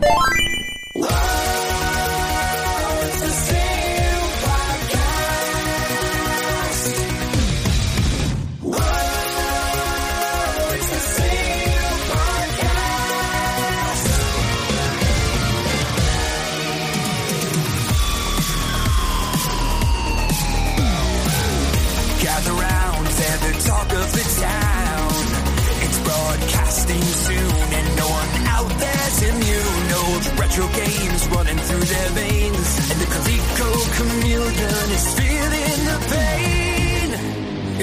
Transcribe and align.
Gather 0.00 1.33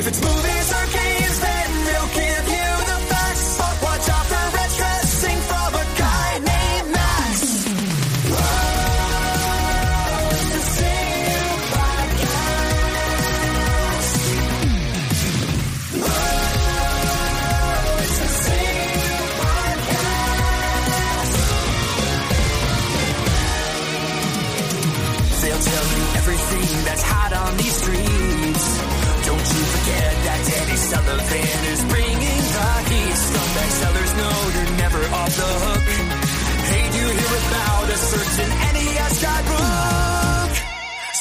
If 0.01 0.07
it's 0.07 0.19
movies 0.19 0.60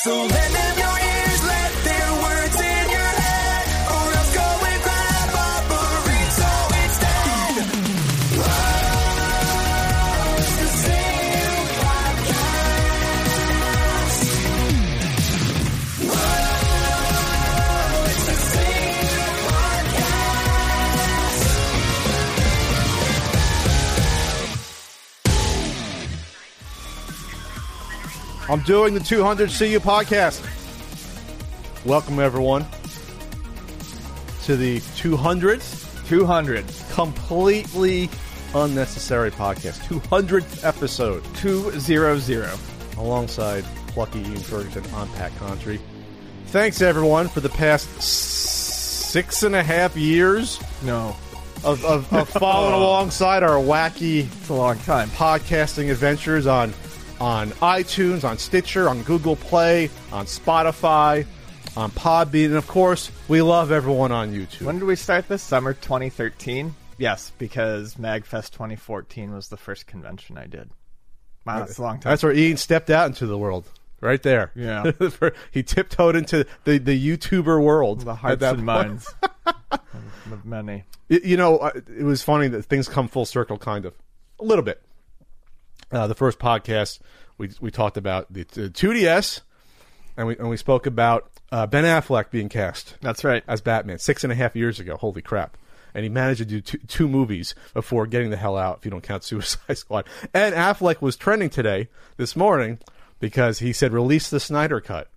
So 0.02 0.39
I'm 28.50 28.60
doing 28.62 28.94
the 28.94 29.00
200 29.00 29.48
CU 29.48 29.78
podcast. 29.78 30.44
Welcome, 31.86 32.18
everyone, 32.18 32.66
to 34.42 34.56
the 34.56 34.80
200th, 34.96 36.04
200. 36.08 36.64
completely 36.90 38.10
unnecessary 38.52 39.30
podcast. 39.30 39.78
200th 39.86 40.64
episode, 40.64 41.22
200. 41.36 42.58
alongside 42.98 43.62
Plucky 43.86 44.18
Ian 44.18 44.36
Ferguson 44.38 44.84
on 44.94 45.08
Pat 45.10 45.30
Contri. 45.36 45.78
Thanks, 46.46 46.82
everyone, 46.82 47.28
for 47.28 47.38
the 47.38 47.50
past 47.50 48.02
six 48.02 49.44
and 49.44 49.54
a 49.54 49.62
half 49.62 49.96
years 49.96 50.60
No, 50.82 51.14
of, 51.62 51.84
of, 51.84 52.12
of 52.12 52.28
following 52.28 52.74
alongside 52.82 53.44
our 53.44 53.62
wacky 53.62 54.26
it's 54.26 54.48
a 54.48 54.54
long 54.54 54.76
time. 54.80 55.08
podcasting 55.10 55.92
adventures 55.92 56.48
on 56.48 56.74
on 57.20 57.50
iTunes, 57.50 58.24
on 58.24 58.38
Stitcher, 58.38 58.88
on 58.88 59.02
Google 59.02 59.36
Play, 59.36 59.90
on 60.10 60.26
Spotify, 60.26 61.26
on 61.76 61.90
Podbean, 61.90 62.46
and 62.46 62.54
of 62.54 62.66
course, 62.66 63.10
we 63.28 63.42
love 63.42 63.70
everyone 63.70 64.10
on 64.10 64.32
YouTube. 64.32 64.62
When 64.62 64.78
did 64.78 64.86
we 64.86 64.96
start 64.96 65.28
this? 65.28 65.42
Summer 65.42 65.74
2013? 65.74 66.74
Yes, 66.98 67.32
because 67.38 67.94
MagFest 67.94 68.50
2014 68.52 69.32
was 69.32 69.48
the 69.48 69.56
first 69.56 69.86
convention 69.86 70.36
I 70.36 70.46
did. 70.46 70.70
Wow, 71.46 71.60
that's 71.60 71.78
a 71.78 71.82
long 71.82 72.00
time. 72.00 72.10
That's 72.10 72.22
where 72.22 72.32
Ian 72.32 72.56
stepped 72.56 72.90
out 72.90 73.06
into 73.06 73.26
the 73.26 73.38
world. 73.38 73.66
Right 74.00 74.22
there. 74.22 74.50
Yeah. 74.54 74.92
he 75.50 75.62
tiptoed 75.62 76.16
into 76.16 76.46
the, 76.64 76.78
the 76.78 77.16
YouTuber 77.16 77.62
world. 77.62 78.00
the 78.00 78.14
hearts 78.14 78.42
and 78.42 78.56
point. 78.56 78.64
minds 78.64 79.14
of 79.70 80.44
many. 80.44 80.84
You 81.08 81.36
know, 81.36 81.58
uh, 81.58 81.72
it 81.74 82.04
was 82.04 82.22
funny 82.22 82.48
that 82.48 82.62
things 82.64 82.88
come 82.88 83.08
full 83.08 83.26
circle, 83.26 83.58
kind 83.58 83.84
of. 83.84 83.94
A 84.38 84.44
little 84.44 84.64
bit. 84.64 84.82
Uh, 85.92 86.06
the 86.06 86.14
first 86.14 86.38
podcast, 86.38 87.00
we, 87.38 87.50
we 87.60 87.70
talked 87.70 87.96
about 87.96 88.32
the, 88.32 88.44
the 88.44 88.70
2DS, 88.70 89.40
and 90.16 90.26
we, 90.26 90.36
and 90.38 90.48
we 90.48 90.56
spoke 90.56 90.86
about 90.86 91.30
uh, 91.50 91.66
Ben 91.66 91.84
Affleck 91.84 92.30
being 92.30 92.48
cast. 92.48 92.96
That's 93.00 93.24
right. 93.24 93.42
as 93.48 93.60
Batman 93.60 93.98
six 93.98 94.22
and 94.22 94.32
a 94.32 94.36
half 94.36 94.54
years 94.54 94.78
ago. 94.78 94.96
Holy 94.96 95.22
crap! 95.22 95.56
And 95.94 96.04
he 96.04 96.08
managed 96.08 96.38
to 96.38 96.44
do 96.44 96.60
two, 96.60 96.78
two 96.86 97.08
movies 97.08 97.54
before 97.74 98.06
getting 98.06 98.30
the 98.30 98.36
hell 98.36 98.56
out. 98.56 98.78
If 98.78 98.84
you 98.84 98.90
don't 98.92 99.02
count 99.02 99.24
Suicide 99.24 99.78
Squad, 99.78 100.06
and 100.32 100.54
Affleck 100.54 101.00
was 101.00 101.16
trending 101.16 101.50
today, 101.50 101.88
this 102.16 102.36
morning, 102.36 102.78
because 103.18 103.58
he 103.58 103.72
said 103.72 103.92
release 103.92 104.30
the 104.30 104.40
Snyder 104.40 104.80
cut. 104.80 105.08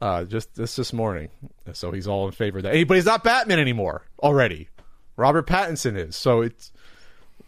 Uh, 0.00 0.22
just 0.24 0.54
this 0.54 0.76
this 0.76 0.92
morning, 0.92 1.28
so 1.72 1.90
he's 1.90 2.06
all 2.06 2.26
in 2.26 2.32
favor 2.32 2.58
of 2.58 2.64
that. 2.64 2.72
Hey, 2.72 2.84
But 2.84 2.94
he's 2.98 3.06
not 3.06 3.24
Batman 3.24 3.58
anymore 3.58 4.02
already. 4.22 4.68
Robert 5.16 5.46
Pattinson 5.46 5.96
is. 5.96 6.14
So 6.14 6.42
it's 6.42 6.70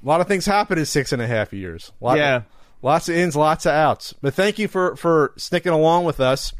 a 0.03 0.07
lot 0.07 0.21
of 0.21 0.27
things 0.27 0.47
happen 0.47 0.77
in 0.77 0.85
six 0.85 1.13
and 1.13 1.23
a 1.23 1.29
half 1.29 1.53
years. 1.53 1.93
Lot 2.01 2.19
Yeah. 2.19 2.43
Lots 2.83 3.09
of 3.09 3.15
ins, 3.17 3.37
lots 3.37 3.67
of 3.67 3.73
outs. 3.73 4.15
But 4.21 4.35
thank 4.35 4.59
you 4.59 4.69
for 4.69 4.97
for 4.97 5.33
sticking 5.37 5.73
along 5.73 6.05
with 6.05 6.21
us 6.21 6.53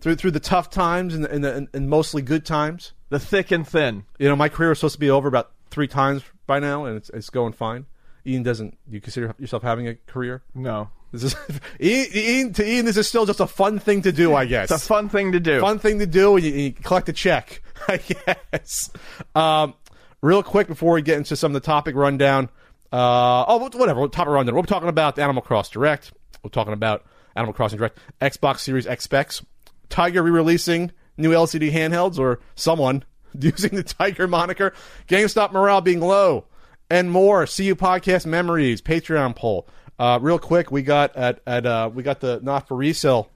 through 0.00 0.16
through 0.16 0.32
the 0.32 0.40
tough 0.40 0.70
times 0.70 1.14
and 1.14 1.24
the, 1.24 1.30
and, 1.30 1.44
the, 1.44 1.68
and 1.72 1.88
mostly 1.88 2.22
good 2.22 2.44
times. 2.44 2.92
The 3.10 3.18
thick 3.18 3.50
and 3.50 3.66
thin. 3.66 4.04
You 4.18 4.28
know, 4.28 4.36
my 4.36 4.48
career 4.48 4.68
was 4.68 4.80
supposed 4.80 4.94
to 4.94 5.00
be 5.00 5.10
over 5.10 5.28
about 5.28 5.50
three 5.70 5.88
times 5.88 6.22
by 6.46 6.58
now, 6.58 6.84
and 6.84 6.96
it's 6.96 7.10
it's 7.10 7.30
going 7.30 7.52
fine. 7.52 7.86
Ian 8.26 8.42
doesn't. 8.42 8.76
You 8.90 9.00
consider 9.00 9.34
yourself 9.38 9.62
having 9.62 9.88
a 9.88 9.94
career? 9.94 10.42
No. 10.54 10.90
This 11.12 11.24
is 11.24 11.36
Ian, 11.80 12.06
Ian. 12.14 12.52
To 12.54 12.68
Ian, 12.68 12.84
this 12.84 12.96
is 12.98 13.08
still 13.08 13.24
just 13.24 13.40
a 13.40 13.46
fun 13.46 13.78
thing 13.78 14.02
to 14.02 14.12
do, 14.12 14.34
I 14.34 14.44
guess. 14.44 14.70
It's 14.70 14.84
a 14.84 14.86
fun 14.86 15.08
thing 15.08 15.32
to 15.32 15.40
do. 15.40 15.60
fun 15.60 15.78
thing 15.78 15.98
to 16.00 16.06
do. 16.06 16.36
and 16.36 16.44
You, 16.44 16.52
you 16.52 16.72
collect 16.72 17.08
a 17.08 17.12
check, 17.14 17.62
I 17.88 17.96
guess. 17.96 18.90
Um, 19.34 19.74
real 20.20 20.42
quick 20.42 20.66
before 20.66 20.92
we 20.92 21.02
get 21.02 21.16
into 21.16 21.36
some 21.36 21.54
of 21.54 21.62
the 21.62 21.66
topic 21.66 21.94
rundown. 21.94 22.50
Uh, 22.92 23.44
oh, 23.46 23.70
whatever. 23.74 24.08
top 24.08 24.26
around 24.26 24.46
there 24.46 24.54
We're 24.54 24.62
talking 24.62 24.88
about 24.88 25.18
Animal 25.18 25.42
Cross 25.42 25.70
Direct. 25.70 26.12
We're 26.42 26.50
talking 26.50 26.72
about 26.72 27.04
Animal 27.36 27.52
Crossing 27.52 27.78
Direct, 27.78 27.98
Xbox 28.20 28.60
Series 28.60 28.86
X 28.86 29.04
specs, 29.04 29.44
Tiger 29.88 30.22
re-releasing 30.22 30.92
new 31.16 31.32
LCD 31.32 31.72
handhelds, 31.72 32.18
or 32.18 32.40
someone 32.54 33.04
using 33.38 33.74
the 33.74 33.82
Tiger 33.82 34.26
moniker, 34.26 34.72
GameStop 35.06 35.52
morale 35.52 35.80
being 35.80 36.00
low, 36.00 36.46
and 36.88 37.10
more. 37.10 37.44
CU 37.46 37.74
podcast 37.74 38.26
memories, 38.26 38.80
Patreon 38.80 39.36
poll. 39.36 39.68
Uh, 39.98 40.18
real 40.22 40.38
quick, 40.38 40.70
we 40.70 40.82
got 40.82 41.14
at 41.16 41.40
at 41.46 41.66
uh, 41.66 41.90
we 41.92 42.02
got 42.02 42.20
the 42.20 42.40
not 42.42 42.68
for 42.68 42.76
resale 42.76 43.30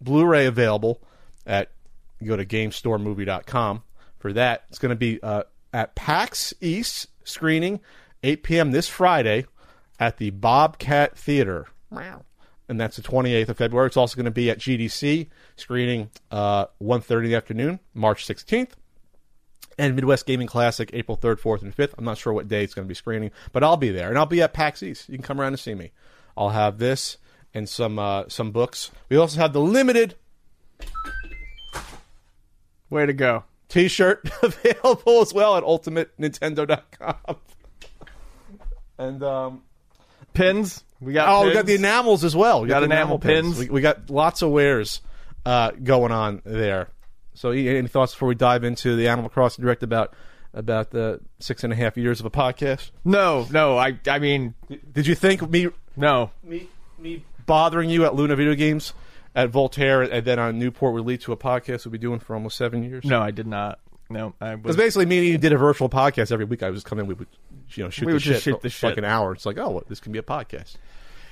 Blu-ray 0.00 0.46
available 0.46 1.00
at 1.46 1.70
go 2.24 2.36
to 2.36 2.44
GameStoreMovie.com 2.44 3.82
for 4.18 4.32
that. 4.34 4.64
It's 4.68 4.78
going 4.78 4.90
to 4.90 4.96
be 4.96 5.22
uh, 5.22 5.44
at 5.72 5.94
PAX 5.94 6.54
East 6.60 7.06
screening, 7.24 7.80
8 8.22 8.42
p.m. 8.42 8.70
this 8.70 8.88
Friday 8.88 9.46
at 9.98 10.18
the 10.18 10.30
Bobcat 10.30 11.16
Theater. 11.16 11.66
Wow. 11.90 12.24
And 12.68 12.80
that's 12.80 12.96
the 12.96 13.02
28th 13.02 13.48
of 13.50 13.56
February. 13.58 13.86
It's 13.88 13.96
also 13.96 14.16
going 14.16 14.24
to 14.24 14.30
be 14.30 14.50
at 14.50 14.58
GDC 14.58 15.28
screening 15.56 16.10
uh, 16.30 16.66
1.30 16.82 17.24
in 17.24 17.24
the 17.24 17.34
afternoon, 17.34 17.80
March 17.92 18.26
16th. 18.26 18.70
and 19.78 19.94
Midwest 19.94 20.26
Gaming 20.26 20.46
Classic 20.46 20.88
April 20.92 21.16
3rd, 21.16 21.40
4th, 21.40 21.62
and 21.62 21.76
5th. 21.76 21.94
I'm 21.98 22.04
not 22.04 22.18
sure 22.18 22.32
what 22.32 22.48
day 22.48 22.64
it's 22.64 22.72
going 22.74 22.86
to 22.86 22.88
be 22.88 22.94
screening, 22.94 23.30
but 23.52 23.62
I'll 23.64 23.76
be 23.76 23.90
there, 23.90 24.08
and 24.08 24.18
I'll 24.18 24.26
be 24.26 24.40
at 24.40 24.52
PAX 24.54 24.82
East. 24.82 25.08
You 25.08 25.16
can 25.16 25.22
come 25.22 25.40
around 25.40 25.52
and 25.54 25.60
see 25.60 25.74
me. 25.74 25.90
I'll 26.36 26.50
have 26.50 26.78
this 26.78 27.18
and 27.52 27.68
some 27.68 27.98
uh, 27.98 28.24
some 28.28 28.52
books. 28.52 28.90
We 29.10 29.16
also 29.18 29.38
have 29.40 29.52
the 29.52 29.60
limited 29.60 30.14
Way 32.90 33.06
to 33.06 33.12
go. 33.12 33.44
T-shirt 33.68 34.28
available 34.42 35.22
as 35.22 35.32
well 35.32 35.56
at 35.56 35.64
UltimateNintendo.com. 35.64 37.36
and 38.98 39.22
um, 39.22 39.62
Pins. 40.34 40.84
We 41.00 41.12
got. 41.12 41.28
oh, 41.28 41.46
we 41.46 41.52
got 41.52 41.66
the 41.66 41.74
enamels 41.74 42.22
as 42.24 42.36
well. 42.36 42.62
We 42.62 42.68
Got 42.68 42.80
the 42.80 42.86
enamel 42.86 43.18
pins. 43.18 43.58
We, 43.58 43.68
we 43.68 43.80
got 43.80 44.08
lots 44.08 44.40
of 44.42 44.50
wares 44.50 45.00
uh, 45.44 45.72
going 45.72 46.12
on 46.12 46.42
there. 46.44 46.90
So, 47.34 47.50
any 47.50 47.88
thoughts 47.88 48.12
before 48.12 48.28
we 48.28 48.34
dive 48.34 48.62
into 48.62 48.94
the 48.94 49.08
Animal 49.08 49.28
Crossing 49.28 49.64
Direct 49.64 49.82
about 49.82 50.14
about 50.54 50.90
the 50.90 51.20
six 51.40 51.64
and 51.64 51.72
a 51.72 51.76
half 51.76 51.96
years 51.96 52.20
of 52.20 52.26
a 52.26 52.30
podcast? 52.30 52.90
No, 53.04 53.46
no. 53.50 53.76
I. 53.78 53.98
I 54.06 54.18
mean, 54.20 54.54
Did 54.92 55.06
you 55.06 55.14
think 55.14 55.48
me 55.50 55.68
no. 55.96 56.30
me 56.44 56.68
me 56.98 57.24
bothering 57.46 57.90
you 57.90 58.04
at 58.04 58.14
Luna 58.14 58.36
Video 58.36 58.54
Games 58.54 58.94
at 59.34 59.50
Voltaire 59.50 60.02
and 60.02 60.24
then 60.24 60.38
on 60.38 60.58
Newport 60.58 60.92
would 60.94 61.04
lead 61.04 61.20
to 61.22 61.32
a 61.32 61.36
podcast 61.36 61.84
we'll 61.84 61.92
be 61.92 61.98
doing 61.98 62.20
for 62.20 62.34
almost 62.34 62.56
seven 62.56 62.84
years? 62.84 63.04
No, 63.04 63.20
I 63.20 63.32
did 63.32 63.46
not. 63.46 63.80
No, 64.12 64.34
I 64.40 64.54
Because 64.56 64.76
was. 64.76 64.76
basically, 64.76 65.06
me 65.06 65.18
and 65.18 65.26
you 65.26 65.38
did 65.38 65.52
a 65.52 65.58
virtual 65.58 65.88
podcast 65.88 66.30
every 66.32 66.44
week. 66.44 66.62
I 66.62 66.66
would 66.68 66.74
just 66.76 66.86
come 66.86 66.98
in, 66.98 67.06
we 67.06 67.14
would, 67.14 67.28
you 67.70 67.84
know, 67.84 67.90
shoot 67.90 68.06
We 68.06 68.12
the 68.12 68.14
would 68.16 68.22
shit 68.22 68.32
just 68.34 68.44
shoot 68.44 68.60
the 68.60 68.70
for 68.70 68.86
like 68.88 68.94
shit. 68.96 69.04
an 69.04 69.10
hour. 69.10 69.32
It's 69.32 69.46
like, 69.46 69.58
oh, 69.58 69.70
well, 69.70 69.84
this 69.88 70.00
can 70.00 70.12
be 70.12 70.18
a 70.18 70.22
podcast. 70.22 70.76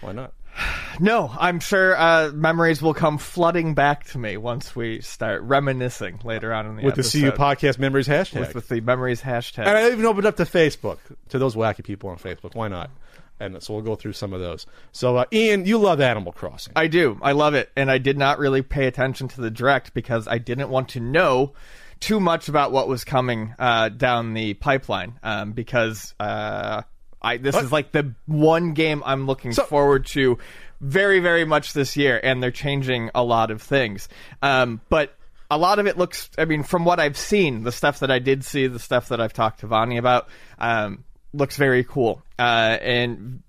Why 0.01 0.13
not? 0.13 0.33
No, 0.99 1.31
I'm 1.39 1.61
sure 1.61 1.97
uh, 1.97 2.31
memories 2.35 2.83
will 2.83 2.93
come 2.95 3.17
flooding 3.17 3.75
back 3.75 4.05
to 4.09 4.19
me 4.19 4.37
once 4.37 4.75
we 4.75 5.01
start 5.01 5.41
reminiscing 5.43 6.21
later 6.25 6.53
on 6.53 6.67
in 6.67 6.77
the 6.77 6.83
With 6.83 6.97
the 6.97 7.01
episode. 7.03 7.31
CU 7.33 7.39
Podcast 7.39 7.79
Memories 7.79 8.09
hashtag. 8.09 8.41
with, 8.41 8.55
with 8.57 8.69
the 8.69 8.81
memories 8.81 9.23
hashtag. 9.23 9.61
and 9.67 9.79
I 9.79 9.87
even 9.93 10.05
opened 10.05 10.27
up 10.27 10.37
to 10.37 10.43
Facebook 10.43 10.99
to 11.29 11.39
those 11.39 11.55
wacky 11.55 11.85
people 11.85 12.11
on 12.11 12.19
Facebook. 12.19 12.55
Why 12.57 12.67
not? 12.69 12.91
And 13.39 13.63
so 13.63 13.73
we'll 13.73 13.85
go 13.85 13.95
through 13.95 14.13
some 14.15 14.33
of 14.35 14.41
those. 14.41 14.67
So, 14.93 15.17
uh, 15.17 15.25
Ian, 15.33 15.65
you 15.65 15.79
love 15.79 16.01
Animal 16.01 16.33
Crossing. 16.33 16.73
I 16.77 16.89
do. 16.89 17.19
I 17.23 17.33
love 17.33 17.55
it. 17.55 17.71
And 17.77 17.91
I 17.91 17.97
did 17.99 18.19
not 18.19 18.39
really 18.41 18.61
pay 18.63 18.87
attention 18.87 19.29
to 19.29 19.41
the 19.41 19.51
direct 19.51 19.95
because 19.95 20.27
I 20.29 20.37
didn't 20.39 20.69
want 20.69 20.89
to 20.91 21.01
know 21.01 21.53
too 22.01 22.19
much 22.19 22.49
about 22.49 22.73
what 22.73 22.89
was 22.89 23.05
coming 23.05 23.55
uh, 23.59 23.91
down 23.91 24.35
the 24.35 24.55
pipeline. 24.55 25.19
Um, 25.23 25.53
because 25.53 26.15
uh, 26.19 26.83
I 27.23 27.37
this 27.37 27.55
is 27.57 27.71
like 27.71 27.93
the 27.93 28.15
one 28.27 28.73
game 28.73 29.03
I'm 29.05 29.27
looking 29.27 29.53
So- 29.53 29.65
forward 29.65 30.07
to 30.07 30.39
very, 30.81 31.21
very 31.21 31.45
much 31.45 31.75
this 31.75 31.97
year, 31.97 32.19
and 32.23 32.43
they're 32.43 32.51
changing 32.51 33.11
a 33.15 33.23
lot 33.23 33.51
of 33.51 33.61
things. 33.61 34.09
Um, 34.41 34.81
but 34.89 35.15
a 35.51 35.59
lot 35.59 35.79
of 35.79 35.87
it 35.87 35.99
looks, 35.99 36.31
I 36.39 36.47
mean, 36.47 36.63
from 36.63 36.85
what 36.87 36.99
I've 36.99 37.19
seen, 37.19 37.65
the 37.65 37.73
stuff 37.73 37.99
that 37.99 38.11
I 38.11 38.19
did 38.19 38.45
see, 38.45 38.67
the 38.67 38.79
stuff 38.79 39.09
that 39.09 39.21
I've 39.21 39.35
talked 39.35 39.61
to 39.61 39.67
Vani 39.67 39.99
about, 39.99 40.29
um, 40.59 41.05
looks 41.35 41.57
very 41.57 41.85
cool. 41.85 42.23
Uh, 42.39 42.79
and 42.81 43.43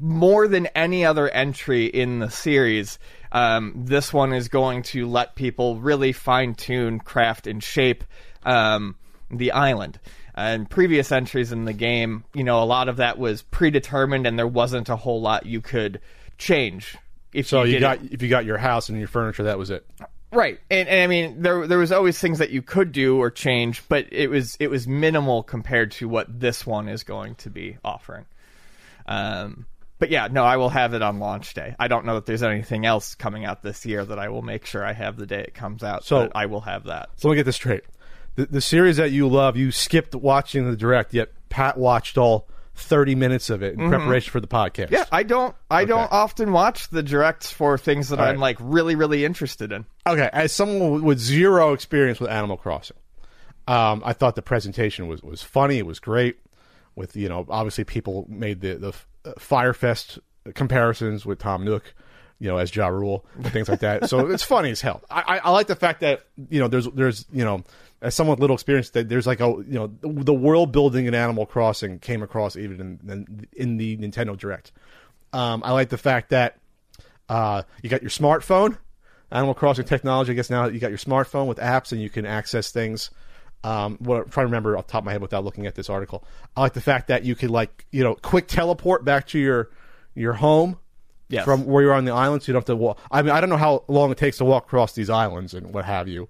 more 0.00 0.48
than 0.48 0.66
any 0.74 1.04
other 1.04 1.28
entry 1.28 1.86
in 1.86 2.18
the 2.18 2.30
series, 2.30 2.98
um, 3.32 3.72
this 3.76 4.12
one 4.12 4.32
is 4.32 4.48
going 4.48 4.82
to 4.84 5.06
let 5.06 5.34
people 5.34 5.78
really 5.78 6.12
fine 6.12 6.54
tune, 6.54 6.98
craft, 6.98 7.46
and 7.46 7.62
shape 7.62 8.04
um, 8.44 8.96
the 9.30 9.52
island. 9.52 9.98
And 10.34 10.68
previous 10.68 11.12
entries 11.12 11.52
in 11.52 11.64
the 11.64 11.72
game, 11.72 12.24
you 12.34 12.44
know, 12.44 12.62
a 12.62 12.64
lot 12.64 12.88
of 12.88 12.98
that 12.98 13.18
was 13.18 13.42
predetermined, 13.42 14.26
and 14.26 14.38
there 14.38 14.46
wasn't 14.46 14.88
a 14.88 14.96
whole 14.96 15.20
lot 15.20 15.46
you 15.46 15.60
could 15.60 16.00
change. 16.36 16.96
If 17.32 17.46
So 17.46 17.62
you 17.62 17.74
did 17.74 17.80
got 17.80 18.02
it. 18.02 18.12
if 18.12 18.22
you 18.22 18.28
got 18.28 18.44
your 18.44 18.58
house 18.58 18.88
and 18.88 18.98
your 18.98 19.08
furniture, 19.08 19.44
that 19.44 19.58
was 19.58 19.70
it. 19.70 19.86
Right, 20.32 20.58
and, 20.70 20.88
and 20.88 21.00
I 21.02 21.06
mean 21.06 21.40
there 21.40 21.66
there 21.66 21.78
was 21.78 21.92
always 21.92 22.18
things 22.18 22.38
that 22.40 22.50
you 22.50 22.60
could 22.60 22.92
do 22.92 23.18
or 23.18 23.30
change, 23.30 23.82
but 23.88 24.06
it 24.12 24.28
was 24.28 24.56
it 24.60 24.68
was 24.68 24.86
minimal 24.86 25.42
compared 25.42 25.92
to 25.92 26.08
what 26.08 26.40
this 26.40 26.66
one 26.66 26.88
is 26.88 27.04
going 27.04 27.36
to 27.36 27.50
be 27.50 27.78
offering. 27.84 28.26
Um, 29.06 29.66
but 29.98 30.10
yeah, 30.10 30.28
no, 30.30 30.44
I 30.44 30.56
will 30.56 30.68
have 30.68 30.94
it 30.94 31.02
on 31.02 31.18
launch 31.18 31.54
day. 31.54 31.74
I 31.78 31.88
don't 31.88 32.04
know 32.04 32.14
that 32.14 32.26
there's 32.26 32.42
anything 32.42 32.84
else 32.86 33.14
coming 33.14 33.44
out 33.44 33.62
this 33.62 33.86
year 33.86 34.04
that 34.04 34.18
I 34.18 34.28
will 34.28 34.42
make 34.42 34.66
sure 34.66 34.84
I 34.84 34.92
have 34.92 35.16
the 35.16 35.26
day 35.26 35.40
it 35.40 35.54
comes 35.54 35.82
out. 35.82 36.04
So- 36.04 36.30
I 36.34 36.46
will 36.46 36.60
have 36.62 36.84
that. 36.84 37.10
So 37.16 37.28
let 37.28 37.34
me 37.34 37.36
get 37.38 37.44
this 37.46 37.56
straight. 37.56 37.84
The, 38.34 38.46
the 38.46 38.60
series 38.60 38.98
that 38.98 39.10
you 39.12 39.28
love, 39.28 39.56
you 39.56 39.70
skipped 39.72 40.14
watching 40.14 40.70
the 40.70 40.76
direct, 40.76 41.14
yet 41.14 41.30
Pat 41.48 41.78
watched 41.78 42.18
all 42.18 42.48
30 42.74 43.14
minutes 43.14 43.48
of 43.48 43.62
it 43.62 43.72
in 43.78 43.88
preparation 43.88 44.30
for 44.30 44.40
the 44.40 44.46
podcast. 44.46 44.86
Mm-hmm. 44.86 44.94
Yeah, 44.94 45.04
I 45.10 45.22
don't 45.22 45.56
I 45.70 45.86
don't 45.86 46.12
often 46.12 46.52
watch 46.52 46.90
the 46.90 47.02
directs 47.02 47.50
for 47.50 47.78
things 47.78 48.10
that 48.10 48.18
All 48.18 48.26
I'm 48.26 48.32
right. 48.32 48.38
like 48.38 48.58
really 48.60 48.94
really 48.94 49.24
interested 49.24 49.72
in. 49.72 49.86
Okay, 50.06 50.28
as 50.32 50.52
someone 50.52 51.02
with 51.02 51.18
zero 51.18 51.72
experience 51.72 52.20
with 52.20 52.28
Animal 52.30 52.58
Crossing, 52.58 52.98
um, 53.66 54.02
I 54.04 54.12
thought 54.12 54.34
the 54.36 54.42
presentation 54.42 55.08
was, 55.08 55.22
was 55.22 55.42
funny. 55.42 55.78
It 55.78 55.86
was 55.86 55.98
great. 55.98 56.36
With 56.94 57.16
you 57.16 57.30
know, 57.30 57.46
obviously 57.48 57.84
people 57.84 58.26
made 58.28 58.60
the 58.60 58.74
the 58.74 58.92
Fyre 59.38 59.72
Fest 59.72 60.18
comparisons 60.54 61.26
with 61.26 61.38
Tom 61.38 61.64
Nook, 61.64 61.94
you 62.38 62.48
know, 62.48 62.58
as 62.58 62.74
Ja 62.74 62.88
Rule 62.88 63.24
and 63.34 63.52
things 63.52 63.68
like 63.68 63.80
that. 63.80 64.08
so 64.08 64.26
it's 64.28 64.42
funny 64.42 64.70
as 64.70 64.80
hell. 64.80 65.02
I, 65.10 65.22
I, 65.26 65.38
I 65.38 65.50
like 65.50 65.66
the 65.66 65.76
fact 65.76 66.00
that 66.00 66.26
you 66.50 66.60
know 66.60 66.68
there's 66.68 66.88
there's 66.88 67.26
you 67.32 67.44
know 67.44 67.64
as 68.02 68.14
someone 68.14 68.34
with 68.34 68.40
little 68.40 68.54
experience 68.54 68.90
that 68.90 69.08
there's 69.08 69.26
like 69.26 69.40
a 69.40 69.48
you 69.48 69.64
know 69.68 69.90
the 70.02 70.34
world 70.34 70.72
building 70.72 71.06
in 71.06 71.14
Animal 71.14 71.46
Crossing 71.46 71.98
came 71.98 72.22
across 72.22 72.56
even 72.56 72.80
in 72.80 73.10
in, 73.10 73.48
in 73.52 73.76
the 73.76 73.96
Nintendo 73.96 74.36
Direct. 74.36 74.72
Um, 75.32 75.62
I 75.64 75.72
like 75.72 75.88
the 75.88 75.98
fact 75.98 76.30
that 76.30 76.58
uh, 77.28 77.62
you 77.82 77.90
got 77.90 78.02
your 78.02 78.10
smartphone, 78.10 78.78
Animal 79.30 79.54
Crossing 79.54 79.84
technology. 79.84 80.32
I 80.32 80.34
guess 80.34 80.50
now 80.50 80.66
you 80.66 80.78
got 80.78 80.90
your 80.90 80.98
smartphone 80.98 81.46
with 81.46 81.58
apps 81.58 81.92
and 81.92 82.00
you 82.00 82.10
can 82.10 82.26
access 82.26 82.70
things. 82.70 83.10
Um, 83.66 83.96
what 84.00 84.18
I'm 84.22 84.28
trying 84.30 84.44
to 84.44 84.48
remember 84.48 84.76
off 84.76 84.86
the 84.86 84.92
top 84.92 85.00
of 85.02 85.06
my 85.06 85.12
head 85.12 85.20
without 85.22 85.44
looking 85.44 85.66
at 85.66 85.74
this 85.74 85.90
article. 85.90 86.24
I 86.56 86.60
like 86.60 86.74
the 86.74 86.80
fact 86.80 87.08
that 87.08 87.24
you 87.24 87.34
could 87.34 87.50
like 87.50 87.84
you 87.90 88.04
know 88.04 88.14
quick 88.14 88.46
teleport 88.46 89.04
back 89.04 89.26
to 89.28 89.38
your 89.38 89.70
your 90.14 90.34
home 90.34 90.78
Yes. 91.28 91.44
from 91.44 91.66
where 91.66 91.82
you're 91.82 91.92
on 91.92 92.04
the 92.04 92.12
island, 92.12 92.42
so 92.44 92.48
you 92.48 92.52
don't 92.52 92.60
have 92.60 92.66
to 92.66 92.76
walk. 92.76 92.98
I 93.10 93.20
mean, 93.22 93.32
I 93.32 93.40
don't 93.40 93.50
know 93.50 93.56
how 93.56 93.82
long 93.88 94.12
it 94.12 94.16
takes 94.18 94.36
to 94.38 94.44
walk 94.44 94.66
across 94.66 94.92
these 94.92 95.10
islands 95.10 95.54
and 95.54 95.74
what 95.74 95.84
have 95.84 96.06
you. 96.06 96.28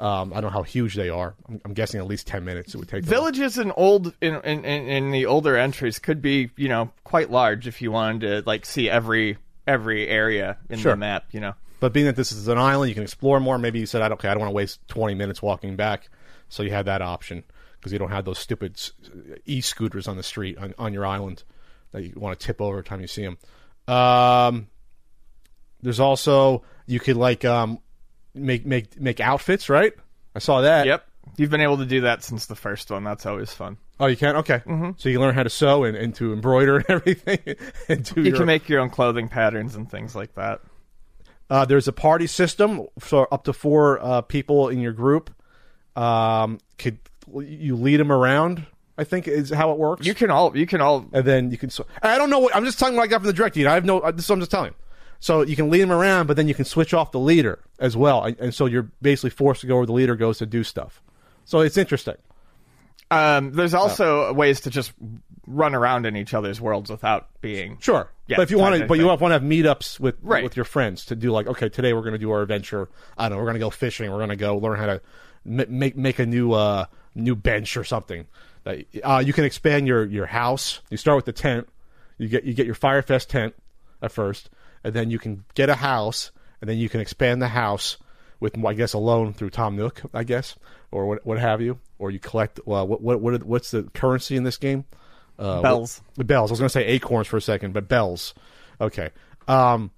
Um, 0.00 0.32
I 0.32 0.36
don't 0.40 0.44
know 0.44 0.56
how 0.56 0.62
huge 0.62 0.94
they 0.94 1.10
are. 1.10 1.34
I'm, 1.48 1.60
I'm 1.66 1.74
guessing 1.74 2.00
at 2.00 2.06
least 2.06 2.26
ten 2.26 2.44
minutes 2.46 2.74
it 2.74 2.78
would 2.78 2.88
take. 2.88 3.04
Villages 3.04 3.58
in 3.58 3.70
old 3.72 4.14
in, 4.22 4.36
in 4.36 4.64
in 4.64 5.10
the 5.10 5.26
older 5.26 5.56
entries 5.56 5.98
could 5.98 6.22
be 6.22 6.50
you 6.56 6.68
know 6.68 6.90
quite 7.04 7.30
large 7.30 7.66
if 7.66 7.82
you 7.82 7.92
wanted 7.92 8.20
to 8.20 8.48
like 8.48 8.64
see 8.64 8.88
every 8.88 9.36
every 9.66 10.08
area 10.08 10.56
in 10.70 10.78
Sure. 10.78 10.92
the 10.92 10.96
map. 10.96 11.26
You 11.32 11.40
know. 11.40 11.54
But 11.80 11.92
being 11.92 12.06
that 12.06 12.16
this 12.16 12.32
is 12.32 12.48
an 12.48 12.56
island, 12.58 12.88
you 12.88 12.94
can 12.94 13.02
explore 13.04 13.40
more. 13.40 13.58
Maybe 13.58 13.80
you 13.80 13.86
said, 13.86 14.00
"I 14.00 14.08
don't, 14.08 14.18
okay, 14.18 14.28
I 14.28 14.32
don't 14.32 14.40
want 14.40 14.50
to 14.50 14.54
waste 14.56 14.80
20 14.88 15.14
minutes 15.14 15.42
walking 15.42 15.76
back," 15.76 16.08
so 16.48 16.62
you 16.62 16.70
had 16.70 16.86
that 16.86 17.02
option 17.02 17.44
because 17.78 17.92
you 17.92 17.98
don't 17.98 18.10
have 18.10 18.24
those 18.24 18.38
stupid 18.38 18.80
e 19.46 19.60
scooters 19.60 20.08
on 20.08 20.16
the 20.16 20.22
street 20.22 20.58
on, 20.58 20.74
on 20.78 20.92
your 20.92 21.06
island 21.06 21.42
that 21.92 22.02
you 22.02 22.12
want 22.16 22.38
to 22.38 22.46
tip 22.46 22.60
over 22.60 22.78
every 22.78 22.84
time 22.84 23.00
you 23.00 23.06
see 23.06 23.22
them. 23.24 23.38
Um, 23.94 24.68
there's 25.82 26.00
also 26.00 26.62
you 26.86 27.00
could 27.00 27.16
like 27.16 27.44
um, 27.44 27.78
make 28.34 28.66
make 28.66 29.00
make 29.00 29.20
outfits, 29.20 29.68
right? 29.68 29.92
I 30.34 30.38
saw 30.38 30.62
that. 30.62 30.86
Yep. 30.86 31.04
You've 31.36 31.50
been 31.50 31.60
able 31.60 31.78
to 31.78 31.86
do 31.86 32.02
that 32.02 32.22
since 32.22 32.46
the 32.46 32.54
first 32.54 32.90
one. 32.90 33.04
That's 33.04 33.26
always 33.26 33.52
fun. 33.52 33.76
Oh, 34.00 34.06
you 34.06 34.16
can. 34.16 34.36
Okay. 34.36 34.58
Mm-hmm. 34.58 34.90
So 34.96 35.08
you 35.08 35.20
learn 35.20 35.34
how 35.34 35.42
to 35.42 35.50
sew 35.50 35.84
and, 35.84 35.96
and 35.96 36.14
to 36.16 36.32
embroider 36.32 36.76
and 36.78 36.86
everything. 36.88 37.56
and 37.88 38.04
do 38.04 38.22
You 38.22 38.28
your, 38.28 38.36
can 38.38 38.46
make 38.46 38.68
your 38.68 38.80
own 38.80 38.90
clothing 38.90 39.28
patterns 39.28 39.74
and 39.74 39.90
things 39.90 40.14
like 40.14 40.34
that. 40.34 40.60
Uh, 41.50 41.64
there's 41.64 41.88
a 41.88 41.92
party 41.92 42.26
system 42.26 42.86
for 42.98 43.32
up 43.32 43.44
to 43.44 43.52
four 43.52 44.02
uh, 44.02 44.20
people 44.22 44.68
in 44.68 44.80
your 44.80 44.92
group. 44.92 45.30
Um, 45.98 46.58
could 46.78 46.98
you 47.40 47.76
lead 47.76 47.96
them 47.98 48.12
around? 48.12 48.64
I 48.96 49.04
think 49.04 49.28
is 49.28 49.50
how 49.50 49.70
it 49.72 49.78
works. 49.78 50.06
You 50.06 50.14
can 50.14 50.30
all 50.30 50.56
you 50.56 50.66
can 50.66 50.80
all 50.80 51.06
and 51.12 51.24
then 51.24 51.50
you 51.50 51.56
can. 51.58 51.70
sw- 51.70 51.82
I 52.02 52.18
don't 52.18 52.30
know 52.30 52.40
what 52.40 52.54
I'm 52.56 52.64
just 52.64 52.78
telling 52.78 52.94
you 52.94 52.98
what 52.98 53.04
I 53.04 53.06
got 53.08 53.18
from 53.20 53.26
the 53.28 53.32
direct. 53.32 53.56
I 53.56 53.74
have 53.74 53.84
no. 53.84 54.00
uh, 54.00 54.10
This 54.10 54.24
is 54.24 54.28
what 54.30 54.34
I'm 54.36 54.40
just 54.40 54.50
telling. 54.50 54.70
you. 54.70 54.76
So 55.20 55.42
you 55.42 55.56
can 55.56 55.70
lead 55.70 55.80
them 55.82 55.92
around, 55.92 56.26
but 56.28 56.36
then 56.36 56.46
you 56.48 56.54
can 56.54 56.64
switch 56.64 56.94
off 56.94 57.10
the 57.12 57.18
leader 57.18 57.58
as 57.80 57.96
well, 57.96 58.22
and, 58.24 58.38
and 58.38 58.54
so 58.54 58.66
you're 58.66 58.88
basically 59.02 59.30
forced 59.30 59.60
to 59.62 59.66
go 59.66 59.76
where 59.76 59.86
the 59.86 59.92
leader 59.92 60.14
goes 60.16 60.38
to 60.38 60.46
do 60.46 60.62
stuff. 60.62 61.00
So 61.44 61.60
it's 61.60 61.76
interesting. 61.76 62.16
um 63.10 63.52
there's 63.52 63.74
Oh. 63.74 63.78
also 63.80 64.32
ways 64.32 64.60
to 64.62 64.70
just 64.70 64.92
run 65.46 65.74
around 65.74 66.04
in 66.06 66.14
each 66.14 66.34
other's 66.34 66.60
worlds 66.60 66.90
without 66.90 67.28
being 67.40 67.78
Sure. 67.80 68.10
Yeah, 68.26 68.36
but 68.36 68.42
if 68.42 68.50
you 68.50 68.58
want 68.58 68.76
to, 68.76 68.86
but 68.86 68.98
you 68.98 69.06
want 69.06 69.18
to 69.20 69.28
have 69.30 69.42
meetups 69.42 69.98
with 69.98 70.16
Right. 70.22 70.44
with 70.44 70.56
your 70.56 70.66
friends 70.66 71.06
to 71.06 71.16
do 71.16 71.30
like, 71.32 71.46
okay, 71.46 71.68
today 71.70 71.92
we're 71.94 72.02
going 72.02 72.12
to 72.12 72.18
do 72.18 72.30
our 72.30 72.42
adventure. 72.42 72.88
I 73.16 73.28
don't 73.28 73.38
know, 73.38 73.42
we're 73.42 73.48
going 73.50 73.54
to 73.54 73.60
go 73.60 73.70
fishing. 73.70 74.10
We're 74.10 74.18
going 74.18 74.28
to 74.28 74.36
go 74.36 74.56
learn 74.58 74.78
how 74.78 74.86
to 74.86 75.00
make 75.48 75.96
make 75.96 76.18
a 76.18 76.26
new 76.26 76.52
uh 76.52 76.86
new 77.14 77.34
bench 77.34 77.76
or 77.76 77.84
something. 77.84 78.26
That 78.64 78.84
uh, 79.02 79.22
you 79.24 79.32
can 79.32 79.44
expand 79.44 79.86
your 79.86 80.04
your 80.04 80.26
house. 80.26 80.80
You 80.90 80.96
start 80.96 81.16
with 81.16 81.24
the 81.24 81.32
tent. 81.32 81.68
You 82.18 82.28
get 82.28 82.44
you 82.44 82.54
get 82.54 82.66
your 82.66 82.74
Fyre 82.74 83.02
Fest 83.02 83.30
tent 83.30 83.54
at 84.02 84.12
first, 84.12 84.50
and 84.84 84.94
then 84.94 85.10
you 85.10 85.18
can 85.18 85.44
get 85.54 85.68
a 85.68 85.74
house, 85.74 86.30
and 86.60 86.68
then 86.68 86.78
you 86.78 86.88
can 86.88 87.00
expand 87.00 87.40
the 87.40 87.48
house 87.48 87.96
with 88.40 88.62
I 88.64 88.74
guess 88.74 88.92
a 88.92 88.98
loan 88.98 89.32
through 89.32 89.50
Tom 89.50 89.76
Nook, 89.76 90.02
I 90.14 90.24
guess, 90.24 90.56
or 90.90 91.06
what 91.06 91.24
what 91.26 91.38
have 91.38 91.60
you, 91.60 91.78
or 91.98 92.10
you 92.10 92.18
collect. 92.18 92.60
Well, 92.64 92.86
what 92.86 93.00
what 93.00 93.20
what 93.20 93.42
what's 93.44 93.70
the 93.70 93.84
currency 93.94 94.36
in 94.36 94.42
this 94.44 94.56
game? 94.56 94.84
Uh, 95.38 95.62
Bells. 95.62 96.00
what- 96.16 96.26
bells. 96.26 96.50
I 96.50 96.52
was 96.52 96.58
going 96.60 96.66
to 96.68 96.72
say 96.72 96.84
acorns 96.86 97.28
for 97.28 97.36
a 97.36 97.40
second, 97.40 97.72
but 97.72 97.88
bells. 97.88 98.34
Okay. 98.80 99.10
Um, 99.46 99.92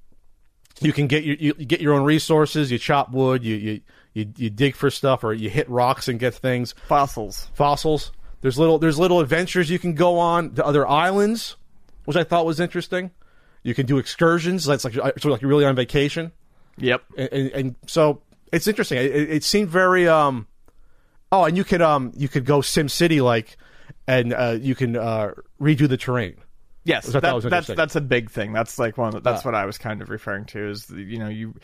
you 0.80 0.92
can 0.92 1.06
get 1.06 1.24
your 1.24 1.36
you, 1.36 1.54
you 1.58 1.64
get 1.66 1.80
your 1.80 1.94
own 1.94 2.04
resources. 2.04 2.70
You 2.70 2.78
chop 2.78 3.10
wood. 3.10 3.42
You 3.44 3.56
you 3.56 3.80
You 4.14 4.26
you 4.36 4.50
dig 4.50 4.74
for 4.74 4.90
stuff 4.90 5.22
or 5.24 5.32
you 5.32 5.48
hit 5.50 5.68
rocks 5.68 6.08
and 6.08 6.18
get 6.18 6.34
things. 6.34 6.74
Fossils. 6.88 7.48
Fossils. 7.54 8.10
There's 8.40 8.58
little 8.58 8.78
there's 8.78 8.98
little 8.98 9.20
adventures 9.20 9.70
you 9.70 9.78
can 9.78 9.94
go 9.94 10.18
on 10.18 10.54
to 10.54 10.64
other 10.66 10.86
islands, 10.88 11.56
which 12.06 12.16
I 12.16 12.24
thought 12.24 12.44
was 12.46 12.58
interesting. 12.58 13.10
You 13.62 13.74
can 13.74 13.86
do 13.86 13.98
excursions. 13.98 14.64
That's 14.64 14.84
like 14.84 14.94
sort 14.94 15.16
of 15.16 15.24
like 15.26 15.42
you're 15.42 15.48
really 15.50 15.66
on 15.66 15.76
vacation, 15.76 16.32
Yep. 16.78 17.02
and, 17.18 17.28
and, 17.32 17.50
and 17.52 17.76
so 17.86 18.22
it's 18.52 18.66
interesting. 18.66 18.98
It, 18.98 19.06
it 19.14 19.44
seemed 19.44 19.68
very 19.68 20.08
um. 20.08 20.46
Oh, 21.30 21.44
and 21.44 21.56
you 21.56 21.62
could 21.62 21.82
um 21.82 22.10
you 22.16 22.28
could 22.28 22.44
go 22.44 22.60
SimCity 22.60 23.22
like, 23.22 23.56
and 24.08 24.32
uh, 24.32 24.56
you 24.60 24.74
can 24.74 24.96
uh, 24.96 25.32
redo 25.60 25.86
the 25.88 25.96
terrain. 25.98 26.36
Yes, 26.82 27.06
Which 27.06 27.16
I 27.16 27.20
thought 27.20 27.42
that- 27.42 27.50
that's 27.50 27.66
that's 27.68 27.96
a 27.96 28.00
big 28.00 28.30
thing. 28.30 28.52
That's 28.54 28.78
like 28.78 28.96
one. 28.98 29.08
Of 29.08 29.14
the, 29.14 29.20
that's 29.30 29.44
Uh, 29.44 29.50
what 29.50 29.54
I 29.54 29.66
was 29.66 29.76
kind 29.78 30.00
of 30.02 30.08
referring 30.10 30.46
to. 30.46 30.70
Is 30.70 30.88
you 30.90 31.18
know 31.18 31.28
you 31.28 31.54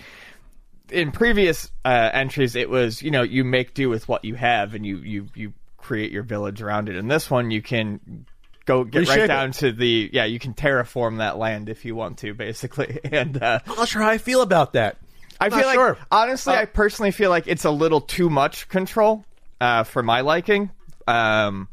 in 0.91 1.11
previous 1.13 1.71
uh, 1.85 2.11
entries 2.13 2.55
it 2.57 2.71
was 2.71 3.03
you 3.03 3.11
know 3.11 3.23
you 3.23 3.45
make 3.45 3.75
do 3.75 3.89
with 3.89 4.09
what 4.09 4.25
you 4.25 4.35
have 4.35 4.75
and 4.75 4.85
you 4.87 4.99
you 4.99 5.27
you 5.35 5.53
create 5.79 6.11
your 6.13 6.23
village 6.23 6.63
around 6.63 6.89
it. 6.89 6.97
In 6.97 7.09
this 7.09 7.31
one 7.31 7.51
you 7.51 7.63
can 7.63 8.27
go 8.65 8.83
get 8.85 9.01
Reshape 9.01 9.09
right 9.17 9.25
it. 9.25 9.27
down 9.29 9.53
to 9.53 9.73
the 9.73 10.11
yeah 10.13 10.25
you 10.25 10.39
can 10.39 10.55
terraform 10.55 11.19
that 11.19 11.39
land 11.39 11.69
if 11.69 11.85
you 11.85 11.95
want 11.95 12.19
to 12.19 12.35
basically 12.35 12.99
and. 13.05 13.41
uh 13.43 13.61
I'm 13.67 13.77
not 13.77 13.89
sure 13.89 14.03
how 14.03 14.09
I 14.11 14.19
feel 14.19 14.43
about 14.43 14.73
that. 14.75 14.97
I 15.41 15.49
Not 15.49 15.59
feel 15.59 15.67
like 15.69 15.75
sure. 15.75 15.99
honestly, 16.11 16.55
Uh, 16.55 16.63
I 16.63 16.65
personally 16.65 17.11
feel 17.11 17.31
like 17.31 17.47
it's 17.47 17.65
a 17.65 17.71
little 17.71 18.01
too 18.01 18.31
much 18.31 18.69
control 18.69 19.25
uh, 19.61 19.85
for 19.85 20.03
my 20.03 20.23
liking. 20.23 20.71
Um, 21.07 21.69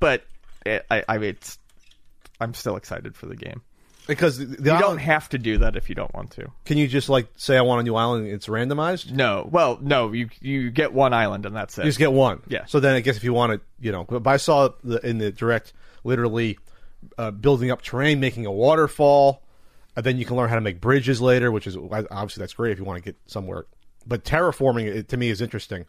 but 0.00 0.24
it, 0.64 0.84
I, 0.90 1.04
I 1.08 1.18
it's 1.18 1.58
I'm 2.40 2.54
still 2.54 2.76
excited 2.76 3.14
for 3.14 3.26
the 3.26 3.36
game. 3.36 3.60
Because 4.06 4.38
the, 4.38 4.46
the 4.46 4.62
You 4.64 4.70
island, 4.72 4.80
don't 4.82 4.98
have 4.98 5.28
to 5.30 5.38
do 5.38 5.58
that 5.58 5.76
if 5.76 5.88
you 5.88 5.94
don't 5.94 6.12
want 6.14 6.32
to. 6.32 6.50
can 6.64 6.76
you 6.76 6.88
just 6.88 7.08
like 7.08 7.28
say 7.36 7.56
I 7.56 7.62
want 7.62 7.80
a 7.80 7.84
new 7.84 7.94
island? 7.94 8.24
and 8.26 8.34
It's 8.34 8.46
randomized. 8.48 9.12
No, 9.12 9.48
well, 9.50 9.78
no, 9.80 10.12
you 10.12 10.28
you 10.40 10.70
get 10.70 10.92
one 10.92 11.12
island 11.14 11.46
and 11.46 11.54
that's 11.54 11.78
it. 11.78 11.84
You 11.84 11.88
just 11.88 11.98
get 11.98 12.12
one. 12.12 12.42
Yeah. 12.48 12.64
So 12.66 12.80
then 12.80 12.94
I 12.94 13.00
guess 13.00 13.16
if 13.16 13.24
you 13.24 13.32
want 13.32 13.52
to, 13.52 13.60
you 13.80 13.92
know, 13.92 14.04
but 14.04 14.26
I 14.26 14.38
saw 14.38 14.70
the, 14.82 14.98
in 15.06 15.18
the 15.18 15.30
direct 15.30 15.72
literally 16.04 16.58
uh, 17.16 17.30
building 17.30 17.70
up 17.70 17.82
terrain, 17.82 18.18
making 18.18 18.44
a 18.46 18.52
waterfall, 18.52 19.42
and 19.94 20.04
then 20.04 20.18
you 20.18 20.24
can 20.24 20.36
learn 20.36 20.48
how 20.48 20.56
to 20.56 20.60
make 20.60 20.80
bridges 20.80 21.20
later, 21.20 21.52
which 21.52 21.66
is 21.66 21.76
obviously 21.76 22.40
that's 22.40 22.54
great 22.54 22.72
if 22.72 22.78
you 22.78 22.84
want 22.84 22.98
to 23.02 23.04
get 23.04 23.16
somewhere. 23.26 23.66
But 24.04 24.24
terraforming 24.24 24.86
it, 24.86 25.08
to 25.10 25.16
me 25.16 25.28
is 25.30 25.40
interesting. 25.40 25.84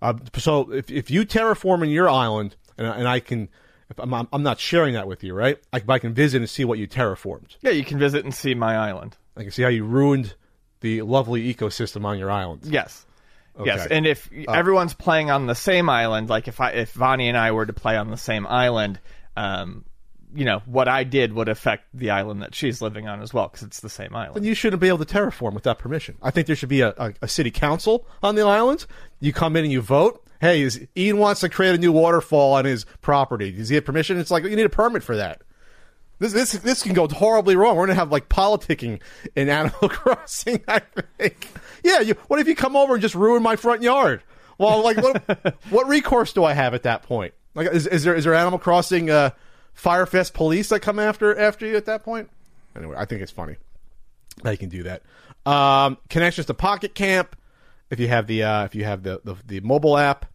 Uh, 0.00 0.14
so 0.36 0.72
if 0.72 0.90
if 0.90 1.10
you 1.10 1.26
terraform 1.26 1.82
in 1.82 1.90
your 1.90 2.08
island, 2.08 2.56
and, 2.78 2.86
and 2.86 3.08
I 3.08 3.20
can, 3.20 3.48
I'm, 3.96 4.12
I'm 4.32 4.42
not 4.42 4.60
sharing 4.60 4.94
that 4.94 5.08
with 5.08 5.24
you, 5.24 5.34
right? 5.34 5.58
I, 5.72 5.82
I 5.88 5.98
can 5.98 6.12
visit 6.12 6.38
and 6.38 6.50
see 6.50 6.64
what 6.64 6.78
you 6.78 6.86
terraformed. 6.86 7.56
yeah, 7.62 7.70
you 7.70 7.84
can 7.84 7.98
visit 7.98 8.24
and 8.24 8.34
see 8.34 8.54
my 8.54 8.76
island. 8.76 9.16
I 9.36 9.42
can 9.42 9.50
see 9.50 9.62
how 9.62 9.68
you 9.68 9.84
ruined 9.84 10.34
the 10.80 11.02
lovely 11.02 11.52
ecosystem 11.52 12.04
on 12.04 12.18
your 12.18 12.30
island. 12.30 12.62
Yes. 12.64 13.06
Yes, 13.64 13.88
and 13.90 14.06
if 14.06 14.30
everyone's 14.48 14.94
playing 14.94 15.32
on 15.32 15.46
the 15.46 15.54
same 15.54 15.88
island, 15.88 16.28
like 16.28 16.46
if 16.46 16.60
I 16.60 16.70
if 16.70 16.94
Vani 16.94 17.24
and 17.24 17.36
I 17.36 17.50
were 17.50 17.66
to 17.66 17.72
play 17.72 17.96
on 17.96 18.08
the 18.08 18.16
same 18.16 18.46
island, 18.46 19.00
um, 19.36 19.84
you 20.34 20.44
know 20.44 20.62
what 20.66 20.88
I 20.88 21.04
did 21.04 21.32
would 21.32 21.48
affect 21.48 21.84
the 21.94 22.10
island 22.10 22.42
that 22.42 22.54
she's 22.54 22.82
living 22.82 23.08
on 23.08 23.20
as 23.22 23.32
well 23.32 23.48
because 23.48 23.62
it's 23.62 23.80
the 23.80 23.88
same 23.88 24.14
island. 24.14 24.36
then 24.36 24.44
you 24.44 24.54
shouldn't 24.54 24.80
be 24.80 24.88
able 24.88 25.04
to 25.04 25.04
terraform 25.04 25.54
without 25.54 25.78
permission. 25.78 26.16
I 26.22 26.30
think 26.30 26.46
there 26.46 26.56
should 26.56 26.68
be 26.68 26.82
a, 26.82 26.94
a, 26.98 27.14
a 27.22 27.28
city 27.28 27.50
council 27.50 28.06
on 28.22 28.34
the 28.34 28.42
island. 28.42 28.86
You 29.20 29.32
come 29.32 29.56
in 29.56 29.64
and 29.64 29.72
you 29.72 29.80
vote. 29.80 30.24
Hey, 30.40 30.62
is, 30.62 30.86
Ian 30.96 31.18
wants 31.18 31.40
to 31.40 31.48
create 31.48 31.74
a 31.74 31.78
new 31.78 31.90
waterfall 31.90 32.54
on 32.54 32.64
his 32.64 32.84
property. 33.00 33.50
Does 33.50 33.68
he 33.68 33.74
have 33.74 33.84
permission? 33.84 34.18
It's 34.18 34.30
like 34.30 34.44
you 34.44 34.54
need 34.54 34.66
a 34.66 34.68
permit 34.68 35.02
for 35.02 35.16
that. 35.16 35.42
This 36.20 36.32
this 36.32 36.52
this 36.52 36.82
can 36.82 36.94
go 36.94 37.06
horribly 37.08 37.54
wrong. 37.56 37.76
We're 37.76 37.86
gonna 37.86 37.94
have 37.94 38.10
like 38.10 38.28
politicking 38.28 39.00
in 39.36 39.48
Animal 39.48 39.88
Crossing. 39.88 40.62
I 40.68 40.80
think. 41.18 41.48
Yeah. 41.84 42.00
You, 42.00 42.14
what 42.26 42.40
if 42.40 42.48
you 42.48 42.54
come 42.54 42.76
over 42.76 42.94
and 42.94 43.02
just 43.02 43.14
ruin 43.14 43.42
my 43.42 43.56
front 43.56 43.82
yard? 43.82 44.22
Well, 44.58 44.82
like 44.82 44.96
what 44.98 45.56
what 45.70 45.86
recourse 45.86 46.32
do 46.32 46.44
I 46.44 46.52
have 46.52 46.74
at 46.74 46.82
that 46.82 47.02
point? 47.04 47.34
Like, 47.54 47.72
is, 47.72 47.86
is 47.86 48.04
there 48.04 48.14
is 48.14 48.24
there 48.24 48.34
Animal 48.34 48.58
Crossing 48.58 49.10
uh, 49.10 49.30
Fyre 49.78 50.06
Fest 50.06 50.34
police 50.34 50.70
that 50.70 50.80
come 50.80 50.98
after 50.98 51.38
after 51.38 51.64
you 51.64 51.76
at 51.76 51.86
that 51.86 52.02
point? 52.02 52.28
Anyway, 52.74 52.96
I 52.98 53.04
think 53.04 53.22
it's 53.22 53.30
funny 53.30 53.56
that 54.42 54.50
you 54.50 54.58
can 54.58 54.68
do 54.68 54.82
that. 54.82 55.02
Um, 55.46 55.98
connections 56.10 56.48
to 56.48 56.54
Pocket 56.54 56.96
Camp, 56.96 57.36
if 57.88 58.00
you 58.00 58.08
have 58.08 58.26
the 58.26 58.42
uh, 58.42 58.64
if 58.64 58.74
you 58.74 58.82
have 58.84 59.04
the, 59.04 59.20
the 59.22 59.36
the 59.46 59.60
mobile 59.60 59.96
app 59.96 60.26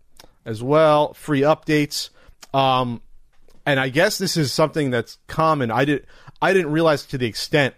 as 0.45 0.63
well, 0.63 1.13
free 1.13 1.41
updates. 1.41 2.09
Um, 2.53 3.01
and 3.65 3.81
I 3.81 3.89
guess 3.89 4.17
this 4.17 4.37
is 4.37 4.53
something 4.53 4.91
that's 4.91 5.17
common. 5.27 5.71
I 5.71 5.83
did 5.83 6.07
I 6.41 6.53
didn't 6.53 6.71
realize 6.71 7.05
to 7.07 7.17
the 7.17 7.27
extent. 7.27 7.75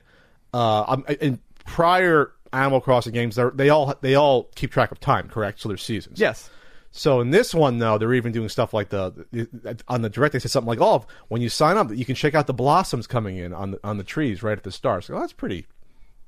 Uh, 0.53 1.01
in 1.19 1.39
prior 1.65 2.31
Animal 2.53 2.79
Crossing 2.79 3.11
games, 3.11 3.39
they 3.55 3.69
all 3.69 3.95
they 4.01 4.13
all 4.13 4.43
keep 4.53 4.71
track 4.71 4.91
of 4.91 4.99
time, 4.99 5.29
correct? 5.29 5.61
So 5.61 5.67
there's 5.67 5.83
seasons. 5.83 6.19
yes. 6.19 6.49
So 6.97 7.19
in 7.19 7.29
this 7.29 7.53
one, 7.53 7.79
though, 7.79 7.97
they're 7.97 8.13
even 8.13 8.31
doing 8.31 8.47
stuff 8.47 8.73
like 8.73 8.87
the, 8.87 9.77
on 9.89 10.01
the 10.01 10.09
direct. 10.09 10.31
They 10.31 10.39
said 10.39 10.51
something 10.51 10.69
like, 10.69 10.79
"Oh, 10.79 11.05
when 11.27 11.41
you 11.41 11.49
sign 11.49 11.75
up, 11.75 11.93
you 11.93 12.05
can 12.05 12.15
check 12.15 12.35
out 12.35 12.47
the 12.47 12.53
blossoms 12.53 13.05
coming 13.05 13.35
in 13.35 13.53
on 13.53 13.71
the 13.71 13.79
on 13.83 13.97
the 13.97 14.03
trees 14.03 14.41
right 14.41 14.57
at 14.57 14.63
the 14.63 14.71
start." 14.71 15.03
So 15.03 15.19
that's 15.19 15.33
pretty 15.33 15.65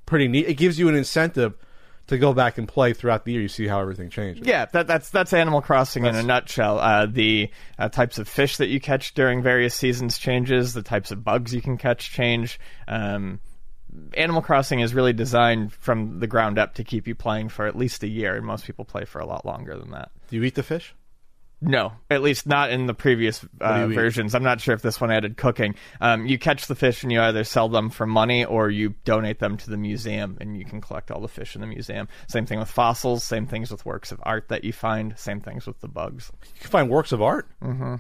pretty 0.06 0.28
neat. 0.28 0.46
It 0.46 0.56
gives 0.56 0.78
you 0.78 0.90
an 0.90 0.96
incentive 0.96 1.56
to 2.08 2.18
go 2.18 2.34
back 2.34 2.58
and 2.58 2.68
play 2.68 2.92
throughout 2.92 3.24
the 3.24 3.32
year. 3.32 3.42
You 3.42 3.48
see 3.48 3.66
how 3.66 3.80
everything 3.80 4.10
changes. 4.10 4.46
Yeah, 4.46 4.66
that, 4.66 4.88
that's 4.88 5.10
that's 5.10 5.32
Animal 5.32 5.62
Crossing 5.62 6.06
in 6.06 6.16
a 6.16 6.24
nutshell. 6.24 6.80
Uh, 6.80 7.06
the 7.06 7.50
uh, 7.80 7.88
types 7.88 8.18
of 8.18 8.28
fish 8.28 8.58
that 8.58 8.68
you 8.68 8.82
catch 8.82 9.14
during 9.14 9.42
various 9.42 9.74
seasons 9.74 10.18
changes. 10.18 10.74
The 10.74 10.84
types 10.84 11.12
of 11.12 11.24
bugs 11.24 11.54
you 11.54 11.62
can 11.62 11.78
catch 11.78 12.12
change. 12.12 12.60
Um, 12.90 13.40
Animal 14.14 14.42
Crossing 14.42 14.80
is 14.80 14.94
really 14.94 15.14
designed 15.14 15.74
from 15.74 16.20
the 16.20 16.28
ground 16.28 16.58
up 16.58 16.76
to 16.76 16.84
keep 16.84 17.08
you 17.08 17.16
playing 17.16 17.50
for 17.50 17.66
at 17.66 17.76
least 17.76 18.04
a 18.04 18.08
year, 18.08 18.36
and 18.36 18.46
most 18.46 18.66
people 18.66 18.86
play 18.86 19.06
for 19.06 19.20
a 19.20 19.26
lot 19.26 19.46
longer 19.46 19.78
than 19.78 19.92
that. 19.92 20.12
Do 20.30 20.36
you 20.36 20.44
eat 20.44 20.56
the 20.56 20.64
fish? 20.64 20.94
No, 21.60 21.94
at 22.12 22.22
least 22.22 22.46
not 22.46 22.70
in 22.70 22.86
the 22.86 22.94
previous 22.94 23.44
uh, 23.60 23.88
versions. 23.88 24.36
I'm 24.36 24.44
not 24.44 24.62
sure 24.62 24.76
if 24.76 24.84
this 24.84 25.02
one 25.02 25.12
added 25.12 25.38
cooking. 25.38 25.74
Um, 26.00 26.28
you 26.28 26.38
catch 26.38 26.68
the 26.68 26.76
fish 26.76 27.02
and 27.02 27.12
you 27.12 27.20
either 27.20 27.44
sell 27.44 27.68
them 27.68 27.90
for 27.90 28.06
money 28.06 28.46
or 28.46 28.70
you 28.70 28.94
donate 29.06 29.40
them 29.40 29.58
to 29.58 29.70
the 29.72 29.78
museum 29.78 30.38
and 30.40 30.56
you 30.56 30.66
can 30.66 30.82
collect 30.82 31.10
all 31.10 31.20
the 31.20 31.28
fish 31.28 31.56
in 31.56 31.62
the 31.62 31.68
museum. 31.68 32.10
Same 32.28 32.46
thing 32.46 32.60
with 32.60 32.70
fossils, 32.70 33.24
same 33.24 33.48
things 33.48 33.72
with 33.72 33.88
works 33.88 34.12
of 34.12 34.20
art 34.22 34.50
that 34.50 34.64
you 34.64 34.72
find, 34.72 35.18
same 35.18 35.42
things 35.42 35.66
with 35.66 35.82
the 35.82 35.88
bugs. 35.88 36.32
You 36.44 36.62
can 36.62 36.70
find 36.70 36.90
works 36.92 37.12
of 37.12 37.24
art. 37.24 37.48
Mm-hmm. 37.64 37.96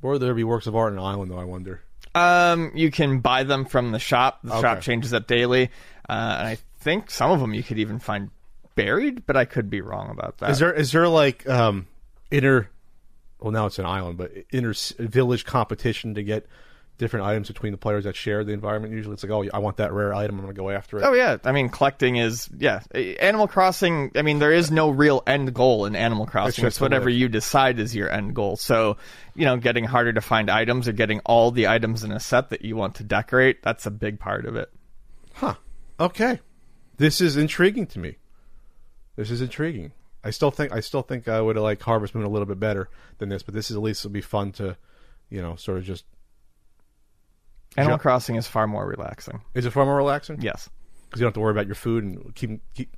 Where 0.00 0.12
would 0.12 0.20
there 0.20 0.34
be 0.34 0.44
works 0.44 0.66
of 0.66 0.74
art 0.74 0.92
in 0.92 0.98
an 0.98 1.04
island, 1.04 1.30
though? 1.30 1.38
I 1.38 1.44
wonder. 1.44 1.82
Um, 2.14 2.72
you 2.74 2.90
can 2.90 3.20
buy 3.20 3.42
them 3.42 3.64
from 3.64 3.92
the 3.92 3.98
shop. 3.98 4.40
The 4.44 4.60
shop 4.60 4.80
changes 4.80 5.12
up 5.12 5.26
daily. 5.26 5.70
Uh, 6.08 6.36
and 6.38 6.48
I 6.48 6.58
think 6.78 7.10
some 7.10 7.30
of 7.30 7.40
them 7.40 7.54
you 7.54 7.62
could 7.62 7.78
even 7.78 7.98
find 7.98 8.30
buried, 8.74 9.26
but 9.26 9.36
I 9.36 9.44
could 9.44 9.70
be 9.70 9.80
wrong 9.80 10.10
about 10.10 10.38
that. 10.38 10.50
Is 10.50 10.58
there 10.58 10.72
is 10.72 10.92
there 10.92 11.08
like 11.08 11.48
um 11.48 11.86
inner? 12.30 12.70
Well, 13.40 13.52
now 13.52 13.66
it's 13.66 13.78
an 13.78 13.86
island, 13.86 14.16
but 14.16 14.32
inner 14.52 14.74
village 14.98 15.44
competition 15.44 16.14
to 16.14 16.22
get 16.22 16.46
different 16.96 17.26
items 17.26 17.48
between 17.48 17.72
the 17.72 17.78
players 17.78 18.04
that 18.04 18.14
share 18.16 18.44
the 18.44 18.52
environment. 18.52 18.94
Usually, 18.94 19.14
it's 19.14 19.22
like, 19.22 19.32
oh, 19.32 19.44
I 19.52 19.58
want 19.58 19.78
that 19.78 19.92
rare 19.92 20.14
item. 20.14 20.36
I'm 20.36 20.44
going 20.44 20.54
to 20.54 20.60
go 20.60 20.70
after 20.70 20.98
it. 20.98 21.04
Oh 21.04 21.12
yeah, 21.12 21.36
I 21.44 21.52
mean 21.52 21.68
collecting 21.68 22.16
is 22.16 22.48
yeah. 22.56 22.80
Animal 23.20 23.48
Crossing. 23.48 24.12
I 24.14 24.22
mean 24.22 24.38
there 24.38 24.52
is 24.52 24.70
no 24.70 24.90
real 24.90 25.22
end 25.26 25.54
goal 25.54 25.86
in 25.86 25.96
Animal 25.96 26.26
Crossing. 26.26 26.62
just 26.62 26.76
It's 26.76 26.80
whatever 26.80 27.08
you 27.08 27.28
decide 27.28 27.78
is 27.78 27.94
your 27.94 28.10
end 28.10 28.34
goal. 28.34 28.56
So 28.56 28.96
you 29.34 29.44
know, 29.44 29.56
getting 29.56 29.84
harder 29.84 30.12
to 30.12 30.20
find 30.20 30.50
items 30.50 30.86
or 30.88 30.92
getting 30.92 31.20
all 31.20 31.50
the 31.50 31.68
items 31.68 32.04
in 32.04 32.12
a 32.12 32.20
set 32.20 32.50
that 32.50 32.64
you 32.64 32.76
want 32.76 32.96
to 32.96 33.04
decorate. 33.04 33.62
That's 33.62 33.86
a 33.86 33.90
big 33.90 34.20
part 34.20 34.46
of 34.46 34.56
it. 34.56 34.70
Huh. 35.34 35.54
Okay. 35.98 36.40
This 36.96 37.20
is 37.20 37.36
intriguing 37.36 37.86
to 37.88 37.98
me. 37.98 38.16
This 39.16 39.30
is 39.30 39.40
intriguing. 39.40 39.92
I 40.22 40.30
still 40.30 40.50
think 40.50 40.72
I 40.72 40.80
still 40.80 41.02
think 41.02 41.28
I 41.28 41.40
would 41.40 41.56
have 41.56 41.62
liked 41.62 41.82
Harvest 41.82 42.14
Moon 42.14 42.24
a 42.24 42.28
little 42.28 42.46
bit 42.46 42.58
better 42.58 42.88
than 43.18 43.28
this, 43.28 43.42
but 43.42 43.54
this 43.54 43.70
is 43.70 43.76
at 43.76 43.82
least 43.82 44.04
will 44.04 44.10
be 44.10 44.20
fun 44.20 44.52
to, 44.52 44.76
you 45.28 45.42
know, 45.42 45.56
sort 45.56 45.78
of 45.78 45.84
just. 45.84 46.04
Animal. 47.76 47.98
Crossing 47.98 48.36
is 48.36 48.46
far 48.46 48.66
more 48.66 48.86
relaxing. 48.86 49.40
Is 49.54 49.66
it 49.66 49.70
far 49.70 49.84
more 49.84 49.96
relaxing? 49.96 50.40
Yes. 50.40 50.68
because 51.08 51.20
you 51.20 51.24
don't 51.24 51.28
have 51.28 51.34
to 51.34 51.40
worry 51.40 51.52
about 51.52 51.66
your 51.66 51.74
food 51.74 52.04
and 52.04 52.34
keep. 52.34 52.60
keep 52.74 52.96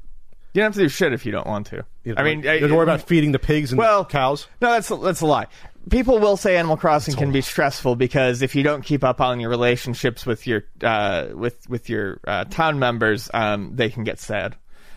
You 0.52 0.62
don't 0.62 0.68
have 0.68 0.74
to 0.74 0.80
do 0.80 0.88
shit 0.88 1.12
if 1.12 1.26
you 1.26 1.32
don't 1.32 1.46
want 1.46 1.66
to. 1.66 1.84
you 2.04 2.14
I 2.16 2.22
mean, 2.22 2.42
you 2.42 2.60
don't 2.60 2.72
worry 2.74 2.82
about 2.82 3.02
feeding 3.02 3.32
the 3.32 3.38
pigs 3.38 3.72
and 3.72 3.78
well, 3.78 4.04
cows. 4.06 4.46
No, 4.62 4.70
that's 4.70 4.88
that's 4.88 5.20
a 5.20 5.26
lie. 5.26 5.46
People 5.90 6.18
will 6.18 6.36
say 6.36 6.56
Animal 6.56 6.76
Crossing 6.76 7.14
can 7.14 7.30
be 7.30 7.42
stressful 7.42 7.94
because 7.94 8.42
if 8.42 8.54
you 8.56 8.62
don't 8.62 8.82
keep 8.82 9.04
up 9.04 9.20
on 9.20 9.38
your 9.38 9.50
relationships 9.50 10.26
with 10.26 10.46
your 10.46 10.64
uh, 10.82 11.26
with 11.32 11.68
with 11.68 11.88
your 11.88 12.20
uh, 12.26 12.44
town 12.44 12.78
members, 12.78 13.30
um, 13.34 13.76
they 13.76 13.90
can 13.90 14.02
get 14.02 14.18
sad. 14.18 14.56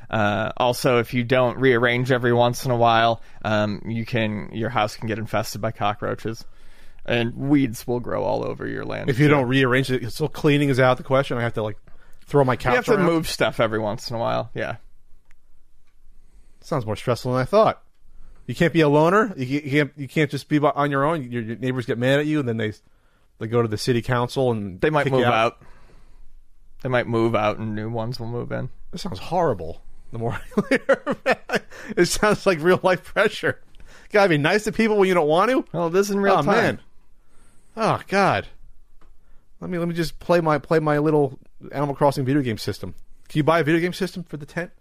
Uh, 0.09 0.51
also, 0.57 0.97
if 0.97 1.13
you 1.13 1.23
don't 1.23 1.59
rearrange 1.59 2.11
every 2.11 2.33
once 2.33 2.65
in 2.65 2.71
a 2.71 2.75
while, 2.75 3.21
um, 3.45 3.83
you 3.85 4.05
can 4.05 4.49
your 4.53 4.69
house 4.69 4.95
can 4.95 5.07
get 5.07 5.19
infested 5.19 5.61
by 5.61 5.71
cockroaches, 5.71 6.43
and 7.09 7.35
weeds 7.35 7.87
will 7.87 7.99
grow 7.99 8.23
all 8.23 8.45
over 8.45 8.67
your 8.67 8.85
land. 8.85 9.09
If 9.09 9.17
you 9.17 9.27
don't 9.27 9.47
rearrange 9.47 9.91
it, 9.91 10.11
so 10.13 10.27
cleaning 10.27 10.69
is 10.69 10.79
out 10.79 10.91
of 10.91 10.97
the 10.99 11.03
question. 11.03 11.37
I 11.37 11.41
have 11.41 11.55
to 11.55 11.63
like 11.63 11.77
throw 12.25 12.43
my 12.43 12.55
couch. 12.55 12.71
you 12.71 12.75
have 12.75 12.85
to 12.85 12.93
around. 12.93 13.05
move 13.05 13.27
stuff 13.27 13.59
every 13.59 13.79
once 13.79 14.09
in 14.09 14.15
a 14.15 14.19
while. 14.19 14.51
Yeah. 14.53 14.75
Sounds 16.61 16.85
more 16.85 16.95
stressful 16.95 17.33
than 17.33 17.41
I 17.41 17.45
thought. 17.45 17.81
You 18.45 18.53
can't 18.53 18.73
be 18.73 18.81
a 18.81 18.89
loner. 18.89 19.33
You 19.35 19.61
can't. 19.61 19.91
You 19.95 20.07
can't, 20.07 20.29
just 20.29 20.47
be 20.49 20.59
on 20.59 20.91
your 20.91 21.03
own. 21.03 21.31
Your, 21.31 21.41
your 21.41 21.55
neighbors 21.57 21.85
get 21.85 21.97
mad 21.97 22.19
at 22.19 22.25
you, 22.27 22.39
and 22.39 22.47
then 22.47 22.57
they 22.57 22.73
they 23.39 23.47
go 23.47 23.61
to 23.61 23.67
the 23.67 23.77
city 23.77 24.01
council 24.01 24.51
and 24.51 24.79
They 24.79 24.89
might 24.89 25.09
move 25.09 25.21
you 25.21 25.25
out. 25.25 25.61
They 26.83 26.89
might 26.89 27.07
move 27.07 27.35
out, 27.35 27.57
and 27.57 27.75
new 27.75 27.89
ones 27.89 28.19
will 28.19 28.27
move 28.27 28.51
in. 28.51 28.69
This 28.91 29.01
sounds 29.01 29.19
horrible. 29.19 29.81
The 30.11 30.19
more 30.19 30.33
I 30.33 30.61
hear, 30.69 31.37
it 31.97 32.05
sounds 32.05 32.45
like 32.45 32.61
real 32.61 32.79
life 32.83 33.03
pressure. 33.03 33.61
Gotta 34.11 34.29
be 34.29 34.37
nice 34.37 34.63
to 34.63 34.71
people 34.71 34.97
when 34.97 35.07
you 35.07 35.13
don't 35.13 35.27
want 35.27 35.51
to. 35.51 35.65
Well, 35.71 35.89
this 35.89 36.09
is 36.09 36.15
in 36.15 36.19
real 36.19 36.33
oh 36.33 36.41
time. 36.41 36.45
man. 36.45 36.79
Oh 37.75 38.01
god. 38.07 38.47
Let 39.59 39.69
me 39.69 39.77
let 39.77 39.87
me 39.87 39.93
just 39.93 40.19
play 40.19 40.41
my 40.41 40.57
play 40.57 40.79
my 40.79 40.99
little 40.99 41.39
Animal 41.71 41.95
Crossing 41.95 42.25
video 42.25 42.41
game 42.41 42.57
system. 42.57 42.95
Can 43.27 43.39
you 43.39 43.43
buy 43.43 43.59
a 43.59 43.63
video 43.63 43.81
game 43.81 43.93
system 43.93 44.23
for 44.23 44.37
the 44.37 44.45
tent? 44.45 44.71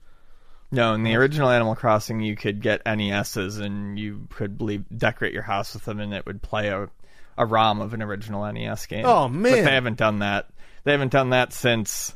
No, 0.71 0.93
in 0.95 1.03
the 1.03 1.17
original 1.17 1.49
Animal 1.49 1.75
Crossing, 1.75 2.21
you 2.21 2.37
could 2.37 2.61
get 2.61 2.85
NESs 2.85 3.59
and 3.59 3.99
you 3.99 4.29
could 4.31 4.59
believe, 4.59 4.85
decorate 4.95 5.33
your 5.33 5.43
house 5.43 5.73
with 5.73 5.85
them, 5.87 5.99
and 5.99 6.13
it 6.13 6.27
would 6.27 6.43
play 6.43 6.69
a, 6.69 6.91
a 7.39 7.47
ROM 7.47 7.81
of 7.81 7.95
an 7.95 8.03
original 8.03 8.51
NES 8.53 8.85
game. 8.87 9.07
Oh, 9.07 9.29
man! 9.29 9.43
But 9.43 9.65
they 9.65 9.75
haven't 9.75 9.97
done 9.97 10.19
that. 10.19 10.51
They 10.85 10.93
haven't 10.93 11.13
done 11.13 11.31
that 11.31 11.53
since 11.53 12.15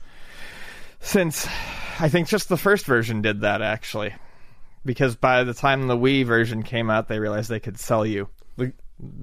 since 1.01 1.49
I 1.99 2.09
think 2.09 2.29
just 2.29 2.49
the 2.49 2.57
first 2.57 2.87
version 2.87 3.23
did 3.23 3.41
that 3.41 3.61
actually, 3.61 4.15
because 4.85 5.17
by 5.17 5.45
the 5.45 5.55
time 5.55 5.87
the 5.87 5.97
Wii 5.97 6.25
version 6.25 6.63
came 6.63 6.91
out, 6.91 7.09
they 7.09 7.19
realized 7.19 7.51
they 7.51 7.61
could 7.61 7.79
sell 7.79 8.07
you. 8.07 8.29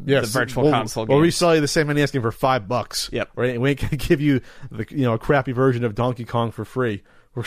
Yes, 0.06 0.26
The 0.34 0.40
virtual 0.40 0.64
we'll, 0.64 0.72
console 0.74 1.06
We'll 1.06 1.20
games. 1.20 1.36
resell 1.36 1.56
you 1.56 1.62
the 1.62 1.68
same 1.68 1.88
NES 1.88 2.12
game 2.12 2.22
for 2.22 2.32
five 2.32 2.68
bucks. 2.68 3.10
Yep. 3.14 3.30
Right. 3.36 3.60
We 3.62 3.70
ain't 3.72 3.80
gonna 3.82 3.96
give 3.98 4.20
you 4.22 4.42
the 4.72 4.86
you 4.90 5.04
know 5.04 5.14
a 5.14 5.20
crappy 5.20 5.52
version 5.54 5.84
of 5.84 5.96
Donkey 5.96 6.26
Kong 6.26 6.52
for 6.52 6.66
free. 6.66 7.04
We're 7.36 7.46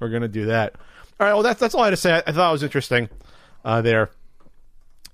we're 0.00 0.08
gonna 0.08 0.28
do 0.28 0.46
that. 0.46 0.76
All 1.20 1.26
right. 1.26 1.34
Well, 1.34 1.42
that's 1.42 1.60
that's 1.60 1.74
all 1.74 1.82
I 1.82 1.86
had 1.86 1.90
to 1.90 1.96
say. 1.96 2.12
I, 2.14 2.22
I 2.26 2.32
thought 2.32 2.48
it 2.48 2.52
was 2.52 2.62
interesting 2.62 3.08
uh, 3.64 3.82
there, 3.82 4.10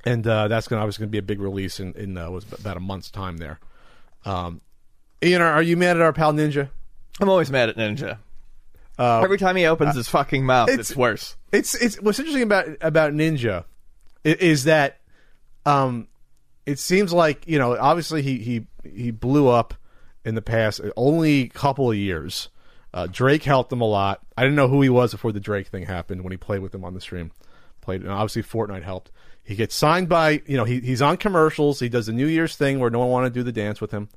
and 0.04 0.24
uh, 0.26 0.46
that's 0.48 0.68
gonna 0.68 0.82
obviously 0.82 1.02
gonna 1.02 1.10
be 1.10 1.18
a 1.18 1.22
big 1.22 1.40
release 1.40 1.80
in 1.80 1.92
in 1.94 2.16
uh, 2.18 2.30
was 2.30 2.44
about 2.52 2.76
a 2.76 2.80
month's 2.80 3.10
time 3.10 3.38
there. 3.38 3.58
Um, 4.24 4.60
Ian, 5.22 5.42
are, 5.42 5.52
are 5.52 5.62
you 5.62 5.76
mad 5.76 5.96
at 5.96 6.02
our 6.02 6.12
pal 6.12 6.32
Ninja? 6.32 6.68
I'm 7.20 7.28
always 7.28 7.50
mad 7.50 7.68
at 7.70 7.76
Ninja. 7.76 8.18
Every 8.98 9.38
time 9.38 9.56
he 9.56 9.64
opens 9.66 9.94
his 9.96 10.08
fucking 10.08 10.44
mouth, 10.44 10.68
Uh, 10.68 10.72
it's- 10.72 10.90
it's, 10.90 10.96
worse. 10.96 11.36
it's 11.52 11.74
it's 11.74 12.00
what's 12.00 12.18
interesting 12.18 12.42
about 12.44 12.66
about 12.82 13.12
Ninja 13.14 13.64
is 14.22 14.64
that 14.64 14.99
um 15.66 16.08
it 16.66 16.78
seems 16.78 17.12
like 17.12 17.46
you 17.46 17.58
know 17.58 17.76
obviously 17.76 18.22
he 18.22 18.38
he 18.38 18.66
he 18.88 19.10
blew 19.10 19.48
up 19.48 19.74
in 20.24 20.34
the 20.34 20.42
past 20.42 20.80
only 20.96 21.48
couple 21.48 21.90
of 21.90 21.96
years. 21.96 22.48
Uh, 22.92 23.06
Drake 23.06 23.44
helped 23.44 23.72
him 23.72 23.80
a 23.80 23.86
lot. 23.86 24.20
I 24.36 24.42
didn't 24.42 24.56
know 24.56 24.68
who 24.68 24.82
he 24.82 24.88
was 24.88 25.12
before 25.12 25.32
the 25.32 25.40
Drake 25.40 25.68
thing 25.68 25.86
happened 25.86 26.22
when 26.22 26.32
he 26.32 26.36
played 26.36 26.60
with 26.60 26.74
him 26.74 26.84
on 26.84 26.94
the 26.94 27.00
stream. 27.00 27.30
Played 27.80 28.02
and 28.02 28.10
obviously 28.10 28.42
Fortnite 28.42 28.82
helped. 28.82 29.12
He 29.42 29.54
gets 29.54 29.74
signed 29.74 30.08
by 30.08 30.42
you 30.46 30.56
know 30.56 30.64
he 30.64 30.80
he's 30.80 31.02
on 31.02 31.16
commercials. 31.16 31.80
He 31.80 31.88
does 31.88 32.06
the 32.06 32.12
New 32.12 32.26
Year's 32.26 32.56
thing 32.56 32.78
where 32.78 32.90
no 32.90 32.98
one 33.00 33.08
wanted 33.08 33.34
to 33.34 33.40
do 33.40 33.44
the 33.44 33.52
dance 33.52 33.80
with 33.80 33.90
him, 33.90 34.08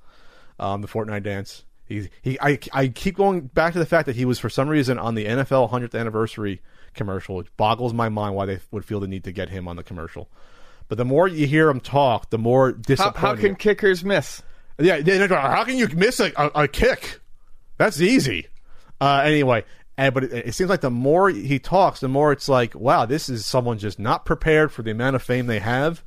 um, 0.59 0.81
the 0.81 0.87
Fortnite 0.87 1.23
dance. 1.23 1.63
He 1.85 2.09
he 2.21 2.37
I 2.41 2.59
I 2.71 2.87
keep 2.87 3.15
going 3.15 3.41
back 3.41 3.73
to 3.73 3.79
the 3.79 3.85
fact 3.85 4.05
that 4.07 4.15
he 4.15 4.25
was 4.25 4.39
for 4.39 4.49
some 4.49 4.69
reason 4.69 4.97
on 4.97 5.15
the 5.15 5.25
NFL 5.25 5.69
100th 5.71 5.97
anniversary 5.97 6.61
commercial. 6.93 7.39
It 7.39 7.55
boggles 7.57 7.93
my 7.93 8.09
mind 8.09 8.35
why 8.35 8.45
they 8.45 8.59
would 8.71 8.85
feel 8.85 8.99
the 8.99 9.07
need 9.07 9.23
to 9.23 9.31
get 9.31 9.49
him 9.49 9.67
on 9.67 9.75
the 9.75 9.83
commercial. 9.83 10.29
But 10.87 10.97
the 10.97 11.05
more 11.05 11.27
you 11.27 11.47
hear 11.47 11.69
him 11.69 11.79
talk, 11.79 12.29
the 12.29 12.37
more 12.37 12.67
How, 12.67 12.73
disappointing. 12.73 13.21
how 13.21 13.35
can 13.35 13.55
kickers 13.55 14.03
miss? 14.03 14.41
Yeah, 14.79 15.01
how 15.29 15.63
can 15.63 15.77
you 15.77 15.87
miss 15.89 16.19
a, 16.19 16.31
a, 16.35 16.63
a 16.63 16.67
kick? 16.67 17.19
That's 17.77 18.01
easy. 18.01 18.47
Uh, 18.99 19.21
anyway, 19.23 19.65
and, 19.97 20.13
but 20.13 20.23
it, 20.25 20.47
it 20.47 20.55
seems 20.55 20.69
like 20.69 20.81
the 20.81 20.91
more 20.91 21.29
he 21.29 21.59
talks, 21.59 21.99
the 21.99 22.07
more 22.07 22.31
it's 22.31 22.49
like, 22.49 22.73
wow, 22.75 23.05
this 23.05 23.29
is 23.29 23.45
someone 23.45 23.77
just 23.77 23.99
not 23.99 24.25
prepared 24.25 24.71
for 24.71 24.81
the 24.81 24.91
amount 24.91 25.15
of 25.15 25.21
fame 25.23 25.47
they 25.47 25.59
have, 25.59 26.03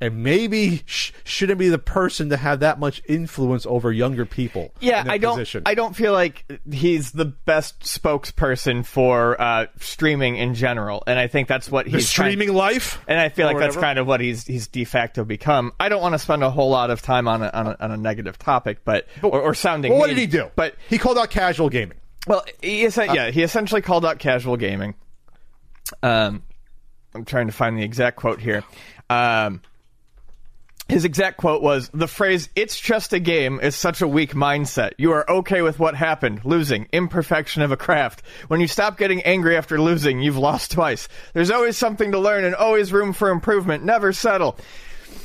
and 0.00 0.22
maybe 0.22 0.82
sh- 0.86 1.12
shouldn't 1.24 1.58
be 1.58 1.68
the 1.68 1.78
person 1.78 2.28
to 2.30 2.36
have 2.36 2.60
that 2.60 2.78
much 2.78 3.02
influence 3.08 3.66
over 3.66 3.90
younger 3.92 4.24
people. 4.24 4.72
Yeah, 4.80 5.04
I 5.06 5.18
don't. 5.18 5.34
Position. 5.36 5.64
I 5.66 5.74
don't 5.74 5.96
feel 5.96 6.12
like 6.12 6.44
he's 6.70 7.10
the 7.12 7.24
best 7.24 7.80
spokesperson 7.80 8.86
for 8.86 9.40
uh, 9.40 9.66
streaming 9.80 10.36
in 10.36 10.54
general, 10.54 11.02
and 11.06 11.18
I 11.18 11.26
think 11.26 11.48
that's 11.48 11.70
what 11.70 11.86
the 11.86 11.92
he's 11.92 12.10
trying- 12.10 12.32
streaming 12.32 12.54
life. 12.54 13.02
and 13.08 13.18
I 13.18 13.28
feel 13.28 13.46
like 13.46 13.58
that's 13.58 13.76
kind 13.76 13.98
of 13.98 14.06
what 14.06 14.20
he's 14.20 14.46
he's 14.46 14.68
de 14.68 14.84
facto 14.84 15.24
become. 15.24 15.72
I 15.80 15.88
don't 15.88 16.00
want 16.02 16.12
to 16.14 16.18
spend 16.18 16.44
a 16.44 16.50
whole 16.50 16.70
lot 16.70 16.90
of 16.90 17.02
time 17.02 17.26
on 17.26 17.42
a, 17.42 17.50
on 17.52 17.66
a, 17.66 17.76
on 17.80 17.90
a 17.90 17.96
negative 17.96 18.38
topic, 18.38 18.78
but, 18.84 19.06
or, 19.22 19.40
or 19.40 19.54
sounding. 19.54 19.90
Well, 19.90 20.00
what 20.00 20.08
mean, 20.08 20.16
did 20.16 20.20
he 20.20 20.26
do? 20.28 20.50
But 20.54 20.76
he 20.88 20.98
called 20.98 21.18
out 21.18 21.30
casual 21.30 21.70
gaming. 21.70 21.98
well, 22.26 22.44
he 22.62 22.86
Uh, 22.86 23.12
yeah, 23.12 23.30
he 23.30 23.42
essentially 23.42 23.82
called 23.82 24.04
out 24.04 24.18
casual 24.18 24.56
gaming. 24.56 24.94
Um, 26.02 26.42
I'm 27.14 27.24
trying 27.24 27.46
to 27.46 27.52
find 27.52 27.76
the 27.76 27.82
exact 27.82 28.16
quote 28.16 28.40
here. 28.40 28.62
Um, 29.10 29.62
his 30.88 31.04
exact 31.04 31.36
quote 31.36 31.62
was 31.62 31.90
The 31.92 32.08
phrase, 32.08 32.48
it's 32.56 32.80
just 32.80 33.12
a 33.12 33.20
game, 33.20 33.60
is 33.60 33.76
such 33.76 34.00
a 34.00 34.08
weak 34.08 34.32
mindset. 34.34 34.92
You 34.96 35.12
are 35.12 35.30
okay 35.30 35.62
with 35.62 35.78
what 35.78 35.94
happened, 35.94 36.44
losing, 36.44 36.88
imperfection 36.92 37.62
of 37.62 37.72
a 37.72 37.76
craft. 37.76 38.22
When 38.48 38.60
you 38.60 38.66
stop 38.68 38.98
getting 38.98 39.22
angry 39.22 39.56
after 39.56 39.80
losing, 39.80 40.20
you've 40.20 40.38
lost 40.38 40.72
twice. 40.72 41.08
There's 41.34 41.50
always 41.50 41.76
something 41.76 42.12
to 42.12 42.18
learn 42.18 42.44
and 42.44 42.54
always 42.54 42.92
room 42.92 43.12
for 43.12 43.28
improvement. 43.28 43.84
Never 43.84 44.12
settle. 44.12 44.58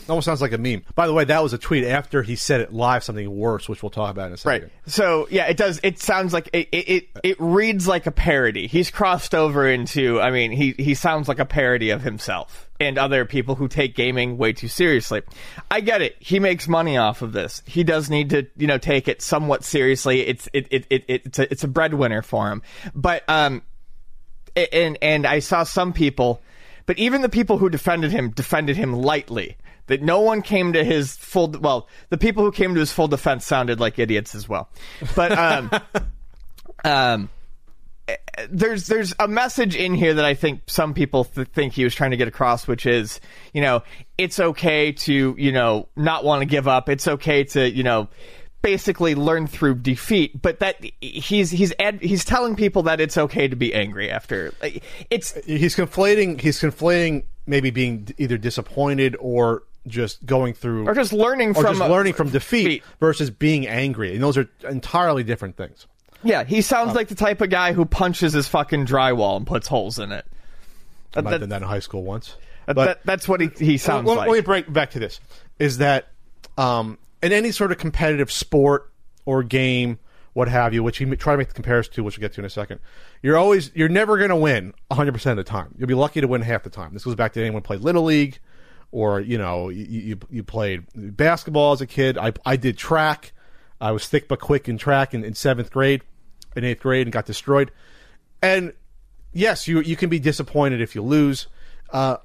Almost 0.09 0.25
sounds 0.25 0.41
like 0.41 0.51
a 0.51 0.57
meme. 0.57 0.83
By 0.95 1.07
the 1.07 1.13
way, 1.13 1.23
that 1.23 1.41
was 1.41 1.53
a 1.53 1.57
tweet 1.57 1.85
after 1.85 2.23
he 2.23 2.35
said 2.35 2.59
it 2.59 2.73
live, 2.73 3.03
something 3.03 3.33
worse, 3.33 3.69
which 3.69 3.81
we'll 3.81 3.89
talk 3.89 4.11
about 4.11 4.27
in 4.27 4.33
a 4.33 4.37
second. 4.37 4.63
Right. 4.63 4.71
So 4.85 5.27
yeah, 5.31 5.45
it 5.45 5.55
does. 5.55 5.79
It 5.81 5.99
sounds 5.99 6.33
like 6.33 6.49
it. 6.51 6.67
It, 6.73 6.89
it, 6.89 7.09
it 7.23 7.37
reads 7.39 7.87
like 7.87 8.05
a 8.05 8.11
parody. 8.11 8.67
He's 8.67 8.91
crossed 8.91 9.33
over 9.33 9.65
into. 9.65 10.19
I 10.19 10.31
mean, 10.31 10.51
he 10.51 10.73
he 10.77 10.93
sounds 10.93 11.29
like 11.29 11.39
a 11.39 11.45
parody 11.45 11.91
of 11.91 12.01
himself 12.01 12.69
and 12.83 12.97
other 12.97 13.25
people 13.25 13.55
who 13.55 13.67
take 13.67 13.95
gaming 13.95 14.37
way 14.37 14.53
too 14.53 14.67
seriously. 14.67 15.21
I 15.71 15.81
get 15.81 16.01
it. 16.01 16.15
He 16.19 16.39
makes 16.39 16.67
money 16.67 16.97
off 16.97 17.21
of 17.21 17.33
this. 17.33 17.61
He 17.65 17.83
does 17.83 18.09
need 18.09 18.29
to, 18.31 18.47
you 18.57 18.67
know, 18.67 18.77
take 18.77 19.07
it 19.07 19.21
somewhat 19.21 19.63
seriously. 19.63 20.21
It's 20.21 20.49
it 20.53 20.67
it, 20.71 20.85
it, 20.89 21.03
it's 21.07 21.39
a 21.39 21.51
it's 21.51 21.63
a 21.63 21.67
breadwinner 21.67 22.21
for 22.21 22.49
him. 22.49 22.61
But 22.93 23.23
um, 23.29 23.61
and 24.55 24.97
and 25.01 25.25
I 25.25 25.39
saw 25.39 25.63
some 25.63 25.93
people, 25.93 26.41
but 26.85 26.97
even 26.99 27.21
the 27.21 27.29
people 27.29 27.57
who 27.57 27.69
defended 27.69 28.11
him 28.11 28.29
defended 28.31 28.77
him 28.77 28.93
lightly. 28.93 29.57
That 29.87 30.01
no 30.01 30.21
one 30.21 30.41
came 30.41 30.71
to 30.73 30.83
his 30.85 31.13
full. 31.17 31.49
Well, 31.49 31.89
the 32.07 32.17
people 32.17 32.45
who 32.45 32.53
came 32.53 32.73
to 32.73 32.79
his 32.79 32.93
full 32.93 33.09
defense 33.09 33.45
sounded 33.45 33.81
like 33.81 33.99
idiots 33.99 34.33
as 34.33 34.47
well. 34.47 34.69
But 35.13 35.37
um, 35.37 35.71
um, 36.85 37.29
there's 38.49 38.87
there's 38.87 39.13
a 39.19 39.27
message 39.27 39.75
in 39.75 39.93
here 39.93 40.15
that 40.15 40.25
I 40.25 40.33
think 40.33 40.63
some 40.67 40.93
people 40.93 41.25
th- 41.25 41.47
think 41.49 41.73
he 41.73 41.83
was 41.83 41.93
trying 41.93 42.11
to 42.11 42.17
get 42.17 42.27
across, 42.27 42.67
which 42.67 42.85
is, 42.85 43.19
you 43.53 43.61
know, 43.61 43.83
it's 44.17 44.39
okay 44.39 44.91
to 44.91 45.35
you 45.37 45.51
know 45.51 45.87
not 45.95 46.23
want 46.23 46.41
to 46.41 46.45
give 46.45 46.67
up. 46.67 46.89
It's 46.89 47.07
okay 47.07 47.43
to 47.45 47.69
you 47.69 47.83
know 47.83 48.09
basically 48.61 49.13
learn 49.13 49.45
through 49.45 49.75
defeat, 49.75 50.41
but 50.41 50.59
that 50.59 50.83
he's 51.01 51.51
he's 51.51 51.73
ad, 51.79 52.01
he's 52.01 52.25
telling 52.25 52.55
people 52.55 52.83
that 52.83 52.99
it's 52.99 53.17
okay 53.17 53.47
to 53.47 53.55
be 53.55 53.73
angry 53.73 54.09
after. 54.09 54.53
like, 54.61 54.83
It's 55.09 55.33
He's 55.45 55.75
conflating. 55.75 56.41
He's 56.41 56.59
conflating 56.59 57.23
maybe 57.45 57.69
being 57.69 58.07
either 58.17 58.37
disappointed 58.37 59.15
or 59.19 59.63
just 59.85 60.25
going 60.25 60.53
through 60.53 60.87
or 60.87 60.93
just 60.93 61.11
learning 61.11 61.49
or 61.51 61.55
from 61.55 61.77
just 61.77 61.89
learning 61.89 62.13
from 62.13 62.29
defeat 62.29 62.63
defeat. 62.63 62.83
versus 62.99 63.29
being 63.29 63.67
angry, 63.67 64.13
and 64.13 64.23
those 64.23 64.37
are 64.37 64.49
entirely 64.67 65.23
different 65.23 65.57
things. 65.57 65.85
Yeah, 66.23 66.43
he 66.43 66.61
sounds 66.61 66.91
Oh. 66.91 66.95
like 66.95 67.07
the 67.07 67.15
type 67.15 67.41
of 67.41 67.49
guy 67.49 67.73
who 67.73 67.85
punches 67.85 68.33
his 68.33 68.47
fucking 68.47 68.85
drywall 68.85 69.37
and 69.37 69.45
puts 69.47 69.67
holes 69.67 69.99
in 69.99 70.11
it. 70.11 70.25
I 71.15 71.21
might 71.21 71.23
That- 71.25 71.31
have 71.31 71.39
done 71.41 71.49
that 71.49 71.61
in 71.61 71.67
high 71.67 71.79
school 71.79 72.03
once. 72.03 72.35
that- 72.65 72.75
But- 72.75 72.85
that- 72.85 72.99
that's 73.05 73.27
what 73.27 73.41
he, 73.41 73.49
he 73.57 73.77
sounds 73.77 74.07
let, 74.07 74.17
like. 74.17 74.29
let 74.29 74.35
me 74.35 74.41
break 74.41 74.71
back 74.71 74.91
to 74.91 74.99
this: 74.99 75.19
is 75.59 75.77
that 75.79 76.07
um, 76.57 76.97
in 77.21 77.31
any 77.31 77.51
sort 77.51 77.71
of 77.71 77.77
competitive 77.77 78.31
sport 78.31 78.89
or 79.25 79.43
game, 79.43 79.99
what 80.33 80.47
have 80.47 80.73
you, 80.73 80.81
which 80.83 80.99
you 80.99 81.15
try 81.15 81.33
to 81.33 81.37
make 81.37 81.47
the 81.49 81.53
comparison 81.53 81.93
to, 81.93 82.03
which 82.03 82.17
we'll 82.17 82.21
get 82.23 82.33
to 82.33 82.41
in 82.41 82.45
a 82.45 82.49
second, 82.49 82.79
you're 83.21 83.37
always 83.37 83.69
you're 83.75 83.89
never 83.89 84.17
going 84.17 84.29
to 84.29 84.35
win 84.35 84.73
100 84.87 85.11
percent 85.13 85.37
of 85.39 85.45
the 85.45 85.49
time. 85.49 85.75
You'll 85.77 85.87
be 85.87 85.93
lucky 85.93 86.21
to 86.21 86.27
win 86.27 86.41
half 86.41 86.63
the 86.63 86.69
time. 86.69 86.93
This 86.93 87.03
goes 87.03 87.15
back 87.15 87.33
to 87.33 87.41
anyone 87.41 87.61
who 87.61 87.65
played 87.65 87.81
little 87.81 88.03
league, 88.03 88.39
or 88.91 89.19
you 89.19 89.37
know 89.37 89.69
you 89.69 89.83
you, 89.85 90.19
you 90.31 90.43
played 90.43 90.83
basketball 90.95 91.73
as 91.73 91.81
a 91.81 91.87
kid. 91.87 92.17
I 92.17 92.33
I 92.45 92.55
did 92.55 92.77
track. 92.77 93.33
I 93.81 93.91
was 93.91 94.07
thick 94.07 94.27
but 94.27 94.39
quick 94.39 94.69
in 94.69 94.77
track 94.77 95.13
in, 95.13 95.23
in 95.25 95.33
seventh 95.35 95.69
grade, 95.69 96.01
in 96.55 96.63
eighth 96.63 96.81
grade, 96.81 97.07
and 97.07 97.13
got 97.13 97.25
destroyed. 97.25 97.71
And 98.41 98.73
yes, 99.31 99.67
you 99.67 99.81
you 99.81 99.95
can 99.95 100.09
be 100.09 100.19
disappointed 100.19 100.81
if 100.81 100.95
you 100.95 101.01
lose. 101.01 101.47
Uh, 101.91 102.17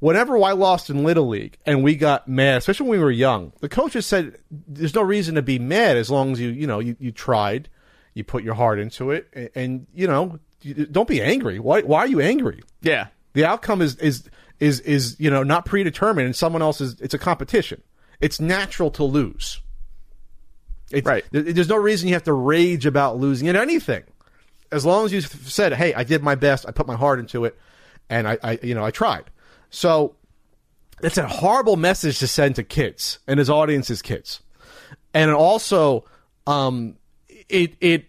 whenever 0.00 0.36
I 0.42 0.52
lost 0.52 0.90
in 0.90 1.04
Little 1.04 1.28
League 1.28 1.58
and 1.66 1.82
we 1.82 1.96
got 1.96 2.28
mad, 2.28 2.58
especially 2.58 2.88
when 2.88 2.98
we 2.98 3.04
were 3.04 3.10
young, 3.10 3.52
the 3.60 3.68
coaches 3.68 4.06
said 4.06 4.38
there's 4.50 4.94
no 4.94 5.02
reason 5.02 5.34
to 5.36 5.42
be 5.42 5.58
mad 5.58 5.96
as 5.96 6.10
long 6.10 6.32
as 6.32 6.40
you 6.40 6.48
you 6.50 6.66
know 6.66 6.78
you, 6.78 6.96
you 6.98 7.12
tried, 7.12 7.68
you 8.14 8.24
put 8.24 8.42
your 8.42 8.54
heart 8.54 8.78
into 8.78 9.10
it, 9.10 9.28
and, 9.32 9.50
and 9.54 9.86
you 9.94 10.06
know 10.06 10.38
you, 10.62 10.74
don't 10.86 11.08
be 11.08 11.22
angry. 11.22 11.58
Why 11.58 11.82
why 11.82 12.00
are 12.00 12.08
you 12.08 12.20
angry? 12.20 12.62
yeah. 12.82 13.08
The 13.34 13.44
outcome 13.44 13.82
is 13.82 13.94
is 13.96 14.28
is 14.58 14.80
is 14.80 15.16
you 15.18 15.30
know 15.30 15.42
not 15.42 15.64
predetermined, 15.64 16.26
and 16.26 16.34
someone 16.34 16.62
else 16.62 16.80
is. 16.80 17.00
It's 17.00 17.14
a 17.14 17.18
competition. 17.18 17.82
It's 18.20 18.40
natural 18.40 18.90
to 18.92 19.04
lose. 19.04 19.60
It's, 20.90 21.06
Right. 21.06 21.24
There's 21.30 21.68
no 21.68 21.76
reason 21.76 22.08
you 22.08 22.14
have 22.14 22.24
to 22.24 22.32
rage 22.32 22.86
about 22.86 23.18
losing 23.18 23.48
at 23.48 23.56
anything, 23.56 24.04
as 24.72 24.86
long 24.86 25.04
as 25.04 25.12
you 25.12 25.20
said, 25.20 25.74
"Hey, 25.74 25.92
I 25.94 26.04
did 26.04 26.22
my 26.22 26.34
best. 26.34 26.66
I 26.66 26.70
put 26.70 26.86
my 26.86 26.96
heart 26.96 27.18
into 27.18 27.44
it, 27.44 27.58
and 28.08 28.26
I, 28.26 28.38
I 28.42 28.58
you 28.62 28.74
know, 28.74 28.84
I 28.84 28.90
tried." 28.90 29.24
So 29.70 30.14
it's 31.02 31.18
a 31.18 31.28
horrible 31.28 31.76
message 31.76 32.18
to 32.20 32.26
send 32.26 32.56
to 32.56 32.64
kids 32.64 33.18
and 33.26 33.38
his 33.38 33.50
audience 33.50 33.90
is 33.90 34.02
kids, 34.02 34.40
and 35.12 35.30
also 35.30 36.04
um, 36.46 36.96
it 37.48 37.74
it 37.80 38.06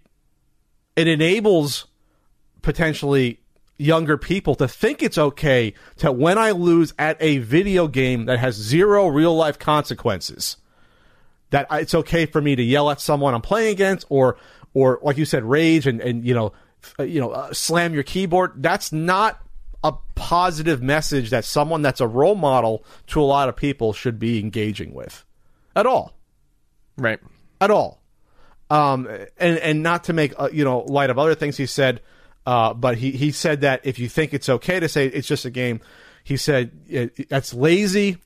it 0.95 1.07
enables 1.07 1.85
potentially 2.61 3.39
younger 3.77 4.17
people 4.17 4.55
to 4.55 4.67
think 4.67 5.01
it's 5.01 5.17
okay 5.17 5.73
to 5.97 6.11
when 6.11 6.37
I 6.37 6.51
lose 6.51 6.93
at 6.99 7.17
a 7.21 7.37
video 7.37 7.87
game 7.87 8.25
that 8.25 8.37
has 8.39 8.55
zero 8.55 9.07
real 9.07 9.35
life 9.35 9.57
consequences 9.57 10.57
that 11.51 11.67
it's 11.71 11.93
okay 11.95 12.25
for 12.25 12.41
me 12.41 12.55
to 12.55 12.63
yell 12.63 12.89
at 12.89 13.01
someone 13.01 13.33
I'm 13.33 13.41
playing 13.41 13.71
against 13.71 14.05
or 14.09 14.37
or 14.73 14.99
like 15.01 15.17
you 15.17 15.25
said 15.25 15.43
rage 15.43 15.87
and 15.87 15.99
and 16.01 16.25
you 16.25 16.33
know 16.33 16.53
uh, 16.99 17.03
you 17.03 17.19
know 17.19 17.31
uh, 17.31 17.53
slam 17.53 17.93
your 17.93 18.03
keyboard 18.03 18.53
that's 18.57 18.91
not 18.91 19.41
a 19.83 19.93
positive 20.15 20.81
message 20.81 21.29
that 21.29 21.45
someone 21.45 21.81
that's 21.81 22.01
a 22.01 22.07
role 22.07 22.35
model 22.35 22.83
to 23.07 23.21
a 23.21 23.23
lot 23.23 23.47
of 23.49 23.55
people 23.55 23.93
should 23.93 24.19
be 24.19 24.39
engaging 24.39 24.93
with 24.93 25.23
at 25.75 25.85
all 25.85 26.13
Right. 26.97 27.19
at 27.61 27.71
all. 27.71 28.01
Um, 28.69 29.07
and 29.37 29.57
and 29.57 29.81
not 29.81 30.03
to 30.05 30.13
make 30.13 30.33
uh, 30.37 30.49
you 30.51 30.63
know 30.63 30.81
light 30.81 31.09
of 31.09 31.17
other 31.17 31.33
things 31.33 31.57
he 31.57 31.65
said, 31.65 32.01
uh, 32.45 32.73
but 32.75 32.97
he 32.97 33.11
he 33.11 33.31
said 33.31 33.61
that 33.61 33.81
if 33.83 33.97
you 33.97 34.07
think 34.07 34.33
it's 34.33 34.47
okay 34.47 34.79
to 34.79 34.87
say 34.87 35.07
it's 35.07 35.27
just 35.27 35.45
a 35.45 35.49
game, 35.49 35.81
he 36.23 36.37
said 36.37 36.71
that's 37.29 37.51
lazy, 37.53 38.17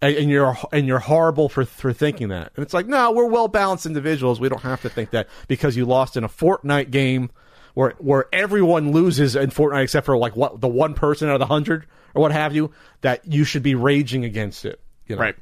and, 0.00 0.16
and 0.16 0.30
you're 0.30 0.56
and 0.72 0.86
you're 0.86 0.98
horrible 0.98 1.48
for 1.48 1.64
for 1.64 1.92
thinking 1.92 2.28
that. 2.28 2.52
And 2.56 2.62
it's 2.62 2.74
like 2.74 2.86
no, 2.86 3.12
we're 3.12 3.26
well 3.26 3.48
balanced 3.48 3.86
individuals. 3.86 4.40
We 4.40 4.48
don't 4.48 4.62
have 4.62 4.82
to 4.82 4.88
think 4.88 5.10
that 5.10 5.28
because 5.46 5.76
you 5.76 5.84
lost 5.84 6.16
in 6.16 6.24
a 6.24 6.28
Fortnite 6.28 6.90
game. 6.90 7.30
Where, 7.74 7.94
where 7.98 8.26
everyone 8.32 8.90
loses 8.90 9.36
in 9.36 9.50
Fortnite 9.50 9.84
except 9.84 10.06
for 10.06 10.18
like 10.18 10.34
what 10.34 10.60
the 10.60 10.66
one 10.66 10.94
person 10.94 11.28
out 11.28 11.34
of 11.34 11.38
the 11.38 11.46
hundred 11.46 11.86
or 12.12 12.22
what 12.22 12.32
have 12.32 12.52
you 12.52 12.72
that 13.02 13.24
you 13.24 13.44
should 13.44 13.62
be 13.62 13.76
raging 13.76 14.24
against 14.24 14.64
it. 14.64 14.80
You 15.06 15.14
know? 15.14 15.22
Right. 15.22 15.36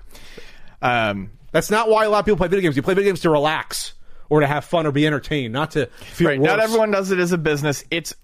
Um, 0.83 1.31
That's 1.53 1.71
not 1.71 1.89
why 1.89 2.05
a 2.05 2.11
lot 2.11 2.19
of 2.19 2.25
people 2.27 2.37
play 2.37 2.49
video 2.49 2.61
games. 2.61 2.77
You 2.77 2.83
play 2.83 2.93
video 2.93 3.09
games 3.09 3.21
to 3.21 3.31
relax 3.31 3.95
or 4.29 4.41
to 4.41 4.47
have 4.47 4.67
fun 4.67 4.87
or 4.87 4.93
be 4.93 5.07
entertained, 5.07 5.55
not 5.55 5.71
to 5.71 5.87
feel 5.87 6.29
right. 6.29 6.41
Not 6.41 6.61
everyone 6.61 6.91
does 6.91 7.11
it 7.11 7.19
as 7.19 7.33
a 7.33 7.39
business. 7.39 7.85
It's. 7.91 8.15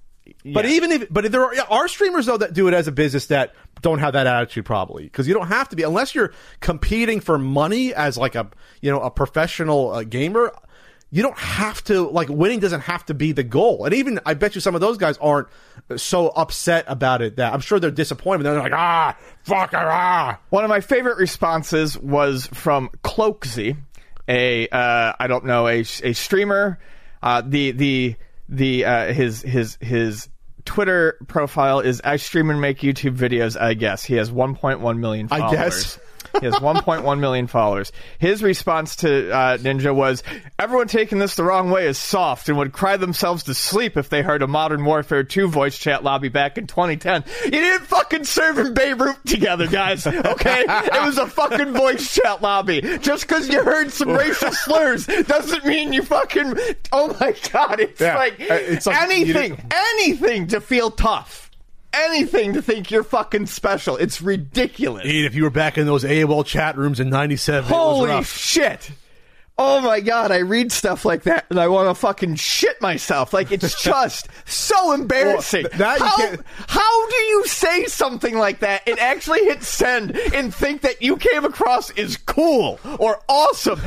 But 0.44 0.66
even 0.66 0.92
if, 0.92 1.12
but 1.12 1.30
there 1.30 1.44
are, 1.44 1.54
yeah, 1.54 1.62
are 1.68 1.88
streamers 1.88 2.26
though 2.26 2.36
that 2.36 2.52
do 2.52 2.68
it 2.68 2.74
as 2.74 2.86
a 2.86 2.92
business 2.92 3.26
that 3.26 3.54
don't 3.80 3.98
have 3.98 4.12
that 4.12 4.26
attitude 4.26 4.64
probably 4.64 5.04
because 5.04 5.26
you 5.26 5.34
don't 5.34 5.48
have 5.48 5.68
to 5.70 5.76
be 5.76 5.82
unless 5.82 6.14
you're 6.14 6.32
competing 6.60 7.20
for 7.20 7.38
money 7.38 7.92
as 7.92 8.16
like 8.16 8.34
a 8.34 8.48
you 8.80 8.90
know 8.90 9.00
a 9.00 9.10
professional 9.10 9.90
uh, 9.90 10.02
gamer. 10.04 10.52
You 11.10 11.22
don't 11.22 11.36
have 11.36 11.84
to 11.84 12.08
like 12.08 12.30
winning 12.30 12.60
doesn't 12.60 12.82
have 12.82 13.04
to 13.06 13.14
be 13.14 13.32
the 13.32 13.42
goal. 13.42 13.84
And 13.84 13.92
even 13.94 14.18
I 14.24 14.32
bet 14.34 14.54
you 14.54 14.62
some 14.62 14.74
of 14.74 14.80
those 14.80 14.96
guys 14.96 15.18
aren't 15.18 15.48
so 15.96 16.28
upset 16.28 16.86
about 16.88 17.20
it 17.20 17.36
that 17.36 17.52
I'm 17.52 17.60
sure 17.60 17.78
they're 17.78 17.90
disappointed. 17.90 18.44
They're 18.44 18.58
like 18.58 18.72
ah 18.72 19.16
fuck 19.42 19.74
ah. 19.74 20.38
One 20.48 20.64
of 20.64 20.70
my 20.70 20.80
favorite 20.80 21.18
responses 21.18 21.98
was 21.98 22.46
from 22.46 22.88
Cloakzy, 23.04 23.76
a 24.26 24.68
uh, 24.68 25.12
I 25.18 25.26
don't 25.26 25.44
know 25.44 25.66
a 25.68 25.80
a 25.80 26.12
streamer. 26.14 26.78
Uh, 27.22 27.42
the 27.44 27.72
the 27.72 28.16
the 28.52 28.84
uh, 28.84 29.12
his 29.12 29.42
his 29.42 29.78
his 29.80 30.28
Twitter 30.64 31.16
profile 31.26 31.80
is 31.80 32.00
I 32.04 32.16
stream 32.16 32.50
and 32.50 32.60
make 32.60 32.78
YouTube 32.78 33.16
videos. 33.16 33.60
I 33.60 33.74
guess 33.74 34.04
he 34.04 34.14
has 34.14 34.30
1.1 34.30 34.98
million. 34.98 35.28
Followers. 35.28 35.52
I 35.52 35.54
guess. 35.56 35.98
He 36.40 36.46
has 36.46 36.54
1.1 36.54 37.18
million 37.20 37.46
followers. 37.46 37.92
His 38.18 38.42
response 38.42 38.96
to 38.96 39.30
uh, 39.32 39.58
Ninja 39.58 39.94
was, 39.94 40.22
"Everyone 40.58 40.88
taking 40.88 41.18
this 41.18 41.36
the 41.36 41.44
wrong 41.44 41.70
way 41.70 41.86
is 41.86 41.98
soft 41.98 42.48
and 42.48 42.58
would 42.58 42.72
cry 42.72 42.96
themselves 42.96 43.44
to 43.44 43.54
sleep 43.54 43.96
if 43.96 44.08
they 44.08 44.22
heard 44.22 44.42
a 44.42 44.46
Modern 44.46 44.84
Warfare 44.84 45.24
2 45.24 45.48
voice 45.48 45.76
chat 45.78 46.02
lobby 46.04 46.28
back 46.28 46.58
in 46.58 46.66
2010. 46.66 47.24
You 47.44 47.50
didn't 47.50 47.86
fucking 47.86 48.24
serve 48.24 48.58
in 48.58 48.74
Beirut 48.74 49.16
together, 49.26 49.66
guys. 49.66 50.06
Okay, 50.06 50.64
it 50.66 51.04
was 51.04 51.18
a 51.18 51.26
fucking 51.26 51.72
voice 51.72 52.14
chat 52.14 52.42
lobby. 52.42 52.80
Just 53.00 53.26
because 53.28 53.48
you 53.48 53.62
heard 53.62 53.92
some 53.92 54.10
racial 54.10 54.52
slurs 54.52 55.06
doesn't 55.06 55.64
mean 55.64 55.92
you 55.92 56.02
fucking. 56.02 56.54
Oh 56.92 57.16
my 57.20 57.34
god, 57.52 57.80
it's 57.80 58.00
Yeah. 58.00 58.16
like 58.16 58.40
Uh, 58.40 58.54
it's 58.54 58.86
like 58.86 59.00
anything, 59.02 59.60
anything 59.72 60.46
to 60.48 60.60
feel 60.60 60.90
tough." 60.90 61.50
Anything 61.94 62.54
to 62.54 62.62
think 62.62 62.90
you're 62.90 63.02
fucking 63.02 63.46
special. 63.46 63.96
It's 63.96 64.22
ridiculous. 64.22 65.04
Dude, 65.04 65.26
if 65.26 65.34
you 65.34 65.42
were 65.42 65.50
back 65.50 65.76
in 65.76 65.86
those 65.86 66.04
AOL 66.04 66.44
chat 66.46 66.76
rooms 66.76 67.00
in 67.00 67.10
'97, 67.10 67.58
it 67.58 67.62
was 67.64 67.70
Holy 67.70 68.24
shit! 68.24 68.90
Oh 69.64 69.80
my 69.80 70.00
god, 70.00 70.32
I 70.32 70.38
read 70.38 70.72
stuff 70.72 71.04
like 71.04 71.22
that 71.22 71.46
and 71.48 71.60
I 71.60 71.68
want 71.68 71.88
to 71.88 71.94
fucking 71.94 72.34
shit 72.34 72.80
myself. 72.82 73.32
Like 73.32 73.52
it's 73.52 73.80
just 73.82 74.28
so 74.44 74.92
embarrassing. 74.92 75.66
Well, 75.78 75.98
how, 76.00 76.36
how 76.66 77.08
do 77.08 77.16
you 77.16 77.46
say 77.46 77.84
something 77.86 78.36
like 78.36 78.58
that 78.60 78.88
and 78.88 78.98
actually 78.98 79.44
hit 79.44 79.62
send 79.62 80.16
and 80.34 80.52
think 80.52 80.82
that 80.82 81.00
you 81.00 81.16
came 81.16 81.44
across 81.44 81.90
as 81.90 82.16
cool 82.16 82.80
or 82.98 83.22
awesome? 83.28 83.80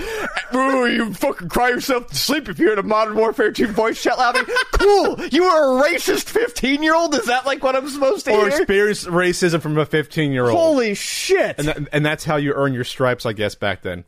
Ooh, 0.53 0.87
you 0.87 1.13
fucking 1.13 1.49
cry 1.49 1.69
yourself 1.69 2.07
to 2.07 2.15
sleep 2.15 2.47
if 2.47 2.57
you're 2.57 2.71
in 2.73 2.79
a 2.79 2.83
Modern 2.83 3.15
Warfare 3.15 3.51
2 3.51 3.67
voice 3.67 4.01
chat 4.01 4.17
lobby. 4.17 4.39
cool. 4.71 5.19
You 5.27 5.43
are 5.43 5.77
a 5.77 5.83
racist 5.89 6.29
15 6.29 6.83
year 6.83 6.95
old. 6.95 7.13
Is 7.15 7.25
that 7.25 7.45
like 7.45 7.61
what 7.63 7.75
I'm 7.75 7.89
supposed 7.89 8.23
to 8.25 8.31
hear? 8.31 8.39
or 8.39 8.49
hear? 8.49 8.59
experience 8.59 9.03
racism 9.05 9.61
from 9.61 9.77
a 9.77 9.85
15 9.85 10.31
year 10.31 10.45
old. 10.45 10.57
Holy 10.57 10.93
shit! 10.93 11.59
And, 11.59 11.67
that, 11.67 11.77
and 11.91 12.05
that's 12.05 12.23
how 12.23 12.37
you 12.37 12.53
earn 12.53 12.73
your 12.73 12.85
stripes, 12.85 13.25
I 13.25 13.33
guess, 13.33 13.55
back 13.55 13.81
then. 13.81 14.05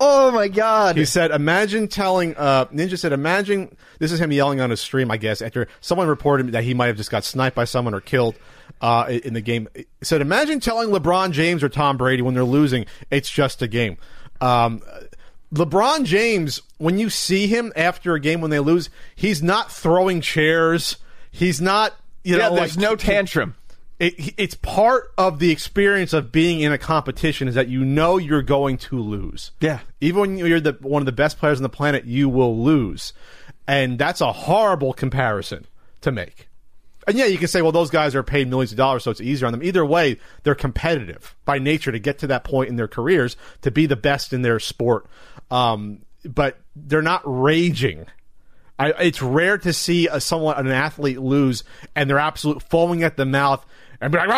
Oh 0.00 0.30
my 0.30 0.48
god! 0.48 0.96
He 0.96 1.04
said, 1.04 1.30
imagine 1.30 1.88
telling, 1.88 2.36
uh, 2.36 2.66
Ninja 2.66 2.98
said, 2.98 3.12
imagine, 3.12 3.76
this 3.98 4.12
is 4.12 4.20
him 4.20 4.32
yelling 4.32 4.60
on 4.60 4.70
his 4.70 4.80
stream, 4.80 5.10
I 5.10 5.16
guess, 5.16 5.42
after 5.42 5.68
someone 5.80 6.08
reported 6.08 6.52
that 6.52 6.64
he 6.64 6.74
might 6.74 6.86
have 6.86 6.96
just 6.96 7.10
got 7.10 7.24
sniped 7.24 7.56
by 7.56 7.64
someone 7.64 7.94
or 7.94 8.00
killed 8.00 8.36
uh, 8.80 9.06
in 9.08 9.34
the 9.34 9.40
game. 9.40 9.68
He 9.74 9.86
said, 10.02 10.20
imagine 10.20 10.60
telling 10.60 10.90
LeBron 10.90 11.32
James 11.32 11.62
or 11.62 11.68
Tom 11.68 11.96
Brady 11.96 12.22
when 12.22 12.34
they're 12.34 12.44
losing, 12.44 12.86
it's 13.10 13.30
just 13.30 13.62
a 13.62 13.68
game. 13.68 13.96
Um, 14.40 14.82
LeBron 15.52 16.04
James, 16.04 16.60
when 16.76 16.98
you 16.98 17.10
see 17.10 17.46
him 17.46 17.72
after 17.74 18.14
a 18.14 18.20
game 18.20 18.40
when 18.40 18.50
they 18.50 18.60
lose, 18.60 18.90
he's 19.16 19.42
not 19.42 19.72
throwing 19.72 20.20
chairs. 20.20 20.96
He's 21.30 21.60
not, 21.60 21.94
you 22.22 22.36
yeah, 22.36 22.48
know, 22.48 22.56
there's 22.56 22.76
like, 22.76 22.82
no 22.82 22.96
tantrum. 22.96 23.54
It, 23.98 24.34
it's 24.36 24.54
part 24.54 25.12
of 25.18 25.38
the 25.38 25.50
experience 25.50 26.12
of 26.12 26.30
being 26.30 26.60
in 26.60 26.72
a 26.72 26.78
competition 26.78 27.48
is 27.48 27.54
that 27.54 27.68
you 27.68 27.84
know 27.84 28.16
you're 28.16 28.42
going 28.42 28.76
to 28.78 29.00
lose. 29.00 29.50
Yeah. 29.60 29.80
Even 30.00 30.20
when 30.20 30.38
you're 30.38 30.60
the 30.60 30.76
one 30.80 31.02
of 31.02 31.06
the 31.06 31.12
best 31.12 31.38
players 31.38 31.58
on 31.58 31.62
the 31.62 31.68
planet, 31.68 32.04
you 32.04 32.28
will 32.28 32.62
lose. 32.62 33.12
And 33.66 33.98
that's 33.98 34.20
a 34.20 34.32
horrible 34.32 34.92
comparison 34.92 35.66
to 36.02 36.12
make. 36.12 36.48
And 37.06 37.16
yeah, 37.16 37.24
you 37.24 37.38
can 37.38 37.48
say, 37.48 37.62
well, 37.62 37.72
those 37.72 37.90
guys 37.90 38.14
are 38.14 38.22
paid 38.22 38.48
millions 38.48 38.70
of 38.70 38.76
dollars, 38.76 39.02
so 39.02 39.10
it's 39.10 39.20
easier 39.20 39.46
on 39.46 39.52
them. 39.52 39.62
Either 39.62 39.84
way, 39.84 40.18
they're 40.42 40.54
competitive 40.54 41.34
by 41.44 41.58
nature 41.58 41.90
to 41.90 41.98
get 41.98 42.18
to 42.18 42.26
that 42.28 42.44
point 42.44 42.68
in 42.68 42.76
their 42.76 42.88
careers 42.88 43.36
to 43.62 43.70
be 43.70 43.86
the 43.86 43.96
best 43.96 44.32
in 44.32 44.42
their 44.42 44.60
sport. 44.60 45.06
Um, 45.50 46.02
but 46.24 46.58
they're 46.76 47.00
not 47.00 47.22
raging. 47.24 48.06
I, 48.78 48.90
it's 48.90 49.22
rare 49.22 49.58
to 49.58 49.72
see 49.72 50.06
a, 50.06 50.20
someone, 50.20 50.56
an 50.56 50.68
athlete, 50.68 51.18
lose 51.18 51.64
and 51.96 52.08
they're 52.08 52.18
absolute 52.18 52.62
foaming 52.62 53.02
at 53.02 53.16
the 53.16 53.24
mouth 53.24 53.64
and 54.00 54.12
be 54.12 54.18
like. 54.18 54.28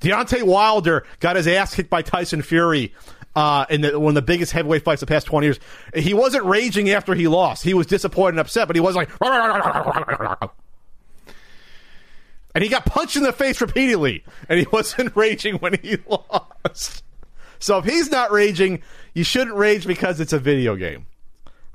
Deontay 0.00 0.42
Wilder 0.44 1.04
got 1.20 1.36
his 1.36 1.48
ass 1.48 1.74
kicked 1.74 1.90
by 1.90 2.02
Tyson 2.02 2.42
Fury 2.42 2.94
uh, 3.34 3.66
in 3.68 3.80
the, 3.80 3.98
one 3.98 4.10
of 4.10 4.14
the 4.14 4.22
biggest 4.22 4.52
heavyweight 4.52 4.84
fights 4.84 5.00
the 5.00 5.06
past 5.06 5.26
20 5.26 5.46
years. 5.46 5.60
He 5.94 6.14
wasn't 6.14 6.44
raging 6.44 6.90
after 6.90 7.14
he 7.14 7.28
lost. 7.28 7.62
He 7.64 7.74
was 7.74 7.86
disappointed 7.86 8.30
and 8.30 8.40
upset, 8.40 8.66
but 8.68 8.76
he 8.76 8.80
was 8.80 8.94
like. 8.96 9.10
And 12.54 12.64
he 12.64 12.70
got 12.70 12.86
punched 12.86 13.16
in 13.16 13.22
the 13.22 13.32
face 13.32 13.60
repeatedly, 13.60 14.24
and 14.48 14.58
he 14.58 14.66
wasn't 14.72 15.14
raging 15.14 15.56
when 15.56 15.74
he 15.82 15.98
lost. 16.08 17.04
So 17.60 17.78
if 17.78 17.84
he's 17.84 18.10
not 18.10 18.32
raging, 18.32 18.82
you 19.14 19.24
shouldn't 19.24 19.56
rage 19.56 19.86
because 19.86 20.20
it's 20.20 20.32
a 20.32 20.38
video 20.38 20.76
game. 20.76 21.06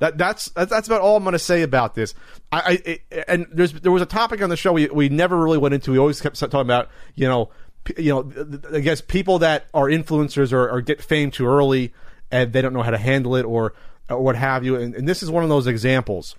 That 0.04 0.18
that's 0.18 0.50
that's, 0.50 0.88
about 0.88 1.00
all 1.00 1.16
I'm 1.16 1.24
going 1.24 1.32
to 1.32 1.40
say 1.40 1.62
about 1.62 1.96
this. 1.96 2.14
I, 2.52 2.60
I 2.60 2.72
it, 2.84 3.26
and 3.26 3.48
there's 3.54 3.72
there 3.72 3.92
was 3.92 4.02
a 4.02 4.06
topic 4.06 4.42
on 4.42 4.50
the 4.50 4.58
show 4.58 4.74
we 4.74 4.88
we 4.88 5.08
never 5.08 5.38
really 5.38 5.58
went 5.58 5.74
into. 5.74 5.94
We 5.94 5.98
always 5.98 6.20
kept 6.20 6.38
talking 6.38 6.60
about 6.60 6.90
you 7.16 7.26
know 7.26 7.52
you 7.98 8.12
know 8.14 8.60
I 8.74 8.82
guess 8.82 9.00
people 9.00 9.40
that 9.40 9.68
are 9.74 9.86
influencers 9.86 10.52
or, 10.52 10.70
or 10.70 10.82
get 10.82 11.02
fame 11.02 11.32
too 11.32 11.48
early 11.48 11.94
and 12.32 12.52
they 12.52 12.62
don't 12.62 12.74
know 12.74 12.82
how 12.82 12.92
to 12.92 12.98
handle 12.98 13.38
it 13.38 13.44
or 13.44 13.76
or 14.10 14.22
what 14.22 14.36
have 14.36 14.66
you. 14.66 14.76
And, 14.76 14.94
and 14.94 15.08
this 15.08 15.24
is 15.24 15.32
one 15.32 15.44
of 15.44 15.50
those 15.50 15.68
examples 15.68 16.36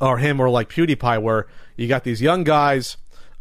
or 0.00 0.18
him 0.18 0.38
or 0.38 0.48
like 0.48 0.68
PewDiePie, 0.68 1.20
where 1.20 1.48
you 1.76 1.88
got 1.88 2.04
these 2.04 2.22
young 2.22 2.44
guys 2.44 2.96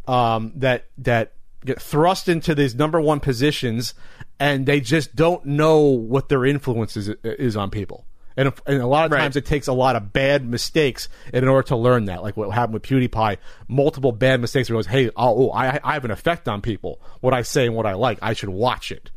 um, 0.08 0.54
that 0.56 0.88
that 0.98 1.34
get 1.64 1.80
thrust 1.80 2.28
into 2.28 2.56
these 2.56 2.74
number 2.74 3.00
one 3.00 3.20
positions, 3.20 3.94
and 4.40 4.66
they 4.66 4.82
just 4.82 5.16
don't 5.16 5.46
know 5.46 5.82
what 5.82 6.30
their 6.30 6.48
influence 6.48 6.98
is, 6.98 7.10
is 7.24 7.56
on 7.56 7.70
people. 7.70 8.08
And, 8.40 8.54
and 8.66 8.82
a 8.82 8.88
lot 8.88 9.06
of 9.06 9.12
Right. 9.12 9.20
times 9.20 9.36
it 9.36 9.46
takes 9.46 9.68
a 9.68 9.74
lot 9.74 9.96
of 9.98 10.14
bad 10.14 10.48
mistakes 10.48 11.10
in 11.34 11.46
order 11.48 11.68
to 11.68 11.76
learn 11.76 12.06
that. 12.06 12.24
Like 12.24 12.38
what 12.38 12.50
happened 12.52 12.76
with 12.76 12.84
PewDiePie, 12.84 13.38
multiple 13.68 14.12
bad 14.14 14.40
mistakes. 14.40 14.70
Where 14.70 14.76
it 14.76 14.84
goes, 14.84 14.88
hey, 14.88 15.10
oh, 15.18 15.52
I, 15.52 15.80
I 15.84 15.94
have 15.94 16.06
an 16.06 16.12
effect 16.12 16.48
on 16.48 16.62
people. 16.62 17.02
What 17.20 17.34
I 17.34 17.42
say 17.42 17.66
and 17.66 17.76
what 17.76 17.86
I 17.86 17.94
like, 17.94 18.18
I 18.22 18.32
should 18.34 18.50
watch 18.50 18.92
it. 18.92 19.12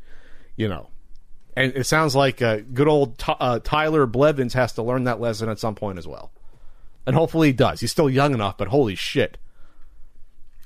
You 0.57 0.69
know. 0.69 0.89
And 1.57 1.73
it 1.77 1.85
sounds 1.87 2.17
like 2.17 2.43
uh, 2.43 2.59
good 2.73 2.89
old 2.89 3.19
Ty- 3.19 3.37
uh, 3.39 3.59
Tyler 3.63 4.07
Blevins 4.07 4.55
has 4.55 4.73
to 4.73 4.83
learn 4.83 5.05
that 5.05 5.21
lesson 5.21 5.49
at 5.49 5.59
some 5.59 5.75
point 5.75 5.99
as 5.99 6.09
well. 6.09 6.33
And 7.07 7.15
hopefully 7.15 7.49
he 7.49 7.53
does. 7.53 7.81
He's 7.81 7.91
still 7.93 8.09
young 8.11 8.33
enough, 8.35 8.57
but 8.57 8.69
holy 8.69 8.95
shit. 8.95 9.39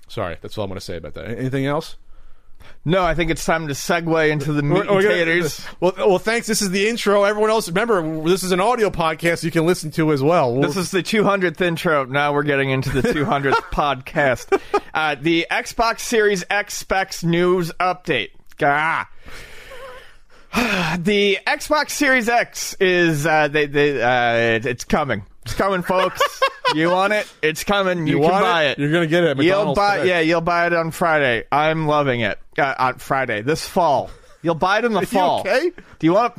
Sorry, 0.09 0.37
that's 0.41 0.57
all 0.57 0.65
I'm 0.65 0.71
going 0.71 0.79
to 0.79 0.85
say 0.85 0.97
about 0.97 1.15
that. 1.15 1.27
Anything 1.27 1.67
else? 1.67 1.97
No, 2.85 3.03
I 3.03 3.15
think 3.15 3.31
it's 3.33 3.45
time 3.45 3.67
to 3.67 3.75
segue 3.75 4.31
into 4.31 4.53
the 4.53 4.63
meat 4.63 4.87
and 4.87 5.01
taters. 5.03 5.61
well, 5.81 5.93
well, 5.97 6.19
thanks. 6.19 6.47
This 6.47 6.63
is 6.63 6.71
the 6.71 6.89
intro. 6.89 7.25
Everyone 7.25 7.51
else, 7.51 7.69
remember, 7.69 8.23
this 8.23 8.45
is 8.45 8.53
an 8.53 8.61
audio 8.61 8.91
podcast 8.91 9.43
you 9.43 9.51
can 9.51 9.67
listen 9.67 9.91
to 9.93 10.13
as 10.13 10.23
well. 10.23 10.61
This 10.61 10.77
is 10.77 10.93
the 10.93 11.03
200th 11.03 11.61
intro. 11.61 12.05
Now 12.05 12.33
we're 12.33 12.45
getting 12.45 12.71
into 12.71 12.91
the 12.91 13.03
200th 13.03 13.53
podcast. 13.73 14.61
Uh, 14.95 15.17
the 15.21 15.47
Xbox 15.51 16.01
Series 16.01 16.45
X 16.49 16.75
specs 16.75 17.25
news 17.25 17.73
update. 17.81 18.31
Gah. 18.57 19.07
the 20.99 21.39
Xbox 21.47 21.91
Series 21.91 22.29
X 22.29 22.75
is 22.81 23.27
uh, 23.27 23.49
they, 23.49 23.67
they, 23.67 24.01
uh, 24.01 24.61
it's 24.65 24.85
coming. 24.85 25.25
It's 25.45 25.55
coming, 25.55 25.83
folks. 25.83 26.23
you 26.75 26.91
want 26.91 27.13
it? 27.13 27.33
It's 27.43 27.65
coming. 27.65 28.07
You, 28.07 28.17
You 28.17 28.23
can 28.23 28.31
buy 28.43 28.65
it? 28.65 28.71
it. 28.73 28.79
You're 28.79 28.93
gonna 28.93 29.07
get 29.07 29.25
it 29.25 29.39
at 29.39 29.43
You'll 29.45 29.75
buy. 29.75 29.99
today. 29.99 30.09
Yeah, 30.09 30.21
you'll 30.21 30.41
buy 30.41 30.67
it 30.67 30.73
on 30.73 30.91
Friday. 30.91 31.45
I'm 31.53 31.87
loving 31.87 32.21
it. 32.21 32.39
Uh, 32.59 32.75
on 32.79 32.99
Friday, 32.99 33.43
this 33.43 33.67
fall. 33.67 34.11
You'll 34.43 34.55
buy 34.55 34.79
it 34.79 34.85
in 34.85 34.93
the 34.93 35.01
you 35.03 35.07
fall. 35.07 35.41
okay? 35.41 35.71
Do 35.99 36.07
you 36.07 36.13
want? 36.15 36.35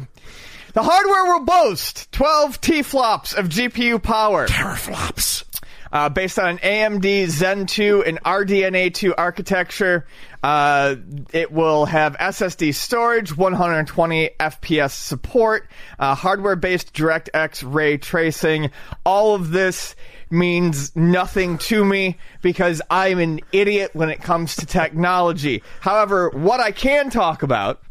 The 0.73 0.83
hardware 0.83 1.25
will 1.33 1.45
boast 1.45 2.11
12 2.11 2.61
T-flops 2.61 3.33
of 3.33 3.47
GPU 3.49 4.01
power. 4.01 4.47
teraflops. 4.47 5.43
Uh, 5.91 6.09
based 6.09 6.37
on 6.37 6.49
an 6.49 6.57
AMD 6.57 7.27
Zen 7.29 7.65
2 7.65 8.03
and 8.05 8.21
RDNA 8.23 8.93
2 8.93 9.15
architecture. 9.15 10.05
Uh, 10.43 10.95
it 11.33 11.51
will 11.51 11.85
have 11.85 12.15
SSD 12.17 12.73
storage, 12.75 13.35
120 13.35 14.29
FPS 14.39 14.91
support, 14.91 15.67
uh, 15.97 16.13
hardware-based 16.13 16.93
DirectX 16.93 17.63
ray 17.65 17.97
tracing. 17.97 18.69
All 19.05 19.33
of 19.33 19.49
this 19.51 19.95
means 20.29 20.95
nothing 20.95 21.57
to 21.59 21.83
me 21.85 22.17
because 22.41 22.81
I'm 22.89 23.19
an 23.19 23.41
idiot 23.51 23.91
when 23.93 24.09
it 24.09 24.21
comes 24.21 24.55
to 24.57 24.65
technology. 24.65 25.63
However, 25.81 26.29
what 26.29 26.59
I 26.59 26.71
can 26.71 27.09
talk 27.09 27.43
about 27.43 27.81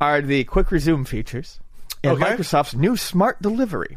are 0.00 0.20
the 0.20 0.44
quick 0.44 0.70
resume 0.70 1.04
features 1.04 1.60
and 2.02 2.20
Okay. 2.22 2.36
Microsoft's 2.36 2.74
new 2.74 2.96
smart 2.96 3.40
delivery. 3.40 3.96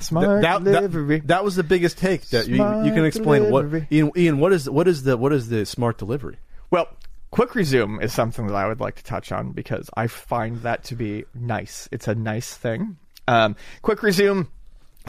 Smart 0.00 0.40
That, 0.42 0.64
delivery. 0.64 1.18
that, 1.20 1.28
that 1.28 1.44
was 1.44 1.56
the 1.56 1.62
biggest 1.62 1.98
take 1.98 2.28
that 2.30 2.48
you, 2.48 2.56
you 2.56 2.92
can 2.94 3.04
explain 3.04 3.50
what. 3.50 3.66
Ian, 3.92 4.10
Ian 4.16 4.38
what 4.38 4.52
is 4.52 4.68
what 4.68 4.88
is 4.88 5.02
the 5.02 5.16
what 5.16 5.32
is 5.32 5.48
the 5.50 5.66
smart 5.66 5.98
delivery 5.98 6.38
Well, 6.70 6.88
quick 7.30 7.54
resume 7.54 7.98
is 8.02 8.12
something 8.12 8.46
that 8.46 8.54
I 8.56 8.66
would 8.66 8.80
like 8.80 8.96
to 8.96 9.04
touch 9.04 9.30
on 9.30 9.52
because 9.52 9.90
I 9.94 10.06
find 10.06 10.62
that 10.62 10.84
to 10.84 10.96
be 10.96 11.26
nice. 11.34 11.86
It's 11.92 12.08
a 12.08 12.14
nice 12.14 12.54
thing. 12.56 12.96
Um, 13.28 13.56
quick 13.82 14.02
resume. 14.02 14.48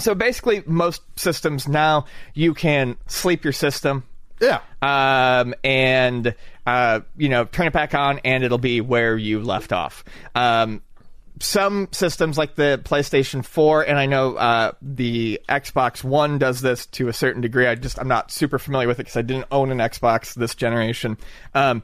So 0.02 0.16
basically, 0.16 0.64
most 0.66 1.02
systems 1.18 1.68
now 1.68 2.06
you 2.34 2.54
can 2.54 2.98
sleep 3.08 3.44
your 3.44 3.54
system. 3.54 4.04
yeah 4.40 4.62
Um, 4.82 5.54
and 5.64 6.36
uh, 6.66 7.02
you 7.18 7.30
know, 7.30 7.46
turn 7.46 7.68
it 7.68 7.74
back 7.74 7.96
on, 7.96 8.20
and 8.24 8.44
it'll 8.44 8.58
be 8.58 8.82
where 8.82 9.18
you 9.18 9.42
left 9.42 9.74
off. 9.74 10.04
Um, 10.36 10.82
some 11.40 11.88
systems 11.92 12.38
like 12.38 12.56
the 12.56 12.80
PlayStation 12.84 13.44
4 13.44 13.84
and 13.84 13.98
I 13.98 14.06
know 14.06 14.36
uh, 14.36 14.74
the 14.82 15.42
Xbox 15.50 16.04
One 16.04 16.38
does 16.38 16.62
this 16.62 16.86
to 16.88 17.08
a 17.08 17.14
certain 17.14 17.42
degree. 17.42 17.68
I 17.68 17.76
just 17.76 18.00
I'm 18.00 18.08
not 18.08 18.32
super 18.32 18.60
familiar 18.60 18.88
with 18.88 19.00
it 19.00 19.04
because 19.04 19.18
I 19.18 19.24
didn't 19.24 19.48
own 19.52 19.72
an 19.72 19.80
Xbox 19.80 20.36
this 20.36 20.56
generation. 20.56 21.18
Um, 21.54 21.84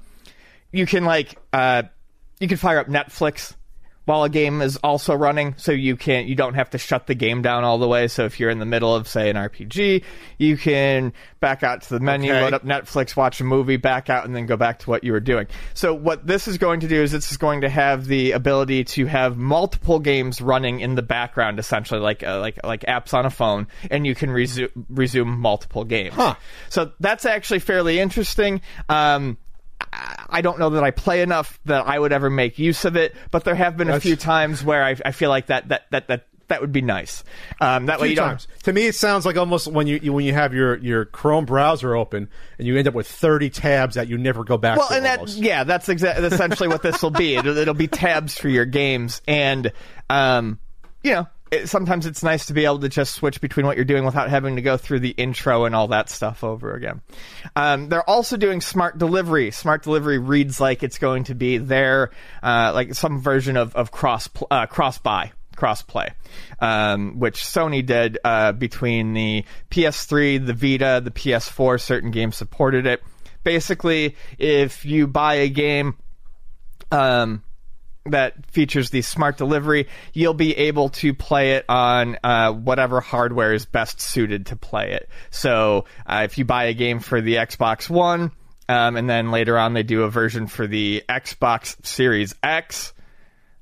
you 0.72 0.86
can 0.86 1.06
like 1.06 1.38
uh, 1.54 1.84
you 2.40 2.48
can 2.48 2.58
fire 2.58 2.80
up 2.80 2.88
Netflix 2.88 3.56
while 4.08 4.24
a 4.24 4.30
game 4.30 4.62
is 4.62 4.78
also 4.78 5.14
running, 5.14 5.54
so 5.58 5.74
you 5.74 5.98
can't, 5.98 6.28
you 6.28 6.36
don't 6.36 6.54
have 6.54 6.70
to 6.70 6.78
shut 6.78 7.08
the 7.08 7.14
game 7.14 7.42
down 7.42 7.66
all 7.66 7.78
the 7.78 7.90
way. 7.90 8.08
So 8.08 8.24
if 8.24 8.40
you're 8.40 8.50
in 8.50 8.60
the 8.60 8.66
middle 8.66 8.96
of 8.96 9.06
say 9.06 9.30
an 9.30 9.36
RPG, 9.36 10.02
you 10.38 10.56
can 10.56 11.12
back 11.42 11.62
out 11.62 11.82
to 11.82 11.90
the 11.90 12.00
menu, 12.00 12.32
Okay. 12.32 12.42
load 12.42 12.54
up 12.54 12.64
Netflix, 12.64 13.18
watch 13.18 13.42
a 13.42 13.44
movie, 13.44 13.76
back 13.76 14.10
out, 14.10 14.24
and 14.24 14.34
then 14.34 14.46
go 14.46 14.56
back 14.56 14.80
to 14.80 14.90
what 14.90 15.04
you 15.04 15.12
were 15.12 15.20
doing. 15.20 15.48
So 15.74 15.94
what 15.94 16.26
this 16.26 16.48
is 16.48 16.58
going 16.58 16.80
to 16.80 16.88
do 16.88 17.04
is 17.04 17.12
this 17.12 17.32
is 17.32 17.38
going 17.38 17.62
to 17.62 17.70
have 17.70 18.06
the 18.06 18.32
ability 18.32 18.86
to 18.86 19.08
have 19.08 19.36
multiple 19.36 20.00
games 20.00 20.40
running 20.40 20.80
in 20.80 20.96
the 20.96 21.02
background, 21.02 21.60
essentially 21.60 22.00
like 22.00 22.24
uh, 22.24 22.40
like 22.40 22.64
like 22.64 22.84
apps 22.84 23.14
on 23.14 23.26
a 23.26 23.30
phone, 23.30 23.68
and 23.92 24.08
you 24.08 24.16
can 24.16 24.32
resume 24.32 24.70
resume 24.90 25.28
multiple 25.38 25.84
games. 25.84 26.14
Huh. 26.16 26.36
So 26.70 26.94
that's 27.02 27.26
actually 27.26 27.60
fairly 27.60 28.00
interesting. 28.00 28.62
Um, 28.88 29.38
I 30.30 30.42
don't 30.42 30.60
know 30.60 30.72
that 30.72 30.84
I 30.84 30.92
play 30.92 31.22
enough 31.22 31.60
that 31.66 31.88
I 31.88 31.98
would 31.98 32.12
ever 32.12 32.30
make 32.30 32.60
use 32.60 32.86
of 32.86 32.96
it, 32.96 33.16
but 33.32 33.44
there 33.44 33.56
have 33.56 33.78
been 33.78 33.88
a 33.88 33.92
That's- 33.94 34.04
few 34.04 34.16
times 34.16 34.64
where 34.64 34.84
I, 34.84 34.96
I 35.06 35.12
feel 35.12 35.30
like 35.30 35.48
that 35.48 35.70
that 35.70 35.84
that 35.92 36.08
that 36.08 36.28
that 36.50 36.62
would 36.62 36.72
be 36.72 36.82
nice. 36.82 37.24
Um, 37.60 37.88
that 37.88 38.00
way 38.00 38.08
you 38.10 38.16
don't. 38.16 38.30
times 38.30 38.48
to 38.64 38.72
me 38.74 38.88
it 38.88 38.96
sounds 38.96 39.26
like 39.26 39.36
almost 39.38 39.68
when 39.68 39.86
you, 39.86 40.00
you 40.02 40.14
when 40.14 40.26
you 40.26 40.34
have 40.34 40.54
your 40.54 40.78
your 40.78 41.06
Chrome 41.06 41.46
browser 41.46 41.96
open 41.96 42.30
and 42.58 42.68
you 42.68 42.78
end 42.78 42.88
up 42.88 42.94
with 42.94 43.08
30 43.08 43.50
tabs 43.50 43.96
that 43.96 44.08
you 44.08 44.18
never 44.18 44.44
go 44.44 44.58
back 44.58 44.76
to. 44.76 44.80
Well, 44.80 44.88
to 44.90 44.96
and 44.96 45.06
that 45.06 45.30
yeah, 45.30 45.64
that's 45.64 45.88
exa- 45.88 46.18
essentially 46.20 46.70
what 46.70 46.82
this 46.84 47.02
will 47.04 47.12
be. 47.12 47.36
It'll, 47.38 47.58
it'll 47.58 47.74
be 47.74 47.88
tabs 47.88 48.38
for 48.38 48.50
your 48.50 48.66
games, 48.66 49.22
and 49.28 49.72
um, 50.10 50.60
you 51.04 51.12
know, 51.12 51.28
it, 51.52 51.70
sometimes 51.70 52.06
it's 52.06 52.24
nice 52.24 52.46
to 52.48 52.54
be 52.54 52.66
able 52.66 52.80
to 52.80 52.90
just 52.90 53.14
switch 53.14 53.42
between 53.42 53.66
what 53.66 53.76
you're 53.76 53.86
doing 53.86 54.06
without 54.06 54.30
having 54.30 54.56
to 54.56 54.62
go 54.62 54.78
through 54.78 55.00
the 55.00 55.12
intro 55.12 55.66
and 55.66 55.76
all 55.76 55.88
that 55.90 56.10
stuff 56.10 56.44
over 56.44 56.74
again. 56.74 57.02
Um, 57.56 57.90
they're 57.90 58.10
also 58.10 58.38
doing 58.38 58.62
smart 58.62 58.98
delivery. 58.98 59.52
Smart 59.52 59.84
delivery 59.84 60.18
reads 60.18 60.60
like 60.60 60.84
it's 60.84 60.98
going 60.98 61.26
to 61.26 61.36
be 61.36 61.58
their 61.58 62.12
uh, 62.44 62.72
like 62.74 62.94
some 62.94 63.22
version 63.22 63.58
of 63.58 63.76
of 63.76 63.92
cross 63.92 64.28
pl- 64.28 64.48
uh, 64.52 64.66
cross 64.66 64.98
buy 64.98 65.32
crossplay, 65.58 66.12
um, 66.60 67.20
which 67.20 67.42
Sony 67.42 67.86
did 67.86 68.20
uh, 68.24 68.54
between 68.54 69.14
the 69.14 69.44
PS3, 69.72 70.46
the 70.46 70.54
Vita, 70.54 71.02
the 71.04 71.12
PS4. 71.12 71.82
Certain 71.82 72.12
games 72.12 72.38
supported 72.38 72.86
it. 72.86 73.02
Basically, 73.44 74.16
if 74.38 74.86
you 74.86 75.08
buy 75.08 75.36
a 75.36 75.50
game, 75.50 75.98
um, 76.92 77.44
that 78.12 78.46
features 78.52 78.90
the 78.90 79.02
smart 79.02 79.38
delivery, 79.38 79.88
you'll 80.14 80.34
be 80.34 80.56
able 80.58 80.90
to 80.90 81.14
play 81.14 81.54
it 81.54 81.66
on 81.70 82.18
uh, 82.24 82.52
whatever 82.52 83.02
hardware 83.02 83.54
is 83.54 83.66
best 83.66 84.02
suited 84.02 84.48
to 84.48 84.56
play 84.56 84.92
it. 84.92 85.10
So 85.30 85.86
uh, 86.06 86.22
if 86.26 86.38
you 86.38 86.46
buy 86.46 86.66
a 86.66 86.74
game 86.74 87.00
for 87.00 87.22
the 87.22 87.36
Xbox 87.36 87.90
One, 87.90 88.32
um, 88.70 88.98
and 88.98 89.10
then 89.10 89.32
later 89.32 89.58
on 89.58 89.74
they 89.74 89.84
do 89.84 90.04
a 90.04 90.10
version 90.10 90.48
for 90.48 90.68
the 90.68 91.04
Xbox 91.08 91.86
Series 91.86 92.36
X, 92.44 92.94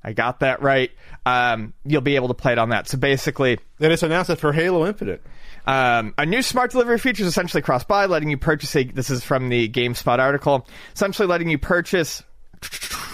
I 0.02 0.12
got 0.12 0.40
that 0.40 0.62
right. 0.62 0.90
Um, 1.24 1.74
you'll 1.84 2.00
be 2.00 2.14
able 2.14 2.28
to 2.28 2.34
play 2.34 2.52
it 2.52 2.58
on 2.58 2.68
that. 2.68 2.88
So 2.88 2.96
basically, 2.98 3.58
They 3.78 3.88
just 3.88 4.04
announced 4.04 4.30
it 4.30 4.36
for 4.36 4.52
Halo 4.52 4.86
Infinite. 4.86 5.20
um, 5.66 6.14
a 6.16 6.24
new 6.24 6.42
smart 6.42 6.70
delivery 6.70 6.98
feature 6.98 7.22
is 7.24 7.28
essentially 7.28 7.60
cross 7.60 7.82
buy, 7.82 8.06
letting 8.06 8.30
you 8.30 8.36
purchase 8.38 8.76
a. 8.76 8.84
This 8.84 9.10
is 9.10 9.24
from 9.24 9.48
the 9.48 9.68
GameSpot 9.68 10.20
article. 10.20 10.68
Essentially, 10.94 11.26
letting 11.26 11.48
you 11.48 11.58
purchase 11.58 12.22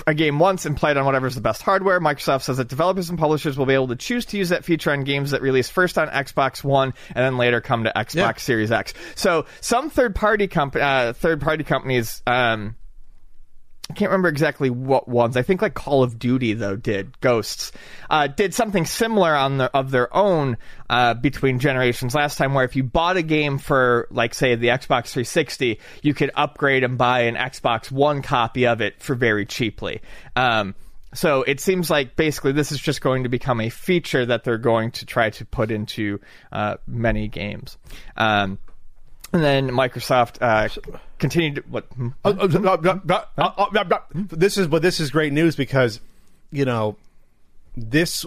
a 0.07 0.15
game 0.15 0.39
once 0.39 0.67
and 0.67 0.77
play 0.77 0.91
it 0.91 0.97
on 0.97 1.05
whatever's 1.05 1.35
the 1.35 1.41
best 1.41 1.63
hardware. 1.63 2.01
Microsoft 2.01 2.43
says 2.43 2.57
that 2.57 2.69
developers 2.69 3.11
and 3.11 3.19
publishers 3.19 3.57
will 3.57 3.67
be 3.67 3.75
able 3.75 3.89
to 3.89 3.97
choose 3.97 4.25
to 4.27 4.37
use 4.39 4.49
that 4.51 4.65
feature 4.65 4.91
on 4.91 5.05
games 5.05 5.31
that 5.31 5.43
release 5.43 5.69
first 5.69 5.99
on 5.99 6.09
Xbox 6.09 6.65
One 6.65 6.95
and 7.09 7.17
then 7.25 7.37
later 7.37 7.61
come 7.61 7.85
to 7.85 7.93
Xbox 7.95 8.15
Yeah. 8.15 8.33
Series 8.37 8.73
X. 8.73 8.95
So 9.15 9.47
some 9.61 9.91
third 9.91 10.15
party 10.15 10.49
comp- 10.49 10.77
uh, 10.77 11.13
third 11.13 11.41
party 11.41 11.65
companies. 11.65 12.23
Um, 12.27 12.77
I 13.91 13.95
can't 13.95 14.11
remember 14.11 14.29
exactly 14.29 14.71
what 14.71 15.07
ones. 15.07 15.37
I 15.37 15.43
think 15.43 15.61
like 15.61 15.75
Call 15.75 16.03
of 16.03 16.19
Duty 16.19 16.55
though 16.55 16.77
did 16.77 17.21
Ghosts 17.21 17.73
uh, 18.09 18.27
did 18.27 18.55
something 18.55 18.87
similar 18.87 19.35
on 19.35 19.59
the, 19.59 19.77
of 19.77 19.91
their 19.91 20.15
own 20.17 20.57
uh, 20.89 21.15
between 21.15 21.59
generations 21.59 22.15
last 22.15 22.39
time, 22.39 22.55
where 22.55 22.65
if 22.65 22.75
you 22.75 22.85
bought 22.85 23.17
a 23.17 23.23
game 23.23 23.59
for 23.59 24.09
like 24.11 24.35
say 24.35 24.55
the 24.55 24.69
Xbox 24.69 25.09
360, 25.09 25.79
you 26.01 26.15
could 26.15 26.31
upgrade 26.35 26.85
and 26.85 26.97
buy 26.97 27.23
an 27.23 27.35
Xbox 27.35 27.91
One 27.91 28.23
copy 28.23 28.67
of 28.67 28.81
it 28.81 29.03
for 29.03 29.15
very 29.15 29.45
cheaply. 29.45 30.01
Um, 30.37 30.75
so 31.15 31.43
it 31.43 31.61
seems 31.61 31.91
like 31.91 32.17
basically 32.17 32.53
this 32.53 32.73
is 32.73 32.81
just 32.81 33.01
going 33.01 33.25
to 33.25 33.29
become 33.29 33.61
a 33.61 33.69
feature 33.69 34.25
that 34.25 34.45
they're 34.45 34.59
going 34.59 34.93
to 34.93 35.07
try 35.07 35.31
to 35.31 35.45
put 35.45 35.71
into 35.71 36.21
uh, 36.51 36.77
many 36.87 37.29
games. 37.29 37.77
Um, 38.17 38.59
and 39.33 39.43
then 39.43 39.71
Microsoft 39.71 40.39
uh, 41.23 41.29
continued. 41.29 41.71
What? 41.71 41.87
This 44.15 44.59
is 44.59 44.67
but 44.67 44.83
this 44.83 45.01
is 45.01 45.11
great 45.11 45.33
news 45.33 45.57
because 45.57 46.01
you 46.51 46.65
know 46.65 46.97
this 47.77 48.27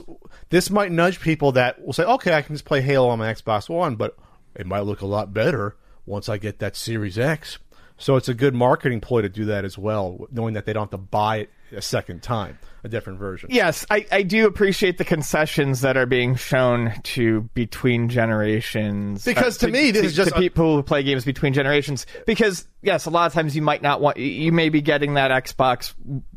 this 0.49 0.69
might 0.69 0.91
nudge 0.91 1.19
people 1.19 1.51
that 1.53 1.83
will 1.85 1.93
say, 1.93 2.03
okay, 2.03 2.33
I 2.33 2.41
can 2.41 2.55
just 2.55 2.65
play 2.65 2.81
Halo 2.81 3.09
on 3.09 3.19
my 3.19 3.33
Xbox 3.33 3.69
One, 3.69 3.95
but 3.95 4.17
it 4.55 4.65
might 4.65 4.81
look 4.81 5.01
a 5.01 5.05
lot 5.05 5.33
better 5.33 5.75
once 6.05 6.29
I 6.29 6.37
get 6.37 6.59
that 6.59 6.75
Series 6.75 7.17
X. 7.17 7.57
So 7.97 8.17
it's 8.17 8.27
a 8.27 8.33
good 8.33 8.53
marketing 8.53 8.99
ploy 9.01 9.21
to 9.21 9.29
do 9.29 9.45
that 9.45 9.63
as 9.65 9.77
well, 9.77 10.27
knowing 10.31 10.55
that 10.55 10.65
they 10.65 10.73
don't 10.73 10.83
have 10.83 10.91
to 10.91 10.97
buy 10.97 11.37
it 11.37 11.49
a 11.71 11.81
second 11.81 12.21
time, 12.21 12.59
a 12.83 12.89
different 12.89 13.19
version. 13.19 13.49
Yes, 13.51 13.85
I, 13.89 14.05
I 14.11 14.21
do 14.21 14.45
appreciate 14.45 14.97
the 14.97 15.05
concessions 15.05 15.81
that 15.81 15.97
are 15.97 16.05
being 16.05 16.35
shown 16.35 16.93
to 17.03 17.41
between 17.53 18.09
generations. 18.09 19.25
Uh, 19.27 19.31
Because 19.31 19.57
to 19.59 19.69
me, 19.69 19.91
this 19.91 20.01
to, 20.01 20.07
is 20.07 20.15
just 20.15 20.29
to 20.31 20.35
a- 20.35 20.39
people 20.39 20.75
who 20.75 20.83
play 20.83 21.03
games 21.03 21.25
between 21.25 21.53
generations. 21.53 22.05
Because 22.25 22.67
yes, 22.81 23.05
a 23.05 23.09
lot 23.09 23.27
of 23.27 23.33
times 23.33 23.55
you 23.55 23.61
might 23.61 23.81
not 23.81 24.01
want. 24.01 24.17
You 24.17 24.51
may 24.51 24.69
be 24.69 24.81
getting 24.81 25.15
that 25.15 25.31
Xbox. 25.31 25.93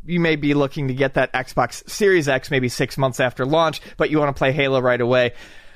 You 0.07 0.21
may 0.21 0.37
be 0.37 0.55
looking 0.55 0.89
to 0.89 0.95
get 0.95 1.15
that 1.15 1.33
Xbox 1.33 1.89
Series 1.89 2.29
X 2.29 2.51
maybe 2.51 2.69
six 2.69 2.97
months 2.97 3.21
after 3.21 3.45
launch, 3.45 3.81
but 3.97 4.11
you 4.11 4.19
want 4.19 4.35
to 4.35 4.39
play 4.39 4.53
Halo 4.53 4.81
right 4.81 5.01
away. 5.01 5.33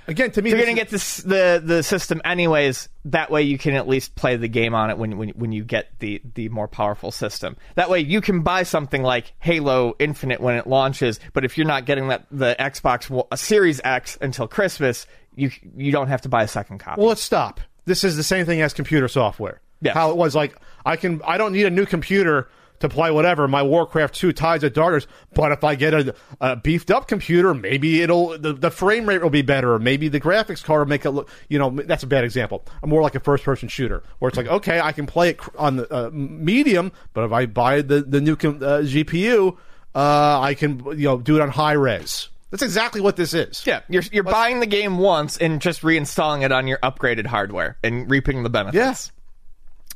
Again, 0.09 0.33
to 0.33 0.43
me, 0.43 0.51
you're 0.51 0.59
going 0.59 0.75
to 0.75 0.81
get 0.81 0.89
this 0.91 1.19
the 1.19 1.63
the 1.65 1.83
system 1.83 2.21
anyways. 2.25 2.89
That 3.07 3.31
way, 3.31 3.43
you 3.43 3.57
can 3.57 3.75
at 3.75 3.87
least 3.87 4.15
play 4.15 4.37
the 4.37 4.49
game 4.49 4.75
on 4.75 4.91
it 4.91 4.99
when 4.99 5.17
when 5.17 5.31
when 5.31 5.53
you 5.53 5.65
get 5.65 5.99
the 6.01 6.21
the 6.35 6.49
more 6.49 6.67
powerful 6.67 7.13
system. 7.13 7.57
That 7.77 7.89
way, 7.89 8.01
you 8.01 8.21
can 8.21 8.43
buy 8.43 8.65
something 8.65 9.03
like 9.03 9.33
Halo 9.39 9.95
Infinite 9.99 10.41
when 10.41 10.57
it 10.57 10.67
launches. 10.67 11.21
But 11.33 11.45
if 11.45 11.57
you're 11.57 11.67
not 11.67 11.85
getting 11.85 12.09
that 12.09 12.27
the 12.31 12.57
Xbox 12.59 13.39
Series 13.39 13.81
X 13.85 14.19
until 14.21 14.49
Christmas, 14.49 15.07
you 15.37 15.51
you 15.77 15.93
don't 15.93 16.09
have 16.09 16.23
to 16.23 16.29
buy 16.29 16.43
a 16.43 16.49
second 16.49 16.79
copy. 16.79 17.01
Well, 17.01 17.09
let's 17.09 17.23
stop. 17.23 17.61
This 17.85 18.03
is 18.05 18.17
the 18.17 18.23
same 18.25 18.45
thing 18.47 18.61
as 18.61 18.73
computer 18.73 19.09
software. 19.09 19.61
Yes. 19.81 19.95
How 19.95 20.11
it 20.11 20.17
was 20.17 20.35
like 20.35 20.57
I 20.85 20.97
can 20.97 21.21
I 21.25 21.39
don't 21.39 21.53
need 21.53 21.67
a 21.67 21.71
new 21.71 21.87
computer 21.87 22.49
to 22.83 22.89
play 22.89 23.11
whatever 23.11 23.49
my 23.49 23.63
Warcraft 23.63 24.15
2 24.15 24.33
Tides 24.33 24.63
of 24.63 24.73
Darkness, 24.73 25.07
but 25.35 25.51
if 25.51 25.65
I 25.65 25.75
get 25.75 25.95
a, 25.95 26.15
a 26.41 26.57
beefed 26.57 26.91
up 26.91 27.09
computer, 27.09 27.55
maybe 27.55 28.03
it'll 28.03 28.39
the, 28.39 28.53
the 28.53 28.71
frame 28.71 29.09
rate 29.09 29.23
will 29.23 29.31
be 29.31 29.43
better, 29.43 29.73
or 29.75 29.79
maybe 29.79 30.09
the 30.09 30.21
graphics 30.21 30.63
card 30.63 30.81
will 30.81 30.89
make 30.91 31.05
it 31.05 31.11
look. 31.11 31.29
You 31.49 31.59
know, 31.59 31.71
that's 31.71 32.03
a 32.03 32.07
bad 32.07 32.25
example. 32.25 32.65
I'm 32.83 32.91
more 32.91 33.03
like 33.03 33.15
a 33.15 33.21
first 33.21 33.45
person 33.45 33.69
shooter 33.69 34.03
where 34.19 34.29
it's 34.29 34.37
like 34.37 34.47
okay, 34.49 34.81
I 34.81 34.93
can 34.93 35.07
play 35.07 35.31
it 35.31 35.41
on 35.57 35.77
the 35.77 35.93
uh, 35.93 36.11
medium, 36.13 36.93
but 37.15 37.25
if 37.25 37.33
I 37.33 37.47
buy 37.47 37.83
the 37.83 38.03
the 38.03 38.21
new 38.21 38.37
com- 38.37 38.63
uh, 38.63 38.81
GPU, 38.81 39.57
uh, 39.95 40.41
I 40.41 40.55
can 40.55 40.85
you 40.99 41.09
know 41.09 41.19
do 41.19 41.37
it 41.37 41.43
on 41.43 41.49
high 41.49 41.73
res. 41.73 42.29
That's 42.51 42.63
exactly 42.63 43.01
what 43.01 43.17
this 43.17 43.33
is. 43.33 43.67
yeah, 43.67 43.81
you're 43.89 44.03
you're 44.13 44.25
buying 44.25 44.61
the 44.61 44.67
game 44.67 44.99
once 44.99 45.39
and 45.39 45.61
just 45.61 45.81
reinstalling 45.81 46.43
it 46.43 46.53
on 46.53 46.67
your 46.67 46.79
upgraded 46.79 47.27
hardware 47.27 47.79
and 47.83 48.11
reaping 48.11 48.43
the 48.43 48.51
benefits. 48.51 48.75
Yes. 48.75 49.13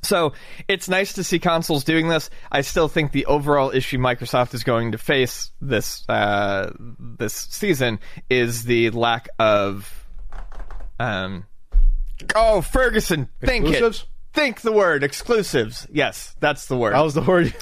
So 0.07 0.33
it's 0.69 0.89
nice 0.89 1.15
to 1.15 1.25
see 1.25 1.39
consoles 1.39 1.85
doing 1.85 2.09
this. 2.09 2.31
I 2.51 2.61
still 2.61 2.89
think 2.89 3.13
the 3.13 3.27
overall 3.27 3.71
issue 3.71 3.99
Microsoft 3.99 4.55
is 4.55 4.65
going 4.65 4.93
to 4.93 4.99
face 4.99 5.51
this 5.61 6.09
uh, 6.09 6.73
this 6.79 7.35
season 7.35 7.99
is 8.31 8.65
the 8.65 8.91
lack 8.91 9.29
of 9.39 10.07
um. 10.99 11.45
Oh, 12.35 12.63
Ferguson, 12.63 13.29
think 13.41 13.67
Exclusives? 13.67 14.03
it. 14.03 14.07
Think 14.33 14.61
the 14.61 14.73
word 14.73 15.03
exclusives. 15.03 15.87
Yes, 15.91 16.37
that's 16.41 16.67
the 16.67 16.77
word. 16.77 16.93
That 16.93 17.01
was 17.01 17.15
the 17.15 17.23
word. 17.23 17.55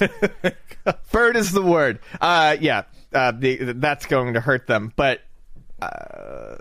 Bird 1.11 1.37
is 1.37 1.53
the 1.53 1.61
word. 1.61 1.99
Uh, 2.19 2.57
yeah, 2.59 2.83
uh, 3.13 3.31
the, 3.31 3.73
that's 3.77 4.05
going 4.05 4.33
to 4.33 4.41
hurt 4.41 4.67
them. 4.67 4.91
But 4.97 5.21
uh, 5.81 6.55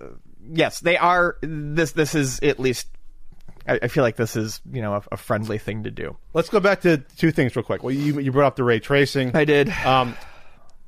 yes, 0.53 0.79
they 0.81 0.97
are. 0.97 1.37
This 1.41 1.93
this 1.93 2.15
is 2.15 2.39
at 2.41 2.61
least. 2.61 2.87
I, 3.67 3.81
I 3.83 3.89
feel 3.89 4.03
like 4.03 4.17
this 4.17 4.37
is 4.37 4.61
you 4.71 4.83
know 4.83 4.95
a, 4.95 5.03
a 5.13 5.17
friendly 5.17 5.59
thing 5.59 5.85
to 5.85 5.91
do. 5.91 6.17
Let's 6.33 6.49
go 6.49 6.61
back 6.61 6.83
to 6.83 6.99
two 7.17 7.31
things 7.31 7.55
real 7.57 7.63
quick. 7.65 7.83
Well, 7.83 7.95
you, 7.95 8.21
you 8.21 8.33
brought 8.33 8.47
up 8.47 8.57
the 8.57 8.65
ray 8.65 8.81
tracing. 8.81 9.35
I 9.35 9.45
did. 9.45 9.69
Um, 9.85 10.17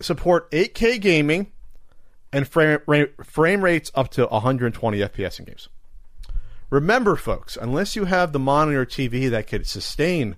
support 0.01 0.51
8K 0.51 1.01
gaming 1.01 1.53
and 2.33 2.47
frame, 2.47 2.81
ra- 2.87 3.05
frame 3.25 3.62
rates 3.62 3.91
up 3.95 4.11
to 4.12 4.27
120 4.27 4.99
FPS 4.99 5.39
in 5.39 5.47
games. 5.47 5.69
Remember, 6.71 7.17
folks, 7.17 7.57
unless 7.57 7.95
you 7.95 8.07
have 8.07 8.33
the 8.33 8.39
monitor 8.39 8.85
TV 8.85 9.31
that 9.31 9.47
could 9.47 9.67
sustain 9.67 10.37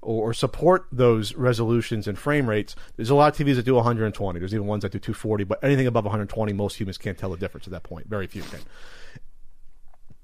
or, 0.00 0.30
or 0.30 0.34
support 0.34 0.86
those 0.90 1.34
resolutions 1.34 2.08
and 2.08 2.18
frame 2.18 2.48
rates, 2.48 2.74
there's 2.96 3.10
a 3.10 3.14
lot 3.14 3.38
of 3.38 3.46
TVs 3.46 3.56
that 3.56 3.64
do 3.64 3.74
120. 3.74 4.38
There's 4.38 4.54
even 4.54 4.66
ones 4.66 4.82
that 4.82 4.92
do 4.92 4.98
240, 4.98 5.44
but 5.44 5.62
anything 5.62 5.86
above 5.86 6.04
120, 6.04 6.52
most 6.54 6.80
humans 6.80 6.98
can't 6.98 7.18
tell 7.18 7.30
the 7.30 7.36
difference 7.36 7.66
at 7.66 7.72
that 7.72 7.82
point. 7.82 8.08
Very 8.08 8.26
few 8.26 8.42
can. 8.42 8.60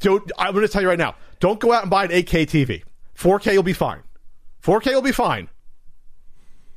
Don't, 0.05 0.31
I'm 0.39 0.53
going 0.53 0.67
to 0.67 0.71
tell 0.71 0.83
you 0.83 0.89
right 0.89 0.99
now 0.99 1.15
don't 1.41 1.59
go 1.59 1.73
out 1.73 1.83
and 1.83 1.91
buy 1.91 2.05
an 2.05 2.11
8K 2.11 2.47
TV. 2.47 2.83
4K 3.17 3.57
will 3.57 3.63
be 3.63 3.73
fine. 3.73 4.03
4K 4.63 4.93
will 4.95 5.03
be 5.03 5.13
fine. 5.13 5.49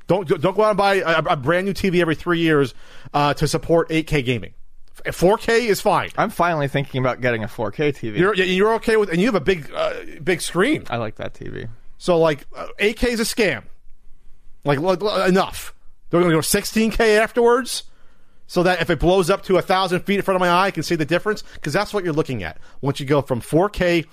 Don't 0.08 0.26
don't 0.28 0.56
go 0.56 0.64
out 0.64 0.70
and 0.70 0.78
buy 0.78 0.96
a, 0.96 1.18
a 1.20 1.36
brand 1.36 1.66
new 1.66 1.74
TV 1.74 2.00
every 2.00 2.16
three 2.16 2.40
years 2.40 2.74
uh, 3.14 3.34
to 3.34 3.48
support 3.48 3.90
8K 3.90 4.24
gaming. 4.24 4.54
4K 5.04 5.68
is 5.68 5.82
fine. 5.82 6.10
I'm 6.18 6.30
finally 6.30 6.70
thinking 6.70 7.02
about 7.02 7.20
getting 7.20 7.44
a 7.44 7.48
4K 7.48 7.94
TV. 7.94 8.18
You're 8.18 8.34
you're 8.34 8.74
okay 8.76 8.96
with, 8.96 9.10
and 9.10 9.20
you 9.20 9.26
have 9.28 9.36
a 9.36 9.42
big 9.42 9.70
uh, 9.76 9.94
big 10.24 10.42
screen. 10.42 10.86
I 10.90 10.96
like 10.96 11.16
that 11.16 11.34
TV. 11.34 11.68
So 11.98 12.18
like 12.18 12.46
uh, 12.56 12.68
8K 12.80 13.08
is 13.10 13.20
a 13.20 13.24
scam. 13.24 13.64
Like 14.64 14.80
l- 14.80 14.92
l- 15.06 15.24
enough. 15.26 15.74
They're 16.10 16.22
going 16.22 16.32
to 16.32 16.38
go 16.38 16.42
16K 16.42 17.20
afterwards, 17.20 17.84
so 18.48 18.64
that 18.64 18.82
if 18.82 18.90
it 18.90 19.00
blows 19.00 19.30
up 19.30 19.44
to 19.44 19.58
a 19.58 19.62
thousand 19.62 20.02
feet 20.02 20.16
in 20.16 20.22
front 20.22 20.36
of 20.36 20.40
my 20.40 20.50
eye, 20.50 20.68
I 20.68 20.72
can 20.72 20.84
see 20.84 20.96
the 20.96 21.06
difference. 21.06 21.44
Because 21.54 21.74
that's 21.74 21.94
what 21.94 22.04
you're 22.04 22.14
looking 22.14 22.44
at 22.44 22.58
once 22.82 23.00
you 23.00 23.06
go 23.06 23.22
from 23.22 23.42
4K. 23.42 24.06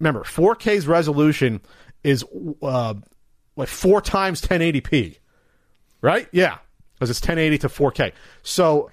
Remember, 0.00 0.22
4K's 0.24 0.86
resolution 0.86 1.60
is 2.04 2.24
uh, 2.62 2.94
like 3.56 3.68
four 3.68 4.00
times 4.00 4.42
1080p, 4.42 5.16
right? 6.02 6.28
Yeah, 6.32 6.58
because 6.94 7.10
it's 7.10 7.20
1080 7.20 7.58
to 7.58 7.68
4K. 7.68 8.12
So 8.42 8.90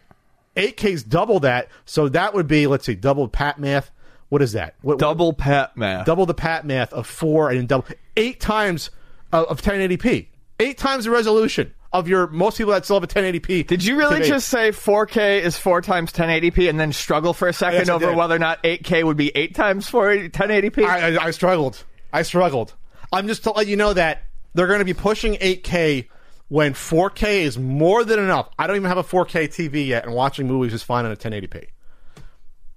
8K's 0.55 1.03
double 1.03 1.39
that. 1.41 1.67
So 1.85 2.07
that 2.09 2.33
would 2.33 2.47
be 2.47 2.67
let's 2.67 2.85
see, 2.85 2.95
double 2.95 3.27
pat 3.27 3.59
math. 3.59 3.91
What 4.29 4.41
is 4.41 4.53
that? 4.53 4.75
What, 4.81 4.97
Double 4.97 5.33
pat 5.33 5.77
math. 5.77 6.05
double 6.07 6.25
the 6.25 6.33
pat 6.33 6.65
math 6.65 6.91
of 6.93 7.05
four 7.05 7.49
and 7.51 7.67
double 7.67 7.85
eight 8.17 8.39
times 8.39 8.89
of, 9.31 9.45
of 9.45 9.61
1080p. 9.61 10.27
Eight 10.59 10.77
times 10.77 11.05
the 11.05 11.11
resolution 11.11 11.73
of 11.93 12.07
your 12.07 12.27
most 12.27 12.57
people 12.57 12.73
that 12.73 12.83
still 12.83 12.99
have 12.99 13.03
a 13.03 13.07
1080p. 13.07 13.67
Did 13.67 13.83
you 13.85 13.95
really 13.95 14.19
TV. 14.19 14.25
just 14.25 14.49
say 14.49 14.71
4K 14.71 15.41
is 15.41 15.55
four 15.57 15.79
times 15.81 16.11
1080p 16.11 16.67
and 16.67 16.79
then 16.79 16.91
struggle 16.91 17.33
for 17.33 17.47
a 17.47 17.53
second 17.53 17.81
Yes, 17.81 17.89
over 17.89 18.13
whether 18.13 18.35
or 18.35 18.39
not 18.39 18.61
8K 18.63 19.03
would 19.03 19.15
be 19.15 19.31
eight 19.35 19.53
times 19.53 19.87
4 19.87 20.15
1080p? 20.29 20.83
I, 20.83 21.15
I, 21.15 21.25
I 21.25 21.31
struggled. 21.31 21.83
I 22.11 22.23
struggled. 22.23 22.73
I'm 23.11 23.27
just 23.27 23.43
to 23.43 23.51
let 23.51 23.67
you 23.67 23.75
know 23.75 23.93
that 23.93 24.23
they're 24.55 24.67
going 24.67 24.79
to 24.79 24.85
be 24.85 24.95
pushing 24.95 25.35
8K 25.35 26.07
when 26.47 26.73
4K 26.73 27.41
is 27.41 27.59
more 27.59 28.03
than 28.03 28.17
enough. 28.17 28.49
I 28.57 28.65
don't 28.65 28.75
even 28.75 28.87
have 28.87 28.97
a 28.97 29.03
4K 29.03 29.49
TV 29.49 29.87
yet, 29.87 30.05
and 30.05 30.15
watching 30.15 30.47
movies 30.47 30.73
is 30.73 30.81
fine 30.81 31.05
on 31.05 31.11
a 31.11 31.15
1080p. 31.15 31.67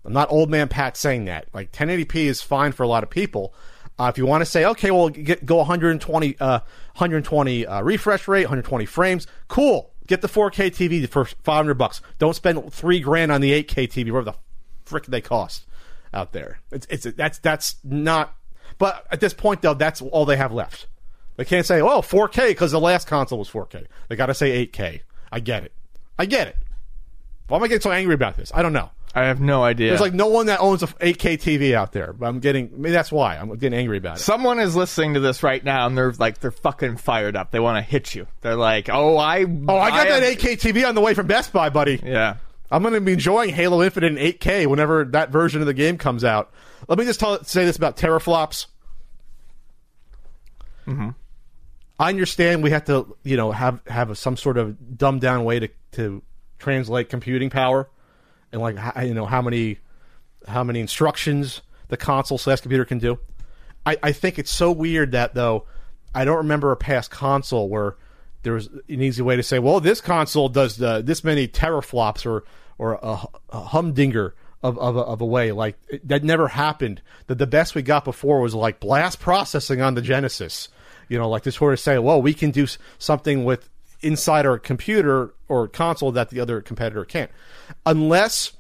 I'm 0.04 0.12
not 0.12 0.30
old 0.30 0.50
man 0.50 0.68
Pat 0.68 0.96
saying 0.96 1.24
that. 1.24 1.48
Like 1.54 1.72
1080p 1.72 2.26
is 2.26 2.42
fine 2.42 2.72
for 2.72 2.82
a 2.82 2.88
lot 2.88 3.02
of 3.02 3.10
people. 3.10 3.54
Uh, 3.98 4.10
if 4.12 4.18
you 4.18 4.26
want 4.26 4.42
to 4.42 4.46
say, 4.46 4.64
okay, 4.64 4.90
well, 4.90 5.08
get, 5.08 5.46
go 5.46 5.56
120, 5.56 6.36
uh, 6.38 6.58
120 6.58 7.66
uh, 7.66 7.82
refresh 7.82 8.28
rate, 8.28 8.44
120 8.44 8.84
frames, 8.84 9.26
cool. 9.48 9.92
Get 10.06 10.20
the 10.20 10.28
4K 10.28 10.70
TV 10.70 11.08
for 11.08 11.24
500 11.24 11.74
bucks. 11.74 12.00
Don't 12.18 12.34
spend 12.34 12.72
three 12.72 13.00
grand 13.00 13.32
on 13.32 13.40
the 13.40 13.52
8K 13.64 13.88
TV, 13.88 14.12
whatever 14.12 14.32
the 14.32 14.34
frick 14.84 15.06
they 15.06 15.20
cost 15.20 15.66
out 16.14 16.32
there. 16.32 16.60
It's, 16.70 16.86
it's 16.88 17.04
that's 17.16 17.38
that's 17.38 17.76
not. 17.82 18.36
But 18.78 19.06
at 19.10 19.20
this 19.20 19.34
point, 19.34 19.62
though, 19.62 19.74
that's 19.74 20.00
all 20.00 20.24
they 20.24 20.36
have 20.36 20.52
left. 20.52 20.86
They 21.36 21.44
can't 21.44 21.66
say, 21.66 21.80
"Oh, 21.80 22.02
4K" 22.02 22.48
because 22.48 22.70
the 22.70 22.80
last 22.80 23.08
console 23.08 23.38
was 23.38 23.50
4K. 23.50 23.86
They 24.08 24.16
got 24.16 24.26
to 24.26 24.34
say 24.34 24.66
8K. 24.66 25.00
I 25.32 25.40
get 25.40 25.64
it. 25.64 25.72
I 26.18 26.26
get 26.26 26.48
it. 26.48 26.56
Why 27.48 27.58
am 27.58 27.64
I 27.64 27.68
getting 27.68 27.82
so 27.82 27.92
angry 27.92 28.14
about 28.14 28.36
this? 28.36 28.50
I 28.54 28.62
don't 28.62 28.72
know. 28.72 28.90
I 29.16 29.24
have 29.24 29.40
no 29.40 29.64
idea. 29.64 29.88
There's 29.88 30.02
like 30.02 30.12
no 30.12 30.26
one 30.26 30.46
that 30.46 30.60
owns 30.60 30.82
a 30.82 30.88
8K 30.88 31.38
TV 31.38 31.72
out 31.72 31.92
there. 31.92 32.12
But 32.12 32.26
I'm 32.26 32.38
getting. 32.38 32.70
Maybe 32.76 32.92
that's 32.92 33.10
why 33.10 33.36
I'm 33.36 33.48
getting 33.56 33.78
angry 33.78 33.96
about 33.96 34.18
it. 34.18 34.20
Someone 34.20 34.60
is 34.60 34.76
listening 34.76 35.14
to 35.14 35.20
this 35.20 35.42
right 35.42 35.64
now, 35.64 35.86
and 35.86 35.96
they're 35.96 36.12
like, 36.12 36.38
they're 36.40 36.50
fucking 36.50 36.98
fired 36.98 37.34
up. 37.34 37.50
They 37.50 37.58
want 37.58 37.78
to 37.78 37.90
hit 37.90 38.14
you. 38.14 38.26
They're 38.42 38.56
like, 38.56 38.90
oh, 38.90 39.16
I, 39.16 39.44
oh, 39.44 39.78
I 39.78 39.88
got 39.88 40.06
am- 40.06 40.20
that 40.20 40.38
8K 40.38 40.60
TV 40.60 40.86
on 40.86 40.94
the 40.94 41.00
way 41.00 41.14
from 41.14 41.26
Best 41.26 41.50
Buy, 41.50 41.70
buddy. 41.70 41.98
Yeah, 42.04 42.36
I'm 42.70 42.82
going 42.82 42.92
to 42.92 43.00
be 43.00 43.14
enjoying 43.14 43.50
Halo 43.50 43.82
Infinite 43.82 44.18
in 44.18 44.32
8K 44.34 44.66
whenever 44.66 45.06
that 45.06 45.30
version 45.30 45.62
of 45.62 45.66
the 45.66 45.74
game 45.74 45.96
comes 45.96 46.22
out. 46.22 46.52
Let 46.86 46.98
me 46.98 47.06
just 47.06 47.18
tell, 47.18 47.42
say 47.42 47.64
this 47.64 47.76
about 47.76 47.96
teraflops. 47.96 48.66
Mm-hmm. 50.86 51.08
I 51.98 52.08
understand 52.10 52.62
we 52.62 52.70
have 52.70 52.84
to, 52.84 53.16
you 53.22 53.38
know, 53.38 53.50
have 53.50 53.80
have 53.86 54.16
some 54.18 54.36
sort 54.36 54.58
of 54.58 54.98
dumbed 54.98 55.22
down 55.22 55.44
way 55.44 55.58
to 55.60 55.68
to 55.92 56.22
translate 56.58 57.08
computing 57.08 57.48
power, 57.48 57.88
and 58.52 58.60
like 58.60 58.76
you 59.02 59.14
know 59.14 59.26
how 59.26 59.42
many 59.42 59.78
how 60.46 60.64
many 60.64 60.80
instructions 60.80 61.62
the 61.88 61.96
console 61.96 62.38
slash 62.38 62.60
computer 62.60 62.84
can 62.84 62.98
do. 62.98 63.18
I, 63.84 63.96
I 64.02 64.12
think 64.12 64.38
it's 64.38 64.50
so 64.50 64.72
weird 64.72 65.12
that 65.12 65.34
though 65.34 65.66
I 66.14 66.24
don't 66.24 66.38
remember 66.38 66.72
a 66.72 66.76
past 66.76 67.10
console 67.10 67.68
where 67.68 67.96
there 68.42 68.54
was 68.54 68.66
an 68.66 69.02
easy 69.02 69.22
way 69.22 69.36
to 69.36 69.42
say, 69.42 69.58
well, 69.58 69.80
this 69.80 70.00
console 70.00 70.48
does 70.48 70.76
the, 70.76 71.02
this 71.02 71.24
many 71.24 71.48
teraflops 71.48 72.26
or 72.26 72.44
or 72.78 72.94
a, 73.02 73.18
a 73.50 73.60
humdinger 73.60 74.34
of 74.62 74.78
of 74.78 74.96
a, 74.96 75.00
of 75.00 75.20
a 75.20 75.26
way 75.26 75.52
like 75.52 75.78
it, 75.88 76.06
that 76.08 76.24
never 76.24 76.48
happened. 76.48 77.02
That 77.26 77.38
the 77.38 77.46
best 77.46 77.74
we 77.74 77.82
got 77.82 78.04
before 78.04 78.40
was 78.40 78.54
like 78.54 78.80
blast 78.80 79.20
processing 79.20 79.80
on 79.80 79.94
the 79.94 80.02
Genesis. 80.02 80.68
You 81.08 81.18
know, 81.18 81.28
like 81.28 81.44
to 81.44 81.52
sort 81.52 81.72
of 81.72 81.80
say, 81.80 81.98
well, 81.98 82.20
we 82.20 82.34
can 82.34 82.50
do 82.50 82.66
something 82.98 83.44
with 83.44 83.68
inside 84.00 84.46
our 84.46 84.58
computer 84.58 85.34
or 85.48 85.68
console 85.68 86.12
that 86.12 86.30
the 86.30 86.40
other 86.40 86.60
competitor 86.60 87.04
can't, 87.04 87.30
unless 87.84 88.52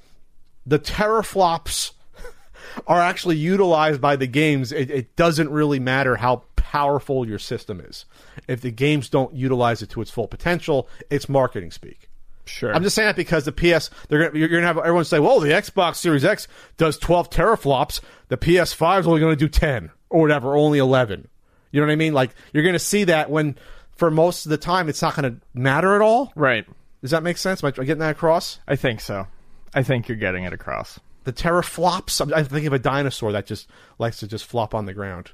the 0.64 0.78
teraflops 0.78 1.92
are 2.86 3.00
actually 3.00 3.36
utilized 3.36 4.00
by 4.00 4.16
the 4.16 4.26
games, 4.26 4.72
it, 4.72 4.90
it 4.90 5.16
doesn't 5.16 5.50
really 5.50 5.78
matter 5.78 6.16
how 6.16 6.42
powerful 6.56 7.26
your 7.26 7.38
system 7.38 7.80
is. 7.80 8.04
If 8.48 8.60
the 8.60 8.70
games 8.70 9.08
don't 9.08 9.34
utilize 9.34 9.82
it 9.82 9.90
to 9.90 10.00
its 10.00 10.10
full 10.10 10.26
potential, 10.28 10.88
it's 11.10 11.28
marketing 11.28 11.70
speak. 11.70 12.08
sure. 12.44 12.74
I'm 12.74 12.82
just 12.82 12.96
saying 12.96 13.06
that 13.06 13.16
because 13.16 13.44
the 13.44 13.52
PS, 13.52 13.90
they're 14.08 14.26
gonna, 14.26 14.38
you're 14.38 14.48
going 14.48 14.62
to 14.62 14.66
have 14.66 14.78
everyone 14.78 15.04
say, 15.04 15.20
"Well, 15.20 15.40
the 15.40 15.50
Xbox 15.50 15.96
Series 15.96 16.24
X 16.24 16.48
does 16.76 16.98
12 16.98 17.30
teraflops. 17.30 18.00
The 18.28 18.36
PS5 18.36 19.00
is 19.00 19.06
only 19.06 19.20
going 19.20 19.32
to 19.32 19.36
do 19.36 19.48
10 19.48 19.90
or 20.10 20.20
whatever, 20.20 20.56
only 20.56 20.78
11." 20.78 21.28
You 21.70 21.80
know 21.80 21.86
what 21.86 21.92
I 21.92 21.96
mean? 21.96 22.14
Like 22.14 22.30
you're 22.52 22.62
going 22.62 22.74
to 22.74 22.78
see 22.78 23.04
that 23.04 23.30
when, 23.30 23.56
for 23.96 24.10
most 24.10 24.46
of 24.46 24.50
the 24.50 24.58
time, 24.58 24.88
it's 24.88 25.02
not 25.02 25.16
going 25.16 25.34
to 25.34 25.40
matter 25.54 25.94
at 25.94 26.00
all. 26.02 26.32
right. 26.36 26.66
Does 27.02 27.10
that 27.10 27.22
make 27.22 27.36
sense? 27.36 27.62
Am 27.62 27.68
I 27.68 27.70
getting 27.70 27.98
that 27.98 28.10
across? 28.10 28.58
I 28.66 28.74
think 28.74 29.00
so. 29.00 29.26
I 29.74 29.82
think 29.82 30.08
you're 30.08 30.16
getting 30.16 30.44
it 30.44 30.52
across. 30.52 30.98
the 31.24 31.32
teraflops. 31.32 32.20
I'm, 32.20 32.32
I'm 32.32 32.46
thinking 32.46 32.68
of 32.68 32.72
a 32.72 32.78
dinosaur 32.78 33.32
that 33.32 33.46
just 33.46 33.68
likes 33.98 34.18
to 34.20 34.26
just 34.26 34.46
flop 34.46 34.74
on 34.74 34.86
the 34.86 34.94
ground. 34.94 35.30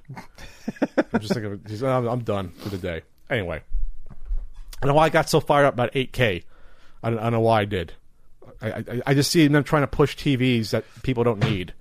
I'm 0.97 1.21
just 1.21 1.33
thinking, 1.33 1.53
of, 1.53 1.65
just, 1.67 1.83
I'm, 1.83 2.07
I'm 2.09 2.25
done 2.25 2.51
for 2.51 2.69
the 2.69 2.79
day. 2.79 3.03
Anyway, 3.31 3.63
I 4.83 4.87
know 4.87 4.95
why 4.95 5.07
I 5.07 5.09
got 5.09 5.31
so 5.31 5.41
fired 5.41 5.65
up 5.65 5.75
about 5.75 5.93
8K. 5.93 6.43
I 7.03 7.11
don't, 7.11 7.19
I 7.19 7.23
don't 7.23 7.33
know 7.33 7.41
why 7.41 7.61
I 7.61 7.65
did. 7.65 7.93
I, 8.61 8.71
I, 8.71 9.03
I 9.07 9.15
just 9.15 9.31
see 9.31 9.47
them 9.47 9.65
trying 9.65 9.85
to 9.85 9.87
push 9.87 10.17
TVs 10.17 10.71
that 10.71 10.85
people 11.03 11.25
don't 11.25 11.43
need 11.43 11.73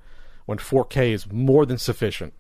when 0.46 0.58
4K 0.58 1.12
is 1.12 1.32
more 1.32 1.66
than 1.66 1.78
sufficient 1.78 2.34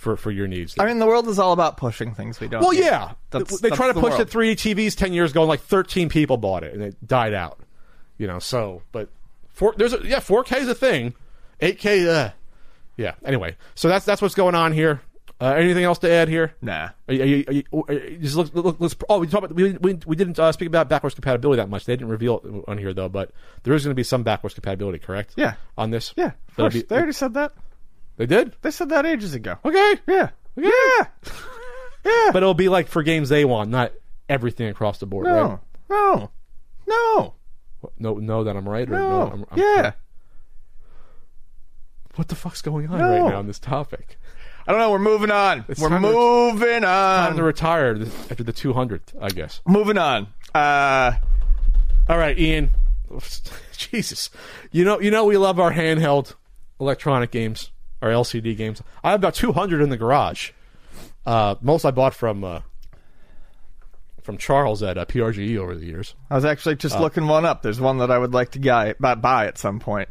for, 0.00 0.16
for 0.16 0.30
your 0.30 0.48
needs. 0.48 0.74
I 0.78 0.86
mean, 0.86 0.98
the 0.98 1.06
world 1.06 1.28
is 1.28 1.38
all 1.38 1.52
about 1.52 1.76
pushing 1.76 2.14
things 2.14 2.40
we 2.40 2.48
don't. 2.48 2.62
well, 2.62 2.70
need. 2.72 2.80
yeah. 2.84 3.12
That's- 3.30 3.60
they 3.60 3.68
that's 3.68 3.76
tried 3.76 3.88
to 3.88 3.92
the 3.92 4.00
push 4.00 4.14
world. 4.16 4.26
the 4.28 4.38
3D 4.38 4.74
TVs 4.74 4.96
10 4.96 5.12
years 5.12 5.30
ago, 5.32 5.42
and 5.42 5.48
like 5.48 5.60
13 5.60 6.08
people 6.08 6.38
bought 6.38 6.64
it, 6.64 6.72
and 6.72 6.82
it 6.82 7.06
died 7.06 7.34
out. 7.34 7.60
You 8.16 8.26
know, 8.26 8.38
so, 8.38 8.82
but 8.92 9.10
four, 9.52 9.74
there's 9.76 9.92
a, 9.92 10.00
yeah, 10.02 10.20
4K 10.20 10.56
is 10.60 10.68
a 10.68 10.74
thing. 10.74 11.14
8K, 11.60 12.08
uh, 12.08 12.30
yeah. 12.96 13.14
Anyway, 13.24 13.56
so 13.74 13.88
that's 13.88 14.04
that's 14.06 14.20
what's 14.22 14.34
going 14.34 14.54
on 14.54 14.72
here. 14.72 15.02
Uh, 15.38 15.54
anything 15.54 15.84
else 15.84 15.98
to 15.98 16.10
add 16.10 16.28
here? 16.28 16.54
Nah. 16.60 16.90
Are 17.08 17.14
you, 17.14 17.22
are 17.22 17.26
you, 17.26 17.44
are 17.48 17.52
you, 17.52 17.64
are 17.88 17.92
you- 17.94 18.18
just 18.18 18.36
look, 18.36 18.54
look, 18.54 18.76
let's, 18.78 18.94
oh, 19.08 19.18
we 19.20 19.26
talked 19.26 19.44
about 19.44 19.54
we, 19.56 19.72
we, 19.72 19.98
we 20.06 20.16
didn't 20.16 20.38
uh, 20.38 20.52
speak 20.52 20.68
about 20.68 20.88
backwards 20.90 21.14
compatibility 21.14 21.60
that 21.62 21.68
much. 21.70 21.84
They 21.86 21.94
didn't 21.94 22.08
reveal 22.08 22.40
it 22.44 22.64
on 22.70 22.76
here 22.78 22.92
though, 22.94 23.08
but 23.08 23.30
there 23.62 23.72
is 23.74 23.84
going 23.84 23.92
to 23.92 23.94
be 23.96 24.02
some 24.02 24.22
backwards 24.22 24.52
compatibility, 24.54 24.98
correct? 24.98 25.34
Yeah. 25.36 25.54
On 25.78 25.90
this, 25.90 26.12
Yeah, 26.16 26.32
of 26.48 26.56
course. 26.56 26.74
be- 26.74 26.82
they 26.82 26.96
already 26.96 27.12
said 27.12 27.34
that. 27.34 27.52
They 28.20 28.26
did. 28.26 28.54
They 28.60 28.70
said 28.70 28.90
that 28.90 29.06
ages 29.06 29.32
ago. 29.32 29.56
Okay, 29.64 29.94
Yeah. 30.06 30.28
yeah, 30.54 30.70
Yeah. 32.04 32.30
but 32.32 32.36
it'll 32.42 32.52
be 32.52 32.68
like 32.68 32.86
for 32.88 33.02
games 33.02 33.30
they 33.30 33.46
want, 33.46 33.70
not 33.70 33.92
everything 34.28 34.68
across 34.68 34.98
the 34.98 35.06
board, 35.06 35.26
right? 35.26 35.36
No. 35.36 35.60
No. 35.88 36.30
No. 36.86 37.34
No, 37.98 38.14
no, 38.18 38.44
that 38.44 38.56
I'm 38.56 38.68
right 38.68 38.86
or 38.86 38.92
No. 38.92 39.08
no? 39.08 39.22
I'm, 39.32 39.44
I'm- 39.50 39.58
yeah. 39.58 39.92
What 42.16 42.28
the 42.28 42.34
fuck's 42.34 42.60
going 42.60 42.88
on 42.90 42.98
No. 42.98 43.08
right 43.08 43.30
now 43.32 43.38
on 43.38 43.46
this 43.46 43.58
topic? 43.58 44.18
I 44.66 44.72
don't 44.72 44.80
know. 44.80 44.90
We're 44.90 44.98
moving 44.98 45.30
on. 45.30 45.64
It's 45.68 45.80
we're 45.80 45.88
moving 45.88 46.10
to- 46.10 46.16
moving 46.16 46.82
Time 46.82 47.32
to 47.36 47.40
on. 47.40 47.46
retire 47.46 47.96
after 48.30 48.44
the 48.44 48.52
200th, 48.52 49.14
I 49.18 49.30
guess. 49.30 49.62
moving 49.66 49.96
on. 49.96 50.26
Uh, 50.54 51.12
All 52.08 52.18
right, 52.18 52.38
Ian. 52.38 52.70
Jesus, 53.76 54.28
you 54.70 54.84
know, 54.84 55.00
you 55.00 55.10
know, 55.10 55.24
we 55.24 55.38
love 55.38 55.58
our 55.58 55.72
handheld 55.72 56.34
electronic 56.78 57.30
games, 57.30 57.70
our 58.02 58.08
LCD 58.10 58.56
games. 58.56 58.82
I 59.04 59.10
have 59.10 59.20
about 59.20 59.34
200 59.34 59.80
in 59.82 59.88
the 59.90 59.96
garage. 59.96 60.50
Uh, 61.26 61.54
most 61.60 61.84
I 61.84 61.90
bought 61.90 62.14
from 62.14 62.42
uh, 62.44 62.60
from 64.22 64.36
Charles 64.38 64.82
at 64.82 64.96
uh, 64.98 65.04
PRGE 65.04 65.56
over 65.58 65.74
the 65.74 65.86
years. 65.86 66.14
I 66.30 66.34
was 66.34 66.44
actually 66.44 66.76
just 66.76 66.96
Uh. 66.96 67.00
looking 67.00 67.26
one 67.26 67.44
up. 67.44 67.62
There's 67.62 67.80
one 67.80 67.98
that 67.98 68.10
I 68.10 68.18
would 68.18 68.32
like 68.32 68.50
to 68.52 68.58
guy, 68.58 68.94
buy, 69.00 69.14
buy 69.14 69.46
at 69.46 69.58
some 69.58 69.78
point. 69.80 70.08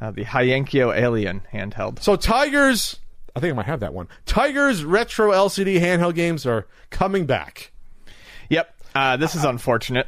Uh, 0.00 0.10
the 0.10 0.24
Hyenkyo 0.24 0.94
Alien 0.96 1.42
handheld. 1.52 2.00
So 2.02 2.16
Tigers, 2.16 2.98
I 3.36 3.40
think 3.40 3.52
I 3.52 3.56
might 3.56 3.66
have 3.66 3.80
that 3.80 3.94
one. 3.94 4.08
Tigers 4.26 4.84
retro 4.84 5.30
LCD 5.30 5.78
handheld 5.80 6.14
games 6.16 6.44
are 6.44 6.66
coming 6.90 7.24
back. 7.24 7.70
Yep. 8.48 8.74
Uh, 8.94 9.16
this 9.16 9.34
is 9.36 9.44
unfortunate. 9.44 10.06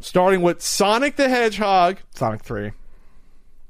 starting 0.00 0.40
with 0.40 0.62
Sonic 0.62 1.16
the 1.16 1.28
Hedgehog, 1.28 1.98
Sonic 2.14 2.42
3. 2.42 2.70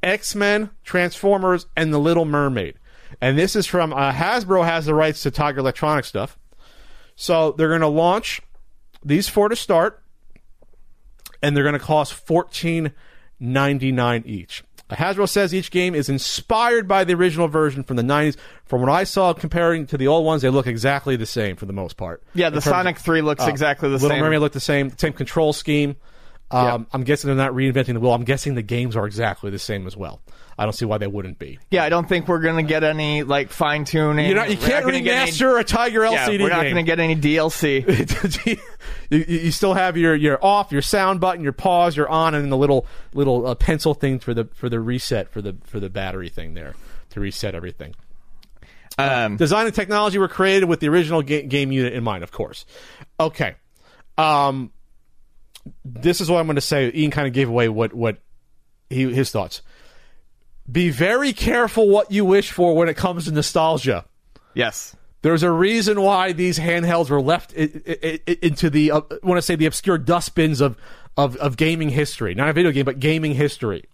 X 0.06 0.34
Men, 0.34 0.70
Transformers, 0.84 1.66
and 1.76 1.92
The 1.92 1.98
Little 1.98 2.24
Mermaid. 2.24 2.74
And 3.20 3.36
this 3.36 3.56
is 3.56 3.66
from 3.66 3.92
uh, 3.92 4.12
Hasbro 4.12 4.64
has 4.64 4.86
the 4.86 4.94
rights 4.94 5.22
to 5.24 5.30
Tiger 5.30 5.58
Electronic 5.60 6.04
stuff. 6.04 6.38
So 7.16 7.52
they're 7.52 7.68
going 7.68 7.80
to 7.80 7.86
launch 7.88 8.40
these 9.04 9.28
four 9.28 9.48
to 9.48 9.56
start, 9.56 10.02
and 11.42 11.56
they're 11.56 11.64
going 11.64 11.72
to 11.74 11.78
cost 11.78 12.14
fourteen 12.14 12.92
ninety 13.40 13.92
nine 13.92 14.22
each. 14.26 14.62
Hasbro 14.90 15.28
says 15.28 15.52
each 15.52 15.72
game 15.72 15.96
is 15.96 16.08
inspired 16.08 16.86
by 16.86 17.02
the 17.02 17.14
original 17.14 17.48
version 17.48 17.82
from 17.82 17.96
the 17.96 18.04
90s. 18.04 18.36
From 18.66 18.82
what 18.82 18.88
I 18.90 19.02
saw, 19.02 19.32
comparing 19.32 19.84
to 19.88 19.98
the 19.98 20.06
old 20.06 20.24
ones, 20.24 20.42
they 20.42 20.48
look 20.48 20.68
exactly 20.68 21.16
the 21.16 21.26
same 21.26 21.56
for 21.56 21.66
the 21.66 21.72
most 21.72 21.96
part. 21.96 22.22
Yeah, 22.34 22.50
the 22.50 22.56
terms 22.60 22.66
of- 22.68 22.70
Sonic 22.70 22.98
3 22.98 23.20
looks 23.22 23.42
uh, 23.42 23.48
exactly 23.48 23.88
the 23.88 23.94
Little 23.94 24.10
same. 24.10 24.18
Little 24.18 24.26
Mermaid 24.26 24.40
look 24.42 24.52
the 24.52 24.60
same, 24.60 24.96
same 24.96 25.12
control 25.12 25.52
scheme. 25.52 25.96
Um. 26.50 26.86
I'm 26.92 27.02
guessing 27.04 27.28
they're 27.28 27.36
not 27.36 27.52
reinventing 27.52 27.94
the 27.94 28.00
wheel. 28.00 28.12
I'm 28.12 28.24
guessing 28.24 28.54
the 28.54 28.62
games 28.62 28.96
are 28.96 29.06
exactly 29.06 29.50
the 29.50 29.58
same 29.58 29.86
as 29.86 29.96
well. 29.96 30.20
I 30.58 30.64
don't 30.64 30.72
see 30.72 30.86
why 30.86 30.96
they 30.96 31.06
wouldn't 31.06 31.38
be. 31.38 31.58
Yeah, 31.70 31.84
I 31.84 31.90
don't 31.90 32.08
think 32.08 32.28
we're 32.28 32.40
going 32.40 32.56
to 32.56 32.62
get 32.62 32.82
any 32.82 33.24
like 33.24 33.50
fine 33.50 33.84
tuning. 33.84 34.26
You're 34.26 34.36
not, 34.36 34.50
you 34.50 34.56
can't 34.56 34.86
remaster 34.86 35.60
a 35.60 35.64
Tiger 35.64 36.02
Yeah, 36.06 36.28
LCD 36.28 36.40
we're 36.40 36.48
not 36.48 36.62
going 36.62 36.76
to 36.76 36.82
get 36.82 36.98
any 36.98 37.14
DLC. 37.14 38.46
you, 38.46 38.56
you 39.10 39.24
you 39.38 39.50
still 39.50 39.74
have 39.74 39.98
your 39.98 40.14
your 40.14 40.42
off, 40.42 40.72
your 40.72 40.80
sound 40.80 41.20
button, 41.20 41.42
your 41.42 41.52
pause, 41.52 41.94
your 41.96 42.08
on, 42.08 42.34
and 42.34 42.42
then 42.44 42.50
the 42.50 42.56
little 42.56 42.86
little 43.12 43.46
uh, 43.48 43.54
pencil 43.54 43.92
thing 43.92 44.18
for 44.18 44.32
the 44.32 44.46
for 44.54 44.70
the 44.70 44.80
reset 44.80 45.30
for 45.30 45.42
the 45.42 45.56
for 45.64 45.78
the 45.78 45.90
battery 45.90 46.30
thing 46.30 46.54
there 46.54 46.74
to 47.10 47.20
reset 47.20 47.54
everything. 47.54 47.94
um, 48.96 49.36
Design 49.36 49.66
and 49.66 49.74
technology 49.74 50.16
were 50.16 50.28
created 50.28 50.66
with 50.66 50.80
the 50.80 50.88
original 50.88 51.20
ga- 51.20 51.42
game 51.42 51.70
unit 51.70 51.92
in 51.92 52.02
mind, 52.02 52.24
of 52.24 52.32
course. 52.32 52.64
Okay. 53.20 53.56
Um, 54.16 54.72
this 55.84 56.20
is 56.20 56.30
what 56.30 56.38
I'm 56.40 56.46
going 56.46 56.54
to 56.56 56.60
say. 56.60 56.90
Ian 56.94 57.10
kind 57.10 57.26
of 57.26 57.32
gave 57.32 57.48
away 57.48 57.68
what 57.68 57.92
what 57.94 58.18
he, 58.90 59.12
his 59.12 59.30
thoughts. 59.30 59.62
Be 60.70 60.90
very 60.90 61.32
careful 61.32 61.88
what 61.88 62.10
you 62.10 62.24
wish 62.24 62.50
for 62.50 62.74
when 62.74 62.88
it 62.88 62.96
comes 62.96 63.26
to 63.26 63.32
nostalgia. 63.32 64.04
yes. 64.54 64.94
There's 65.22 65.42
a 65.42 65.50
reason 65.50 66.00
why 66.02 66.32
these 66.32 66.56
handhelds 66.56 67.10
were 67.10 67.20
left 67.20 67.52
i- 67.58 67.62
i- 67.88 68.20
i- 68.28 68.38
into 68.42 68.70
the 68.70 68.92
uh, 68.92 69.00
I 69.10 69.26
want 69.26 69.38
to 69.38 69.42
say 69.42 69.56
the 69.56 69.66
obscure 69.66 69.98
dustbins 69.98 70.60
of, 70.60 70.76
of 71.16 71.34
of 71.38 71.56
gaming 71.56 71.88
history, 71.88 72.32
not 72.34 72.48
a 72.48 72.52
video 72.52 72.70
game, 72.70 72.84
but 72.84 73.00
gaming 73.00 73.34
history. 73.34 73.86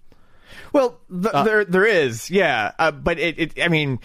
Well, 0.75 0.99
th- 1.11 1.33
Uh, 1.33 1.43
there 1.45 1.65
there 1.65 1.87
is, 1.87 2.31
yeah, 2.31 2.73
uh, 2.79 2.91
but 2.91 3.19
it, 3.19 3.39
it, 3.39 3.63
I 3.63 3.69
mean, 3.69 3.99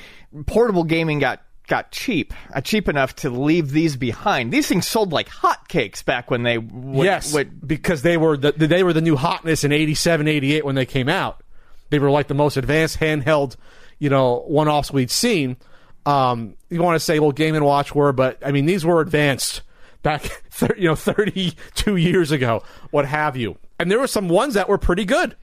portable 0.46 0.86
gaming 0.86 1.20
got 1.20 1.42
got 1.68 1.92
cheap, 1.92 2.34
uh, 2.54 2.62
cheap 2.62 2.88
enough 2.90 3.16
to 3.18 3.30
leave 3.30 3.72
these 3.72 3.96
behind. 3.96 4.52
These 4.52 4.68
things 4.68 4.88
sold 4.88 5.12
like 5.12 5.30
hotcakes 5.30 6.04
back 6.04 6.32
when 6.32 6.44
they 6.44 6.58
would, 6.58 7.06
yes, 7.06 7.34
would 7.34 7.68
because 7.68 8.02
they 8.02 8.18
were 8.18 8.38
the, 8.38 8.54
they 8.54 8.84
were 8.84 8.94
the 8.94 9.02
new 9.02 9.16
hotness 9.16 9.64
in 9.64 9.72
87, 9.72 10.28
88 10.28 10.66
when 10.66 10.76
they 10.76 10.86
came 10.86 11.10
out. 11.10 11.44
They 11.90 12.00
were 12.00 12.10
like 12.10 12.28
the 12.28 12.34
most 12.34 12.58
advanced 12.58 13.00
handheld, 13.00 13.56
you 14.00 14.10
know, 14.10 14.44
one-offs 14.48 14.92
we'd 14.92 15.12
seen. 15.12 15.58
Um, 16.06 16.56
you 16.70 16.82
want 16.82 16.96
to 16.96 17.00
say, 17.00 17.20
well, 17.20 17.32
Game 17.32 17.56
and 17.56 17.66
Watch 17.66 17.94
were, 17.94 18.14
but 18.14 18.38
I 18.46 18.52
mean, 18.52 18.66
these 18.66 18.86
were 18.86 19.02
advanced 19.02 19.62
back, 20.04 20.44
you 20.78 20.88
know, 20.88 20.96
32 20.96 21.96
years 21.98 22.32
ago, 22.32 22.64
what 22.92 23.06
have 23.06 23.36
you. 23.36 23.58
And 23.80 23.92
there 23.92 24.00
were 24.00 24.08
some 24.08 24.30
ones 24.30 24.54
that 24.56 24.70
were 24.70 24.78
pretty 24.78 25.06
good. 25.06 25.36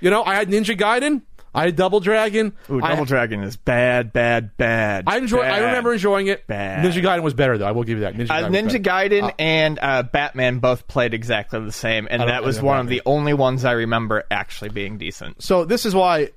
You 0.00 0.10
know, 0.10 0.22
I 0.22 0.36
had 0.36 0.48
Ninja 0.48 0.78
Gaiden, 0.78 1.22
I 1.54 1.64
had 1.66 1.76
Double 1.76 2.00
Dragon. 2.00 2.54
Ooh, 2.70 2.80
I- 2.82 2.90
Double 2.90 3.04
Dragon 3.04 3.42
is 3.42 3.56
bad, 3.56 4.12
bad, 4.12 4.56
bad. 4.56 5.04
I 5.06 5.16
enjoy. 5.18 5.40
I 5.40 5.58
remember 5.58 5.92
enjoying 5.92 6.26
it. 6.28 6.46
Bad. 6.46 6.84
Ninja 6.84 7.02
Gaiden 7.02 7.22
was 7.22 7.34
better 7.34 7.58
though. 7.58 7.66
I 7.66 7.72
will 7.72 7.84
give 7.84 7.98
you 7.98 8.04
that. 8.04 8.14
Ninja 8.14 8.30
Uh, 8.30 8.34
Gaiden. 8.34 8.50
was 8.50 8.56
Ninja 8.74 8.82
better. 8.82 9.08
Gaiden 9.28 9.34
and 9.38 9.78
uh, 9.80 10.02
Batman 10.02 10.58
both 10.58 10.86
played 10.88 11.14
exactly 11.14 11.60
the 11.60 11.72
same, 11.72 12.06
and 12.10 12.22
that 12.22 12.42
was 12.44 12.60
one 12.60 12.76
know 12.76 12.80
of 12.82 12.88
the 12.88 13.02
only 13.06 13.34
ones 13.34 13.64
I 13.64 13.72
remember 13.72 14.24
actually 14.30 14.70
being 14.70 14.98
decent. 14.98 15.42
So 15.42 15.64
this 15.64 15.86
is 15.86 15.94
why 15.94 16.30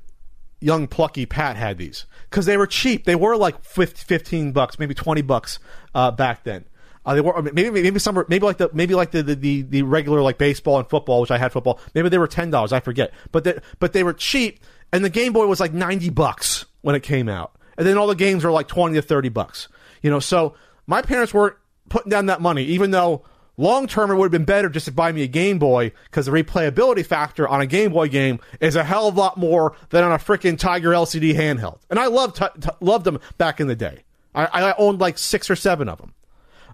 young 0.59 0.88
plucky 0.88 1.26
Pat 1.26 1.55
had 1.57 1.78
these 1.78 2.05
because 2.30 2.45
they 2.45 2.57
were 2.57 2.68
cheap. 2.68 3.05
They 3.05 3.16
were 3.16 3.36
like 3.36 3.64
50, 3.64 4.03
15 4.05 4.51
bucks, 4.51 4.80
maybe 4.80 4.93
twenty 4.93 5.22
bucks 5.22 5.59
uh, 5.93 6.12
back 6.12 6.43
then. 6.43 6.66
Uh, 7.03 7.16
they 7.16 7.22
were 7.22 7.41
maybe 7.41 7.72
maybe 7.82 7.97
some 7.99 8.14
were 8.14 8.28
maybe 8.30 8.45
like 8.45 8.57
the 8.57 8.70
maybe 8.74 8.93
like 8.93 9.09
the, 9.09 9.24
the, 9.24 9.34
the, 9.36 9.62
the 9.64 9.82
regular 9.82 10.22
like 10.22 10.38
baseball 10.38 10.78
and 10.78 10.88
football, 10.88 11.20
which 11.22 11.32
I 11.32 11.38
had 11.39 11.51
football. 11.51 11.80
Maybe 11.95 12.09
they 12.09 12.20
were 12.20 12.28
ten 12.28 12.51
dollars. 12.51 12.72
I 12.74 12.80
forget, 12.80 13.12
but 13.32 13.43
they, 13.43 13.59
but 13.80 13.93
they 13.93 14.03
were 14.03 14.14
cheap. 14.14 14.59
And 14.94 15.06
the 15.06 15.10
Game 15.10 15.34
Boy 15.34 15.48
was 15.48 15.60
like 15.60 15.74
ninety 15.74 16.10
bucks 16.10 16.66
when 16.82 16.96
it 16.96 17.04
came 17.04 17.30
out, 17.30 17.56
and 17.78 17.88
then 17.88 17.98
all 17.98 18.08
the 18.08 18.16
games 18.16 18.44
were 18.44 18.52
like 18.52 18.68
twenty 18.68 18.96
to 18.96 19.02
thirty 19.02 19.30
bucks. 19.30 19.68
You 20.02 20.10
know, 20.10 20.20
so 20.20 20.56
my 20.88 21.02
parents 21.02 21.34
weren't 21.34 21.56
putting 21.89 22.10
down 22.10 22.26
that 22.28 22.42
money, 22.42 22.64
even 22.66 22.92
though 22.92 23.24
long 23.58 23.88
term 23.88 24.12
it 24.12 24.16
would 24.16 24.26
have 24.26 24.32
been 24.32 24.46
better 24.46 24.70
just 24.70 24.86
to 24.86 24.92
buy 24.92 25.12
me 25.12 25.24
a 25.24 25.28
Game 25.28 25.60
Boy 25.60 25.92
because 26.06 26.26
the 26.26 26.32
replayability 26.32 27.06
factor 27.06 27.48
on 27.48 27.62
a 27.62 27.66
Game 27.66 27.92
Boy 27.92 28.08
game 28.08 28.39
is 28.60 28.76
a 28.76 28.84
hell 28.84 29.08
of 29.08 29.16
a 29.16 29.20
lot 29.20 29.38
more 29.38 29.76
than 29.89 30.04
on 30.04 30.12
a 30.12 30.18
freaking 30.18 30.58
Tiger 30.58 30.89
LCD 30.89 31.36
handheld. 31.36 31.80
And 31.89 32.00
I 32.00 32.08
loved 32.08 32.38
t- 32.38 32.46
t- 32.60 32.70
loved 32.80 33.06
them 33.06 33.20
back 33.38 33.60
in 33.60 33.68
the 33.68 33.76
day. 33.76 34.04
I, 34.34 34.46
I 34.46 34.76
owned 34.78 35.00
like 35.00 35.18
six 35.18 35.50
or 35.50 35.56
seven 35.56 35.88
of 35.89 36.00
them, 36.00 36.14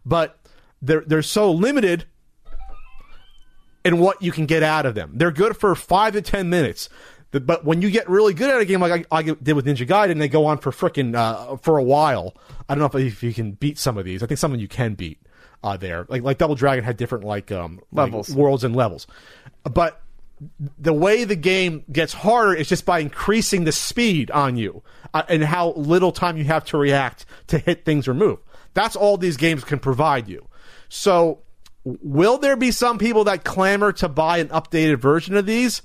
but 0.05 0.39
they're 0.81 1.03
they're 1.05 1.21
so 1.21 1.51
limited 1.51 2.05
in 3.83 3.99
what 3.99 4.21
you 4.21 4.31
can 4.31 4.45
get 4.45 4.63
out 4.63 4.85
of 4.85 4.95
them. 4.95 5.11
They're 5.15 5.31
good 5.31 5.57
for 5.57 5.73
five 5.75 6.13
to 6.13 6.21
ten 6.21 6.49
minutes. 6.49 6.89
The- 7.31 7.39
But 7.39 7.65
when 7.65 7.81
you 7.81 7.89
get 7.89 8.09
really 8.09 8.33
good 8.33 8.49
at 8.49 8.59
a 8.61 8.65
game 8.65 8.79
like 8.79 9.07
I, 9.11 9.17
I 9.19 9.21
did 9.23 9.53
with 9.53 9.65
Ninja 9.65 9.87
Gaiden, 9.87 10.19
they 10.19 10.27
go 10.29 10.45
on 10.45 10.57
for 10.59 10.71
freaking 10.71 11.15
uh, 11.15 11.57
for 11.57 11.77
a 11.77 11.83
while. 11.83 12.35
I 12.69 12.75
don't 12.75 12.79
know 12.79 12.99
if, 12.99 13.07
if 13.13 13.23
you 13.23 13.33
can 13.33 13.51
beat 13.53 13.77
some 13.77 13.97
of 13.97 14.05
these. 14.05 14.23
I 14.23 14.27
think 14.27 14.39
some 14.39 14.53
of 14.53 14.59
you 14.61 14.67
can 14.67 14.95
beat 14.95 15.19
uh, 15.63 15.77
there. 15.77 16.05
Like 16.09 16.23
like 16.23 16.37
Double 16.37 16.55
Dragon 16.55 16.83
had 16.83 16.97
different 16.97 17.23
like 17.23 17.51
um 17.51 17.79
like 17.91 18.05
Levels. 18.11 18.33
worlds 18.35 18.63
and 18.63 18.75
levels, 18.75 19.07
but 19.63 20.01
the 20.77 20.93
way 20.93 21.23
the 21.23 21.35
game 21.35 21.83
gets 21.91 22.13
harder 22.13 22.53
is 22.53 22.69
just 22.69 22.85
by 22.85 22.99
increasing 22.99 23.63
the 23.63 23.71
speed 23.71 24.29
on 24.29 24.55
you 24.55 24.83
uh, 25.13 25.23
and 25.27 25.43
how 25.43 25.71
little 25.71 26.11
time 26.11 26.37
you 26.37 26.43
have 26.43 26.63
to 26.65 26.77
react 26.77 27.25
to 27.47 27.57
hit 27.57 27.85
things 27.85 28.07
or 28.07 28.13
move. 28.13 28.37
That's 28.75 28.95
all 28.95 29.17
these 29.17 29.35
games 29.37 29.63
can 29.63 29.79
provide 29.79 30.27
you. 30.27 30.47
So, 30.89 31.39
will 31.83 32.37
there 32.37 32.55
be 32.55 32.69
some 32.69 32.99
people 32.99 33.23
that 33.23 33.43
clamor 33.43 33.91
to 33.93 34.07
buy 34.07 34.37
an 34.37 34.49
updated 34.49 34.97
version 34.99 35.35
of 35.35 35.47
these? 35.47 35.81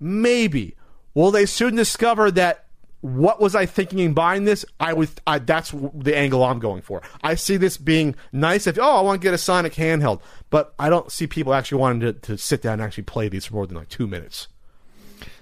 Maybe. 0.00 0.76
Will 1.14 1.30
they 1.30 1.46
soon 1.46 1.76
discover 1.76 2.30
that 2.32 2.66
what 3.00 3.40
was 3.40 3.54
I 3.54 3.66
thinking 3.66 4.00
in 4.00 4.12
buying 4.12 4.44
this? 4.44 4.64
I 4.80 4.92
was 4.92 5.14
I, 5.26 5.38
that's 5.38 5.72
the 5.94 6.16
angle 6.16 6.42
I'm 6.42 6.58
going 6.58 6.82
for. 6.82 7.02
I 7.22 7.36
see 7.36 7.56
this 7.56 7.76
being 7.76 8.16
nice. 8.32 8.66
If 8.66 8.78
oh, 8.78 8.96
I 8.96 9.00
want 9.02 9.20
to 9.20 9.24
get 9.24 9.34
a 9.34 9.38
Sonic 9.38 9.74
handheld, 9.74 10.20
but 10.50 10.74
I 10.78 10.88
don't 10.88 11.10
see 11.12 11.26
people 11.26 11.54
actually 11.54 11.80
wanting 11.80 12.00
to, 12.00 12.12
to 12.12 12.38
sit 12.38 12.62
down 12.62 12.74
and 12.74 12.82
actually 12.82 13.04
play 13.04 13.28
these 13.28 13.46
for 13.46 13.54
more 13.54 13.66
than 13.66 13.76
like 13.76 13.88
two 13.88 14.06
minutes. 14.06 14.48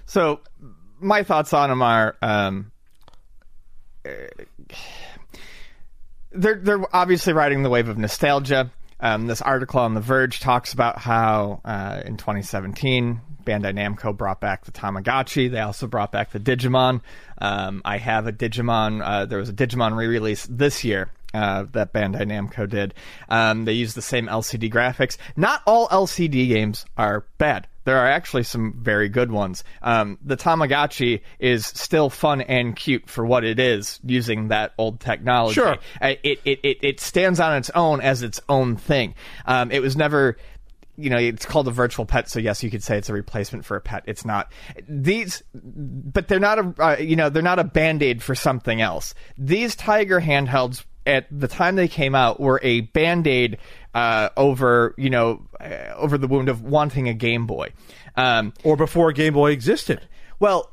So, 0.05 0.41
my 0.99 1.23
thoughts 1.23 1.51
on 1.51 1.69
them 1.69 1.81
are 1.81 2.15
um, 2.21 2.71
uh, 4.05 4.11
they're 6.31 6.59
they're 6.59 6.95
obviously 6.95 7.33
riding 7.33 7.63
the 7.63 7.69
wave 7.69 7.89
of 7.89 7.97
nostalgia. 7.97 8.71
Um, 8.99 9.27
this 9.27 9.41
article 9.41 9.79
on 9.79 9.93
The 9.93 10.01
Verge 10.01 10.39
talks 10.39 10.73
about 10.73 10.97
how 10.97 11.61
uh, 11.65 12.01
in 12.05 12.17
2017 12.17 13.21
Bandai 13.47 13.73
Namco 13.73 14.15
brought 14.15 14.41
back 14.41 14.65
the 14.65 14.71
Tamagotchi. 14.71 15.49
They 15.49 15.61
also 15.61 15.87
brought 15.87 16.11
back 16.11 16.31
the 16.31 16.39
Digimon. 16.39 17.01
Um, 17.39 17.81
I 17.85 17.97
have 17.97 18.27
a 18.27 18.33
Digimon. 18.33 19.01
Uh, 19.03 19.25
there 19.25 19.39
was 19.39 19.49
a 19.49 19.53
Digimon 19.53 19.95
re-release 19.95 20.45
this 20.49 20.83
year 20.83 21.09
uh, 21.33 21.65
that 21.71 21.93
Bandai 21.93 22.23
Namco 22.23 22.69
did. 22.69 22.93
Um, 23.29 23.65
they 23.65 23.73
use 23.73 23.93
the 23.93 24.01
same 24.01 24.27
LCD 24.27 24.71
graphics. 24.71 25.17
Not 25.35 25.61
all 25.65 25.87
LCD 25.87 26.49
games 26.49 26.85
are 26.97 27.25
bad. 27.37 27.67
There 27.85 27.97
are 27.97 28.07
actually 28.07 28.43
some 28.43 28.73
very 28.81 29.07
good 29.07 29.31
ones. 29.31 29.63
Um, 29.81 30.17
the 30.21 30.35
Tamagotchi 30.35 31.21
is 31.39 31.65
still 31.65 32.09
fun 32.09 32.41
and 32.41 32.75
cute 32.75 33.09
for 33.09 33.25
what 33.25 33.45
it 33.45 33.59
is, 33.59 34.01
using 34.03 34.49
that 34.49 34.73
old 34.77 34.99
technology. 34.99 35.53
Sure. 35.53 35.77
It, 36.01 36.19
it, 36.21 36.59
it, 36.63 36.77
it 36.81 36.99
stands 36.99 37.39
on 37.39 37.55
its 37.55 37.69
own 37.69 38.01
as 38.01 38.23
its 38.23 38.41
own 38.49 38.75
thing. 38.75 39.15
Um, 39.45 39.71
it 39.71 39.81
was 39.81 39.95
never 39.95 40.35
you 40.97 41.09
know, 41.09 41.17
it's 41.17 41.45
called 41.45 41.67
a 41.67 41.71
virtual 41.71 42.05
pet, 42.05 42.29
so 42.29 42.39
yes, 42.39 42.63
you 42.63 42.71
could 42.71 42.83
say 42.83 42.97
it's 42.97 43.09
a 43.09 43.13
replacement 43.13 43.65
for 43.65 43.77
a 43.77 43.81
pet. 43.81 44.03
It's 44.07 44.25
not 44.25 44.51
these, 44.89 45.43
but 45.53 46.27
they're 46.27 46.39
not 46.39 46.59
a, 46.59 46.73
uh, 46.83 46.97
you 46.97 47.15
know, 47.15 47.29
they're 47.29 47.43
not 47.43 47.59
a 47.59 47.63
band 47.63 48.01
aid 48.03 48.23
for 48.23 48.35
something 48.35 48.81
else. 48.81 49.13
These 49.37 49.75
Tiger 49.75 50.19
handhelds, 50.19 50.83
at 51.05 51.27
the 51.31 51.47
time 51.47 51.75
they 51.75 51.87
came 51.87 52.15
out, 52.15 52.39
were 52.39 52.59
a 52.63 52.81
band 52.81 53.27
aid 53.27 53.59
uh, 53.93 54.29
over, 54.35 54.93
you 54.97 55.09
know, 55.09 55.47
uh, 55.59 55.93
over 55.95 56.17
the 56.17 56.27
wound 56.27 56.49
of 56.49 56.61
wanting 56.63 57.07
a 57.07 57.13
Game 57.13 57.45
Boy. 57.47 57.71
Um, 58.15 58.53
Or 58.63 58.75
before 58.75 59.11
Game 59.11 59.33
Boy 59.33 59.51
existed. 59.51 60.01
well, 60.39 60.71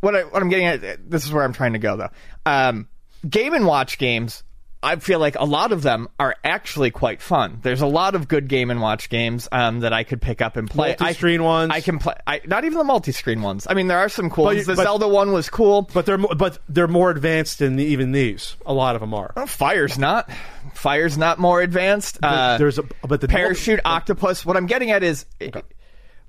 what, 0.00 0.16
I, 0.16 0.24
what 0.24 0.42
I'm 0.42 0.48
getting 0.48 0.66
at, 0.66 1.10
this 1.10 1.24
is 1.24 1.32
where 1.32 1.44
I'm 1.44 1.52
trying 1.52 1.74
to 1.74 1.78
go 1.78 1.96
though. 1.96 2.10
Um, 2.46 2.88
game 3.28 3.54
and 3.54 3.66
watch 3.66 3.98
games, 3.98 4.42
I 4.82 4.96
feel 4.96 5.18
like 5.18 5.36
a 5.38 5.44
lot 5.44 5.72
of 5.72 5.82
them 5.82 6.08
are 6.18 6.34
actually 6.42 6.90
quite 6.90 7.20
fun. 7.20 7.58
There's 7.62 7.82
a 7.82 7.86
lot 7.86 8.14
of 8.14 8.28
good 8.28 8.48
game 8.48 8.70
and 8.70 8.80
watch 8.80 9.10
games 9.10 9.46
um, 9.52 9.80
that 9.80 9.92
I 9.92 10.04
could 10.04 10.22
pick 10.22 10.40
up 10.40 10.56
and 10.56 10.70
play. 10.70 10.96
Multi-screen 10.98 11.42
I, 11.42 11.44
ones. 11.44 11.72
I 11.72 11.80
can 11.82 11.98
play. 11.98 12.14
I, 12.26 12.40
not 12.46 12.64
even 12.64 12.78
the 12.78 12.84
multi-screen 12.84 13.42
ones. 13.42 13.66
I 13.68 13.74
mean, 13.74 13.88
there 13.88 13.98
are 13.98 14.08
some 14.08 14.30
cool. 14.30 14.46
But 14.46 14.56
ones. 14.56 14.66
the 14.66 14.76
but- 14.76 14.84
Zelda 14.84 15.06
one 15.06 15.32
was 15.32 15.50
cool. 15.50 15.82
But 15.82 16.06
they're 16.06 16.18
but 16.18 16.58
they're 16.68 16.88
more 16.88 17.10
advanced 17.10 17.58
than 17.58 17.78
even 17.78 18.12
these. 18.12 18.56
A 18.64 18.72
lot 18.72 18.94
of 18.94 19.02
them 19.02 19.12
are. 19.12 19.32
Oh, 19.36 19.46
Fire's 19.46 19.98
not. 19.98 20.30
Fire's 20.74 21.18
not 21.18 21.38
more 21.38 21.60
advanced. 21.60 22.18
Uh, 22.22 22.56
There's 22.56 22.78
a 22.78 22.84
but 23.06 23.20
the 23.20 23.28
parachute 23.28 23.80
octopus. 23.84 24.46
What 24.46 24.56
I'm 24.56 24.66
getting 24.66 24.90
at 24.90 25.02
is. 25.02 25.26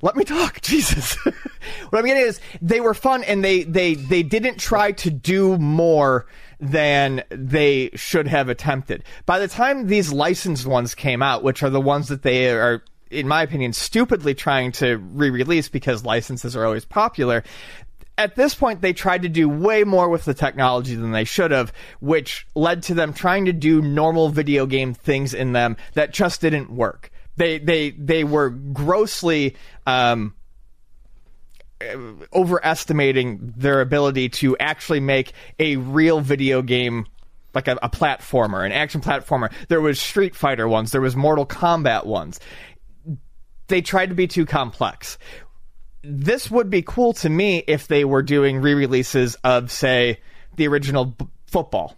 Let 0.01 0.15
me 0.15 0.23
talk, 0.23 0.61
Jesus. 0.61 1.15
what 1.89 1.99
I'm 1.99 2.05
getting 2.05 2.23
is 2.23 2.39
they 2.61 2.81
were 2.81 2.93
fun 2.93 3.23
and 3.23 3.43
they, 3.43 3.63
they, 3.63 3.93
they 3.93 4.23
didn't 4.23 4.57
try 4.57 4.93
to 4.93 5.11
do 5.11 5.57
more 5.57 6.25
than 6.61 7.23
they 7.29 7.89
should 7.95 8.27
have 8.27 8.47
attempted. 8.47 9.03
By 9.25 9.39
the 9.39 9.47
time 9.47 9.87
these 9.87 10.13
licensed 10.13 10.65
ones 10.65 10.95
came 10.95 11.23
out, 11.23 11.43
which 11.43 11.63
are 11.63 11.71
the 11.71 11.81
ones 11.81 12.07
that 12.09 12.21
they 12.21 12.51
are, 12.51 12.83
in 13.09 13.27
my 13.27 13.41
opinion, 13.41 13.73
stupidly 13.73 14.35
trying 14.35 14.71
to 14.73 14.97
re-release 14.97 15.67
because 15.67 16.05
licenses 16.05 16.55
are 16.55 16.63
always 16.63 16.85
popular, 16.85 17.43
at 18.17 18.35
this 18.35 18.53
point 18.53 18.81
they 18.81 18.93
tried 18.93 19.23
to 19.23 19.29
do 19.29 19.49
way 19.49 19.83
more 19.83 20.07
with 20.07 20.25
the 20.25 20.33
technology 20.33 20.95
than 20.95 21.11
they 21.11 21.23
should 21.23 21.49
have 21.49 21.73
which 22.01 22.45
led 22.55 22.83
to 22.83 22.93
them 22.93 23.13
trying 23.13 23.45
to 23.45 23.53
do 23.53 23.81
normal 23.81 24.29
video 24.29 24.65
game 24.65 24.93
things 24.93 25.33
in 25.33 25.53
them 25.53 25.75
that 25.93 26.11
just 26.11 26.41
didn't 26.41 26.69
work 26.69 27.09
they 27.37 27.57
they 27.57 27.91
they 27.91 28.23
were 28.23 28.49
grossly 28.49 29.55
um 29.87 30.35
overestimating 32.33 33.53
their 33.57 33.81
ability 33.81 34.29
to 34.29 34.57
actually 34.57 34.99
make 34.99 35.33
a 35.59 35.77
real 35.77 36.21
video 36.21 36.61
game 36.61 37.05
like 37.53 37.67
a, 37.67 37.77
a 37.83 37.89
platformer 37.89 38.65
an 38.65 38.71
action 38.71 39.01
platformer. 39.01 39.51
There 39.67 39.81
was 39.81 39.99
street 39.99 40.35
fighter 40.35 40.67
ones. 40.67 40.91
There 40.91 41.01
was 41.01 41.15
mortal 41.15 41.45
kombat 41.45 42.05
ones. 42.05 42.39
They 43.67 43.81
tried 43.81 44.09
to 44.09 44.15
be 44.15 44.27
too 44.27 44.45
complex. 44.45 45.17
This 46.03 46.49
would 46.49 46.69
be 46.69 46.81
cool 46.81 47.13
to 47.13 47.29
me 47.29 47.63
if 47.67 47.87
they 47.87 48.05
were 48.05 48.23
doing 48.23 48.59
re-releases 48.59 49.35
of 49.43 49.71
say 49.71 50.19
the 50.55 50.67
original 50.67 51.05
b- 51.05 51.27
football 51.45 51.95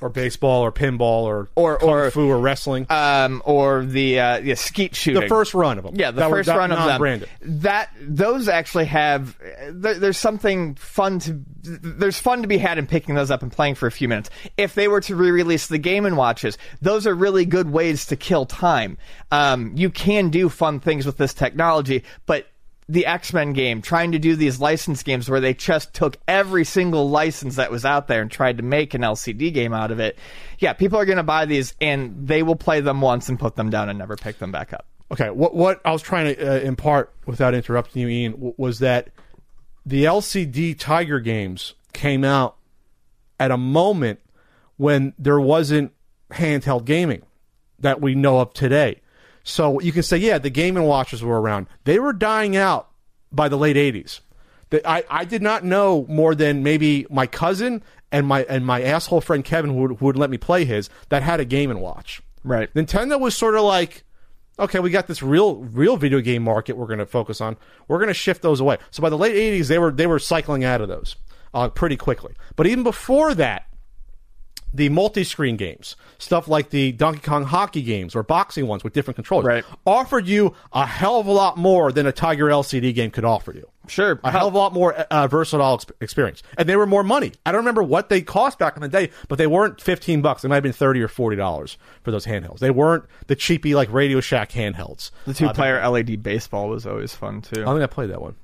or 0.00 0.08
baseball 0.08 0.62
or 0.62 0.70
pinball 0.70 1.22
or 1.24 1.48
Or- 1.56 1.78
kung 1.78 1.88
or- 1.88 2.10
fu 2.10 2.28
or 2.28 2.38
wrestling. 2.38 2.86
um, 2.88 3.42
or 3.44 3.84
the 3.84 4.20
uh, 4.20 4.38
yeah, 4.38 4.54
skeet 4.54 4.94
shooting. 4.94 5.20
the 5.22 5.28
first 5.28 5.54
run 5.54 5.76
of 5.78 5.84
them. 5.84 5.94
Yeah, 5.96 6.12
the 6.12 6.20
That 6.20 6.30
first 6.30 6.46
not- 6.48 6.56
run 6.58 6.72
of 6.72 6.78
them. 7.00 7.24
That 7.42 7.90
those 8.00 8.48
actually 8.48 8.84
have 8.86 9.36
there, 9.70 9.94
there's 9.94 10.18
something 10.18 10.74
fun 10.76 11.18
to 11.20 11.40
there's 11.62 12.18
fun 12.18 12.42
to 12.42 12.48
be 12.48 12.58
had 12.58 12.78
in 12.78 12.86
picking 12.86 13.14
those 13.14 13.30
up 13.30 13.42
and 13.42 13.50
playing 13.52 13.74
for 13.74 13.86
a 13.86 13.90
few 13.92 14.08
minutes. 14.08 14.30
If 14.56 14.74
they 14.74 14.88
were 14.88 15.00
to 15.02 15.14
re-release 15.16 15.66
the 15.66 15.78
Game 15.78 16.06
and 16.06 16.16
Watches, 16.16 16.56
those 16.80 17.06
are 17.06 17.14
really 17.14 17.44
good 17.44 17.70
ways 17.70 18.06
to 18.06 18.16
kill 18.16 18.46
time. 18.46 18.96
Um, 19.32 19.72
you 19.74 19.90
can 19.90 20.30
do 20.30 20.48
fun 20.48 20.80
things 20.80 21.04
with 21.04 21.16
this 21.18 21.34
technology, 21.34 22.04
but 22.24 22.46
the 22.88 23.04
X-Men 23.04 23.52
game, 23.52 23.82
trying 23.82 24.12
to 24.12 24.18
do 24.18 24.34
these 24.34 24.60
license 24.60 25.02
games 25.02 25.28
where 25.28 25.40
they 25.40 25.52
just 25.52 25.92
took 25.92 26.16
every 26.26 26.64
single 26.64 27.10
license 27.10 27.56
that 27.56 27.70
was 27.70 27.84
out 27.84 28.08
there 28.08 28.22
and 28.22 28.30
tried 28.30 28.56
to 28.56 28.62
make 28.62 28.94
an 28.94 29.02
LCD 29.02 29.52
game 29.52 29.74
out 29.74 29.90
of 29.90 30.00
it. 30.00 30.18
Yeah, 30.58 30.72
people 30.72 30.98
are 30.98 31.04
going 31.04 31.18
to 31.18 31.22
buy 31.22 31.44
these 31.44 31.74
and 31.80 32.26
they 32.26 32.42
will 32.42 32.56
play 32.56 32.80
them 32.80 33.00
once 33.00 33.28
and 33.28 33.38
put 33.38 33.56
them 33.56 33.68
down 33.68 33.90
and 33.90 33.98
never 33.98 34.16
pick 34.16 34.38
them 34.38 34.52
back 34.52 34.72
up. 34.72 34.86
Okay, 35.10 35.30
what 35.30 35.54
what 35.54 35.80
I 35.84 35.92
was 35.92 36.02
trying 36.02 36.34
to 36.34 36.56
uh, 36.56 36.60
impart 36.60 37.14
without 37.24 37.54
interrupting 37.54 38.02
you, 38.02 38.08
Ian, 38.08 38.54
was 38.56 38.78
that 38.80 39.08
the 39.86 40.04
LCD 40.04 40.78
Tiger 40.78 41.18
games 41.18 41.74
came 41.94 42.24
out 42.24 42.56
at 43.40 43.50
a 43.50 43.56
moment 43.56 44.20
when 44.76 45.14
there 45.18 45.40
wasn't 45.40 45.92
handheld 46.30 46.84
gaming 46.84 47.22
that 47.78 48.00
we 48.00 48.14
know 48.14 48.40
of 48.40 48.52
today. 48.52 49.00
So 49.48 49.80
you 49.80 49.92
can 49.92 50.02
say, 50.02 50.18
yeah, 50.18 50.36
the 50.38 50.50
Game 50.50 50.76
and 50.76 50.86
Watches 50.86 51.22
were 51.22 51.40
around. 51.40 51.68
They 51.84 51.98
were 51.98 52.12
dying 52.12 52.54
out 52.54 52.90
by 53.32 53.48
the 53.48 53.56
late 53.56 53.76
'80s. 53.76 54.20
That 54.70 54.86
I, 54.86 55.04
I 55.08 55.24
did 55.24 55.40
not 55.40 55.64
know 55.64 56.04
more 56.08 56.34
than 56.34 56.62
maybe 56.62 57.06
my 57.08 57.26
cousin 57.26 57.82
and 58.12 58.26
my 58.26 58.44
and 58.44 58.66
my 58.66 58.82
asshole 58.82 59.22
friend 59.22 59.42
Kevin 59.42 59.70
who 59.70 59.76
would, 59.76 59.98
who 59.98 60.06
would 60.06 60.18
let 60.18 60.28
me 60.28 60.36
play 60.36 60.66
his 60.66 60.90
that 61.08 61.22
had 61.22 61.40
a 61.40 61.46
Game 61.46 61.70
and 61.70 61.80
Watch. 61.80 62.20
Right. 62.44 62.72
Nintendo 62.74 63.18
was 63.18 63.34
sort 63.34 63.54
of 63.54 63.62
like, 63.62 64.04
okay, 64.58 64.80
we 64.80 64.90
got 64.90 65.06
this 65.06 65.22
real 65.22 65.56
real 65.56 65.96
video 65.96 66.20
game 66.20 66.42
market 66.42 66.76
we're 66.76 66.86
going 66.86 66.98
to 66.98 67.06
focus 67.06 67.40
on. 67.40 67.56
We're 67.88 67.98
going 67.98 68.08
to 68.08 68.14
shift 68.14 68.42
those 68.42 68.60
away. 68.60 68.76
So 68.90 69.00
by 69.00 69.08
the 69.08 69.16
late 69.16 69.34
'80s, 69.34 69.68
they 69.68 69.78
were 69.78 69.90
they 69.90 70.06
were 70.06 70.18
cycling 70.18 70.62
out 70.62 70.82
of 70.82 70.88
those 70.88 71.16
uh, 71.54 71.70
pretty 71.70 71.96
quickly. 71.96 72.34
But 72.54 72.66
even 72.66 72.84
before 72.84 73.34
that, 73.34 73.67
the 74.74 74.88
multi-screen 74.90 75.56
games, 75.56 75.96
stuff 76.18 76.46
like 76.48 76.70
the 76.70 76.92
Donkey 76.92 77.20
Kong 77.20 77.44
hockey 77.44 77.82
games 77.82 78.14
or 78.14 78.22
boxing 78.22 78.66
ones 78.66 78.84
with 78.84 78.92
different 78.92 79.16
controllers, 79.16 79.46
Right. 79.46 79.64
offered 79.86 80.26
you 80.26 80.54
a 80.72 80.84
hell 80.86 81.20
of 81.20 81.26
a 81.26 81.32
lot 81.32 81.56
more 81.56 81.90
than 81.92 82.06
a 82.06 82.12
Tiger 82.12 82.46
LCD 82.50 82.92
game 82.94 83.10
could 83.10 83.24
offer 83.24 83.52
you. 83.52 83.66
Sure. 83.86 84.20
A 84.22 84.30
hell 84.30 84.48
of 84.48 84.54
a 84.54 84.58
lot 84.58 84.74
more 84.74 84.92
uh, 84.94 85.26
versatile 85.28 85.74
ex- 85.74 85.86
experience, 86.02 86.42
and 86.58 86.68
they 86.68 86.76
were 86.76 86.86
more 86.86 87.02
money. 87.02 87.32
I 87.46 87.52
don't 87.52 87.60
remember 87.60 87.82
what 87.82 88.10
they 88.10 88.20
cost 88.20 88.58
back 88.58 88.76
in 88.76 88.82
the 88.82 88.88
day, 88.88 89.08
but 89.28 89.38
they 89.38 89.46
weren't 89.46 89.80
fifteen 89.80 90.20
bucks. 90.20 90.42
They 90.42 90.48
might 90.48 90.56
have 90.56 90.62
been 90.62 90.72
thirty 90.74 91.00
or 91.00 91.08
forty 91.08 91.36
dollars 91.38 91.78
for 92.02 92.10
those 92.10 92.26
handhelds. 92.26 92.58
They 92.58 92.70
weren't 92.70 93.04
the 93.28 93.34
cheapy 93.36 93.74
like 93.74 93.90
Radio 93.90 94.20
Shack 94.20 94.50
handhelds. 94.52 95.10
The 95.24 95.32
two 95.32 95.48
player 95.54 95.80
LED 95.88 96.22
baseball 96.22 96.68
was 96.68 96.86
always 96.86 97.14
fun 97.14 97.40
too. 97.40 97.62
I 97.62 97.70
think 97.72 97.82
I 97.82 97.86
played 97.86 98.10
that 98.10 98.20
one. 98.20 98.34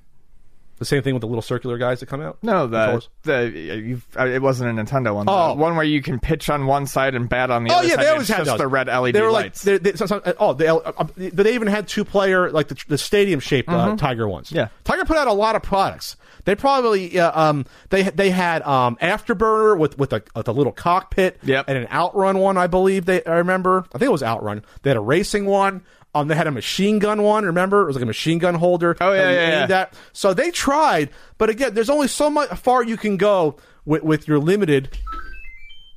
The 0.79 0.85
same 0.85 1.03
thing 1.03 1.14
with 1.14 1.20
the 1.20 1.29
little 1.29 1.41
circular 1.43 1.79
guys 1.79 2.01
that 2.01 2.07
come 2.07 2.20
out. 2.20 2.39
no, 2.43 2.66
the 2.66 3.07
the 3.22 3.51
you've, 3.55 4.05
uh, 4.18 4.27
it 4.27 4.43
wasn't 4.43 4.77
a 4.79 4.83
Nintendo 4.83 5.14
one. 5.14 5.27
Oh. 5.29 5.51
The 5.51 5.55
one 5.61 5.77
where 5.77 5.85
you 5.85 6.03
can 6.03 6.18
pitch 6.18 6.51
on 6.51 6.66
one 6.66 6.87
side 6.87 7.14
and 7.14 7.29
bat 7.29 7.51
on 7.51 7.62
the 7.64 7.70
Oh 7.70 7.77
other 7.79 7.87
yeah, 7.89 7.95
side. 7.95 8.05
they 8.05 8.09
always 8.11 8.22
it's 8.29 8.31
had 8.31 8.45
just 8.45 8.51
those. 8.51 8.59
the 8.59 8.66
red 8.66 8.89
LED 8.89 9.14
they 9.14 9.22
were 9.22 9.31
lights. 9.31 9.64
Like, 9.64 9.83
they, 9.83 9.91
they, 9.93 9.97
some- 9.97 10.09
some- 10.09 10.22
oh, 10.41 10.53
they, 10.53 10.66
uh, 10.66 10.77
uh, 10.79 11.07
they 11.16 11.55
even 11.55 11.68
had 11.68 11.87
two 11.87 12.05
player 12.05 12.51
like 12.51 12.68
the, 12.68 12.77
the 12.89 12.99
stadium 12.99 13.39
shaped 13.41 13.68
uh, 13.68 13.95
Tiger 13.97 14.27
ones. 14.29 14.49
Mm-hmm. 14.49 14.57
Yeah. 14.57 14.68
Tiger 14.83 15.05
put 15.05 15.16
out 15.16 15.29
a 15.29 15.33
lot 15.33 15.55
of 15.57 15.62
products. 15.62 16.16
They 16.45 16.55
probably 16.57 17.18
uh, 17.18 17.41
um 17.41 17.64
they 17.89 18.03
they 18.03 18.31
had 18.31 18.61
um 18.62 18.97
afterburner 18.97 19.79
with 19.79 19.97
with 19.99 20.12
a, 20.12 20.22
with 20.37 20.49
a 20.49 20.53
little 20.53 20.72
cockpit. 20.72 21.39
Yep. 21.43 21.66
And 21.68 21.79
an 21.79 21.87
outrun 21.91 22.39
one, 22.39 22.59
I 22.59 22.66
believe. 22.66 23.07
They 23.07 23.25
I 23.25 23.37
remember. 23.37 23.85
I 23.95 23.99
think 23.99 24.09
it 24.09 24.12
was 24.12 24.22
outrun. 24.22 24.62
They 24.83 24.91
had 24.91 24.97
a 24.97 25.01
racing 25.01 25.47
one. 25.47 25.83
Um, 26.14 26.28
they 26.28 26.34
had 26.36 26.46
a 26.46 26.52
machine 26.52 26.98
gun 27.00 27.22
one. 27.22 27.44
Remember, 27.44 27.82
it 27.82 27.86
was 27.86 27.96
like 27.96 28.02
a 28.02 28.06
machine 28.06 28.38
gun 28.38 28.54
holder. 28.54 28.96
Oh, 29.00 29.12
yeah, 29.12 29.30
yeah, 29.30 29.66
yeah. 29.68 29.76
at. 29.80 29.94
So 30.12 30.32
they 30.32 30.50
tried, 30.50 31.10
but 31.38 31.50
again, 31.50 31.74
there's 31.74 31.90
only 31.90 32.06
so 32.08 32.30
much 32.30 32.50
far 32.58 32.84
you 32.84 32.96
can 32.96 33.16
go 33.16 33.56
with, 33.84 34.02
with 34.04 34.28
your 34.28 34.38
limited 34.38 34.96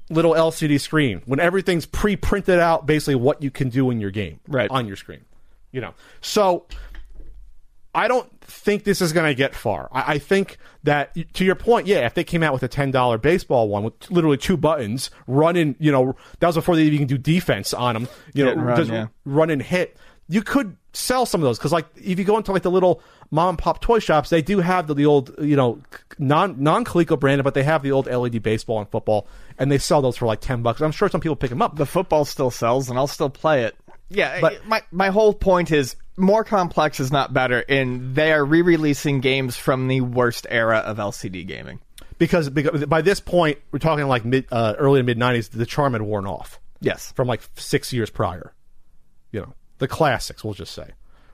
little 0.10 0.34
LCD 0.34 0.80
screen 0.80 1.22
when 1.26 1.40
everything's 1.40 1.86
pre-printed 1.86 2.60
out 2.60 2.86
basically 2.86 3.16
what 3.16 3.44
you 3.44 3.52
can 3.52 3.70
do 3.70 3.92
in 3.92 4.00
your 4.00 4.12
game 4.12 4.40
Right. 4.48 4.70
on 4.72 4.88
your 4.88 4.96
screen. 4.96 5.22
You 5.72 5.82
know. 5.82 5.94
So 6.22 6.66
I 7.94 8.08
don't 8.08 8.30
think 8.42 8.84
this 8.84 9.02
is 9.02 9.12
going 9.12 9.26
to 9.30 9.34
get 9.36 9.54
far. 9.56 9.90
I, 9.92 10.14
I 10.14 10.18
think 10.20 10.58
that, 10.84 11.16
to 11.34 11.44
your 11.44 11.56
point, 11.56 11.88
yeah, 11.88 12.06
if 12.06 12.14
they 12.14 12.24
came 12.24 12.42
out 12.44 12.54
with 12.54 12.64
a 12.64 12.68
ten 12.68 12.92
dollar 12.92 13.18
baseball 13.18 13.68
one 13.70 13.84
with 13.84 14.10
literally 14.12 14.38
two 14.38 14.56
buttons, 14.56 15.10
running, 15.26 15.76
you 15.80 15.92
know, 15.92 16.16
that 16.40 16.48
was 16.48 16.56
before 16.56 16.76
they 16.76 16.84
even 16.84 17.08
do 17.08 17.18
defense 17.18 17.74
on 17.74 17.96
them, 17.96 18.08
you 18.34 18.46
Hit 18.46 18.56
know, 18.58 18.64
run, 18.64 18.78
just 18.78 18.92
yeah. 18.92 19.08
run 19.26 19.50
and 19.50 19.62
hit. 19.62 19.98
You 20.30 20.42
could 20.42 20.76
sell 20.94 21.26
some 21.26 21.42
of 21.42 21.46
those 21.46 21.58
because, 21.58 21.72
like, 21.72 21.86
if 21.96 22.20
you 22.20 22.26
go 22.26 22.38
into 22.38 22.52
like 22.52 22.64
the 22.64 22.72
little 22.72 23.02
mom 23.32 23.50
and 23.50 23.58
pop 23.58 23.80
toy 23.82 24.00
shops, 24.00 24.30
they 24.30 24.42
do 24.42 24.60
have 24.60 24.88
the, 24.88 24.94
the 24.94 25.06
old, 25.06 25.34
you 25.40 25.56
know, 25.56 25.80
non 26.20 26.62
non 26.62 26.84
Coleco 26.84 27.20
branded, 27.20 27.44
but 27.44 27.54
they 27.54 27.64
have 27.64 27.82
the 27.84 27.92
old 27.92 28.08
LED 28.08 28.44
baseball 28.44 28.80
and 28.80 28.90
football, 28.90 29.28
and 29.58 29.72
they 29.72 29.78
sell 29.78 30.02
those 30.02 30.18
for 30.18 30.26
like 30.26 30.42
ten 30.42 30.62
bucks. 30.64 30.82
I'm 30.82 30.92
sure 30.92 31.08
some 31.10 31.22
people 31.22 31.36
pick 31.38 31.50
them 31.50 31.62
up. 31.62 31.76
the 31.78 31.86
football 31.86 32.26
still 32.26 32.52
sells 32.52 32.90
and 32.90 32.98
I'll 33.00 33.08
still 33.08 33.30
play 33.30 33.64
it. 33.64 33.76
Yeah, 34.10 34.40
But- 34.42 34.54
but 34.62 34.68
my 34.68 34.82
my 34.92 35.10
whole 35.10 35.34
point 35.34 35.72
is 35.72 35.96
more 36.18 36.44
complex 36.44 37.00
is 37.00 37.12
not 37.12 37.34
better, 37.34 37.64
and 37.70 38.16
they 38.16 38.32
are 38.34 38.44
re-releasing 38.44 39.22
games 39.22 39.56
from 39.56 39.88
the 39.88 40.02
worst 40.02 40.48
era 40.50 40.78
of 40.80 40.98
LCD 40.98 41.46
gaming. 41.48 41.80
because, 42.18 42.50
because 42.50 42.86
by 42.86 43.02
this 43.02 43.20
point 43.20 43.60
we're 43.72 43.78
talking 43.80 44.08
like 44.08 44.26
mid 44.26 44.46
uh, 44.52 44.74
early 44.80 45.00
to 45.00 45.04
mid 45.04 45.18
90s 45.20 45.52
the 45.52 45.66
charm 45.68 45.94
had 45.94 46.02
worn 46.02 46.26
off 46.26 46.60
Yes, 46.82 47.12
from 47.16 47.28
like 47.28 47.42
six 47.56 47.94
years 47.94 48.10
prior 48.10 48.54
you 49.32 49.42
know 49.42 49.54
the 49.80 49.88
classics 49.88 50.44
we'll 50.44 50.54
just 50.54 50.74
say. 50.74 50.92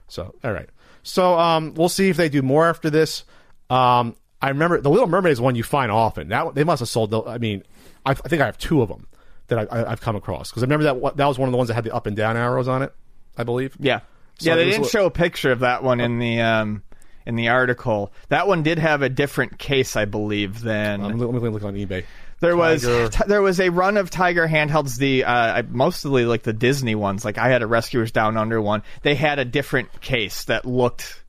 So 0.08 0.34
all 0.44 0.52
right. 0.52 0.68
So 1.02 1.38
um, 1.38 1.74
we'll 1.74 1.88
see 1.88 2.08
if 2.08 2.16
they 2.16 2.28
do 2.28 2.42
more 2.42 2.68
after 2.68 2.90
this. 2.90 3.24
Um, 3.70 4.16
i 4.42 4.48
remember 4.50 4.78
the 4.80 4.90
little 4.90 5.06
mermaid 5.06 5.32
is 5.32 5.40
one 5.40 5.54
you 5.54 5.62
find 5.62 5.90
often. 5.90 6.28
That 6.28 6.54
they 6.54 6.64
must 6.64 6.80
have 6.80 6.88
sold 6.88 7.10
the, 7.10 7.22
i 7.22 7.38
mean 7.38 7.62
I, 8.04 8.10
I 8.10 8.14
think 8.14 8.42
i 8.42 8.46
have 8.46 8.58
two 8.58 8.82
of 8.82 8.88
them 8.88 9.06
that 9.48 9.58
I, 9.58 9.62
I, 9.80 9.92
i've 9.92 10.00
come 10.00 10.16
across. 10.16 10.50
Because 10.50 10.62
i 10.62 10.66
remember 10.66 10.84
that 10.84 11.16
that 11.16 11.26
was 11.26 11.38
one 11.38 11.48
of 11.48 11.52
the 11.52 11.56
ones 11.58 11.68
that 11.68 11.74
had 11.74 11.84
the 11.84 11.94
up 11.94 12.06
and 12.06 12.16
down 12.16 12.36
arrows 12.36 12.68
on 12.68 12.82
it 12.82 12.92
i 13.38 13.42
believe. 13.42 13.74
Yeah, 13.80 14.00
So 14.38 14.50
yeah. 14.50 14.56
They 14.56 14.66
didn't 14.66 14.82
li- 14.82 14.88
show 14.88 15.06
a 15.06 15.10
picture 15.10 15.50
of 15.50 15.60
that 15.60 15.82
one 15.82 16.00
in 16.00 16.18
the 16.18 16.40
um 16.42 16.82
in 17.26 17.36
the 17.36 17.48
article. 17.48 18.12
That 18.28 18.46
one 18.46 18.62
did 18.62 18.78
have 18.78 19.00
a 19.00 19.08
different 19.08 19.58
case, 19.58 19.96
I 19.96 20.04
believe, 20.04 20.60
than 20.60 21.00
um, 21.00 21.18
let 21.18 21.42
me 21.42 21.48
look 21.48 21.64
on 21.64 21.74
ebay 21.74 22.04
There 22.44 22.56
was 22.56 22.82
t- 22.82 23.24
there 23.26 23.42
was 23.42 23.60
a 23.60 23.70
run 23.70 23.96
of 23.96 24.10
Tiger 24.10 24.46
handhelds. 24.46 24.96
The 24.98 25.24
uh, 25.24 25.32
I- 25.32 25.62
mostly 25.62 26.24
like 26.26 26.42
the 26.42 26.52
Disney 26.52 26.94
ones. 26.94 27.24
Like 27.24 27.38
I 27.38 27.48
had 27.48 27.62
a 27.62 27.66
Rescuers 27.66 28.12
Down 28.12 28.36
Under 28.36 28.60
one. 28.60 28.82
They 29.02 29.14
had 29.14 29.38
a 29.38 29.44
different 29.44 30.00
case 30.00 30.44
that 30.44 30.64
looked, 30.66 31.22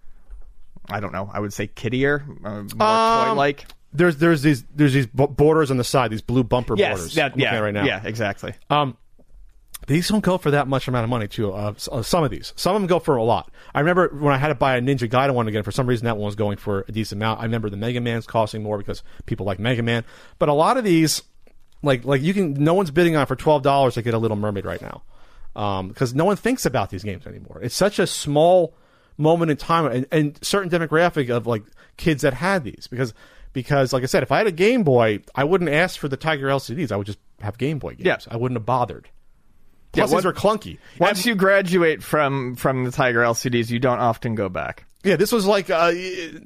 I 0.90 1.00
don't 1.00 1.14
know. 1.14 1.30
I 1.32 1.40
would 1.40 1.54
say 1.54 1.68
kiddier, 1.68 2.24
uh, 2.44 2.50
more 2.50 2.88
Um, 2.88 3.28
toy 3.30 3.34
like. 3.34 3.66
there's 3.94 4.18
there's 4.18 4.42
these 4.42 4.64
there's 4.76 4.94
these 4.94 5.08
borders 5.08 5.72
on 5.72 5.78
the 5.78 5.84
side 5.84 6.12
these 6.12 6.22
blue 6.22 6.44
bumper 6.44 6.76
Yes, 6.78 6.98
borders 6.98 7.16
that, 7.16 7.34
I'm 7.34 7.40
yeah, 7.40 7.56
at 7.56 7.60
right 7.60 7.74
now 7.74 7.86
yeah, 7.86 8.02
exactly. 8.04 8.54
Um, 8.70 8.98
these 9.88 10.08
don't 10.08 10.24
go 10.24 10.38
for 10.38 10.52
that 10.52 10.68
much 10.68 10.88
amount 10.88 11.04
of 11.04 11.10
money 11.10 11.28
too. 11.28 11.54
Uh, 11.54 11.74
uh, 11.92 12.02
some 12.02 12.24
of 12.24 12.32
these, 12.32 12.54
some 12.56 12.76
of 12.76 12.82
them 12.82 12.88
go 12.88 13.00
for 13.00 13.16
a 13.16 13.24
lot. 13.24 13.52
I 13.74 13.80
remember 13.80 14.10
when 14.10 14.34
I 14.34 14.38
had 14.38 14.48
to 14.50 14.56
buy 14.56 14.78
a 14.78 14.82
Ninja 14.82 15.10
Gaiden 15.10 15.34
one 15.34 15.48
again. 15.48 15.64
For 15.64 15.72
some 15.72 15.88
reason, 15.88 16.06
that 16.06 16.18
one 16.18 16.26
was 16.26 16.36
going 16.36 16.58
for 16.58 16.86
a 16.88 16.92
decent 16.92 17.20
amount. 17.20 17.40
I 17.40 17.44
remember 17.44 17.70
the 17.70 17.78
Mega 17.78 18.02
Man's 18.02 18.26
costing 18.26 18.64
more 18.64 18.78
because 18.78 19.04
people 19.26 19.46
like 19.46 19.60
Mega 19.60 19.84
Man. 19.84 20.04
But 20.40 20.50
a 20.50 20.54
lot 20.54 20.78
of 20.78 20.84
these, 20.84 21.22
like 21.84 22.06
like 22.06 22.22
you 22.22 22.34
can, 22.34 22.54
no 22.54 22.74
one's 22.74 22.92
bidding 22.92 23.16
on 23.16 23.26
for 23.26 23.36
twelve 23.36 23.62
dollars 23.62 23.96
to 23.96 24.02
get 24.02 24.14
a 24.14 24.18
Little 24.18 24.38
Mermaid 24.38 24.66
right 24.66 24.82
now, 24.82 25.04
because 25.88 26.14
no 26.16 26.26
one 26.26 26.36
thinks 26.36 26.66
about 26.66 26.90
these 26.90 27.04
games 27.04 27.28
anymore. 27.28 27.60
It's 27.62 27.76
such 27.76 28.00
a 28.00 28.08
small 28.08 28.76
moment 29.18 29.52
in 29.52 29.58
time 29.58 29.86
and, 29.86 30.06
and 30.12 30.40
certain 30.44 30.70
demographic 30.70 31.30
of 31.30 31.48
like 31.48 31.64
kids 31.98 32.24
that 32.24 32.34
had 32.34 32.64
these 32.66 32.88
because 32.90 33.14
because 33.54 33.94
like 33.94 34.04
I 34.04 34.08
said, 34.08 34.24
if 34.24 34.32
I 34.32 34.40
had 34.40 34.48
a 34.48 34.52
Game 34.52 34.84
Boy, 34.84 35.22
I 35.34 35.46
wouldn't 35.46 35.70
ask 35.70 35.98
for 36.00 36.10
the 36.10 36.18
Tiger 36.18 36.48
LCDs. 36.48 36.92
I 36.92 36.98
would 36.98 37.08
just 37.08 37.20
have 37.40 37.58
Game 37.58 37.80
Boy 37.80 37.96
games. 37.96 38.06
Yeah. 38.06 38.18
I 38.30 38.38
wouldn't 38.38 38.58
have 38.58 38.66
bothered. 38.66 39.10
Plus, 39.96 40.12
what- 40.12 40.18
these 40.18 40.26
are 40.26 40.34
clunky. 40.34 40.78
Once 41.00 41.26
you 41.26 41.36
graduate 41.36 42.04
from 42.04 42.56
from 42.56 42.84
the 42.84 42.92
Tiger 42.92 43.22
LCDs, 43.22 43.70
you 43.70 43.80
don't 43.80 44.00
often 44.00 44.36
go 44.36 44.50
back. 44.50 44.86
Yeah, 45.04 45.16
this 45.18 45.32
was 45.32 45.46
like 45.46 45.70
uh, 45.70 45.92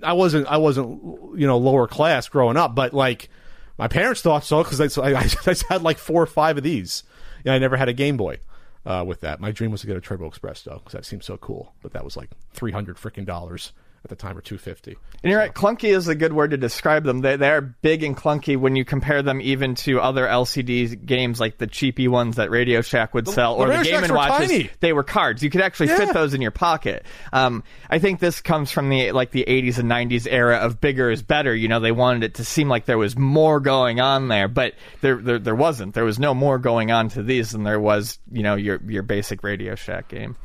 I 0.04 0.14
wasn't 0.14 0.48
I 0.48 0.58
wasn't 0.58 1.02
you 1.40 1.48
know 1.48 1.58
lower 1.58 1.88
class 1.88 2.28
growing 2.28 2.58
up, 2.58 2.76
but 2.76 2.94
like 2.94 3.30
my 3.78 3.88
parents 3.88 4.22
thought 4.22 4.44
so 4.44 4.64
because 4.64 4.98
I, 4.98 5.04
I 5.20 5.24
just 5.28 5.64
had 5.68 5.82
like 5.82 5.98
four 5.98 6.22
or 6.22 6.28
five 6.28 6.58
of 6.58 6.64
these. 6.64 7.04
Yeah, 7.46 7.54
I 7.54 7.60
never 7.60 7.78
had 7.78 7.88
a 7.88 7.94
Game 7.94 8.18
Boy 8.18 8.40
uh, 8.86 9.04
with 9.08 9.22
that. 9.22 9.40
My 9.40 9.52
dream 9.52 9.72
was 9.72 9.82
to 9.82 9.88
get 9.88 9.96
a 9.96 10.02
Turbo 10.02 10.28
Express 10.28 10.64
though 10.64 10.80
because 10.80 10.92
that 10.92 11.06
seemed 11.06 11.24
so 11.24 11.38
cool. 11.38 11.74
But 11.82 11.94
that 11.94 12.04
was 12.04 12.18
like 12.18 12.30
three 12.52 12.74
hundred 12.74 12.98
freaking 12.98 13.26
dollars 13.26 13.72
at 14.04 14.10
the 14.10 14.16
time 14.16 14.38
or 14.38 14.42
two 14.42 14.58
fifty. 14.58 14.98
And 15.24 15.30
you're 15.32 15.40
right, 15.40 15.54
clunky 15.54 15.90
is 15.96 16.08
a 16.08 16.16
good 16.16 16.32
word 16.34 16.52
to 16.52 16.58
describe 16.58 17.04
them. 17.04 17.20
They 17.22 17.36
they 17.36 17.50
are 17.50 17.62
big 17.62 18.04
and 18.04 18.16
clunky 18.16 18.56
when 18.58 18.76
you 18.76 18.86
compare 18.86 19.22
them 19.22 19.42
even 19.42 19.76
to 19.76 20.00
other 20.00 20.26
LCD 20.26 21.06
games 21.06 21.40
like 21.40 21.58
the 21.58 21.68
cheapy 21.68 22.08
ones 22.08 22.38
that 22.38 22.50
Radio 22.50 22.82
Shack 22.82 23.14
would 23.14 23.28
sell, 23.28 23.58
the 23.58 23.64
or 23.64 23.68
the 23.68 23.74
Radio 23.74 23.92
Game 23.96 24.04
and 24.04 24.12
were 24.12 24.18
Watches. 24.18 24.50
tiny. 24.50 24.70
They 24.80 24.94
were 24.94 25.04
cards. 25.04 25.44
You 25.44 25.50
could 25.50 25.62
actually 25.62 25.88
Yeah. 25.90 25.98
fit 25.98 26.14
those 26.14 26.34
in 26.34 26.42
your 26.42 26.52
pocket. 26.52 27.06
Um, 27.34 27.64
I 27.90 28.00
think 28.00 28.20
this 28.20 28.40
comes 28.42 28.72
from 28.72 28.90
the 28.90 29.12
like 29.12 29.32
the 29.32 29.44
80s 29.48 29.78
and 29.80 29.90
90s 29.90 30.28
era 30.30 30.58
of 30.58 30.80
bigger 30.80 31.10
is 31.12 31.22
better. 31.22 31.54
You 31.54 31.68
know, 31.68 31.80
they 31.80 31.92
wanted 31.92 32.24
it 32.24 32.36
to 32.36 32.46
seem 32.46 32.70
like 32.70 32.86
there 32.86 32.98
was 32.98 33.18
more 33.18 33.60
going 33.60 34.00
on 34.00 34.28
there, 34.30 34.48
but 34.48 34.74
there 35.02 35.18
there, 35.18 35.40
there 35.40 35.56
wasn't. 35.56 35.94
There 35.94 36.06
was 36.06 36.20
no 36.20 36.34
more 36.34 36.58
going 36.58 36.92
on 36.92 37.10
to 37.10 37.24
these 37.24 37.52
than 37.52 37.64
there 37.64 37.80
was. 37.80 38.18
You 38.32 38.44
know, 38.44 38.56
your 38.56 38.80
your 38.88 39.04
basic 39.04 39.44
Radio 39.44 39.76
Shack 39.76 40.08
game. 40.08 40.36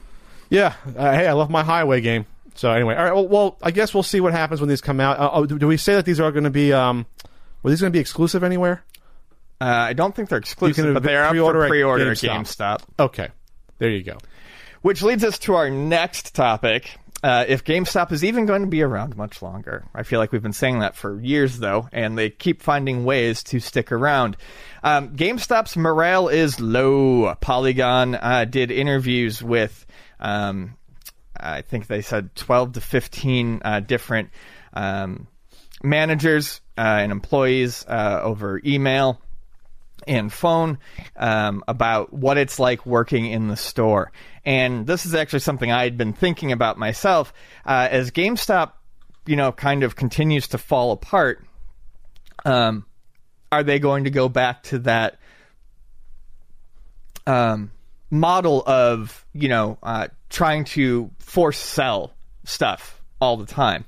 Yeah, 0.50 0.74
uh, 0.96 1.12
hey, 1.12 1.26
I 1.26 1.32
love 1.32 1.50
my 1.50 1.64
Highway 1.64 2.00
game. 2.00 2.26
So 2.54 2.70
anyway, 2.70 2.94
all 2.94 3.04
right. 3.04 3.14
Well, 3.14 3.28
well 3.28 3.58
I 3.62 3.70
guess 3.70 3.92
we'll 3.92 4.02
see 4.02 4.20
what 4.20 4.32
happens 4.32 4.60
when 4.60 4.68
these 4.68 4.80
come 4.80 5.00
out. 5.00 5.18
Uh, 5.18 5.30
oh, 5.32 5.46
do, 5.46 5.58
do 5.58 5.66
we 5.66 5.76
say 5.76 5.94
that 5.94 6.04
these 6.04 6.20
are 6.20 6.32
going 6.32 6.44
to 6.44 6.50
be? 6.50 6.72
Um, 6.72 7.06
were 7.62 7.70
these 7.70 7.80
going 7.80 7.92
to 7.92 7.96
be 7.96 8.00
exclusive 8.00 8.44
anywhere? 8.44 8.84
Uh, 9.60 9.64
I 9.64 9.92
don't 9.92 10.14
think 10.14 10.28
they're 10.28 10.38
exclusive, 10.38 10.92
but 10.94 11.02
they 11.02 11.16
are 11.16 11.24
up 11.24 11.30
pre-order 11.30 11.62
for 11.62 11.68
pre-order 11.68 12.10
at 12.10 12.16
GameStop. 12.18 12.80
GameStop. 12.80 12.82
Okay, 12.98 13.28
there 13.78 13.90
you 13.90 14.02
go. 14.02 14.18
Which 14.82 15.02
leads 15.02 15.24
us 15.24 15.38
to 15.40 15.54
our 15.54 15.70
next 15.70 16.34
topic. 16.34 16.90
Uh, 17.22 17.46
if 17.48 17.64
GameStop 17.64 18.12
is 18.12 18.22
even 18.22 18.44
going 18.44 18.60
to 18.60 18.68
be 18.68 18.82
around 18.82 19.16
much 19.16 19.40
longer. 19.40 19.86
I 19.94 20.02
feel 20.02 20.18
like 20.18 20.30
we've 20.30 20.42
been 20.42 20.52
saying 20.52 20.80
that 20.80 20.94
for 20.94 21.18
years, 21.18 21.58
though, 21.58 21.88
and 21.90 22.18
they 22.18 22.28
keep 22.28 22.60
finding 22.60 23.06
ways 23.06 23.42
to 23.44 23.60
stick 23.60 23.92
around. 23.92 24.36
Um, 24.82 25.16
GameStop's 25.16 25.74
morale 25.74 26.28
is 26.28 26.60
low. 26.60 27.34
Polygon 27.36 28.14
uh, 28.14 28.44
did 28.44 28.70
interviews 28.70 29.42
with, 29.42 29.86
um, 30.20 30.74
I 31.44 31.62
think 31.62 31.86
they 31.86 32.02
said 32.02 32.34
12 32.34 32.74
to 32.74 32.80
15 32.80 33.62
uh, 33.64 33.80
different 33.80 34.30
um, 34.72 35.28
managers 35.82 36.60
uh, 36.76 36.80
and 36.80 37.12
employees 37.12 37.84
uh, 37.86 38.20
over 38.22 38.60
email 38.64 39.20
and 40.06 40.32
phone 40.32 40.78
um, 41.16 41.62
about 41.68 42.12
what 42.12 42.36
it's 42.38 42.58
like 42.58 42.84
working 42.84 43.26
in 43.26 43.48
the 43.48 43.56
store. 43.56 44.12
And 44.44 44.86
this 44.86 45.06
is 45.06 45.14
actually 45.14 45.40
something 45.40 45.70
I 45.70 45.84
had 45.84 45.96
been 45.96 46.12
thinking 46.12 46.52
about 46.52 46.78
myself 46.78 47.32
uh, 47.64 47.88
as 47.90 48.10
GameStop, 48.10 48.72
you 49.26 49.36
know, 49.36 49.52
kind 49.52 49.82
of 49.82 49.96
continues 49.96 50.48
to 50.48 50.58
fall 50.58 50.92
apart. 50.92 51.44
Um, 52.44 52.84
are 53.50 53.62
they 53.62 53.78
going 53.78 54.04
to 54.04 54.10
go 54.10 54.28
back 54.28 54.64
to 54.64 54.80
that 54.80 55.18
um, 57.26 57.70
model 58.10 58.62
of 58.66 59.24
you 59.32 59.48
know 59.48 59.78
uh, 59.82 60.08
trying 60.34 60.64
to 60.64 61.10
force 61.18 61.58
sell 61.58 62.12
stuff 62.44 63.00
all 63.20 63.36
the 63.36 63.46
time? 63.46 63.84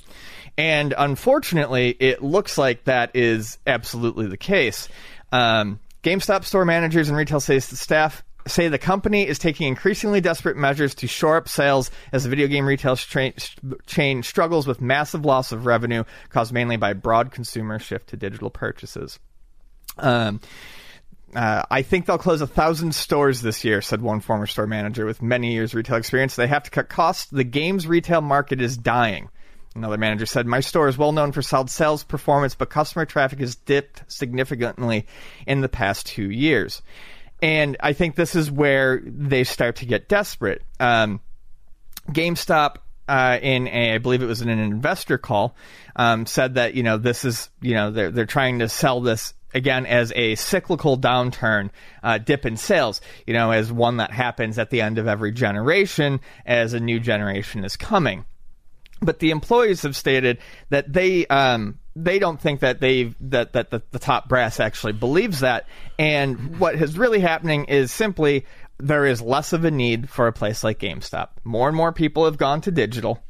And 0.57 0.95
unfortunately, 0.97 1.91
it 1.91 2.23
looks 2.23 2.57
like 2.57 2.85
that 2.85 3.11
is 3.15 3.59
absolutely 3.67 4.27
the 4.27 4.39
case. 4.39 4.89
Um, 5.33 5.81
GameStop 6.03 6.45
store 6.45 6.65
managers 6.65 7.09
and 7.09 7.19
retail 7.19 7.41
sales 7.41 7.65
staff 7.65 8.23
say 8.47 8.69
the 8.69 8.79
company 8.79 9.27
is 9.27 9.39
taking 9.39 9.67
increasingly 9.67 10.21
desperate 10.21 10.57
measures 10.57 10.95
to 10.95 11.07
shore 11.07 11.37
up 11.37 11.49
sales 11.49 11.91
as 12.13 12.23
the 12.23 12.31
video 12.31 12.47
game 12.47 12.65
retail 12.65 12.97
stra- 12.97 13.33
chain 13.87 14.23
struggles 14.23 14.67
with 14.67 14.81
massive 14.81 15.25
loss 15.25 15.53
of 15.53 15.67
revenue 15.67 16.05
caused 16.31 16.53
mainly 16.53 16.77
by 16.77 16.93
broad 16.93 17.33
consumer 17.33 17.79
shift 17.79 18.09
to 18.11 18.17
digital 18.17 18.51
purchases. 18.51 19.19
Um, 19.99 20.41
uh, 21.37 21.63
I 21.71 21.83
think 21.83 22.07
they'll 22.07 22.17
close 22.17 22.41
a 22.41 22.47
thousand 22.47 22.95
stores 22.95 23.43
this 23.43 23.63
year, 23.63 23.83
said 23.83 24.01
one 24.01 24.21
former 24.21 24.47
store 24.47 24.67
manager 24.67 25.05
with 25.05 25.21
many 25.21 25.53
years 25.53 25.75
retail 25.75 25.99
experience. 25.99 26.35
They 26.35 26.47
have 26.47 26.63
to 26.63 26.71
cut 26.71 26.89
costs. 26.89 27.27
The 27.27 27.45
games 27.45 27.87
retail 27.87 28.23
market 28.23 28.63
is 28.63 28.79
dying. 28.79 29.29
Another 29.75 29.99
manager 29.99 30.25
said, 30.25 30.47
My 30.47 30.61
store 30.61 30.89
is 30.89 30.97
well 30.97 31.13
known 31.13 31.33
for 31.33 31.43
solid 31.43 31.69
sales 31.69 32.05
performance, 32.05 32.55
but 32.55 32.71
customer 32.71 33.05
traffic 33.05 33.41
has 33.41 33.55
dipped 33.55 34.03
significantly 34.11 35.05
in 35.47 35.61
the 35.61 35.69
past 35.69 36.07
two 36.07 36.31
years. 36.31 36.81
And 37.43 37.77
I 37.81 37.93
think 37.93 38.17
this 38.17 38.35
is 38.35 38.51
where 38.51 39.03
they 39.05 39.45
start 39.45 39.77
to 39.77 39.87
get 39.87 40.09
desperate. 40.09 40.63
Um, 40.81 41.21
GameStop, 42.09 42.77
uh, 43.07 43.39
in 43.43 43.69
a, 43.69 43.97
I 43.97 43.99
believe 43.99 44.23
it 44.23 44.27
was 44.27 44.41
in 44.41 44.49
an 44.49 44.59
investor 44.59 45.19
call, 45.19 45.55
um, 45.97 46.25
said 46.25 46.55
that 46.55 46.73
you 46.73 46.83
know 46.83 46.97
this 46.97 47.27
is 47.27 47.51
you 47.61 47.75
know 47.75 47.91
they're 47.91 48.11
they're 48.11 48.25
trying 48.25 48.61
to 48.61 48.71
sell 48.71 49.03
this 49.03 49.35
again 49.55 49.87
as 49.87 50.13
a 50.15 50.35
cyclical 50.35 50.99
downturn, 50.99 51.71
uh, 52.03 52.19
dip 52.19 52.47
in 52.47 52.57
sales. 52.57 53.01
You 53.27 53.35
know, 53.35 53.51
as 53.51 53.73
one 53.73 53.99
that 53.99 54.11
happens 54.11 54.59
at 54.59 54.71
the 54.71 54.81
end 54.81 54.99
of 54.99 55.09
every 55.09 55.33
generation 55.33 56.21
as 56.45 56.73
a 56.73 56.81
new 56.81 57.01
generation 57.01 57.65
is 57.65 57.77
coming. 57.77 58.25
But 59.01 59.19
the 59.19 59.31
employees 59.31 59.83
have 59.83 59.95
stated 59.97 60.39
that 60.71 60.91
they 60.91 61.27
um, 61.27 61.79
they 61.95 62.19
don't 62.19 62.41
think 62.41 62.61
that 62.61 62.81
they 62.81 63.15
that 63.21 63.53
that 63.53 63.71
the, 63.71 63.83
the 63.91 63.99
top 63.99 64.29
brass 64.29 64.61
actually 64.61 64.95
believes 64.95 65.41
that. 65.41 65.67
And 65.99 66.59
what 66.59 66.75
is 66.77 66.97
really 66.97 67.21
happening 67.21 67.65
is 67.65 67.93
simply 67.93 68.47
there 68.79 69.07
is 69.07 69.23
less 69.23 69.53
of 69.53 69.65
a 69.65 69.71
need 69.71 70.09
for 70.09 70.27
a 70.27 70.33
place 70.33 70.63
like 70.63 70.79
GameStop. 70.79 71.29
More 71.45 71.69
and 71.69 71.77
more 71.77 71.93
people 71.93 72.27
have 72.27 72.37
gone 72.37 72.61
to 72.63 72.71
digital, 72.71 73.23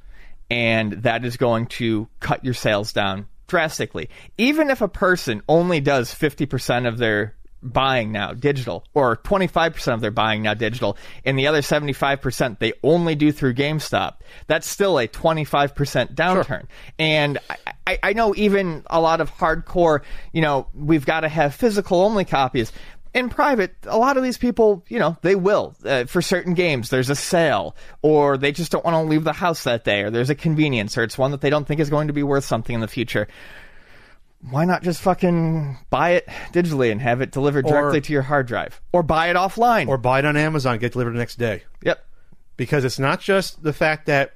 and 0.51 0.93
that 1.05 1.25
is 1.25 1.37
going 1.37 1.67
to 1.67 2.09
cut 2.21 2.45
your 2.45 2.55
sales 2.55 2.93
down 2.93 3.27
drastically. 3.47 4.09
Even 4.39 4.71
if 4.71 4.81
a 4.81 4.89
person 4.89 5.43
only 5.49 5.81
does 5.81 6.15
50% 6.15 6.89
of 6.89 6.99
their 6.99 7.35
buying 7.63 8.13
now 8.13 8.33
digital 8.33 8.85
or 8.95 9.17
25% 9.17 9.95
of 9.95 10.01
their 10.01 10.11
buying 10.11 10.43
now 10.43 10.55
digital 10.55 10.97
and 11.25 11.39
the 11.39 11.47
other 11.47 11.63
75% 11.63 12.59
they 12.59 12.73
only 12.83 13.15
do 13.15 13.33
through 13.33 13.55
GameStop 13.55 14.17
that's 14.47 14.69
still 14.69 14.99
a 14.99 15.09
25% 15.09 16.15
downturn 16.15 16.67
and 16.99 17.39
I, 17.51 17.57
I, 17.87 17.99
I 18.03 18.13
know 18.13 18.35
even 18.37 18.85
a 18.87 19.01
lot 19.01 19.21
of 19.21 19.33
hardcore 19.33 20.03
you 20.33 20.43
know 20.43 20.69
we've 20.75 21.07
got 21.07 21.21
to 21.21 21.29
have 21.29 21.55
physical 21.55 22.03
only 22.03 22.25
copies 22.25 22.73
in 23.17 23.31
private, 23.31 23.75
a 23.85 23.97
lot 23.97 24.19
of 24.19 24.23
these 24.23 24.37
people, 24.37 24.85
you 24.89 24.99
know, 24.99 25.17
they 25.23 25.35
will 25.35 25.75
uh, 25.87 26.05
for 26.05 26.21
certain 26.21 26.53
games. 26.53 26.91
There's 26.91 27.09
a 27.09 27.17
sale, 27.17 27.75
or 28.03 28.37
they 28.37 28.53
just 28.53 28.71
don't 28.71 28.85
want 28.85 28.95
to 28.95 29.01
leave 29.01 29.25
the 29.25 29.33
house 29.33 29.65
that 29.65 29.85
day, 29.85 30.03
or 30.03 30.11
there's 30.11 30.29
a 30.29 30.35
convenience, 30.35 30.99
or 30.99 31.03
it's 31.03 31.17
one 31.17 31.31
that 31.31 31.41
they 31.41 31.49
don't 31.49 31.67
think 31.67 31.81
is 31.81 31.89
going 31.89 32.09
to 32.09 32.13
be 32.13 32.23
worth 32.23 32.45
something 32.45 32.75
in 32.75 32.83
the 32.83 32.89
future. 32.89 33.27
Why 34.51 34.67
not 34.67 34.83
just 34.83 35.01
fucking 35.01 35.79
buy 35.89 36.11
it 36.11 36.27
digitally 36.53 36.93
and 36.93 37.01
have 37.01 37.23
it 37.23 37.31
delivered 37.31 37.65
directly 37.65 38.03
to 38.03 38.13
your 38.13 38.23
hard 38.23 38.47
drive, 38.47 38.83
or 38.93 39.03
buy 39.03 39.31
it 39.31 39.37
offline? 39.37 39.89
Or 39.89 39.97
buy 39.97 40.19
it 40.19 40.27
on 40.27 40.37
Amazon, 40.37 40.79
get 40.79 40.93
delivered 40.93 41.15
the 41.15 41.19
next 41.19 41.37
day. 41.37 41.63
yep, 41.83 42.05
Because 42.59 42.85
it's 42.85 42.99
not 42.99 43.21
just 43.21 43.63
the 43.63 43.73
fact 43.73 44.07
that 44.07 44.36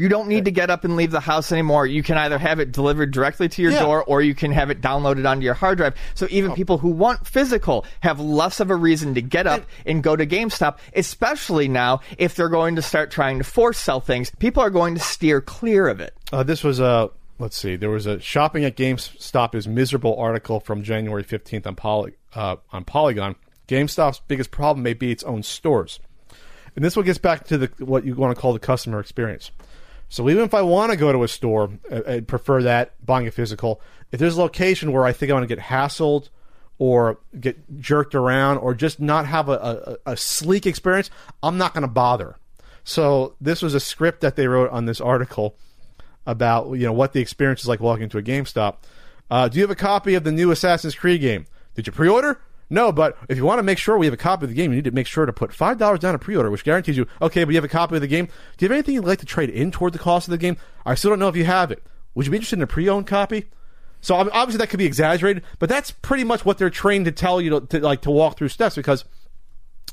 you 0.00 0.08
don't 0.08 0.28
need 0.28 0.46
to 0.46 0.50
get 0.50 0.70
up 0.70 0.84
and 0.84 0.96
leave 0.96 1.10
the 1.10 1.20
house 1.20 1.52
anymore. 1.52 1.86
You 1.86 2.02
can 2.02 2.16
either 2.16 2.38
have 2.38 2.58
it 2.58 2.72
delivered 2.72 3.10
directly 3.10 3.48
to 3.50 3.62
your 3.62 3.72
Yeah. 3.72 3.80
door, 3.80 4.02
or 4.04 4.22
you 4.22 4.34
can 4.34 4.50
have 4.52 4.70
it 4.70 4.80
downloaded 4.80 5.28
onto 5.28 5.44
your 5.44 5.54
hard 5.54 5.76
drive. 5.76 5.94
So 6.14 6.26
even 6.30 6.54
people 6.54 6.78
who 6.78 6.88
want 6.88 7.26
physical 7.26 7.84
have 8.00 8.18
less 8.18 8.60
of 8.60 8.70
a 8.70 8.76
reason 8.76 9.14
to 9.14 9.20
get 9.22 9.46
up 9.46 9.64
and 9.84 10.02
go 10.02 10.16
to 10.16 10.26
GameStop, 10.26 10.78
especially 10.96 11.68
now 11.68 12.00
if 12.16 12.34
they're 12.34 12.48
going 12.48 12.76
to 12.76 12.82
start 12.82 13.10
trying 13.10 13.38
to 13.38 13.44
force 13.44 13.78
sell 13.78 14.00
things. 14.00 14.30
People 14.38 14.62
are 14.62 14.70
going 14.70 14.94
to 14.94 15.00
steer 15.00 15.40
clear 15.42 15.86
of 15.88 16.00
it. 16.00 16.14
Uh, 16.32 16.42
this 16.42 16.64
was 16.64 16.80
a 16.80 17.10
let's 17.38 17.56
see. 17.56 17.76
There 17.76 17.90
was 17.90 18.06
a 18.06 18.20
shopping 18.20 18.64
at 18.64 18.76
GameStop 18.76 19.54
is 19.54 19.68
miserable 19.68 20.16
article 20.16 20.60
from 20.60 20.82
January 20.82 21.22
fifteenth 21.22 21.66
on 21.66 21.74
Poly, 21.74 22.12
uh, 22.34 22.56
on 22.72 22.84
Polygon. 22.84 23.34
GameStop's 23.68 24.20
biggest 24.28 24.50
problem 24.50 24.82
may 24.82 24.94
be 24.94 25.12
its 25.12 25.22
own 25.24 25.42
stores, 25.42 26.00
and 26.74 26.84
this 26.84 26.96
one 26.96 27.04
gets 27.04 27.18
back 27.18 27.44
to 27.48 27.58
the 27.58 27.70
what 27.78 28.04
you 28.04 28.14
want 28.14 28.34
to 28.34 28.40
call 28.40 28.52
the 28.52 28.58
customer 28.58 28.98
experience. 28.98 29.50
So 30.10 30.28
even 30.28 30.44
if 30.44 30.52
I 30.52 30.60
want 30.60 30.90
to 30.90 30.96
go 30.96 31.12
to 31.12 31.22
a 31.22 31.28
store, 31.28 31.70
I, 31.90 32.14
I 32.14 32.20
prefer 32.20 32.62
that 32.64 32.94
buying 33.04 33.26
a 33.26 33.30
physical. 33.30 33.80
If 34.12 34.18
there's 34.20 34.36
a 34.36 34.40
location 34.40 34.92
where 34.92 35.04
I 35.04 35.12
think 35.12 35.30
I'm 35.30 35.38
going 35.38 35.48
to 35.48 35.54
get 35.54 35.64
hassled 35.64 36.28
or 36.78 37.20
get 37.38 37.78
jerked 37.78 38.14
around 38.14 38.58
or 38.58 38.74
just 38.74 39.00
not 39.00 39.26
have 39.26 39.48
a, 39.48 39.96
a, 40.04 40.12
a 40.12 40.16
sleek 40.16 40.66
experience, 40.66 41.10
I'm 41.42 41.56
not 41.56 41.74
going 41.74 41.82
to 41.82 41.88
bother. 41.88 42.36
So 42.82 43.36
this 43.40 43.62
was 43.62 43.72
a 43.74 43.80
script 43.80 44.20
that 44.22 44.34
they 44.34 44.48
wrote 44.48 44.70
on 44.70 44.84
this 44.84 45.00
article 45.00 45.56
about 46.26 46.72
you 46.72 46.86
know 46.86 46.92
what 46.92 47.12
the 47.12 47.20
experience 47.20 47.62
is 47.62 47.68
like 47.68 47.80
walking 47.80 48.04
into 48.04 48.18
a 48.18 48.22
GameStop. 48.22 48.76
Uh, 49.30 49.48
do 49.48 49.58
you 49.58 49.62
have 49.62 49.70
a 49.70 49.76
copy 49.76 50.14
of 50.14 50.24
the 50.24 50.32
new 50.32 50.50
Assassin's 50.50 50.96
Creed 50.96 51.20
game? 51.20 51.46
Did 51.74 51.86
you 51.86 51.92
pre-order? 51.92 52.40
No, 52.72 52.92
but 52.92 53.18
if 53.28 53.36
you 53.36 53.44
want 53.44 53.58
to 53.58 53.64
make 53.64 53.78
sure 53.78 53.98
we 53.98 54.06
have 54.06 54.14
a 54.14 54.16
copy 54.16 54.44
of 54.44 54.48
the 54.48 54.54
game, 54.54 54.70
you 54.70 54.76
need 54.76 54.84
to 54.84 54.92
make 54.92 55.08
sure 55.08 55.26
to 55.26 55.32
put 55.32 55.52
five 55.52 55.76
dollars 55.76 55.98
down 55.98 56.14
a 56.14 56.18
pre-order, 56.18 56.50
which 56.50 56.64
guarantees 56.64 56.96
you 56.96 57.06
okay. 57.20 57.42
But 57.42 57.50
you 57.50 57.56
have 57.56 57.64
a 57.64 57.68
copy 57.68 57.96
of 57.96 58.00
the 58.00 58.06
game. 58.06 58.26
Do 58.26 58.64
you 58.64 58.68
have 58.68 58.72
anything 58.72 58.94
you'd 58.94 59.04
like 59.04 59.18
to 59.18 59.26
trade 59.26 59.50
in 59.50 59.72
toward 59.72 59.92
the 59.92 59.98
cost 59.98 60.28
of 60.28 60.32
the 60.32 60.38
game? 60.38 60.56
I 60.86 60.94
still 60.94 61.10
don't 61.10 61.18
know 61.18 61.28
if 61.28 61.36
you 61.36 61.44
have 61.44 61.72
it. 61.72 61.82
Would 62.14 62.26
you 62.26 62.30
be 62.30 62.36
interested 62.36 62.58
in 62.58 62.62
a 62.62 62.68
pre-owned 62.68 63.06
copy? 63.06 63.46
So 64.00 64.14
ob- 64.14 64.30
obviously 64.32 64.58
that 64.58 64.70
could 64.70 64.78
be 64.78 64.86
exaggerated, 64.86 65.42
but 65.58 65.68
that's 65.68 65.90
pretty 65.90 66.24
much 66.24 66.44
what 66.44 66.58
they're 66.58 66.70
trained 66.70 67.04
to 67.06 67.12
tell 67.12 67.40
you 67.40 67.50
to, 67.50 67.60
to 67.66 67.80
like 67.80 68.02
to 68.02 68.10
walk 68.10 68.38
through 68.38 68.48
steps 68.48 68.76
because 68.76 69.04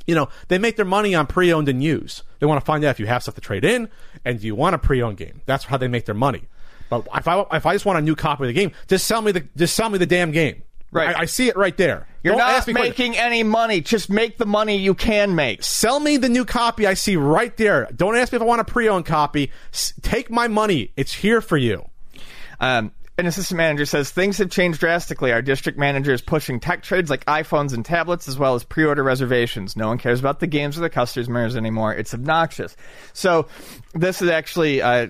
you 0.06 0.16
know, 0.16 0.30
they 0.48 0.58
make 0.58 0.78
their 0.78 0.86
money 0.86 1.14
on 1.14 1.28
pre-owned 1.28 1.68
and 1.68 1.84
used. 1.84 2.22
They 2.40 2.46
want 2.46 2.62
to 2.62 2.66
find 2.66 2.84
out 2.86 2.92
if 2.92 3.00
you 3.00 3.08
have 3.08 3.24
stuff 3.24 3.36
to 3.36 3.42
trade 3.42 3.66
in 3.66 3.90
and 4.24 4.40
do 4.40 4.48
you 4.48 4.56
want 4.56 4.74
a 4.74 4.78
pre-owned 4.78 5.18
game. 5.18 5.42
That's 5.46 5.66
how 5.66 5.78
they 5.78 5.90
make 5.90 6.06
their 6.06 6.16
money. 6.16 6.44
But 6.90 7.06
if 7.14 7.28
I 7.28 7.46
if 7.52 7.66
I 7.66 7.74
just 7.74 7.86
want 7.86 8.00
a 8.00 8.02
new 8.02 8.16
copy 8.16 8.44
of 8.44 8.48
the 8.48 8.54
game, 8.54 8.72
just 8.88 9.06
sell 9.06 9.22
me 9.22 9.34
the 9.34 9.46
just 9.58 9.76
sell 9.76 9.90
me 9.90 9.98
the 9.98 10.06
damn 10.06 10.32
game. 10.32 10.64
Right. 10.90 11.14
I, 11.14 11.22
I 11.22 11.26
see 11.26 11.50
it 11.50 11.58
right 11.58 11.76
there. 11.76 12.08
You're 12.28 12.34
Don't 12.36 12.46
not 12.46 12.56
ask 12.56 12.68
me 12.68 12.74
questions. 12.74 12.98
making 13.00 13.18
any 13.18 13.44
money. 13.44 13.80
Just 13.80 14.10
make 14.10 14.38
the 14.38 14.46
money 14.46 14.76
you 14.76 14.94
can 14.94 15.34
make. 15.34 15.64
Sell 15.64 16.00
me 16.00 16.18
the 16.18 16.28
new 16.28 16.44
copy 16.44 16.86
I 16.86 16.94
see 16.94 17.16
right 17.16 17.56
there. 17.56 17.88
Don't 17.96 18.18
ask 18.18 18.34
me 18.34 18.36
if 18.36 18.42
I 18.42 18.46
want 18.46 18.60
a 18.60 18.66
pre-owned 18.66 19.06
copy. 19.06 19.50
S- 19.74 19.94
take 20.02 20.30
my 20.30 20.50
money. 20.50 20.92
It's 20.98 21.14
here 21.14 21.40
for 21.40 21.56
you. 21.56 21.88
Um, 22.60 22.92
an 23.18 23.26
assistant 23.28 23.58
manager 23.58 23.86
says 23.86 24.12
things 24.12 24.38
have 24.40 24.50
changed 24.52 24.82
drastically. 24.82 25.32
Our 25.32 25.42
district 25.42 25.80
manager 25.80 26.12
is 26.12 26.22
pushing 26.22 26.60
tech 26.60 26.84
trades 26.84 27.10
like 27.10 27.24
iPhones 27.26 27.74
and 27.74 27.86
tablets, 27.86 28.28
as 28.28 28.38
well 28.38 28.56
as 28.56 28.64
pre-order 28.66 29.04
reservations. 29.04 29.78
No 29.78 29.88
one 29.88 29.98
cares 29.98 30.20
about 30.20 30.42
the 30.42 30.48
games 30.48 30.78
or 30.78 30.82
the 30.82 30.90
customers 30.90 31.56
anymore. 31.56 31.94
It's 31.94 32.14
obnoxious. 32.14 32.76
So, 33.14 33.48
this 33.94 34.22
is 34.22 34.30
actually 34.30 34.82
uh, 34.82 35.08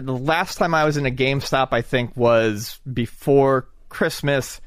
the 0.00 0.12
last 0.16 0.58
time 0.58 0.74
I 0.74 0.84
was 0.84 0.96
in 0.96 1.06
a 1.06 1.10
GameStop. 1.10 1.68
I 1.72 1.82
think 1.82 2.16
was 2.16 2.78
before 2.90 3.66
Christmas. 3.88 4.60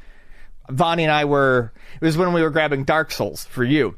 Vonnie 0.70 1.04
and 1.04 1.12
I 1.12 1.26
were. 1.26 1.72
It 2.02 2.06
was 2.06 2.18
when 2.18 2.34
we 2.34 2.42
were 2.42 2.50
grabbing 2.50 2.84
Dark 2.84 3.12
Souls 3.12 3.46
for 3.46 3.64
you 3.64 3.96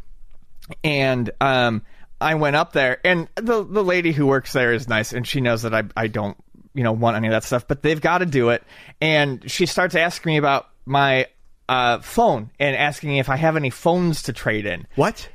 and 0.84 1.30
um, 1.39 1.82
I 2.20 2.36
went 2.36 2.55
up 2.55 2.74
there, 2.74 2.99
and 3.05 3.28
the 3.36 3.63
the 3.63 3.84
lady 3.84 4.11
who 4.11 4.28
works 4.28 4.53
there 4.53 4.74
is 4.74 4.88
nice, 4.88 5.13
and 5.13 5.26
she 5.28 5.41
knows 5.41 5.61
that 5.61 5.74
I 5.74 5.84
I 5.95 6.07
don't 6.07 6.38
you 6.74 6.84
know 6.84 6.91
want 6.91 7.15
any 7.15 7.28
of 7.28 7.32
that 7.32 7.43
stuff, 7.43 7.68
but 7.68 7.82
they've 7.84 8.01
got 8.01 8.18
to 8.20 8.26
do 8.26 8.49
it, 8.49 8.63
and 9.01 9.49
she 9.49 9.65
starts 9.65 9.95
asking 9.95 10.32
me 10.34 10.38
about 10.38 10.68
my 10.86 11.28
uh, 11.70 11.99
phone 11.99 12.49
and 12.59 12.76
asking 12.76 13.09
me 13.09 13.20
if 13.20 13.30
I 13.30 13.36
have 13.36 13.55
any 13.55 13.70
phones 13.70 14.24
to 14.24 14.34
trade 14.34 14.65
in, 14.65 14.88
What? 14.95 15.30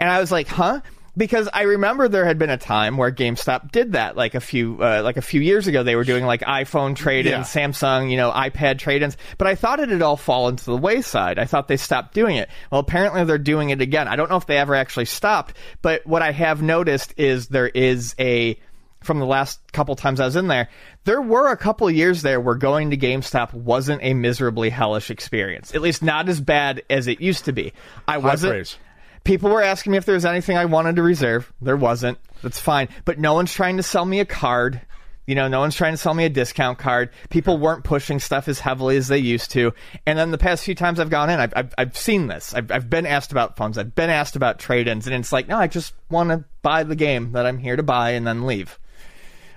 and 0.00 0.10
I 0.10 0.20
was 0.20 0.30
like, 0.32 0.48
huh. 0.48 0.80
Because 1.16 1.48
I 1.52 1.62
remember 1.62 2.08
there 2.08 2.24
had 2.24 2.38
been 2.38 2.50
a 2.50 2.56
time 2.56 2.96
where 2.96 3.10
GameStop 3.10 3.72
did 3.72 3.92
that, 3.92 4.16
like 4.16 4.34
a 4.34 4.40
few, 4.40 4.78
uh, 4.80 5.02
like 5.02 5.16
a 5.16 5.22
few 5.22 5.40
years 5.40 5.66
ago. 5.66 5.82
They 5.82 5.96
were 5.96 6.04
doing 6.04 6.24
like 6.24 6.42
iPhone 6.42 6.94
trade-ins, 6.96 7.54
Yeah. 7.54 7.66
Samsung, 7.66 8.10
you 8.10 8.16
know, 8.16 8.30
iPad 8.30 8.78
trade-ins. 8.78 9.16
But 9.36 9.48
I 9.48 9.54
thought 9.54 9.80
it 9.80 9.88
had 9.88 10.02
all 10.02 10.16
fallen 10.16 10.56
to 10.56 10.64
the 10.64 10.76
wayside. 10.76 11.38
I 11.38 11.44
thought 11.46 11.68
they 11.68 11.76
stopped 11.76 12.14
doing 12.14 12.36
it. 12.36 12.48
Well, 12.70 12.80
apparently 12.80 13.24
they're 13.24 13.38
doing 13.38 13.70
it 13.70 13.80
again. 13.80 14.08
I 14.08 14.16
don't 14.16 14.30
know 14.30 14.36
if 14.36 14.46
they 14.46 14.58
ever 14.58 14.74
actually 14.74 15.06
stopped, 15.06 15.54
but 15.82 16.06
what 16.06 16.22
I 16.22 16.32
have 16.32 16.62
noticed 16.62 17.14
is 17.16 17.48
there 17.48 17.68
is 17.68 18.14
a 18.18 18.58
from 19.02 19.18
the 19.18 19.26
last 19.26 19.58
couple 19.72 19.96
times 19.96 20.20
I 20.20 20.26
was 20.26 20.36
in 20.36 20.46
there, 20.48 20.68
there 21.04 21.22
were 21.22 21.50
a 21.50 21.56
couple 21.56 21.90
years 21.90 22.20
there 22.20 22.38
where 22.38 22.54
going 22.54 22.90
to 22.90 22.98
GameStop 22.98 23.54
wasn't 23.54 24.02
a 24.02 24.12
miserably 24.12 24.68
hellish 24.68 25.10
experience. 25.10 25.74
At 25.74 25.80
least 25.80 26.02
not 26.02 26.28
as 26.28 26.38
bad 26.40 26.82
as 26.90 27.06
it 27.06 27.20
used 27.20 27.46
to 27.46 27.52
be. 27.52 27.72
I 28.06 28.18
wasn't. 28.18 28.52
praise. 28.52 28.76
People 29.24 29.50
were 29.50 29.62
asking 29.62 29.92
me 29.92 29.98
if 29.98 30.06
there 30.06 30.14
was 30.14 30.24
anything 30.24 30.56
I 30.56 30.64
wanted 30.64 30.96
to 30.96 31.02
reserve. 31.02 31.52
There 31.60 31.76
wasn't. 31.76 32.18
That's 32.42 32.60
fine. 32.60 32.88
But 33.04 33.18
no 33.18 33.34
one's 33.34 33.52
trying 33.52 33.76
to 33.76 33.82
sell 33.82 34.04
me 34.04 34.20
a 34.20 34.24
card. 34.24 34.80
You 35.26 35.34
know, 35.34 35.46
no 35.46 35.60
one's 35.60 35.76
trying 35.76 35.92
to 35.92 35.98
sell 35.98 36.14
me 36.14 36.24
a 36.24 36.28
discount 36.28 36.78
card. 36.78 37.10
People 37.28 37.58
weren't 37.58 37.84
pushing 37.84 38.18
stuff 38.18 38.48
as 38.48 38.58
heavily 38.58 38.96
as 38.96 39.08
they 39.08 39.18
used 39.18 39.52
to. 39.52 39.72
And 40.06 40.18
then 40.18 40.30
the 40.30 40.38
past 40.38 40.64
few 40.64 40.74
times 40.74 40.98
I've 40.98 41.10
gone 41.10 41.30
in, 41.30 41.38
I've, 41.38 41.52
I've, 41.54 41.74
I've 41.78 41.96
seen 41.96 42.26
this. 42.26 42.54
I've, 42.54 42.72
I've 42.72 42.90
been 42.90 43.06
asked 43.06 43.30
about 43.30 43.56
phones. 43.56 43.78
I've 43.78 43.94
been 43.94 44.10
asked 44.10 44.34
about 44.34 44.58
trade 44.58 44.88
ins. 44.88 45.06
And 45.06 45.14
it's 45.14 45.32
like, 45.32 45.46
no, 45.46 45.58
I 45.58 45.66
just 45.68 45.94
want 46.10 46.30
to 46.30 46.44
buy 46.62 46.82
the 46.82 46.96
game 46.96 47.32
that 47.32 47.46
I'm 47.46 47.58
here 47.58 47.76
to 47.76 47.82
buy 47.82 48.10
and 48.10 48.26
then 48.26 48.46
leave. 48.46 48.78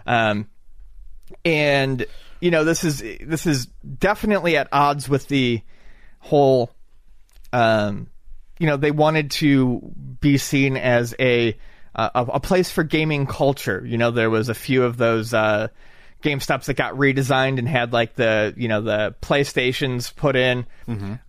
Um, 0.05 0.47
and 1.45 2.05
you 2.39 2.51
know 2.51 2.64
this 2.64 2.84
is 2.84 3.03
this 3.22 3.45
is 3.45 3.68
definitely 3.97 4.57
at 4.57 4.68
odds 4.72 5.07
with 5.07 5.28
the 5.28 5.61
whole 6.20 6.72
um 7.51 8.07
you 8.60 8.68
know 8.68 8.78
they 8.78 8.91
wanted 8.91 9.32
to 9.32 9.82
be 10.20 10.38
seen 10.38 10.78
as 10.78 11.16
a 11.20 11.58
uh, 11.95 12.10
a, 12.16 12.24
a 12.34 12.39
place 12.39 12.70
for 12.72 12.84
gaming 12.84 13.26
culture 13.26 13.84
you 13.86 13.97
know 13.97 14.12
there 14.12 14.30
was 14.30 14.49
a 14.49 14.54
few 14.54 14.84
of 14.84 14.97
those 14.97 15.34
uh 15.34 15.68
GameStops 16.24 16.66
that 16.66 16.76
got 16.76 16.93
redesigned 16.93 17.60
and 17.60 17.68
had 17.68 17.93
like 17.93 18.16
the 18.16 18.54
you 18.58 18.68
know 18.68 18.82
the 18.82 19.14
PlayStations 19.22 20.16
put 20.16 20.36
in. 20.36 20.66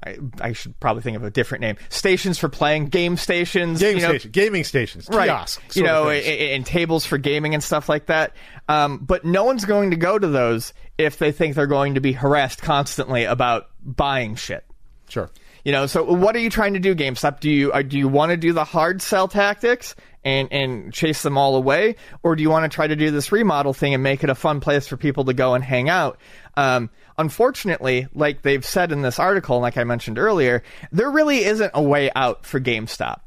I, 0.03 0.18
I 0.41 0.53
should 0.53 0.79
probably 0.81 1.03
think 1.03 1.16
of 1.16 1.25
a 1.25 1.31
different 1.31 1.62
name. 1.62 1.77
Stations 1.89 2.39
for 2.39 2.49
playing 2.49 2.87
game 2.87 3.16
stations. 3.16 3.81
Game 3.81 3.99
you 3.99 4.03
know, 4.03 4.18
gaming 4.18 4.64
stations, 4.64 5.09
right. 5.11 5.29
kiosks, 5.29 5.77
you 5.77 5.83
know, 5.83 6.09
and, 6.09 6.25
and 6.25 6.64
tables 6.64 7.05
for 7.05 7.18
gaming 7.18 7.55
and 7.55 7.62
stuff 7.62 7.89
like 7.89 8.07
that. 8.07 8.35
Um, 8.68 8.99
but 8.99 9.25
no 9.25 9.45
one's 9.45 9.64
going 9.64 9.91
to 9.91 9.97
go 9.97 10.18
to 10.18 10.29
those 10.29 10.72
if 10.97 11.18
they 11.18 11.33
think 11.33 11.57
they're 11.57 11.66
going 11.66 11.95
to 11.95 12.01
be 12.01 12.12
harassed 12.12 12.62
constantly 12.62 13.25
about 13.25 13.68
buying 13.83 14.37
shit. 14.37 14.64
sure. 15.09 15.29
You 15.65 15.73
know, 15.73 15.87
so 15.87 16.05
what 16.05 16.37
are 16.37 16.41
you 16.41 16.51
trying 16.51 16.75
to 16.75 16.79
do, 16.79 16.95
GameStop? 16.95 17.41
Do 17.41 17.51
you 17.51 17.73
uh, 17.73 17.81
do 17.81 17.99
you 17.99 18.07
want 18.07 18.31
to 18.31 18.37
do 18.37 18.53
the 18.53 18.65
hard 18.65 19.01
sell 19.01 19.29
tactics 19.29 19.97
and 20.23 20.53
and 20.53 20.93
chase 20.93 21.23
them 21.23 21.39
all 21.39 21.57
away, 21.57 21.97
or 22.23 22.37
do 22.37 22.43
you 22.43 22.51
want 22.51 22.71
to 22.71 22.75
try 22.75 22.87
to 22.87 22.95
do 22.95 23.11
this 23.11 23.33
remodel 23.33 23.73
thing 23.73 23.95
and 23.95 24.03
make 24.03 24.23
it 24.23 24.29
a 24.29 24.35
fun 24.35 24.61
place 24.61 24.87
for 24.87 24.99
people 24.99 25.25
to 25.25 25.33
go 25.33 25.55
and 25.55 25.65
hang 25.65 25.89
out? 25.89 26.19
Um, 26.57 26.91
unfortunately, 27.17 28.09
like 28.15 28.43
they've 28.43 28.65
said 28.65 28.93
in 28.93 29.01
this 29.01 29.19
article, 29.19 29.57
and 29.57 29.62
like 29.62 29.79
I 29.79 29.85
mentioned 29.85 30.19
earlier, 30.19 30.62
there 30.93 31.11
really 31.11 31.45
isn't 31.45 31.71
a 31.73 31.83
way 31.83 32.11
out 32.15 32.45
for 32.45 32.61
GameStop. 32.61 33.21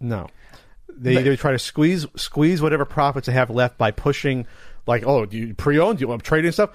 No, 0.00 0.28
they 0.88 1.18
either 1.18 1.36
try 1.36 1.52
to 1.52 1.58
squeeze 1.58 2.06
squeeze 2.16 2.62
whatever 2.62 2.86
profits 2.86 3.26
they 3.26 3.34
have 3.34 3.50
left 3.50 3.76
by 3.76 3.90
pushing, 3.90 4.46
like, 4.86 5.04
oh, 5.06 5.26
do 5.26 5.36
you 5.36 5.54
pre-owned, 5.54 5.98
Do 5.98 6.02
you 6.02 6.08
want 6.08 6.24
to 6.24 6.28
trade 6.28 6.46
and 6.46 6.54
stuff? 6.54 6.70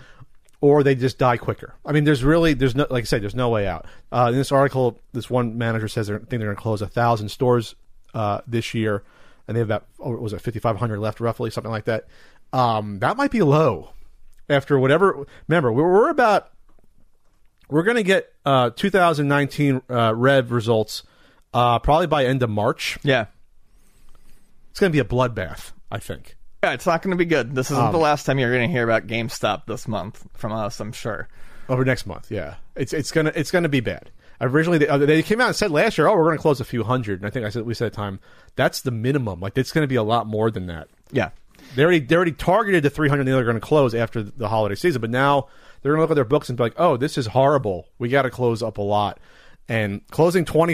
Or 0.62 0.84
they 0.84 0.93
just 0.95 1.18
die 1.18 1.38
quicker. 1.38 1.74
I 1.86 1.93
mean, 1.93 2.03
there's 2.03 2.24
really 2.24 2.53
there's 2.53 2.76
no 2.76 2.86
like 2.89 3.03
I 3.03 3.05
said, 3.05 3.22
there's 3.22 3.36
no 3.36 3.49
way 3.49 3.66
out. 3.66 3.86
Uh, 4.12 4.28
in 4.32 4.38
this 4.38 4.51
article, 4.51 4.99
this 5.14 5.30
one 5.30 5.57
manager 5.57 5.88
says 5.88 6.07
they're 6.07 6.18
I 6.18 6.20
think 6.20 6.30
they're 6.32 6.39
going 6.39 6.55
to 6.55 6.62
close 6.62 6.82
a 6.82 6.88
thousand 6.88 7.30
stores 7.30 7.76
uh, 8.14 8.41
this 8.45 8.74
year, 8.74 9.03
and 9.47 9.55
they 9.55 9.60
have 9.60 9.70
about 9.70 9.86
oh, 9.99 10.12
what 10.12 10.22
was 10.22 10.34
it 10.34 10.41
5,500 10.41 10.99
left 10.99 11.20
roughly, 11.22 11.49
something 11.49 11.72
like 11.72 11.86
that. 11.86 12.07
um, 12.51 12.99
that 12.99 13.16
might 13.16 13.32
be 13.32 13.41
low 13.41 13.91
after 14.49 14.78
whatever. 14.78 15.26
Remember, 15.47 15.72
we're, 15.72 15.89
we're 15.89 16.10
about 16.10 16.51
we're 17.70 17.84
going 17.84 17.97
to 17.97 18.03
get 18.03 18.34
uh, 18.45 18.72
2019 18.72 19.82
uh, 19.89 20.14
Rev 20.16 20.51
results 20.51 21.03
uh, 21.53 21.80
probably 21.80 22.07
by 22.07 22.26
end 22.26 22.43
of 22.43 22.49
March. 22.49 22.97
Yeah. 23.03 23.28
It's 24.72 24.80
going 24.80 24.91
to 24.91 24.95
be 24.95 24.99
a 24.99 25.05
bloodbath, 25.05 25.72
I 25.91 25.99
think. 25.99 26.36
Yeah, 26.64 26.74
it's 26.74 26.86
not 26.86 27.01
going 27.01 27.12
to 27.12 27.18
be 27.18 27.26
good. 27.26 27.55
This 27.55 27.72
isn't 27.72 27.86
Um, 27.86 27.91
the 27.91 27.97
last 27.99 28.26
time 28.26 28.38
you're 28.38 28.53
going 28.53 28.68
to 28.68 28.72
hear 28.72 28.84
about 28.84 29.07
GameStop 29.07 29.66
this 29.66 29.88
month 29.88 30.28
from 30.34 30.51
us, 30.51 30.80
I'm 30.80 30.91
sure. 30.91 31.28
Over 31.70 31.86
next 31.86 32.05
month, 32.07 32.32
yeah, 32.32 32.55
it's 32.76 32.93
it's 32.93 33.12
gonna 33.12 33.32
it's 33.36 33.51
gonna 33.51 33.70
be 33.70 33.80
bad. 33.80 34.10
Originally, 34.41 34.80
they, 34.80 34.88
uh, 34.88 34.97
they 34.97 35.22
came 35.22 35.39
out 35.39 35.47
and 35.47 35.55
said 35.55 35.70
last 35.70 35.99
year, 35.99 36.07
"Oh, 36.07 36.16
we're 36.16 36.24
going 36.24 36.38
to 36.38 36.41
close 36.41 36.60
a 36.60 36.66
few 36.66 36.84
hundred. 36.84 37.20
And 37.20 37.28
I 37.28 37.30
think 37.30 37.45
I 37.45 37.49
said 37.49 37.62
we 37.64 37.76
said 37.76 37.86
at 37.88 37.91
the 37.91 37.97
time 37.97 38.20
that's 38.55 38.82
the 38.82 38.89
minimum. 38.89 39.39
Like 39.39 39.55
it's 39.55 39.72
going 39.72 39.84
to 39.84 39.88
be 39.88 39.95
a 39.95 40.01
lot 40.01 40.26
more 40.26 40.49
than 40.49 40.66
that. 40.66 40.88
Yeah. 41.12 41.30
They 41.76 41.84
already 41.84 41.99
they 41.99 42.16
already 42.16 42.32
targeted 42.32 42.82
the 42.84 42.89
300 42.89 43.24
they're 43.26 43.43
going 43.43 43.53
to 43.53 43.60
close 43.62 43.93
after 43.93 44.24
the 44.24 44.47
holiday 44.47 44.74
season, 44.74 44.99
but 45.01 45.12
now 45.12 45.47
they're 45.82 45.91
going 45.91 45.99
to 45.99 46.01
look 46.01 46.12
at 46.12 46.16
their 46.16 46.26
books 46.26 46.49
and 46.49 46.57
be 46.57 46.64
like, 46.64 46.74
"Oh, 46.78 46.97
this 46.97 47.20
is 47.20 47.28
horrible. 47.28 47.88
We 47.99 48.10
got 48.10 48.24
to 48.24 48.32
close 48.32 48.64
up 48.64 48.80
a 48.80 48.82
lot." 48.82 49.20
And 49.68 50.01
closing 50.10 50.45
20 50.45 50.74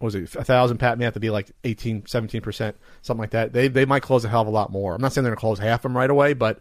percent 0.00 0.22
was 0.22 0.34
it 0.34 0.40
a 0.40 0.44
thousand 0.44 0.78
pat 0.78 0.98
may 0.98 1.04
have 1.04 1.14
to 1.14 1.20
be 1.20 1.30
like 1.30 1.50
18 1.64 2.06
17 2.06 2.40
percent 2.40 2.76
something 3.02 3.20
like 3.20 3.30
that. 3.30 3.52
They 3.52 3.68
they 3.68 3.84
might 3.84 4.02
close 4.02 4.24
a 4.24 4.28
hell 4.28 4.42
of 4.42 4.46
a 4.46 4.50
lot 4.50 4.70
more. 4.70 4.94
I'm 4.94 5.00
not 5.00 5.12
saying 5.12 5.24
they're 5.24 5.34
to 5.34 5.40
close 5.40 5.58
half 5.58 5.82
them 5.82 5.96
right 5.96 6.10
away, 6.10 6.32
but 6.34 6.58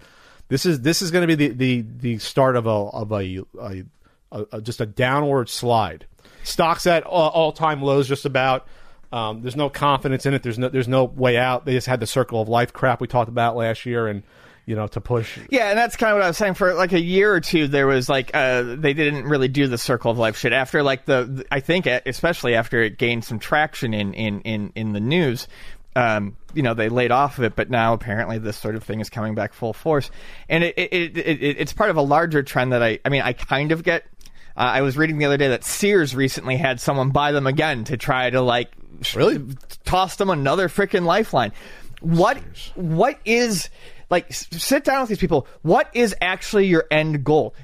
this 0.50 0.66
is 0.66 0.82
this 0.82 1.02
is 1.02 1.12
going 1.12 1.28
to 1.28 1.36
be 1.36 1.48
the, 1.48 1.54
the 1.54 1.86
the 2.00 2.18
start 2.18 2.56
of 2.56 2.66
a 2.66 2.70
of 2.70 3.12
a, 3.12 3.44
a, 3.60 3.84
a 4.52 4.62
just 4.62 4.82
a 4.82 4.86
downward 4.86 5.50
slide. 5.50 6.06
Stocks 6.44 6.88
at 6.88 7.04
all 7.04 7.52
time 7.52 7.82
lows, 7.82 8.08
just 8.08 8.26
about. 8.26 8.68
Um, 9.12 9.42
there's 9.42 9.56
no 9.56 9.70
confidence 9.70 10.26
in 10.26 10.34
it. 10.34 10.44
There's 10.44 10.60
no 10.60 10.70
there's 10.70 10.88
no 10.88 11.06
way 11.06 11.38
out. 11.38 11.66
They 11.66 11.74
just 11.74 11.88
had 11.88 12.00
the 12.00 12.08
circle 12.08 12.42
of 12.42 12.50
life 12.50 12.74
crap 12.74 13.02
we 13.02 13.08
talked 13.08 13.30
about 13.30 13.56
last 13.56 13.86
year, 13.86 14.08
and 14.08 14.24
you 14.70 14.76
know 14.76 14.86
to 14.86 15.02
push. 15.02 15.40
Yeah, 15.50 15.70
and 15.70 15.78
that's 15.80 15.96
kind 15.96 16.12
of 16.12 16.18
what 16.18 16.24
I 16.26 16.28
was 16.28 16.38
saying. 16.38 16.54
For 16.54 16.76
like 16.76 16.94
a 16.94 17.00
year 17.02 17.34
or 17.34 17.42
two, 17.42 17.68
there 17.68 17.88
was 17.88 18.08
like 18.08 18.30
uh, 18.36 18.62
they 18.76 18.94
didn't 18.94 19.24
really 19.24 19.48
do 19.48 19.66
the 19.66 19.80
circle 19.80 20.12
of 20.12 20.20
life 20.20 20.38
shit. 20.38 20.54
After 20.54 20.84
like 20.84 21.06
the, 21.06 21.44
I 21.52 21.60
think 21.60 21.88
especially 21.88 22.54
after 22.54 22.80
it 22.84 23.00
gained 23.00 23.26
some 23.26 23.40
traction 23.40 23.96
in 23.96 24.14
in 24.14 24.42
in 24.42 24.72
in 24.76 24.94
the 24.94 25.00
news, 25.00 25.48
um, 25.96 26.38
you 26.54 26.62
know, 26.62 26.76
they 26.76 26.88
laid 26.88 27.10
off 27.12 27.40
of 27.40 27.46
it. 27.46 27.56
But 27.56 27.72
now 27.72 27.94
apparently 27.94 28.38
this 28.38 28.58
sort 28.58 28.76
of 28.76 28.84
thing 28.84 29.00
is 29.00 29.10
coming 29.10 29.34
back 29.34 29.54
full 29.54 29.74
force, 29.74 30.12
and 30.48 30.64
it, 30.64 30.78
it, 30.78 31.18
it, 31.18 31.18
it 31.18 31.58
it's 31.60 31.74
part 31.74 31.90
of 31.90 31.98
a 31.98 32.04
larger 32.04 32.44
trend 32.44 32.72
that 32.72 32.84
I 32.84 33.00
I 33.04 33.10
mean 33.10 33.24
I 33.24 33.34
kind 33.34 33.72
of 33.72 33.84
get. 33.84 34.04
Uh, 34.56 34.62
I 34.62 34.82
was 34.82 34.98
reading 34.98 35.18
the 35.18 35.26
other 35.26 35.38
day 35.38 35.48
that 35.48 35.64
Sears 35.64 36.14
recently 36.16 36.58
had 36.58 36.80
someone 36.80 37.10
buy 37.10 37.32
them 37.32 37.48
again 37.48 37.86
to 37.86 37.98
try 37.98 38.30
to 38.30 38.42
like 38.42 38.70
Really? 39.16 39.44
toss 39.84 40.18
them 40.18 40.30
another 40.30 40.70
freaking 40.70 41.06
lifeline. 41.06 41.54
What 42.02 42.38
what 42.76 43.18
is 43.26 43.70
like 44.10 44.32
sit 44.32 44.84
down 44.84 45.02
with 45.02 45.10
these 45.10 45.20
people. 45.20 45.48
What 45.62 45.90
is 45.94 46.16
actually 46.22 46.68
your 46.68 46.86
end 46.92 47.24
goal? 47.24 47.56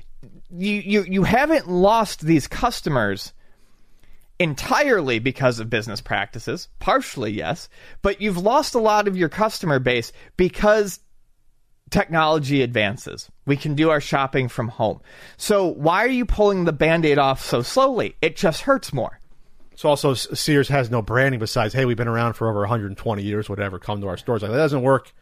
You 0.49 0.73
you 0.73 1.03
you 1.03 1.23
haven't 1.23 1.67
lost 1.69 2.21
these 2.21 2.47
customers 2.47 3.33
entirely 4.39 5.19
because 5.19 5.59
of 5.59 5.69
business 5.69 6.01
practices. 6.01 6.67
Partially, 6.79 7.31
yes, 7.31 7.69
but 8.01 8.21
you've 8.21 8.37
lost 8.37 8.75
a 8.75 8.79
lot 8.79 9.07
of 9.07 9.17
your 9.17 9.29
customer 9.29 9.79
base 9.79 10.11
because 10.37 10.99
technology 11.89 12.61
advances. 12.61 13.29
We 13.45 13.57
can 13.57 13.75
do 13.75 13.89
our 13.89 14.01
shopping 14.01 14.49
from 14.49 14.69
home. 14.69 15.01
So 15.37 15.67
why 15.67 16.03
are 16.03 16.09
you 16.09 16.25
pulling 16.25 16.65
the 16.65 16.73
band-aid 16.73 17.17
off 17.17 17.45
so 17.45 17.61
slowly? 17.61 18.15
It 18.21 18.35
just 18.35 18.61
hurts 18.61 18.91
more. 18.91 19.19
So 19.75 19.89
also 19.89 20.13
Sears 20.13 20.67
has 20.69 20.89
no 20.89 21.01
branding 21.01 21.39
besides, 21.39 21.73
hey, 21.73 21.85
we've 21.85 21.97
been 21.97 22.07
around 22.07 22.33
for 22.33 22.49
over 22.49 22.61
120 22.61 23.21
years, 23.21 23.49
whatever. 23.49 23.77
Come 23.77 24.01
to 24.01 24.07
our 24.07 24.17
stores. 24.17 24.41
Like 24.41 24.51
that 24.51 24.57
doesn't 24.57 24.81
work 24.81 25.13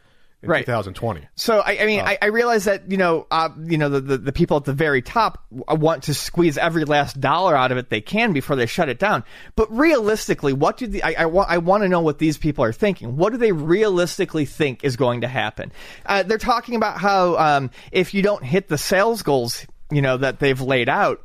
in 0.44 0.50
Right. 0.50 0.64
2020. 0.64 1.26
So 1.34 1.60
I, 1.60 1.78
I 1.80 1.86
mean, 1.86 2.00
I, 2.00 2.18
I 2.22 2.26
realize 2.26 2.64
that 2.64 2.90
you 2.90 2.96
know, 2.96 3.26
uh, 3.30 3.48
you 3.64 3.78
know, 3.78 3.88
the, 3.88 4.00
the 4.00 4.18
the 4.18 4.32
people 4.32 4.56
at 4.56 4.64
the 4.64 4.72
very 4.72 5.02
top 5.02 5.44
want 5.50 6.04
to 6.04 6.14
squeeze 6.14 6.56
every 6.58 6.84
last 6.84 7.20
dollar 7.20 7.56
out 7.56 7.72
of 7.72 7.78
it 7.78 7.90
they 7.90 8.00
can 8.00 8.32
before 8.32 8.56
they 8.56 8.66
shut 8.66 8.88
it 8.88 8.98
down. 8.98 9.24
But 9.56 9.70
realistically, 9.76 10.52
what 10.52 10.76
do 10.76 10.86
the 10.86 11.02
I, 11.02 11.14
I, 11.18 11.26
wa- 11.26 11.46
I 11.48 11.58
want 11.58 11.82
to 11.82 11.88
know 11.88 12.00
what 12.00 12.18
these 12.18 12.38
people 12.38 12.64
are 12.64 12.72
thinking. 12.72 13.16
What 13.16 13.32
do 13.32 13.38
they 13.38 13.52
realistically 13.52 14.44
think 14.44 14.84
is 14.84 14.96
going 14.96 15.22
to 15.22 15.28
happen? 15.28 15.72
Uh, 16.06 16.22
they're 16.22 16.38
talking 16.38 16.74
about 16.76 16.98
how 16.98 17.36
um, 17.36 17.70
if 17.92 18.14
you 18.14 18.22
don't 18.22 18.44
hit 18.44 18.68
the 18.68 18.78
sales 18.78 19.22
goals, 19.22 19.66
you 19.90 20.02
know, 20.02 20.16
that 20.16 20.38
they've 20.40 20.60
laid 20.60 20.88
out, 20.88 21.23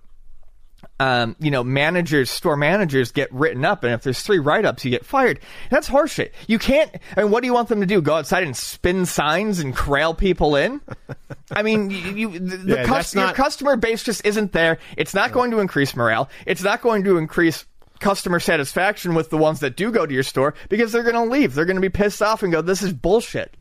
um, 1.00 1.36
you 1.39 1.50
know, 1.52 1.64
managers, 1.64 2.30
store 2.30 2.58
managers 2.58 3.12
get 3.12 3.32
written 3.34 3.64
up, 3.64 3.84
and 3.84 3.93
if 3.93 4.04
there's 4.04 4.22
three 4.22 4.39
write-ups, 4.39 4.84
you 4.84 4.91
get 4.91 5.06
fired. 5.06 5.39
That's 5.70 5.88
horseshit. 5.89 6.32
You 6.47 6.60
can't. 6.60 6.91
I 7.16 7.24
mean, 7.24 7.32
what 7.32 7.41
do 7.41 7.47
you 7.47 7.54
want 7.54 7.70
them 7.70 7.80
to 7.80 7.86
do? 7.86 8.02
Go 8.02 8.16
outside 8.16 8.43
and 8.43 8.56
spin 8.56 9.06
signs 9.06 9.60
and 9.60 9.76
corral 9.76 10.14
people 10.14 10.56
in? 10.56 10.82
I 11.52 11.64
mean, 11.64 11.89
you, 11.89 12.00
you 12.32 12.39
the, 12.39 12.58
the 12.58 12.76
cus- 12.84 13.12
that's 13.12 13.16
your 13.16 13.32
customer 13.34 13.76
base 13.78 14.04
just 14.04 14.26
isn't 14.26 14.52
there. 14.52 14.78
It's 14.97 15.14
not 15.14 15.32
going 15.32 15.52
to 15.52 15.60
increase 15.60 15.95
morale. 15.95 16.30
It's 16.45 16.64
not 16.64 16.82
going 16.82 17.04
to 17.06 17.18
increase 17.18 17.66
customer 18.00 18.39
satisfaction 18.39 19.14
with 19.14 19.30
the 19.30 19.38
ones 19.38 19.60
that 19.62 19.76
do 19.76 19.91
go 19.91 20.06
to 20.06 20.14
your 20.14 20.24
store 20.24 20.54
because 20.70 20.91
they're 20.91 21.04
going 21.04 21.16
to 21.16 21.24
leave. 21.32 21.54
They're 21.54 21.66
going 21.66 21.76
to 21.76 21.82
be 21.82 21.89
pissed 21.89 22.22
off 22.22 22.43
and 22.43 22.52
go, 22.52 22.62
"This 22.62 22.82
is 22.82 22.93
bullshit." 22.93 23.56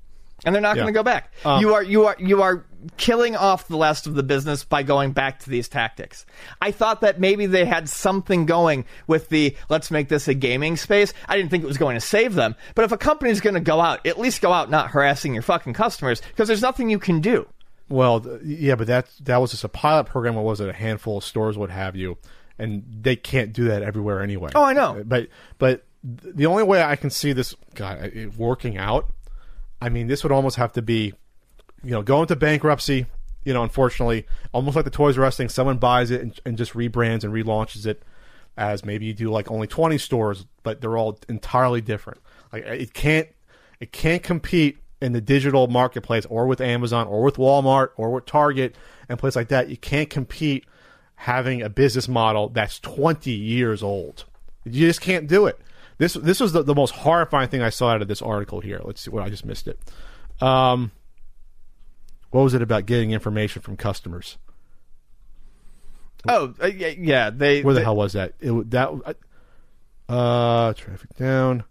And 0.44 0.54
they're 0.54 0.62
not 0.62 0.76
Yeah. 0.76 0.82
going 0.82 0.94
to 0.94 0.98
go 0.98 1.02
back. 1.02 1.32
Um, 1.44 1.60
you 1.60 1.74
are 1.74 1.82
you 1.82 2.06
are 2.06 2.16
you 2.20 2.42
are 2.42 2.64
killing 2.96 3.36
off 3.36 3.68
the 3.68 3.78
rest 3.78 4.06
of 4.06 4.14
the 4.14 4.22
business 4.22 4.64
by 4.64 4.82
going 4.82 5.12
back 5.12 5.40
to 5.40 5.50
these 5.50 5.68
tactics. 5.68 6.24
I 6.60 6.70
thought 6.70 7.00
that 7.00 7.20
maybe 7.20 7.46
they 7.46 7.64
had 7.64 7.88
something 7.88 8.46
going 8.46 8.84
with 9.06 9.28
the 9.28 9.56
let's 9.68 9.90
make 9.90 10.08
this 10.08 10.28
a 10.28 10.34
gaming 10.34 10.76
space. 10.76 11.12
I 11.28 11.36
didn't 11.36 11.50
think 11.50 11.64
it 11.64 11.68
was 11.68 11.78
going 11.78 11.96
to 11.96 12.00
save 12.00 12.34
them. 12.34 12.54
But 12.74 12.84
if 12.84 12.92
a 12.92 12.98
company's 12.98 13.40
going 13.40 13.54
to 13.54 13.60
go 13.60 13.80
out, 13.80 14.06
at 14.06 14.18
least 14.18 14.40
go 14.40 14.52
out 14.52 14.70
not 14.70 14.90
harassing 14.90 15.34
your 15.34 15.42
fucking 15.42 15.74
customers 15.74 16.20
because 16.20 16.48
there's 16.48 16.62
nothing 16.62 16.88
you 16.90 16.98
can 16.98 17.20
do. 17.20 17.48
Well, 17.88 18.20
th- 18.20 18.42
yeah, 18.42 18.74
but 18.74 18.86
that 18.88 19.08
that 19.22 19.38
was 19.38 19.50
just 19.50 19.64
a 19.64 19.68
pilot 19.68 20.04
program. 20.04 20.34
What 20.34 20.44
was 20.44 20.60
it? 20.60 20.68
A 20.68 20.72
handful 20.74 21.18
of 21.18 21.24
stores, 21.24 21.56
what 21.56 21.70
have 21.70 21.96
you, 21.96 22.18
and 22.58 22.84
they 23.02 23.16
can't 23.16 23.52
do 23.52 23.64
that 23.68 23.82
everywhere 23.82 24.22
anyway. 24.22 24.50
Oh, 24.54 24.62
I 24.62 24.72
know. 24.72 24.98
Uh, 24.98 25.02
but 25.04 25.28
but 25.58 25.84
the 26.04 26.46
only 26.46 26.62
way 26.62 26.82
I 26.82 26.96
can 26.96 27.10
see 27.10 27.32
this 27.32 27.54
God 27.74 28.02
it 28.04 28.36
working 28.36 28.76
out, 28.76 29.10
I 29.80 29.88
mean, 29.88 30.06
this 30.06 30.22
would 30.22 30.32
almost 30.32 30.56
have 30.56 30.72
to 30.72 30.82
be, 30.82 31.14
you 31.82 31.90
know, 31.90 32.02
go 32.02 32.22
into 32.22 32.36
bankruptcy. 32.36 33.06
You 33.44 33.54
know, 33.54 33.62
unfortunately, 33.62 34.26
almost 34.52 34.76
like 34.76 34.84
the 34.84 34.90
Toys 34.90 35.16
R 35.16 35.24
Us 35.24 35.36
thing, 35.36 35.48
someone 35.48 35.78
buys 35.78 36.10
it 36.10 36.20
and, 36.20 36.38
and 36.44 36.58
just 36.58 36.74
rebrands 36.74 37.24
and 37.24 37.32
relaunches 37.32 37.86
it 37.86 38.02
as 38.56 38.84
maybe 38.84 39.06
you 39.06 39.14
do 39.14 39.30
like 39.30 39.50
only 39.50 39.66
twenty 39.66 39.98
stores, 39.98 40.44
but 40.62 40.80
they're 40.80 40.98
all 40.98 41.18
entirely 41.28 41.80
different. 41.80 42.20
Like 42.52 42.64
it 42.64 42.92
can't 42.92 43.28
it 43.80 43.92
can't 43.92 44.22
compete 44.22 44.78
in 45.00 45.12
the 45.12 45.20
digital 45.20 45.68
marketplace 45.68 46.26
or 46.26 46.46
with 46.46 46.60
Amazon 46.60 47.06
or 47.06 47.22
with 47.22 47.36
Walmart 47.36 47.90
or 47.96 48.10
with 48.10 48.26
Target 48.26 48.74
and 49.08 49.18
places 49.18 49.36
like 49.36 49.48
that. 49.48 49.68
You 49.68 49.76
can't 49.76 50.10
compete 50.10 50.66
having 51.14 51.62
a 51.62 51.68
business 51.68 52.08
model 52.08 52.48
that's 52.48 52.78
20 52.80 53.30
years 53.30 53.82
old. 53.82 54.24
You 54.64 54.86
just 54.86 55.00
can't 55.00 55.26
do 55.26 55.46
it. 55.46 55.58
This 55.98 56.14
this 56.14 56.38
was 56.40 56.52
the, 56.52 56.62
the 56.62 56.74
most 56.74 56.92
horrifying 56.92 57.48
thing 57.48 57.62
I 57.62 57.70
saw 57.70 57.90
out 57.90 58.02
of 58.02 58.08
this 58.08 58.22
article 58.22 58.60
here. 58.60 58.80
Let's 58.84 59.00
see 59.00 59.10
what 59.10 59.22
I 59.22 59.28
just 59.28 59.44
missed 59.44 59.66
it. 59.66 59.78
Um, 60.40 60.92
what 62.30 62.42
was 62.42 62.54
it 62.54 62.62
about 62.62 62.86
getting 62.86 63.10
information 63.12 63.62
from 63.62 63.76
customers? 63.76 64.38
Oh, 66.28 66.54
uh, 66.60 66.66
yeah, 66.66 67.30
they 67.30 67.62
Where 67.62 67.74
the 67.74 67.80
they- 67.80 67.84
hell 67.84 67.96
was 67.96 68.12
that? 68.14 68.34
It 68.40 68.70
that 68.70 68.90
uh 70.08 70.72
traffic 70.74 71.14
down. 71.16 71.64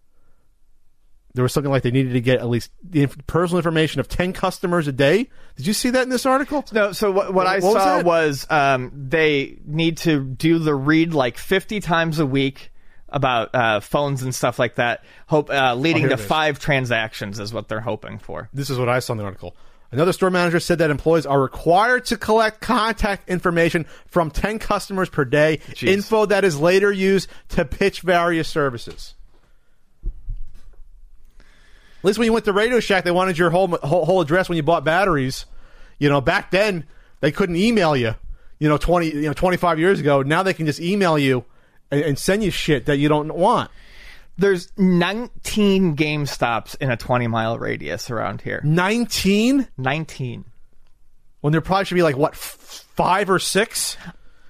There 1.33 1.43
was 1.43 1.53
something 1.53 1.71
like 1.71 1.83
they 1.83 1.91
needed 1.91 2.13
to 2.13 2.21
get 2.21 2.39
at 2.39 2.47
least 2.47 2.71
the 2.81 3.03
inf- 3.03 3.27
personal 3.27 3.57
information 3.59 3.99
of 3.99 4.07
ten 4.07 4.33
customers 4.33 4.87
a 4.87 4.91
day. 4.91 5.29
Did 5.55 5.67
you 5.67 5.73
see 5.73 5.91
that 5.91 6.01
in 6.03 6.09
this 6.09 6.25
article? 6.25 6.65
No, 6.71 6.93
so 6.93 7.11
what, 7.11 7.31
what 7.33 7.45
I 7.45 7.59
What 7.59 7.73
saw 7.73 7.97
that? 7.97 8.05
was 8.05 8.47
um, 8.49 8.91
they 9.09 9.57
need 9.65 9.97
to 9.97 10.23
do 10.23 10.57
the 10.57 10.73
read 10.73 11.13
like 11.13 11.37
50 11.37 11.79
times 11.79 12.17
a 12.19 12.25
week 12.25 12.71
about 13.09 13.53
uh, 13.53 13.79
phones 13.81 14.23
and 14.23 14.33
stuff 14.33 14.57
like 14.57 14.75
that, 14.75 15.03
hope 15.27 15.49
uh, 15.51 15.75
leading 15.75 16.01
here 16.01 16.09
to 16.09 16.17
five 16.17 16.57
transactions 16.59 17.39
is 17.39 17.53
what 17.53 17.67
they're 17.67 17.79
hoping 17.81 18.17
for. 18.17 18.49
This 18.51 18.69
is 18.71 18.79
what 18.79 18.89
I 18.89 18.99
saw 18.99 19.13
in 19.13 19.19
the 19.19 19.23
article. 19.23 19.55
Another 19.91 20.11
store 20.11 20.29
manager 20.29 20.59
said 20.59 20.79
that 20.79 20.91
employees 20.91 21.25
are 21.25 21.41
required 21.41 22.05
to 22.05 22.17
collect 22.17 22.59
contact 22.59 23.29
information 23.29 23.85
from 24.05 24.29
10 24.29 24.59
customers 24.59 25.07
per 25.09 25.23
day, 25.23 25.59
Jeez. 25.69 25.87
info 25.87 26.25
that 26.25 26.43
is 26.43 26.59
later 26.59 26.91
used 26.91 27.29
to 27.49 27.63
pitch 27.63 28.01
various 28.01 28.49
services. 28.49 29.13
At 31.99 32.03
least 32.03 32.19
when 32.19 32.25
you 32.25 32.33
went 32.33 32.45
to 32.45 32.53
Radio 32.53 32.79
Shack, 32.79 33.05
they 33.05 33.11
wanted 33.11 33.37
your 33.37 33.49
whole, 33.49 33.67
whole, 33.67 34.05
whole 34.05 34.21
address 34.21 34.49
when 34.49 34.57
you 34.57 34.63
bought 34.63 34.83
batteries. 34.83 35.45
You 35.99 36.09
know, 36.09 36.21
back 36.21 36.51
then, 36.51 36.85
they 37.21 37.31
couldn't 37.31 37.55
email 37.55 37.95
you. 37.95 38.15
You 38.59 38.69
know, 38.69 38.77
20, 38.77 39.07
you 39.07 39.21
know, 39.21 39.33
25 39.33 39.79
years 39.79 39.99
ago. 39.99 40.21
Now 40.21 40.43
they 40.43 40.53
can 40.53 40.65
just 40.65 40.79
email 40.79 41.17
you 41.17 41.45
and, 41.91 42.01
and 42.01 42.19
send 42.19 42.43
you 42.43 42.51
shit 42.51 42.85
that 42.85 42.97
you 42.97 43.07
don't 43.07 43.33
want. 43.33 43.71
There's 44.37 44.71
19 44.77 45.95
Game 45.95 46.25
Stops 46.25 46.75
in 46.75 46.91
a 46.91 46.97
20 46.97 47.27
mile 47.27 47.57
radius 47.57 48.09
around 48.11 48.41
here. 48.41 48.61
19? 48.63 49.67
19. 49.77 50.45
When 51.41 51.51
there 51.51 51.61
probably 51.61 51.85
should 51.85 51.95
be 51.95 52.03
like, 52.03 52.17
what, 52.17 52.33
f- 52.33 52.85
five 52.95 53.29
or 53.29 53.39
six? 53.39 53.97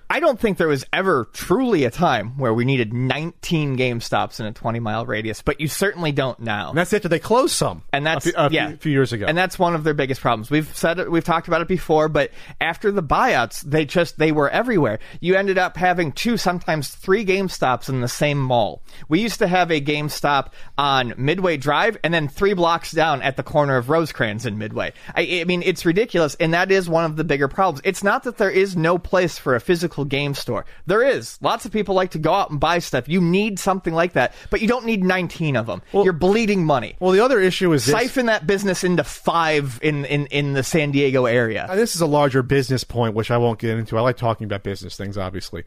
I 0.10 0.22
don't 0.22 0.39
think 0.39 0.58
there 0.58 0.70
was 0.70 0.86
ever 0.93 1.30
truly 1.34 1.84
a 1.84 1.91
time 1.91 2.38
where 2.38 2.53
we 2.53 2.64
needed 2.64 2.93
19 2.93 3.78
GameStops 3.78 4.39
in 4.39 4.45
a 4.45 4.53
20 4.53 4.80
mile 4.80 5.05
radius, 5.05 5.41
but 5.41 5.60
you 5.60 5.68
certainly 5.68 6.14
don't 6.14 6.39
now. 6.39 6.70
And 6.70 6.78
that's 6.78 6.93
after 6.93 7.10
they 7.10 7.20
closed 7.20 7.53
some. 7.53 7.84
And 7.91 8.05
that's 8.05 8.26
a 8.26 8.30
few, 8.30 8.39
a 8.39 8.49
yeah, 8.49 8.76
few, 8.78 8.91
years 8.91 9.12
ago. 9.12 9.26
And 9.28 9.38
that's 9.38 9.60
one 9.60 9.76
of 9.76 9.84
their 9.84 9.93
biggest 9.93 10.22
problems. 10.22 10.49
We've 10.49 10.76
said 10.78 10.99
it, 10.99 11.12
we've 11.12 11.26
talked 11.26 11.49
about 11.49 11.62
it 11.62 11.68
before, 11.68 12.08
but 12.08 12.32
after 12.62 12.91
the 12.91 13.03
buyouts, 13.03 13.62
they 13.62 13.84
just 13.84 14.18
they 14.18 14.32
were 14.32 14.49
everywhere. 14.49 14.99
You 15.20 15.36
ended 15.36 15.58
up 15.58 15.76
having 15.76 16.14
two, 16.14 16.38
sometimes 16.38 16.89
three 16.89 17.26
GameStops 17.26 17.89
in 17.89 17.99
the 17.99 18.08
same 18.08 18.39
mall. 18.39 18.82
We 19.10 19.20
used 19.20 19.39
to 19.39 19.47
have 19.47 19.72
a 19.72 19.82
GameStop 19.82 20.51
on 20.78 21.16
Midway 21.18 21.58
Drive, 21.58 21.97
and 22.03 22.14
then 22.14 22.30
three 22.30 22.53
blocks 22.53 22.91
down 22.91 23.22
at 23.22 23.36
the 23.36 23.43
corner 23.43 23.76
of 23.76 23.89
Rosecrans 23.89 24.45
in 24.45 24.58
Midway. 24.58 24.93
I, 25.16 25.39
I 25.41 25.43
mean, 25.43 25.64
it's 25.64 25.86
ridiculous, 25.86 26.36
and 26.36 26.53
that 26.53 26.72
is 26.72 26.89
one 26.89 27.03
of 27.03 27.18
the 27.18 27.26
bigger 27.26 27.49
problems. 27.49 27.82
It's 27.84 28.03
not 28.03 28.24
that 28.24 28.38
there 28.38 28.49
is 28.49 28.78
no 28.78 28.97
place 28.97 29.38
for 29.38 29.55
a 29.55 29.60
physical 29.60 29.97
game 30.06 30.34
store. 30.34 30.66
There 30.86 31.04
is. 31.04 31.38
Lots 31.41 31.66
of 31.66 31.72
people 31.72 31.95
like 31.95 32.12
to 32.12 32.20
go 32.20 32.34
out 32.34 32.50
and 32.50 32.60
buy 32.60 32.80
stuff. 32.80 33.08
You 33.08 33.22
need 33.22 33.60
something 33.60 33.93
like 33.93 34.14
that, 34.14 34.34
but 34.50 34.62
you 34.62 34.68
don't 34.68 34.86
need 34.86 35.04
19 35.04 35.56
of 35.56 35.66
them. 35.66 35.82
You're 35.93 36.14
bleeding 36.14 36.66
money. 36.66 36.95
well, 37.00 37.12
the 37.12 37.20
other 37.20 37.39
issue 37.39 37.72
is 37.74 37.86
this. 37.86 37.93
Siphon 37.93 38.28
that 38.28 38.48
business 38.48 38.84
into 38.84 39.04
five 39.04 39.80
in, 39.82 40.06
in, 40.06 40.28
in 40.28 40.54
the 40.54 40.64
San 40.64 40.91
Diego 40.91 41.26
area. 41.26 41.68
And 41.70 41.80
this 41.80 41.95
is 41.95 42.02
a 42.02 42.08
larger 42.08 42.43
business 42.43 42.84
point, 42.84 43.14
which 43.14 43.32
I 43.32 43.38
won't 43.38 43.60
get 43.60 43.78
into. 43.78 43.98
I 43.98 44.02
like 44.02 44.18
talking 44.18 44.45
about 44.45 44.64
business 44.64 44.95
things, 44.98 45.18
obviously. 45.18 45.64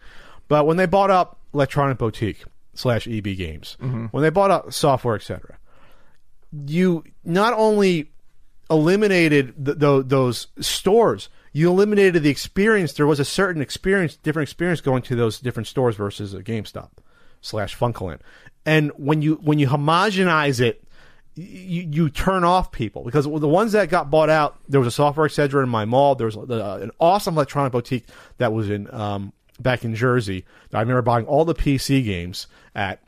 But 0.49 0.67
when 0.67 0.77
they 0.77 0.87
bought 0.87 1.11
up 1.11 1.39
Electronic 1.55 1.99
Boutique 1.99 2.45
slash 2.75 3.07
EB 3.07 3.25
Games, 3.37 3.77
mm-hmm. 3.81 4.07
when 4.07 4.23
they 4.23 4.31
bought 4.31 4.51
up 4.51 4.73
Software 4.73 5.15
Etc., 5.15 5.59
you 6.67 7.05
not 7.25 7.55
only 7.55 8.11
eliminated 8.71 9.65
th- 9.65 9.79
th- 9.79 10.05
those 10.07 10.49
stores, 10.61 11.29
you 11.53 11.69
eliminated 11.69 12.23
the 12.23 12.31
experience. 12.31 12.93
There 12.93 13.07
was 13.07 13.21
a 13.21 13.25
certain 13.25 13.63
experience, 13.63 14.17
different 14.17 14.49
experience 14.49 14.81
going 14.81 15.03
to 15.03 15.17
those 15.17 15.41
different 15.41 15.67
stores 15.67 15.97
versus 15.97 16.33
a 16.35 16.43
GameStop 16.43 16.91
slash 17.41 17.77
Funkoland. 17.77 18.21
And 18.65 18.93
when 18.97 19.23
you 19.23 19.37
when 19.37 19.59
you 19.59 19.67
homogenize 19.69 20.61
it, 20.61 20.85
you, 21.35 21.89
you 21.91 22.11
turn 22.11 22.45
off 22.45 22.71
people 22.73 23.03
because 23.03 23.25
the 23.25 23.49
ones 23.49 23.73
that 23.73 23.89
got 23.89 24.11
bought 24.11 24.31
out, 24.31 24.59
there 24.69 24.81
was 24.81 24.87
a 24.87 24.93
Software 24.93 25.27
Etc. 25.27 25.63
in 25.63 25.69
my 25.69 25.85
mall. 25.85 26.15
There 26.15 26.27
was 26.27 26.37
uh, 26.37 26.79
an 26.83 26.91
awesome 27.01 27.35
electronic 27.35 27.73
boutique 27.73 28.07
that 28.39 28.53
was 28.53 28.69
in 28.69 28.93
um, 28.95 29.33
back 29.59 29.85
in 29.85 29.95
Jersey. 29.95 30.45
That 30.71 30.79
I 30.79 30.81
remember 30.81 31.03
buying 31.03 31.27
all 31.27 31.45
the 31.45 31.55
PC 31.55 32.05
games 32.05 32.47
at. 32.75 33.03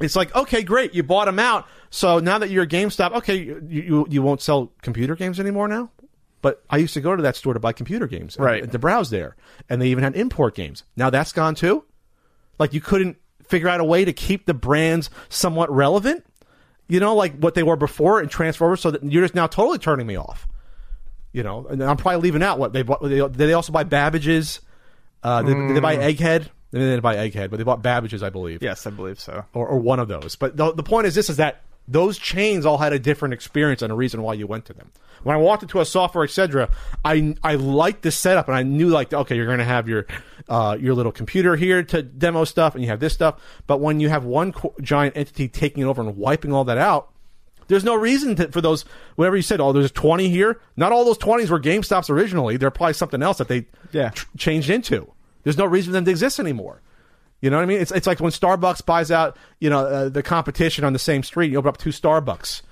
It's 0.00 0.16
like 0.16 0.34
okay, 0.34 0.64
great, 0.64 0.92
you 0.92 1.04
bought 1.04 1.26
them 1.26 1.38
out. 1.38 1.68
So 1.90 2.18
now 2.18 2.38
that 2.38 2.50
you're 2.50 2.66
GameStop, 2.66 3.12
okay, 3.18 3.36
you 3.36 3.62
you, 3.68 4.06
you 4.10 4.22
won't 4.22 4.42
sell 4.42 4.72
computer 4.82 5.14
games 5.14 5.38
anymore 5.38 5.68
now. 5.68 5.90
But 6.44 6.62
I 6.68 6.76
used 6.76 6.92
to 6.92 7.00
go 7.00 7.16
to 7.16 7.22
that 7.22 7.36
store 7.36 7.54
to 7.54 7.58
buy 7.58 7.72
computer 7.72 8.06
games, 8.06 8.36
and- 8.36 8.44
Right. 8.44 8.70
to 8.70 8.78
browse 8.78 9.08
there, 9.08 9.34
and 9.70 9.80
they 9.80 9.88
even 9.88 10.04
had 10.04 10.14
import 10.14 10.54
games. 10.54 10.84
Now 10.94 11.08
that's 11.08 11.32
gone 11.32 11.54
too. 11.54 11.84
Like 12.58 12.74
you 12.74 12.82
couldn't 12.82 13.16
figure 13.48 13.66
out 13.68 13.80
a 13.80 13.84
way 13.84 14.04
to 14.04 14.12
keep 14.12 14.44
the 14.44 14.52
brands 14.52 15.08
somewhat 15.30 15.70
relevant 15.74 16.24
you 16.86 17.00
know, 17.00 17.14
like 17.14 17.38
what 17.38 17.54
they 17.54 17.62
were 17.62 17.76
before 17.76 18.20
and 18.20 18.30
transfer 18.30 18.66
over, 18.66 18.76
so 18.76 18.90
that 18.90 19.02
you're 19.02 19.24
just 19.24 19.34
now 19.34 19.46
totally 19.46 19.78
turning 19.78 20.06
me 20.06 20.16
off. 20.16 20.46
You 21.32 21.42
know, 21.42 21.66
and 21.66 21.82
I'm 21.82 21.96
probably 21.96 22.20
leaving 22.20 22.42
out 22.42 22.58
what 22.58 22.74
they 22.74 22.82
bought. 22.82 23.02
They, 23.02 23.26
they 23.26 23.54
also 23.54 23.72
buy 23.72 23.84
Babbage's? 23.84 24.60
Uh, 25.22 25.40
did, 25.40 25.54
did 25.54 25.76
they 25.76 25.80
buy 25.80 25.96
Egghead? 25.96 26.48
They 26.72 26.78
didn't 26.80 27.00
buy 27.00 27.16
Egghead, 27.16 27.48
but 27.48 27.56
they 27.56 27.62
bought 27.62 27.80
Babbage's, 27.82 28.22
I 28.22 28.28
believe, 28.28 28.62
Yes, 28.62 28.86
I 28.86 28.90
believe 28.90 29.18
so. 29.18 29.44
or, 29.54 29.66
or 29.66 29.78
one 29.78 29.98
of 29.98 30.08
those. 30.08 30.36
But 30.36 30.58
the, 30.58 30.74
the 30.74 30.82
point 30.82 31.06
is 31.06 31.14
this: 31.14 31.30
is 31.30 31.38
that 31.38 31.62
those 31.86 32.18
chains 32.18 32.64
all 32.64 32.78
had 32.78 32.92
a 32.92 32.98
different 32.98 33.34
experience 33.34 33.82
and 33.82 33.92
a 33.92 33.94
reason 33.94 34.22
why 34.22 34.34
you 34.34 34.46
went 34.46 34.64
to 34.66 34.72
them. 34.72 34.90
When 35.22 35.34
I 35.36 35.38
walked 35.38 35.62
into 35.62 35.80
a 35.80 35.84
Software, 35.84 36.24
Etc., 36.24 36.68
I 37.04 37.34
I 37.42 37.54
liked 37.54 38.02
the 38.02 38.10
setup 38.10 38.48
and 38.48 38.56
I 38.56 38.62
knew 38.62 38.88
like 38.88 39.12
okay, 39.12 39.36
you're 39.36 39.46
going 39.46 39.58
to 39.58 39.64
have 39.64 39.88
your 39.88 40.06
uh, 40.48 40.76
your 40.78 40.94
little 40.94 41.12
computer 41.12 41.56
here 41.56 41.82
to 41.82 42.02
demo 42.02 42.44
stuff, 42.44 42.74
and 42.74 42.82
you 42.84 42.90
have 42.90 43.00
this 43.00 43.14
stuff. 43.14 43.40
But 43.66 43.80
when 43.80 44.00
you 44.00 44.08
have 44.10 44.24
one 44.24 44.52
co- 44.52 44.74
giant 44.82 45.16
entity 45.16 45.48
taking 45.48 45.82
it 45.82 45.86
over 45.86 46.02
and 46.02 46.16
wiping 46.16 46.52
all 46.52 46.64
that 46.64 46.76
out, 46.78 47.10
there's 47.68 47.84
no 47.84 47.94
reason 47.94 48.36
to, 48.36 48.48
for 48.52 48.60
those 48.60 48.84
whatever 49.16 49.36
you 49.36 49.42
said. 49.42 49.60
Oh, 49.60 49.72
there's 49.72 49.90
20 49.92 50.28
here. 50.28 50.60
Not 50.76 50.92
all 50.92 51.04
those 51.06 51.16
20s 51.18 51.48
were 51.48 51.60
GameStops 51.60 52.10
originally. 52.10 52.58
They're 52.58 52.70
probably 52.70 52.92
something 52.94 53.22
else 53.22 53.38
that 53.38 53.48
they 53.48 53.66
Yeah. 53.92 54.10
tr- 54.10 54.26
changed 54.36 54.68
into. 54.68 55.10
There's 55.44 55.56
no 55.58 55.64
reason 55.64 55.90
for 55.90 55.94
them 55.94 56.04
to 56.04 56.10
exist 56.10 56.38
anymore. 56.38 56.82
You 57.44 57.50
know 57.50 57.58
what 57.58 57.64
I 57.64 57.66
mean? 57.66 57.78
It's 57.82 57.92
it's 57.92 58.06
like 58.06 58.20
when 58.20 58.32
Starbucks 58.32 58.86
buys 58.86 59.10
out 59.10 59.36
you 59.60 59.68
know 59.68 59.80
uh, 59.80 60.08
the 60.08 60.22
competition 60.22 60.82
on 60.82 60.94
the 60.94 60.98
same 60.98 61.22
street. 61.22 61.52
You 61.52 61.58
open 61.58 61.68
up 61.68 61.76
two 61.76 61.90
Starbucks. 61.90 62.62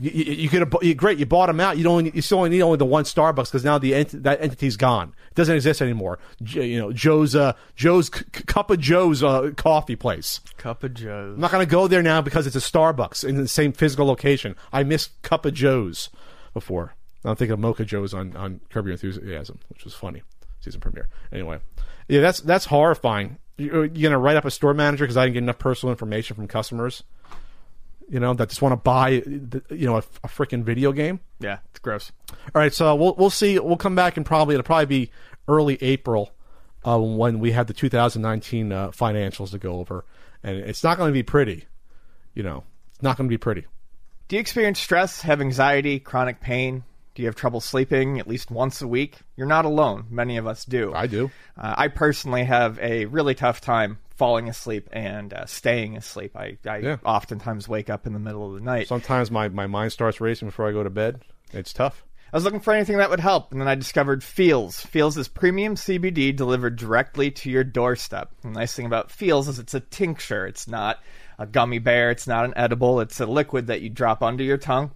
You, 0.00 0.10
you, 0.10 0.32
you 0.32 0.48
could 0.48 0.58
have 0.62 0.74
you, 0.82 0.92
great. 0.92 1.18
You 1.18 1.26
bought 1.26 1.46
them 1.46 1.60
out. 1.60 1.78
You 1.78 1.84
don't. 1.84 2.12
You 2.12 2.20
still 2.20 2.38
only 2.38 2.50
need 2.50 2.62
only 2.62 2.78
the 2.78 2.84
one 2.84 3.04
Starbucks 3.04 3.44
because 3.44 3.62
now 3.62 3.78
the 3.78 3.94
ent- 3.94 4.24
that 4.24 4.40
entity's 4.40 4.76
gone. 4.76 5.14
It 5.28 5.36
doesn't 5.36 5.54
exist 5.54 5.80
anymore. 5.80 6.18
J- 6.42 6.66
you 6.66 6.80
know 6.80 6.92
Joe's 6.92 7.36
uh, 7.36 7.52
Joe's 7.76 8.10
c- 8.12 8.24
cup 8.24 8.70
of 8.72 8.80
Joe's 8.80 9.22
uh, 9.22 9.52
coffee 9.56 9.94
place. 9.94 10.40
Cup 10.56 10.82
of 10.82 10.94
Joe's. 10.94 11.36
I'm 11.36 11.40
not 11.40 11.52
going 11.52 11.64
to 11.64 11.70
go 11.70 11.86
there 11.86 12.02
now 12.02 12.20
because 12.20 12.48
it's 12.48 12.56
a 12.56 12.58
Starbucks 12.58 13.22
in 13.22 13.36
the 13.36 13.46
same 13.46 13.72
physical 13.72 14.04
location. 14.04 14.56
I 14.72 14.82
missed 14.82 15.22
Cup 15.22 15.46
of 15.46 15.54
Joe's 15.54 16.10
before. 16.54 16.96
I'm 17.24 17.36
thinking 17.36 17.52
of 17.52 17.60
Mocha 17.60 17.84
Joe's 17.84 18.14
on, 18.14 18.34
on 18.36 18.62
Curb 18.70 18.86
Your 18.86 18.94
Enthusiasm, 18.94 19.60
which 19.68 19.84
was 19.84 19.94
funny. 19.94 20.24
Season 20.58 20.80
premiere. 20.80 21.08
Anyway, 21.30 21.60
yeah, 22.08 22.20
that's 22.20 22.40
that's 22.40 22.64
horrifying. 22.64 23.38
You're, 23.60 23.84
you're 23.84 23.88
going 23.88 24.12
to 24.12 24.18
write 24.18 24.36
up 24.36 24.44
a 24.44 24.50
store 24.50 24.74
manager 24.74 25.04
because 25.04 25.16
I 25.16 25.24
didn't 25.24 25.34
get 25.34 25.42
enough 25.42 25.58
personal 25.58 25.92
information 25.92 26.36
from 26.36 26.48
customers, 26.48 27.02
you 28.08 28.18
know, 28.18 28.34
that 28.34 28.48
just 28.48 28.62
want 28.62 28.72
to 28.72 28.76
buy, 28.76 29.10
you 29.10 29.86
know, 29.86 29.96
a, 29.96 30.04
a 30.24 30.28
freaking 30.28 30.64
video 30.64 30.92
game. 30.92 31.20
Yeah, 31.38 31.58
it's 31.70 31.78
gross. 31.78 32.10
All 32.30 32.36
right, 32.54 32.72
so 32.72 32.94
we'll 32.94 33.14
we'll 33.16 33.30
see. 33.30 33.58
We'll 33.58 33.76
come 33.76 33.94
back 33.94 34.16
and 34.16 34.26
probably 34.26 34.54
it'll 34.54 34.64
probably 34.64 34.86
be 34.86 35.10
early 35.46 35.78
April 35.80 36.32
uh, 36.86 36.98
when 36.98 37.38
we 37.38 37.52
have 37.52 37.66
the 37.66 37.74
2019 37.74 38.72
uh, 38.72 38.88
financials 38.88 39.50
to 39.50 39.58
go 39.58 39.78
over, 39.78 40.04
and 40.42 40.56
it's 40.56 40.82
not 40.82 40.98
going 40.98 41.08
to 41.08 41.14
be 41.14 41.22
pretty. 41.22 41.66
You 42.34 42.42
know, 42.42 42.64
it's 42.90 43.02
not 43.02 43.16
going 43.16 43.28
to 43.28 43.32
be 43.32 43.38
pretty. 43.38 43.66
Do 44.28 44.36
you 44.36 44.40
experience 44.40 44.78
stress, 44.78 45.22
have 45.22 45.40
anxiety, 45.40 45.98
chronic 45.98 46.40
pain? 46.40 46.84
Do 47.20 47.24
you 47.24 47.28
have 47.28 47.36
trouble 47.36 47.60
sleeping 47.60 48.18
at 48.18 48.26
least 48.26 48.50
once 48.50 48.80
a 48.80 48.88
week? 48.88 49.18
You're 49.36 49.46
not 49.46 49.66
alone. 49.66 50.06
Many 50.08 50.38
of 50.38 50.46
us 50.46 50.64
do. 50.64 50.90
I 50.94 51.06
do. 51.06 51.30
Uh, 51.54 51.74
I 51.76 51.88
personally 51.88 52.44
have 52.44 52.78
a 52.78 53.04
really 53.04 53.34
tough 53.34 53.60
time 53.60 53.98
falling 54.16 54.48
asleep 54.48 54.88
and 54.90 55.34
uh, 55.34 55.44
staying 55.44 55.98
asleep. 55.98 56.34
I, 56.34 56.56
I 56.66 56.78
Yeah. 56.78 56.96
oftentimes 57.04 57.68
wake 57.68 57.90
up 57.90 58.06
in 58.06 58.14
the 58.14 58.18
middle 58.18 58.46
of 58.48 58.54
the 58.54 58.64
night. 58.64 58.88
Sometimes 58.88 59.30
my, 59.30 59.50
my 59.50 59.66
mind 59.66 59.92
starts 59.92 60.18
racing 60.18 60.48
before 60.48 60.66
I 60.66 60.72
go 60.72 60.82
to 60.82 60.88
bed. 60.88 61.20
It's 61.52 61.74
tough. 61.74 62.06
I 62.32 62.38
was 62.38 62.44
looking 62.44 62.60
for 62.60 62.72
anything 62.72 62.96
that 62.96 63.10
would 63.10 63.20
help, 63.20 63.52
and 63.52 63.60
then 63.60 63.68
I 63.68 63.74
discovered 63.74 64.24
Feels. 64.24 64.80
Feels 64.80 65.18
is 65.18 65.28
premium 65.28 65.74
CBD 65.74 66.34
delivered 66.34 66.76
directly 66.76 67.30
to 67.32 67.50
your 67.50 67.64
doorstep. 67.64 68.30
The 68.40 68.48
nice 68.48 68.72
thing 68.72 68.86
about 68.86 69.10
Feels 69.10 69.46
is 69.46 69.58
it's 69.58 69.74
a 69.74 69.80
tincture. 69.80 70.46
It's 70.46 70.66
not 70.66 71.00
a 71.38 71.46
gummy 71.46 71.80
bear. 71.80 72.10
It's 72.10 72.26
not 72.26 72.46
an 72.46 72.54
edible. 72.56 73.00
It's 73.00 73.20
a 73.20 73.26
liquid 73.26 73.66
that 73.66 73.82
you 73.82 73.90
drop 73.90 74.22
under 74.22 74.42
your 74.42 74.56
tongue, 74.56 74.92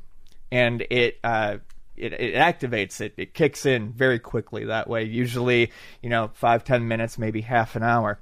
and 0.50 0.86
it 0.88 1.18
uh, 1.22 1.56
it, 1.96 2.12
it 2.12 2.34
activates 2.34 3.00
it. 3.00 3.14
It 3.16 3.34
kicks 3.34 3.66
in 3.66 3.92
very 3.92 4.18
quickly 4.18 4.66
that 4.66 4.88
way. 4.88 5.04
Usually, 5.04 5.70
you 6.02 6.10
know, 6.10 6.30
five 6.34 6.64
ten 6.64 6.88
minutes, 6.88 7.18
maybe 7.18 7.40
half 7.40 7.76
an 7.76 7.82
hour. 7.82 8.18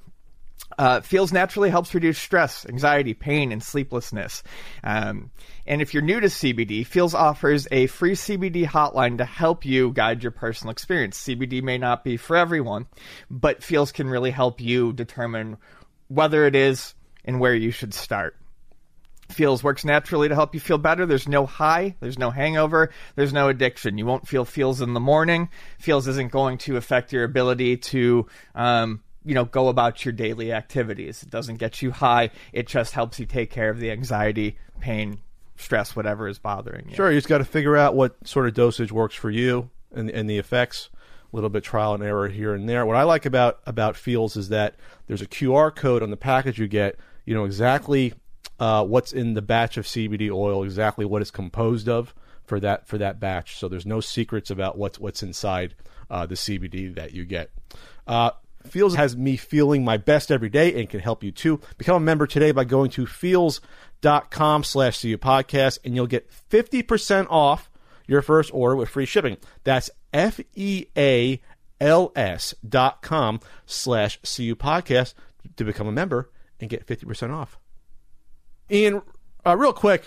Uh, 0.79 1.01
feels 1.01 1.33
naturally 1.33 1.71
helps 1.71 1.95
reduce 1.95 2.19
stress, 2.19 2.65
anxiety, 2.67 3.15
pain, 3.15 3.53
and 3.53 3.63
sleeplessness. 3.63 4.43
Um, 4.83 5.31
and 5.67 5.83
if 5.83 5.93
you're 5.93 6.03
new 6.03 6.21
to 6.21 6.29
CBD, 6.29 6.87
Feels 6.87 7.15
offers 7.15 7.69
a 7.71 7.87
free 7.89 8.15
CBD 8.15 8.67
hotline 8.67 9.19
to 9.19 9.25
help 9.25 9.65
you 9.65 9.93
guide 9.93 10.23
your 10.23 10.33
personal 10.33 10.73
experience. 10.73 11.23
CBD 11.23 11.63
may 11.63 11.79
not 11.79 12.05
be 12.05 12.17
for 12.17 12.37
everyone, 12.37 12.87
but 13.31 13.63
Feels 13.63 13.93
can 13.93 14.09
really 14.09 14.31
help 14.31 14.61
you 14.61 14.93
determine 14.93 15.59
whether 16.09 16.47
it 16.47 16.57
is 16.57 16.95
and 17.25 17.39
where 17.39 17.55
you 17.55 17.71
should 17.71 17.95
start. 17.95 18.37
Feels 19.33 19.63
works 19.63 19.85
naturally 19.85 20.29
to 20.29 20.35
help 20.35 20.55
you 20.55 20.61
feel 20.61 20.79
better. 20.79 21.07
There's 21.07 21.29
no 21.29 21.47
high, 21.47 21.97
there's 22.01 22.19
no 22.19 22.31
hangover, 22.31 22.91
there's 23.17 23.33
no 23.33 23.49
addiction. 23.49 23.99
You 23.99 24.07
won't 24.07 24.29
feel 24.29 24.45
feels 24.45 24.81
in 24.81 24.95
the 24.95 25.01
morning. 25.01 25.49
Feels 25.79 26.07
isn't 26.09 26.31
going 26.31 26.59
to 26.59 26.77
affect 26.77 27.13
your 27.13 27.25
ability 27.25 27.79
to, 27.79 28.27
um, 28.55 29.03
you 29.25 29.35
know, 29.35 29.45
go 29.45 29.69
about 29.69 30.05
your 30.05 30.13
daily 30.13 30.53
activities. 30.53 31.23
It 31.23 31.31
doesn't 31.31 31.57
get 31.57 31.83
you 31.83 31.91
high. 31.91 32.31
It 32.53 32.67
just 32.67 32.93
helps 32.93 33.19
you 33.19 33.27
take 33.27 33.51
care 33.51 33.71
of 33.71 33.79
the 33.79 33.91
anxiety, 33.91 34.59
pain, 34.81 35.21
stress, 35.57 35.97
whatever 35.97 36.29
is 36.29 36.39
bothering 36.39 36.89
you. 36.89 36.95
Sure, 36.97 37.11
you 37.11 37.19
just 37.19 37.29
got 37.29 37.39
to 37.39 37.45
figure 37.45 37.77
out 37.77 37.95
what 37.95 38.17
sort 38.27 38.47
of 38.47 38.55
dosage 38.55 38.93
works 38.93 39.15
for 39.15 39.31
you 39.31 39.71
and 39.93 40.11
and 40.11 40.29
the 40.29 40.39
effects. 40.39 40.91
A 41.33 41.37
little 41.37 41.49
bit 41.49 41.65
trial 41.65 41.95
and 41.95 42.03
error 42.03 42.29
here 42.29 42.53
and 42.53 42.69
there. 42.69 42.85
What 42.85 42.97
I 42.97 43.05
like 43.05 43.25
about 43.25 43.61
about 43.65 43.97
Feels 43.97 44.37
is 44.37 44.51
that 44.51 44.75
there's 45.07 45.23
a 45.23 45.27
QR 45.27 45.75
code 45.75 46.03
on 46.03 46.11
the 46.11 46.17
package 46.19 46.59
you 46.59 46.69
get. 46.69 46.97
You 47.25 47.35
know 47.35 47.45
exactly 47.45 48.13
uh, 48.63 48.85
what's 48.85 49.13
in 49.13 49.35
the 49.35 49.43
batch 49.43 49.77
of 49.77 49.87
CBD 49.87 50.31
oil, 50.31 50.63
exactly 50.63 51.05
what 51.05 51.21
it's 51.21 51.33
composed 51.33 51.89
of 51.89 52.15
for 52.45 52.61
that 52.61 52.87
for 52.87 52.97
that 52.97 53.19
batch. 53.19 53.57
So 53.57 53.67
there's 53.67 53.85
no 53.85 53.99
secrets 53.99 54.51
about 54.51 54.79
what's 54.79 55.01
what's 55.01 55.21
inside 55.21 55.75
uh, 56.09 56.27
the 56.27 56.37
CBD 56.37 56.95
that 56.95 57.13
you 57.13 57.25
get. 57.25 57.51
Uh, 58.07 58.31
Feels 58.65 58.95
has 58.95 59.17
me 59.17 59.37
feeling 59.37 59.85
my 59.85 59.97
best 59.97 60.31
every 60.31 60.49
day 60.49 60.79
and 60.79 60.89
can 60.89 61.01
help 61.01 61.25
you 61.25 61.33
too. 61.33 61.61
Become 61.79 61.97
a 61.97 62.05
member 62.05 62.29
today 62.29 62.53
by 62.53 62.63
going 62.63 62.93
to 62.93 63.07
feels.com 63.09 64.63
slash 64.63 65.03
CU 65.03 65.19
podcast 65.19 65.81
and 65.85 65.97
you'll 65.97 66.07
get 66.07 66.31
50% 66.49 67.27
off 67.29 67.69
your 68.07 68.23
first 68.23 68.55
order 68.55 68.77
with 68.77 68.89
free 68.89 69.05
shipping. 69.05 69.39
That's 69.65 69.91
F 70.13 70.39
E 70.55 70.87
A 70.97 71.41
ls.com 71.81 73.41
slash 73.67 74.19
cu 74.19 74.55
podcast 74.55 75.15
to 75.57 75.65
become 75.65 75.89
a 75.89 75.93
member 75.93 76.31
and 76.61 76.71
get 76.71 76.87
50% 76.87 77.35
off. 77.35 77.59
Ian, 78.73 79.03
uh, 79.45 79.57
real 79.57 79.73
quick, 79.73 80.07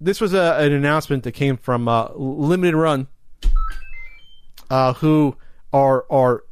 this 0.00 0.20
was 0.20 0.32
a, 0.32 0.56
an 0.58 0.72
announcement 0.72 1.24
that 1.24 1.32
came 1.32 1.56
from 1.56 1.88
uh, 1.88 2.08
Limited 2.14 2.76
Run, 2.76 3.08
uh, 4.70 4.94
who 4.94 5.36
are 5.72 6.06
are 6.10 6.44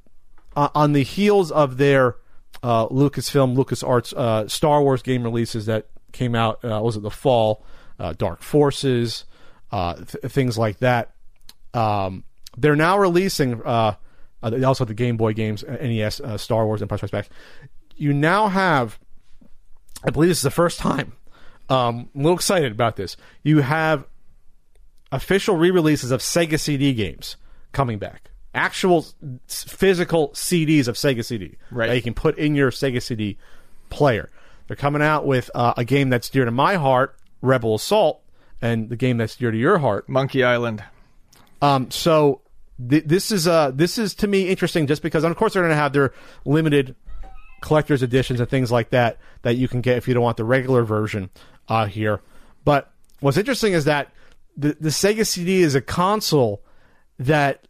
uh, 0.55 0.69
on 0.75 0.93
the 0.93 1.03
heels 1.03 1.51
of 1.51 1.79
their 1.79 2.17
uh, 2.63 2.89
Lucasfilm, 2.89 3.57
LucasArts 3.57 4.13
uh, 4.15 4.49
Star 4.49 4.83
Wars 4.83 5.03
game 5.03 5.23
releases 5.23 5.67
that 5.67 5.89
came 6.13 6.35
out. 6.35 6.63
Was 6.63 6.97
it 6.97 7.03
the 7.03 7.11
fall? 7.11 7.65
Dark 8.19 8.43
Forces, 8.43 9.25
th- 9.73 10.09
things 10.33 10.59
like 10.59 10.79
that. 10.81 11.15
Um, 11.73 12.25
they're 12.59 12.77
now 12.77 12.99
releasing. 12.99 13.59
They 13.59 13.65
also 14.65 14.85
have 14.85 14.89
the 14.89 14.95
Game 14.95 15.17
Boy 15.17 15.33
games, 15.33 15.65
NES, 15.67 16.21
Star 16.37 16.67
Wars, 16.67 16.83
Empire 16.83 16.99
Strikes 16.99 17.13
Back. 17.13 17.29
You 17.97 18.13
now 18.13 18.49
have, 18.49 18.99
I 20.05 20.11
believe 20.11 20.29
this 20.29 20.39
is 20.39 20.43
the 20.43 20.51
first 20.51 20.79
time. 20.79 21.13
Um, 21.69 22.09
I'm 22.15 22.21
a 22.21 22.25
little 22.25 22.37
excited 22.37 22.73
about 22.73 22.97
this. 22.97 23.17
You 23.43 23.61
have 23.61 24.05
official 25.13 25.57
re-releases 25.57 26.11
of 26.11 26.21
Sega 26.21 26.59
CD 26.59 26.93
games 26.95 27.37
coming 27.73 27.99
back. 27.99 28.31
Actual 28.55 29.05
physical 29.49 30.31
CDs 30.31 30.89
of 30.89 30.97
Sega 30.97 31.25
CD 31.25 31.57
Right. 31.71 31.89
that 31.89 31.97
you 31.97 32.03
can 32.03 32.15
put 32.15 32.39
in 32.39 32.55
your 32.55 32.71
Sega 32.71 33.03
CD 33.03 33.37
player. 33.91 34.31
They're 34.67 34.77
coming 34.77 35.03
out 35.03 35.27
with 35.27 35.51
uh, 35.55 35.75
a 35.77 35.85
game 35.85 36.09
that's 36.11 36.29
dear 36.31 36.45
to 36.45 36.51
my 36.51 36.75
heart, 36.77 37.17
Rebel 37.43 37.75
Assault, 37.75 38.23
and 38.63 38.89
the 38.89 38.97
game 38.97 39.19
that's 39.19 39.37
dear 39.37 39.51
to 39.51 39.59
your 39.59 39.79
heart, 39.79 40.09
Monkey 40.09 40.43
Island. 40.43 40.83
um, 41.63 41.91
so 41.91 42.41
th- 42.91 43.05
this 43.05 43.31
is 43.31 43.47
uh 43.47 43.71
this 43.73 43.97
is 43.99 44.15
to 44.17 44.27
me 44.27 44.49
interesting 44.49 44.87
just 44.87 45.03
because 45.03 45.25
and 45.25 45.31
of 45.31 45.37
course 45.37 45.53
they're 45.55 45.63
going 45.63 45.71
to 45.71 45.77
have 45.77 45.93
their 45.93 46.13
limited 46.45 46.95
collector's 47.63 48.03
editions 48.03 48.39
and 48.41 48.49
things 48.51 48.71
like 48.73 48.91
that 48.91 49.19
that 49.43 49.57
you 49.57 49.67
can 49.69 49.81
get 49.81 49.97
if 49.97 50.07
you 50.09 50.13
don't 50.15 50.23
want 50.23 50.37
the 50.37 50.45
regular 50.45 50.83
version 50.83 51.31
uh, 51.69 51.87
here. 51.87 52.21
But 52.65 52.91
what's 53.21 53.37
interesting 53.37 53.73
is 53.73 53.85
that 53.85 54.13
the 54.57 54.77
the 54.81 54.89
Sega 54.91 55.27
CD 55.27 55.63
is 55.63 55.75
a 55.75 55.81
console 55.81 56.63
that 57.19 57.67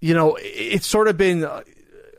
you 0.00 0.14
know 0.14 0.34
it- 0.36 0.44
it's 0.46 0.86
sort 0.86 1.08
of 1.08 1.16
been. 1.16 1.48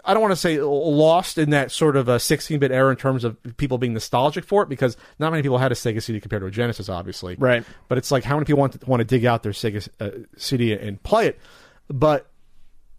I 0.07 0.13
don't 0.13 0.21
want 0.21 0.33
to 0.33 0.37
say 0.39 0.59
lost 0.61 1.39
in 1.39 1.49
that 1.49 1.71
sort 1.71 1.95
of 1.95 2.07
a 2.07 2.17
16-bit 2.17 2.71
era 2.71 2.91
in 2.91 2.95
terms 2.95 3.23
of 3.23 3.37
people 3.57 3.79
being 3.79 3.93
nostalgic 3.93 4.45
for 4.45 4.61
it 4.61 4.69
because 4.69 4.95
not 5.17 5.31
many 5.31 5.41
people 5.41 5.57
had 5.57 5.71
a 5.71 5.75
Sega 5.75 5.99
CD 5.99 6.19
compared 6.19 6.43
to 6.43 6.45
a 6.45 6.51
Genesis, 6.51 6.89
obviously. 6.89 7.35
Right. 7.39 7.63
But 7.87 7.97
it's 7.97 8.11
like 8.11 8.23
how 8.23 8.35
many 8.35 8.45
people 8.45 8.59
want 8.59 8.79
to, 8.79 8.85
want 8.85 8.99
to 8.99 9.03
dig 9.03 9.25
out 9.25 9.41
their 9.41 9.51
Sega 9.51 9.89
uh, 9.99 10.11
CD 10.37 10.73
and 10.73 11.01
play 11.01 11.29
it? 11.29 11.39
But 11.87 12.29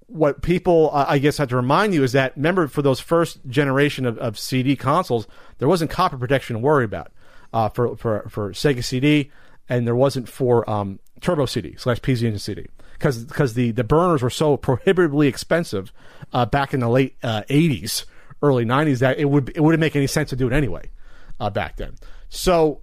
what 0.08 0.42
people, 0.42 0.90
I 0.92 1.18
guess, 1.18 1.36
have 1.38 1.48
to 1.50 1.56
remind 1.56 1.94
you 1.94 2.02
is 2.02 2.10
that 2.10 2.34
remember 2.34 2.66
for 2.66 2.82
those 2.82 2.98
first 2.98 3.38
generation 3.48 4.04
of, 4.04 4.18
of 4.18 4.36
CD 4.36 4.74
consoles, 4.74 5.28
there 5.58 5.68
wasn't 5.68 5.92
copy 5.92 6.16
protection 6.16 6.54
to 6.54 6.60
worry 6.60 6.84
about 6.84 7.12
uh, 7.56 7.70
for, 7.70 7.96
for 7.96 8.26
for 8.28 8.52
Sega 8.52 8.84
CD, 8.84 9.30
and 9.66 9.86
there 9.86 9.96
wasn't 9.96 10.28
for 10.28 10.68
um, 10.68 10.98
Turbo 11.22 11.46
CD 11.46 11.74
slash 11.78 11.98
PC 12.00 12.24
Engine 12.24 12.38
CD 12.38 12.66
because 12.92 13.24
because 13.24 13.54
the 13.54 13.70
the 13.70 13.82
burners 13.82 14.22
were 14.22 14.28
so 14.28 14.58
prohibitively 14.58 15.26
expensive 15.26 15.90
uh, 16.34 16.44
back 16.44 16.74
in 16.74 16.80
the 16.80 16.88
late 16.88 17.16
uh, 17.22 17.44
'80s, 17.48 18.04
early 18.42 18.66
'90s 18.66 18.98
that 18.98 19.18
it 19.18 19.24
would 19.24 19.52
it 19.54 19.62
wouldn't 19.62 19.80
make 19.80 19.96
any 19.96 20.06
sense 20.06 20.28
to 20.30 20.36
do 20.36 20.46
it 20.46 20.52
anyway 20.52 20.90
uh, 21.40 21.48
back 21.48 21.76
then. 21.76 21.94
So 22.28 22.82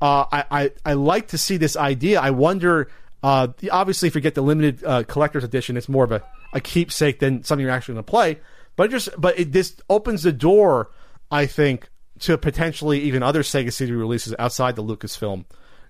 uh, 0.00 0.24
I, 0.32 0.44
I 0.50 0.70
I 0.86 0.92
like 0.94 1.28
to 1.28 1.38
see 1.38 1.58
this 1.58 1.76
idea. 1.76 2.18
I 2.18 2.30
wonder. 2.30 2.90
Uh, 3.22 3.48
obviously, 3.70 4.06
if 4.06 4.14
you 4.14 4.22
get 4.22 4.36
the 4.36 4.42
limited 4.42 4.82
uh, 4.84 5.02
collector's 5.02 5.44
edition, 5.44 5.76
it's 5.76 5.88
more 5.88 6.04
of 6.04 6.12
a, 6.12 6.22
a 6.54 6.60
keepsake 6.60 7.18
than 7.18 7.42
something 7.42 7.62
you're 7.62 7.74
actually 7.74 7.94
going 7.94 8.04
to 8.04 8.10
play. 8.10 8.38
But 8.76 8.84
it 8.84 8.90
just 8.90 9.10
but 9.18 9.38
it 9.38 9.52
this 9.52 9.76
opens 9.90 10.22
the 10.22 10.32
door, 10.32 10.92
I 11.30 11.44
think, 11.44 11.90
to 12.20 12.38
potentially 12.38 13.00
even 13.00 13.22
other 13.22 13.42
Sega 13.42 13.72
CD 13.72 13.92
releases 13.92 14.34
outside 14.38 14.76
the 14.76 14.82
Lucasfilm, 14.84 15.44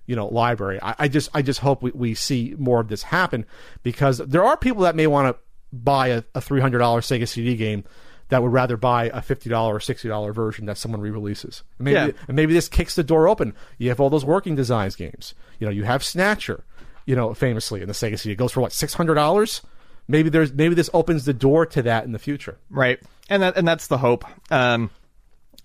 you 0.05 0.15
know, 0.15 0.27
library. 0.27 0.79
I, 0.81 0.95
I 0.99 1.07
just 1.07 1.29
I 1.33 1.41
just 1.41 1.59
hope 1.59 1.81
we, 1.81 1.91
we 1.91 2.13
see 2.15 2.55
more 2.57 2.79
of 2.79 2.87
this 2.87 3.03
happen 3.03 3.45
because 3.83 4.17
there 4.19 4.43
are 4.43 4.57
people 4.57 4.83
that 4.83 4.95
may 4.95 5.07
want 5.07 5.35
to 5.35 5.41
buy 5.71 6.07
a, 6.07 6.23
a 6.35 6.41
three 6.41 6.61
hundred 6.61 6.79
dollar 6.79 7.01
Sega 7.01 7.27
CD 7.27 7.55
game 7.55 7.83
that 8.29 8.43
would 8.43 8.51
rather 8.51 8.77
buy 8.77 9.05
a 9.13 9.21
fifty 9.21 9.49
dollar 9.49 9.75
or 9.75 9.79
sixty 9.79 10.07
dollar 10.07 10.33
version 10.33 10.65
that 10.67 10.77
someone 10.77 11.01
re-releases. 11.01 11.63
Maybe 11.79 11.95
Yeah. 11.95 12.11
and 12.27 12.35
maybe 12.35 12.53
this 12.53 12.67
kicks 12.69 12.95
the 12.95 13.03
door 13.03 13.27
open. 13.27 13.53
You 13.77 13.89
have 13.89 13.99
all 13.99 14.09
those 14.09 14.25
working 14.25 14.55
designs 14.55 14.95
games. 14.95 15.33
You 15.59 15.65
know, 15.67 15.71
you 15.71 15.83
have 15.83 16.03
Snatcher. 16.03 16.63
You 17.05 17.15
know, 17.15 17.33
famously 17.33 17.81
in 17.81 17.87
the 17.87 17.93
Sega 17.93 18.19
CD, 18.19 18.33
it 18.33 18.35
goes 18.35 18.51
for 18.51 18.61
what 18.61 18.71
six 18.71 18.93
hundred 18.93 19.15
dollars. 19.15 19.61
Maybe 20.07 20.29
there's 20.29 20.53
maybe 20.53 20.75
this 20.75 20.89
opens 20.93 21.25
the 21.25 21.33
door 21.33 21.65
to 21.67 21.81
that 21.83 22.03
in 22.03 22.11
the 22.11 22.19
future. 22.19 22.57
Right, 22.69 22.99
and 23.29 23.41
that 23.43 23.57
and 23.57 23.67
that's 23.67 23.87
the 23.87 23.97
hope. 23.99 24.25
Um, 24.51 24.89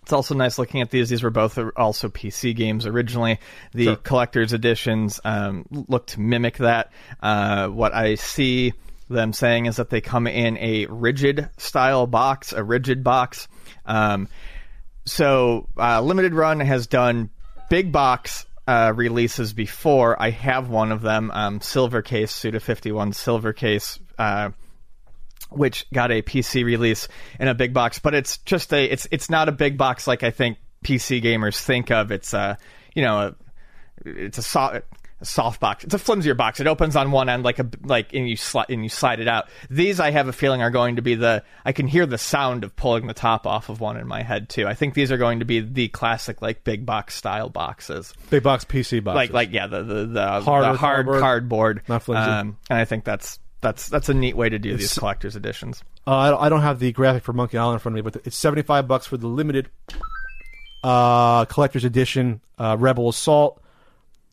it's 0.05 0.13
also 0.13 0.35
nice 0.35 0.59
looking 0.59 0.83
at 0.83 0.91
these. 0.91 1.09
These 1.09 1.23
were 1.23 1.31
both 1.31 1.59
also 1.77 2.09
PC 2.09 2.55
games 2.55 2.87
originally. 2.87 3.41
The 3.73 3.85
Sure. 3.85 3.97
collector's 3.97 4.53
editions 4.53 5.19
um, 5.25 5.65
look 5.71 6.07
to 6.09 6.21
mimic 6.21 6.59
that. 6.59 6.93
Uh, 7.23 7.69
what 7.69 7.95
I 7.95 8.15
see 8.17 8.75
them 9.09 9.33
saying 9.33 9.67
is 9.67 9.77
that 9.77 9.89
they 9.91 10.01
come 10.01 10.27
in 10.27 10.59
a 10.59 10.87
rigid 10.87 11.49
style 11.57 12.07
box, 12.07 12.53
a 12.53 12.63
rigid 12.63 13.03
box. 13.03 13.49
Um, 13.87 14.29
so 15.07 15.69
uh, 15.79 16.01
limited 16.01 16.35
run 16.35 16.61
has 16.61 16.87
done 16.87 17.31
big 17.71 17.93
box 17.93 18.47
uh, 18.67 18.93
releases 18.95 19.53
before 19.53 20.21
i 20.21 20.31
have 20.31 20.71
one 20.71 20.93
of 20.93 21.03
them 21.03 21.31
um, 21.35 21.61
silver 21.61 22.01
case 22.01 22.31
suda 22.33 22.59
51 22.61 23.13
silver 23.13 23.53
case 23.53 23.99
uh, 24.19 24.51
which 25.57 25.87
got 25.93 26.11
a 26.11 26.23
pc 26.23 26.65
release 26.65 27.09
in 27.39 27.49
a 27.49 27.55
big 27.55 27.73
box 27.73 27.99
but 27.99 28.15
it's 28.15 28.39
just 28.39 28.73
a 28.73 28.85
it's 28.85 29.07
it's 29.11 29.31
not 29.31 29.49
a 29.49 29.53
big 29.53 29.77
box 29.77 30.07
like 30.07 30.23
i 30.23 30.31
think 30.31 30.59
pc 30.85 31.23
gamers 31.23 31.59
think 31.59 31.91
of 31.91 32.11
it's 32.11 32.35
a 32.35 32.59
you 32.95 33.03
know 33.03 33.19
a, 33.19 33.35
it's 34.05 34.39
a 34.39 34.43
soft 34.43 34.83
a 35.21 35.27
soft 35.27 35.61
box. 35.61 35.85
It's 35.85 35.95
a 35.95 35.99
flimsier 35.99 36.37
box. 36.37 36.61
It 36.61 36.67
opens 36.67 36.97
on 36.97 37.11
one 37.11 37.29
end 37.29 37.43
like 37.45 37.59
a 37.59 37.69
like 37.83 38.13
and 38.15 38.29
you 38.29 38.37
slide 38.37 38.67
and 38.69 38.83
you 38.83 38.89
slide 38.89 39.21
it 39.21 39.29
out. 39.29 39.49
These 39.71 40.01
I 40.01 40.11
have 40.11 40.29
a 40.29 40.33
feeling 40.33 40.63
are 40.63 40.71
going 40.71 40.97
to 40.97 41.03
be 41.03 41.15
the 41.15 41.43
I 41.65 41.73
can 41.73 41.87
hear 41.87 42.07
the 42.07 42.19
sound 42.19 42.65
of 42.65 42.77
pulling 42.77 43.07
the 43.07 43.15
top 43.15 43.47
off 43.47 43.69
of 43.69 43.81
one 43.81 43.97
in 43.97 44.07
my 44.07 44.23
head 44.23 44.49
too. 44.49 44.67
I 44.67 44.75
think 44.75 44.95
these 44.95 45.11
are 45.11 45.17
going 45.17 45.39
to 45.39 45.45
be 45.45 45.61
the 45.61 45.89
classic 45.89 46.43
like 46.43 46.65
big 46.65 46.85
box 46.85 47.15
style 47.15 47.49
boxes. 47.49 48.13
Big 48.31 48.43
box 48.43 48.65
PC 48.65 49.03
boxes. 49.03 49.17
Like 49.17 49.33
like 49.33 49.53
yeah, 49.53 49.67
the 49.67 49.83
the 49.83 50.07
the, 50.07 50.41
Hard 50.41 50.65
the 50.65 50.69
hard 50.69 50.79
cardboard. 50.79 51.21
cardboard. 51.21 51.83
Not 51.89 52.03
flimsy. 52.03 52.31
Um, 52.31 52.59
and 52.69 52.79
I 52.79 52.85
think 52.85 53.05
that's 53.05 53.39
that's 53.65 53.89
that's 53.89 54.09
a 54.09 54.15
neat 54.15 54.37
way 54.37 54.49
to 54.49 54.59
do 54.59 54.77
these 54.77 54.97
collector's 54.97 55.35
editions. 55.35 55.83
Uh, 56.07 56.15
I, 56.15 56.31
don't, 56.31 56.43
I 56.43 56.49
don't 56.51 56.61
have 56.61 56.79
the 56.79 56.93
graphic 56.93 57.25
for 57.25 57.33
Monkey 57.33 57.59
Island 57.59 57.77
in 57.77 57.79
front 57.81 57.99
of 57.99 58.05
me, 58.05 58.11
but 58.11 58.25
it's 58.27 58.37
seventy 58.37 58.63
five 58.63 58.87
bucks 58.87 59.07
for 59.07 59.17
the 59.17 59.27
limited 59.27 59.69
uh, 60.85 61.47
collector's 61.47 61.85
edition 61.85 62.41
uh, 62.59 62.77
Rebel 62.79 63.09
Assault. 63.09 63.61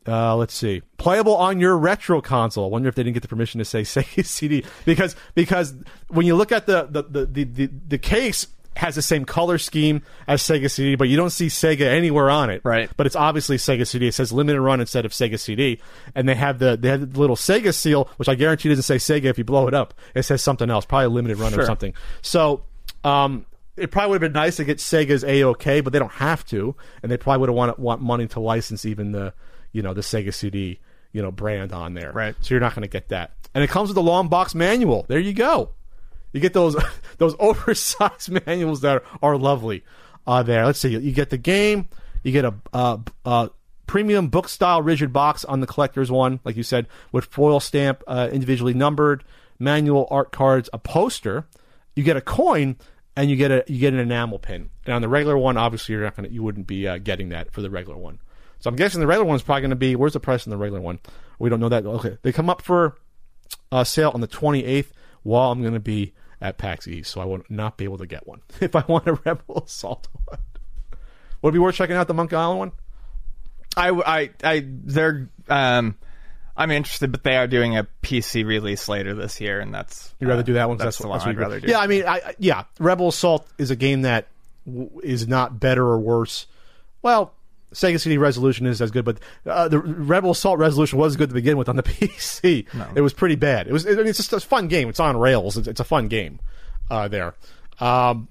Uh, 0.08 0.36
let's 0.36 0.54
see, 0.54 0.82
playable 0.98 1.36
on 1.36 1.60
your 1.60 1.78
retro 1.78 2.22
console. 2.22 2.66
I 2.66 2.68
wonder 2.68 2.90
if 2.90 2.96
they 2.96 3.04
didn't 3.04 3.14
get 3.14 3.22
the 3.22 3.30
permission 3.30 3.60
to 3.60 3.66
say 3.66 3.82
Sega 3.84 4.26
CD 4.26 4.66
because 4.84 5.16
because 5.34 5.74
when 6.10 6.26
you 6.26 6.36
look 6.36 6.52
at 6.52 6.66
the 6.66 6.88
the 6.90 7.04
the 7.04 7.26
the, 7.26 7.44
the, 7.46 7.66
the 7.88 7.98
case 7.98 8.48
has 8.76 8.96
the 8.96 9.02
same 9.02 9.26
color 9.26 9.58
scheme 9.58 10.02
as 10.28 10.42
Sega 10.42 10.72
CD, 10.72 10.96
but 10.96 11.10
you 11.10 11.18
don't 11.18 11.30
see 11.30 11.48
Sega 11.48 11.82
anywhere 11.82 12.30
on 12.30 12.50
it. 12.50 12.62
Right. 12.64 12.90
But 12.96 13.06
it's 13.06 13.16
obviously 13.16 13.58
Sega 13.58 13.86
CD. 13.86 14.08
It 14.08 14.14
says 14.14 14.32
limited 14.32 14.62
run 14.62 14.80
instead 14.80 15.06
of 15.06 15.12
Sega 15.12 15.40
CD, 15.40 15.80
and 16.16 16.28
they 16.28 16.36
have 16.36 16.60
the 16.60 16.78
they 16.78 16.90
have 16.90 17.14
the 17.14 17.20
little 17.20 17.36
Sega 17.36 17.74
seal, 17.74 18.10
which 18.18 18.30
I 18.30 18.36
guarantee 18.36 18.70
doesn't 18.70 18.84
say 18.84 18.96
Sega 18.96 19.26
if 19.26 19.38
you 19.38 19.44
blow 19.44 19.68
it 19.68 19.74
up. 19.74 19.94
It 20.16 20.24
says 20.24 20.42
something 20.42 20.70
else, 20.70 20.86
probably 20.86 21.06
a 21.06 21.10
limited 21.10 21.38
run 21.38 21.54
or 21.54 21.66
something. 21.66 21.94
So, 22.22 22.64
um, 23.04 23.46
it 23.76 23.92
probably 23.92 24.12
would 24.12 24.22
have 24.22 24.34
been 24.34 24.42
nice 24.42 24.58
to 24.58 24.64
get 24.64 24.78
Sega's 24.78 25.24
A 25.24 25.44
OK, 25.44 25.82
but 25.82 25.92
they 25.94 26.00
don't 26.00 26.12
have 26.14 26.46
to, 26.48 26.76
and 27.04 27.12
they 27.12 27.18
probably 27.18 27.42
would 27.42 27.50
have 27.50 27.56
want 27.56 27.80
want 27.80 28.02
money 28.02 28.28
to 28.28 28.40
license 28.40 28.86
even 28.86 29.12
the 29.12 29.34
you 29.74 29.82
know 29.82 29.94
the 29.94 30.02
Sega 30.02 30.34
CD 30.34 30.80
you 31.12 31.22
know 31.22 31.32
brand 31.32 31.74
on 31.74 31.94
there. 31.94 32.12
Right. 32.12 32.36
So 32.40 32.54
you're 32.54 32.62
not 32.62 32.74
going 32.74 32.84
to 32.84 32.90
get 32.90 33.10
that, 33.10 33.32
and 33.54 33.64
it 33.64 33.70
comes 33.70 33.90
with 33.90 33.98
a 33.98 34.02
long 34.02 34.30
box 34.30 34.56
manual. 34.56 35.06
There 35.10 35.20
you 35.20 35.34
go. 35.34 35.72
You 36.34 36.40
get 36.40 36.54
those 36.54 36.76
those 37.18 37.36
oversized 37.40 38.32
manuals 38.46 38.82
that 38.82 38.98
are, 38.98 39.04
are 39.22 39.38
lovely. 39.38 39.84
Uh, 40.28 40.44
there. 40.44 40.66
Let's 40.66 40.80
see. 40.80 40.90
You 40.90 41.12
get 41.12 41.32
the 41.32 41.38
game. 41.38 41.90
You 42.24 42.32
get 42.32 42.46
a 42.46 43.50
premium 43.92 44.30
book 44.30 44.48
style 44.48 44.82
rigid 44.82 45.12
box 45.12 45.44
on 45.44 45.60
the 45.60 45.68
collector's 45.68 46.10
one, 46.10 46.40
like 46.46 46.56
you 46.56 46.64
said, 46.64 46.88
with 47.12 47.26
foil 47.26 47.60
stamp, 47.60 48.02
uh, 48.08 48.30
individually 48.32 48.74
numbered, 48.74 49.22
manual 49.60 50.08
art 50.10 50.32
cards, 50.32 50.70
a 50.72 50.78
poster. 50.78 51.46
You 51.96 52.04
get 52.04 52.16
a 52.16 52.22
coin, 52.22 52.78
and 53.18 53.30
you 53.30 53.36
get 53.36 53.52
a 53.52 53.66
you 53.68 53.80
get 53.80 53.94
an 53.94 54.00
enamel 54.00 54.40
pin. 54.40 54.70
And 54.86 54.96
on 54.96 55.02
the 55.02 55.10
regular 55.10 55.38
one, 55.38 55.58
obviously, 55.58 55.94
you're 55.94 56.04
not 56.04 56.16
gonna 56.16 56.30
you 56.30 56.42
wouldn't 56.44 56.68
be 56.68 56.88
uh, 56.88 57.00
getting 57.00 57.30
that 57.30 57.52
for 57.52 57.62
the 57.62 57.70
regular 57.70 57.98
one. 57.98 58.20
So 58.60 58.70
I'm 58.70 58.76
guessing 58.76 59.02
the 59.02 59.08
regular 59.08 59.28
one's 59.28 59.42
probably 59.42 59.62
going 59.62 59.72
to 59.72 59.76
be. 59.76 59.96
Where's 59.96 60.14
the 60.14 60.20
price 60.20 60.46
on 60.46 60.52
the 60.52 60.58
regular 60.58 60.82
one? 60.82 61.00
We 61.40 61.50
don't 61.50 61.60
know 61.60 61.70
that. 61.70 61.86
Okay, 61.86 62.18
they 62.22 62.32
come 62.32 62.50
up 62.50 62.62
for 62.62 62.96
uh, 63.72 63.84
sale 63.84 64.12
on 64.14 64.22
the 64.22 64.28
28th 64.28 64.92
while 65.24 65.52
I'm 65.52 65.62
going 65.62 65.74
to 65.74 65.80
be 65.80 66.14
at 66.42 66.58
PAX 66.58 66.88
East, 66.88 67.12
so 67.12 67.22
I 67.22 67.26
will 67.26 67.42
not 67.50 67.78
be 67.78 67.84
able 67.86 68.00
to 68.00 68.08
get 68.08 68.28
one 68.28 68.42
if 68.62 68.76
I 68.76 68.84
want 68.88 69.08
a 69.08 69.14
Rebel 69.14 69.64
Assault 69.66 70.08
one. 70.26 70.40
Would 71.42 71.50
it 71.50 71.54
be 71.54 71.60
worth 71.60 71.76
checking 71.76 71.96
out 71.96 72.08
the 72.08 72.14
Monkey 72.14 72.36
Island 72.36 72.60
one? 72.60 72.72
I, 73.78 73.90
I, 73.90 74.30
I, 74.44 74.66
they're, 74.68 75.30
um, 75.48 75.96
I'm 76.58 76.72
interested, 76.72 77.12
but 77.12 77.24
they 77.24 77.38
are 77.38 77.48
doing 77.48 77.78
a 77.78 77.88
PC 78.04 78.46
release 78.46 78.90
later 78.90 79.14
this 79.16 79.40
year, 79.40 79.60
and 79.62 79.74
that's 79.74 80.14
You'd 80.20 80.28
rather 80.28 80.42
uh, 80.42 80.44
do 80.44 80.54
that 80.54 80.68
one. 80.68 80.78
That's, 80.78 80.98
the 80.98 81.08
one 81.08 81.20
what 81.20 81.28
I'd 81.28 81.38
rather 81.38 81.60
do. 81.60 81.68
Yeah, 81.68 81.80
I 81.80 81.88
mean, 81.88 82.04
I, 82.06 82.16
I- 82.18 82.36
yeah, 82.38 82.66
Rebel 82.80 83.08
Assault 83.08 83.48
is 83.58 83.72
a 83.72 83.76
game 83.78 84.02
that 84.02 84.28
w- 84.66 84.90
is 85.04 85.28
not 85.28 85.60
better 85.60 85.84
or 85.86 86.00
worse. 86.00 86.48
Well, 87.02 87.34
Sega 87.74 88.00
CD 88.00 88.18
Resolution 88.18 88.66
is 88.66 88.82
as 88.82 88.92
good, 88.92 89.06
but 89.06 89.20
uh, 89.46 89.68
the 89.68 89.80
Rebel 89.80 90.32
Assault 90.32 90.60
Resolution 90.60 91.00
was 91.00 91.16
good 91.16 91.30
to 91.30 91.36
begin 91.36 91.58
with 91.58 91.70
on 91.70 91.76
the 91.76 91.84
PC. 91.84 92.66
It 92.96 93.02
was 93.02 93.14
pretty 93.14 93.36
bad. 93.36 93.68
It 93.68 93.74
was. 93.74 93.86
I 93.88 93.92
mean, 93.92 94.08
it's 94.08 94.18
just 94.18 94.34
a 94.34 94.40
fun 94.40 94.68
game. 94.68 94.90
It's 94.90 95.00
on 95.00 95.18
rails. 95.18 95.58
It's, 95.58 95.68
it's 95.68 95.80
a 95.80 95.86
fun 95.86 96.08
game 96.08 96.40
uh, 96.90 97.08
there. 97.08 97.34
Um, 97.80 98.28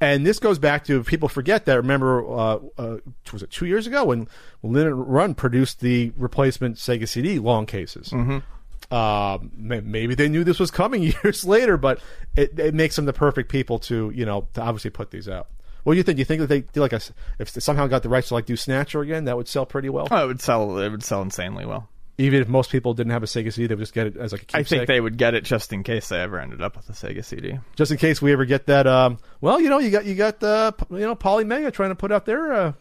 and 0.00 0.26
this 0.26 0.38
goes 0.38 0.58
back 0.58 0.84
to 0.84 1.02
people 1.02 1.28
forget 1.28 1.64
that. 1.64 1.76
Remember, 1.76 2.26
uh, 2.28 2.58
uh, 2.76 2.96
was 3.32 3.42
it 3.42 3.50
two 3.50 3.66
years 3.66 3.86
ago 3.86 4.04
when, 4.04 4.28
when 4.60 4.74
Limited 4.74 4.94
Run 4.94 5.34
produced 5.34 5.80
the 5.80 6.12
replacement 6.16 6.76
Sega 6.76 7.08
CD 7.08 7.38
long 7.38 7.66
cases? 7.66 8.10
Mm-hmm. 8.10 8.94
Um, 8.94 9.50
may- 9.56 9.80
maybe 9.80 10.14
they 10.14 10.28
knew 10.28 10.44
this 10.44 10.60
was 10.60 10.70
coming 10.70 11.02
years 11.24 11.44
later, 11.44 11.76
but 11.76 12.00
it, 12.36 12.58
it 12.58 12.74
makes 12.74 12.96
them 12.96 13.06
the 13.06 13.12
perfect 13.12 13.50
people 13.50 13.78
to 13.80 14.10
you 14.14 14.26
know 14.26 14.48
to 14.54 14.60
obviously 14.60 14.90
put 14.90 15.10
these 15.10 15.28
out. 15.28 15.48
What 15.86 15.92
do 15.92 15.98
you 15.98 16.02
think? 16.02 16.16
Do 16.16 16.20
you 16.20 16.24
think 16.24 16.40
that 16.40 16.48
they 16.48 16.62
do 16.62 16.80
like 16.80 16.92
a, 16.92 17.00
if 17.38 17.52
they 17.52 17.60
somehow 17.60 17.86
got 17.86 18.02
the 18.02 18.08
rights 18.08 18.26
to 18.28 18.34
like 18.34 18.44
do 18.44 18.56
Snatcher 18.56 19.02
again, 19.02 19.26
that 19.26 19.36
would 19.36 19.46
sell 19.46 19.64
pretty 19.64 19.88
well? 19.88 20.08
Oh, 20.10 20.24
it 20.24 20.26
would 20.26 20.40
sell. 20.40 20.78
It 20.78 20.88
would 20.90 21.04
sell 21.04 21.22
insanely 21.22 21.64
well. 21.64 21.88
Even 22.18 22.42
if 22.42 22.48
most 22.48 22.72
people 22.72 22.92
didn't 22.92 23.12
have 23.12 23.22
a 23.22 23.26
Sega 23.26 23.52
CD, 23.52 23.68
they 23.68 23.76
would 23.76 23.82
just 23.82 23.94
get 23.94 24.08
it 24.08 24.16
as 24.16 24.32
like 24.32 24.42
a 24.42 24.44
keepsake. 24.46 24.60
I 24.66 24.68
think 24.68 24.88
they 24.88 25.00
would 25.00 25.16
get 25.16 25.34
it 25.34 25.44
just 25.44 25.72
in 25.72 25.84
case 25.84 26.08
they 26.08 26.18
ever 26.20 26.40
ended 26.40 26.60
up 26.60 26.76
with 26.76 26.88
a 26.88 26.92
Sega 26.92 27.24
CD. 27.24 27.60
just 27.76 27.92
in 27.92 27.98
case 27.98 28.20
we 28.20 28.32
ever 28.32 28.44
get 28.44 28.66
that. 28.66 28.88
Um, 28.88 29.18
well, 29.40 29.60
you 29.60 29.68
know, 29.68 29.78
you 29.78 29.90
got 29.90 30.06
you 30.06 30.16
got 30.16 30.42
uh, 30.42 30.72
you 30.90 30.98
know 30.98 31.14
Polymega 31.14 31.72
trying 31.72 31.90
to 31.90 31.94
put 31.94 32.10
out 32.10 32.26
their, 32.26 32.52
uh, 32.52 32.72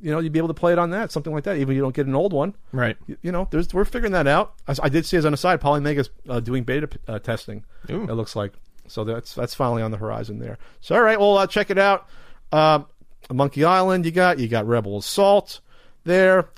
you 0.00 0.10
know, 0.10 0.18
you'd 0.18 0.32
be 0.32 0.40
able 0.40 0.48
to 0.48 0.54
play 0.54 0.72
it 0.72 0.78
on 0.80 0.90
that, 0.90 1.12
something 1.12 1.32
like 1.32 1.44
that. 1.44 1.56
Even 1.58 1.70
if 1.70 1.76
you 1.76 1.82
don't 1.82 1.94
get 1.94 2.08
an 2.08 2.16
old 2.16 2.32
one, 2.32 2.54
Right. 2.72 2.96
you, 3.06 3.16
you 3.22 3.30
know, 3.30 3.46
there's 3.52 3.72
we're 3.72 3.84
figuring 3.84 4.10
that 4.10 4.26
out. 4.26 4.54
I, 4.66 4.74
I 4.82 4.88
did 4.88 5.06
see 5.06 5.16
as 5.18 5.24
an 5.24 5.34
aside, 5.34 5.60
side, 5.60 5.60
Polymega's 5.60 6.10
uh, 6.28 6.40
doing 6.40 6.64
beta 6.64 6.88
uh, 7.06 7.20
testing. 7.20 7.64
Ooh. 7.90 8.02
It 8.02 8.14
looks 8.14 8.34
like 8.34 8.54
so 8.88 9.04
that's 9.04 9.34
that's 9.34 9.54
finally 9.54 9.82
on 9.82 9.92
the 9.92 9.96
horizon 9.98 10.40
there. 10.40 10.58
So 10.80 10.94
all 10.96 11.02
right, 11.02 11.18
well, 11.20 11.38
uh, 11.38 11.46
check 11.46 11.70
it 11.70 11.78
out. 11.78 12.08
Um, 12.54 12.86
Monkey 13.32 13.64
Island, 13.64 14.04
you 14.04 14.12
got 14.12 14.38
you 14.38 14.46
got 14.48 14.66
Rebel 14.66 14.98
Assault 14.98 15.60
there. 16.04 16.50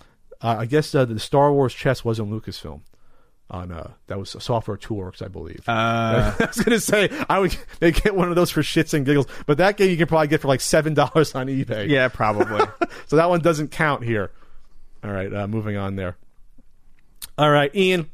Uh, 0.43 0.57
I 0.59 0.67
guess 0.67 0.95
uh, 0.95 1.07
the 1.07 1.19
Star 1.19 1.51
Wars 1.53 1.73
chess 1.73 2.05
was 2.05 2.19
in 2.19 2.27
Lucasfilm. 2.27 2.81
On 3.49 3.71
uh, 3.71 3.93
that 4.09 4.19
was 4.19 4.37
Software 4.41 4.77
Toolworks, 4.77 5.23
I 5.23 5.29
believe. 5.29 5.63
Uh, 5.67 6.35
I 6.41 6.45
was 6.47 6.57
gonna 6.61 6.81
say 6.81 7.09
I 7.31 7.39
would 7.39 7.57
they 7.79 7.93
get 7.93 8.15
one 8.15 8.29
of 8.29 8.35
those 8.35 8.51
for 8.51 8.61
shits 8.61 8.93
and 8.93 9.07
giggles, 9.07 9.27
but 9.47 9.57
that 9.59 9.77
game 9.77 9.89
you 9.89 9.97
can 9.97 10.07
probably 10.09 10.27
get 10.27 10.43
for 10.43 10.49
like 10.49 10.61
seven 10.61 10.93
dollars 10.95 11.35
on 11.35 11.47
eBay. 11.47 11.89
yeah, 11.89 12.09
probably. 12.09 12.67
so 13.07 13.17
that 13.17 13.31
one 13.31 13.41
doesn't 13.41 13.71
count 13.71 14.03
here. 14.05 14.33
All 15.03 15.13
right, 15.13 15.33
uh, 15.33 15.47
moving 15.47 15.77
on 15.77 15.97
there. 15.97 16.17
All 17.39 17.51
right, 17.51 17.75
Ian, 17.75 18.11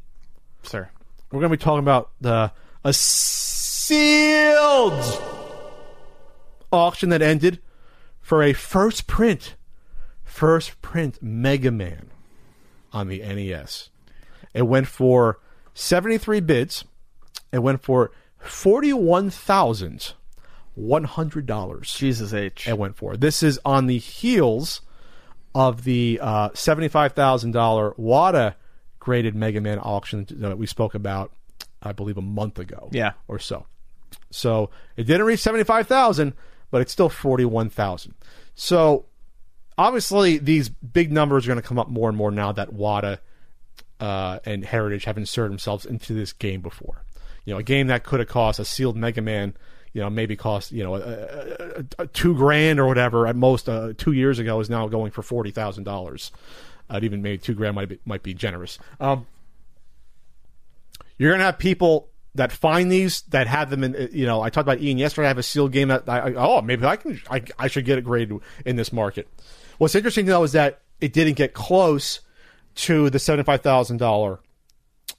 Sir. 0.63 0.89
we're 1.33 1.41
gonna 1.41 1.51
be 1.51 1.57
talking 1.57 1.81
about 1.81 2.11
the 2.21 2.53
a 2.85 2.93
sealed 2.93 4.53
auction 6.71 7.09
that 7.09 7.23
ended 7.23 7.59
for 8.33 8.43
a 8.43 8.55
first 8.55 9.07
print, 9.07 9.57
first 10.25 10.81
print 10.81 11.23
Mega 11.23 11.71
Man 11.71 12.09
on 12.91 13.09
the 13.09 13.19
NES. 13.19 13.91
It 14.55 14.63
went 14.63 14.87
for 14.87 15.39
seventy 15.75 16.17
three 16.17 16.41
bids. 16.41 16.87
It 17.53 17.59
went 17.59 17.83
for 17.83 18.11
forty 18.39 18.95
one 18.95 19.29
thousand 19.29 20.15
one 20.75 21.05
hundred 21.05 21.45
dollars. 21.45 21.93
Jesus 21.93 22.33
H. 22.33 22.67
It 22.67 22.79
went 22.79 22.97
for. 22.97 23.19
This 23.19 23.43
is 23.43 23.61
on 23.67 23.87
the 23.87 23.99
heels 23.99 24.81
of 25.55 25.85
the 25.85 26.19
uh, 26.23 26.49
seventy-five 26.55 27.13
thousand 27.13 27.51
dollar 27.51 27.93
WATA 27.99 28.55
graded 28.99 29.35
Mega 29.35 29.61
Man 29.61 29.79
auction 29.79 30.27
that 30.31 30.57
we 30.57 30.67
spoke 30.67 30.95
about, 30.95 31.33
I 31.83 31.93
believe, 31.93 32.17
a 32.17 32.23
month 32.23 32.59
ago. 32.59 32.89
Yeah. 32.93 33.13
or 33.29 33.39
so. 33.39 33.67
So 34.31 34.71
it 34.97 35.05
didn't 35.05 35.27
reach 35.27 35.41
seventy-five 35.41 35.87
thousand, 35.87 36.33
but 36.73 36.81
it's 36.81 36.91
still 36.91 37.09
forty-one 37.09 37.71
thousand. 37.71 38.15
So 38.57 39.05
obviously, 39.79 40.39
these 40.39 40.69
big 40.69 41.13
numbers 41.13 41.47
are 41.47 41.51
going 41.51 41.63
to 41.63 41.67
come 41.67 41.79
up 41.79 41.89
more 41.89 42.09
and 42.09 42.19
more 42.19 42.33
now 42.33 42.51
that 42.51 42.73
WATA 42.73 43.19
uh, 44.01 44.41
and 44.45 44.65
Heritage 44.65 45.05
have 45.05 45.17
inserted 45.17 45.53
themselves 45.53 45.87
into 45.87 46.15
this 46.15 46.33
game 46.33 46.61
before. 46.61 47.05
You 47.45 47.55
know, 47.55 47.61
a 47.61 47.63
game 47.63 47.87
that 47.87 48.03
could 48.03 48.19
have 48.19 48.29
cost 48.29 48.59
a 48.59 48.65
sealed 48.65 48.97
Mega 48.97 49.21
Man, 49.21 49.55
you 49.93 50.01
know, 50.01 50.11
maybe 50.11 50.35
cost 50.35 50.73
you 50.73 50.83
know 50.83 50.97
a, 50.97 51.01
a, 51.01 51.85
a, 52.01 52.07
two 52.09 52.35
grand 52.35 52.81
or 52.81 52.87
whatever 52.87 53.29
at 53.29 53.37
most 53.37 53.69
uh, 53.69 53.93
two 53.97 54.13
years 54.13 54.39
ago 54.39 54.59
is 54.59 54.71
now 54.71 54.89
going 54.89 55.13
for 55.13 55.23
forty 55.23 55.51
thousand 55.51 55.85
dollars. 55.85 56.33
Uh, 56.89 56.99
even 57.03 57.23
maybe 57.23 57.39
two 57.39 57.55
grand 57.55 57.75
might 57.75 57.89
be, 57.89 57.99
might 58.05 58.23
be 58.23 58.35
generous. 58.35 58.79
Um, 58.99 59.27
you're 61.19 61.33
gonna 61.33 61.45
have 61.45 61.59
people 61.59 62.09
that 62.35 62.51
find 62.53 62.91
these 62.91 63.23
that 63.29 63.47
have 63.47 63.71
them 63.71 63.85
in. 63.85 64.09
You 64.13 64.27
know, 64.27 64.41
I 64.43 64.51
talked 64.51 64.67
about 64.67 64.81
Ian 64.81 64.99
yesterday. 64.99 65.27
I 65.27 65.29
have 65.29 65.39
a 65.39 65.43
sealed 65.43 65.73
game 65.73 65.89
that 65.89 66.09
I, 66.09 66.19
I 66.31 66.35
oh 66.35 66.63
maybe 66.63 66.85
I 66.85 66.97
can 66.97 67.21
I, 67.31 67.43
I 67.59 67.69
should 67.69 67.85
get 67.85 67.99
it 67.99 68.05
graded 68.05 68.39
in 68.65 68.77
this 68.77 68.93
market. 68.93 69.29
What's 69.79 69.95
interesting 69.95 70.27
though 70.27 70.43
is 70.43 70.53
that 70.53 70.81
it 71.01 71.13
didn't 71.13 71.35
get 71.35 71.53
close 71.55 72.21
to 72.77 73.11
the 73.11 73.19
seventy 73.19 73.45
five 73.45 73.61
thousand 73.61 73.99
dollar 73.99 74.41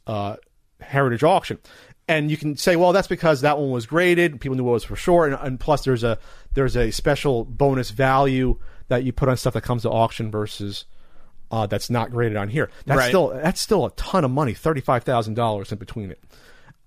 uh, 0.07 0.37
heritage 0.81 1.23
auction. 1.23 1.59
And 2.07 2.29
you 2.29 2.35
can 2.35 2.57
say, 2.57 2.75
well, 2.75 2.91
that's 2.91 3.07
because 3.07 3.41
that 3.41 3.57
one 3.57 3.71
was 3.71 3.85
graded. 3.85 4.41
People 4.41 4.57
knew 4.57 4.63
what 4.65 4.71
it 4.71 4.73
was 4.73 4.83
for 4.83 4.97
sure, 4.97 5.25
and, 5.25 5.35
and 5.39 5.57
plus 5.59 5.85
there's 5.85 6.03
a 6.03 6.19
there's 6.53 6.75
a 6.75 6.91
special 6.91 7.45
bonus 7.45 7.91
value 7.91 8.59
that 8.89 9.03
you 9.03 9.13
put 9.13 9.29
on 9.29 9.37
stuff 9.37 9.53
that 9.53 9.61
comes 9.61 9.83
to 9.83 9.89
auction 9.89 10.29
versus 10.29 10.83
uh, 11.49 11.65
that's 11.65 11.89
not 11.89 12.11
graded 12.11 12.35
on 12.37 12.49
here. 12.49 12.69
That's 12.85 12.97
Right. 12.97 13.07
still 13.07 13.29
that's 13.29 13.61
still 13.61 13.85
a 13.85 13.91
ton 13.91 14.25
of 14.25 14.31
money, 14.31 14.53
thirty 14.53 14.81
five 14.81 15.03
thousand 15.03 15.35
dollars 15.35 15.71
in 15.71 15.77
between 15.77 16.11
it. 16.11 16.21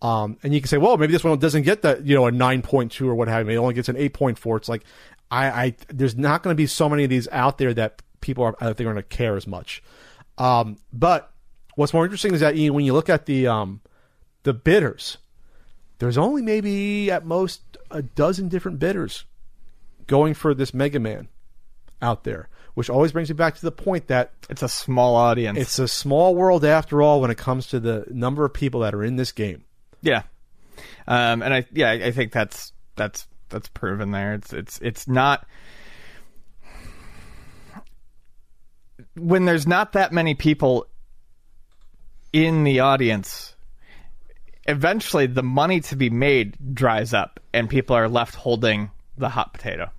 Um, 0.02 0.36
and 0.42 0.52
you 0.54 0.60
can 0.60 0.68
say, 0.68 0.76
well, 0.78 0.96
maybe 0.98 1.12
this 1.12 1.24
one 1.24 1.38
doesn't 1.38 1.62
get 1.62 1.82
that, 1.82 2.04
you 2.04 2.14
know, 2.14 2.26
a 2.26 2.30
nine 2.30 2.62
point 2.62 2.92
two 2.92 3.08
or 3.08 3.14
what 3.14 3.28
have 3.28 3.46
you. 3.46 3.52
It 3.54 3.56
only 3.56 3.74
gets 3.74 3.88
an 3.88 3.96
eight 3.96 4.12
point 4.12 4.38
four. 4.38 4.56
It's 4.56 4.68
like, 4.68 4.84
I, 5.30 5.46
I 5.48 5.76
there's 5.88 6.16
not 6.16 6.42
going 6.42 6.52
to 6.54 6.56
be 6.56 6.66
so 6.66 6.88
many 6.88 7.04
of 7.04 7.10
these 7.10 7.28
out 7.32 7.58
there 7.58 7.72
that 7.74 8.02
people 8.20 8.44
are 8.44 8.54
I 8.60 8.66
think 8.66 8.80
are 8.80 8.84
going 8.92 8.96
to 8.96 9.02
care 9.02 9.36
as 9.36 9.46
much. 9.46 9.82
Um, 10.38 10.76
but 10.92 11.32
what's 11.76 11.94
more 11.94 12.04
interesting 12.04 12.34
is 12.34 12.40
that 12.40 12.54
when 12.54 12.84
you 12.84 12.92
look 12.92 13.08
at 13.08 13.26
the 13.26 13.46
um, 13.46 13.80
the 14.42 14.52
bidders, 14.52 15.16
there's 15.98 16.18
only 16.18 16.42
maybe 16.42 17.10
at 17.10 17.24
most 17.24 17.62
a 17.90 18.02
dozen 18.02 18.48
different 18.48 18.78
bidders 18.78 19.24
going 20.06 20.34
for 20.34 20.54
this 20.54 20.74
Mega 20.74 21.00
Man 21.00 21.28
out 22.02 22.24
there, 22.24 22.48
which 22.74 22.90
always 22.90 23.12
brings 23.12 23.30
me 23.30 23.34
back 23.34 23.54
to 23.56 23.62
the 23.62 23.72
point 23.72 24.08
that 24.08 24.32
It's 24.50 24.62
a 24.62 24.68
small 24.68 25.16
audience. 25.16 25.58
it's 25.58 25.78
a 25.78 25.88
small 25.88 26.34
world 26.34 26.64
after 26.64 27.00
all 27.00 27.20
when 27.22 27.30
it 27.30 27.38
comes 27.38 27.66
to 27.68 27.80
the 27.80 28.04
number 28.10 28.44
of 28.44 28.52
people 28.52 28.80
that 28.80 28.94
are 28.94 29.02
in 29.02 29.16
this 29.16 29.32
game. 29.32 29.64
Yeah, 30.02 30.22
um, 31.06 31.42
and 31.42 31.52
I 31.52 31.66
yeah 31.72 31.90
I 31.90 32.10
think 32.10 32.32
that's 32.32 32.72
that's 32.96 33.26
that's 33.48 33.68
proven 33.68 34.10
there. 34.10 34.34
It's 34.34 34.52
it's 34.52 34.78
it's 34.80 35.08
not 35.08 35.46
when 39.16 39.44
there's 39.44 39.66
not 39.66 39.92
that 39.92 40.12
many 40.12 40.34
people 40.34 40.86
in 42.32 42.64
the 42.64 42.80
audience. 42.80 43.54
Eventually, 44.68 45.26
the 45.26 45.44
money 45.44 45.80
to 45.80 45.96
be 45.96 46.10
made 46.10 46.74
dries 46.74 47.14
up, 47.14 47.38
and 47.52 47.70
people 47.70 47.94
are 47.94 48.08
left 48.08 48.34
holding 48.34 48.90
the 49.16 49.28
hot 49.28 49.54
potato. 49.54 49.90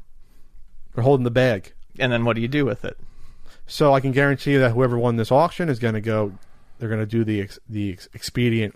They're 0.94 1.04
holding 1.04 1.24
the 1.24 1.32
bag. 1.32 1.74
And 2.00 2.12
then 2.12 2.26
what 2.26 2.36
do 2.36 2.42
you 2.42 2.48
do 2.48 2.66
with 2.66 2.86
it? 2.86 2.98
So 3.66 3.94
I 3.94 4.00
can 4.00 4.12
guarantee 4.12 4.54
you 4.54 4.60
that 4.60 4.72
whoever 4.72 4.98
won 4.98 5.16
this 5.16 5.32
auction 5.32 5.70
is 5.70 5.80
going 5.80 5.94
to 5.94 6.02
go. 6.02 6.34
They're 6.80 6.90
going 6.90 7.02
to 7.02 7.06
do 7.06 7.24
the 7.24 7.42
ex, 7.42 7.60
the 7.68 7.94
ex, 7.94 8.08
expedient 8.14 8.76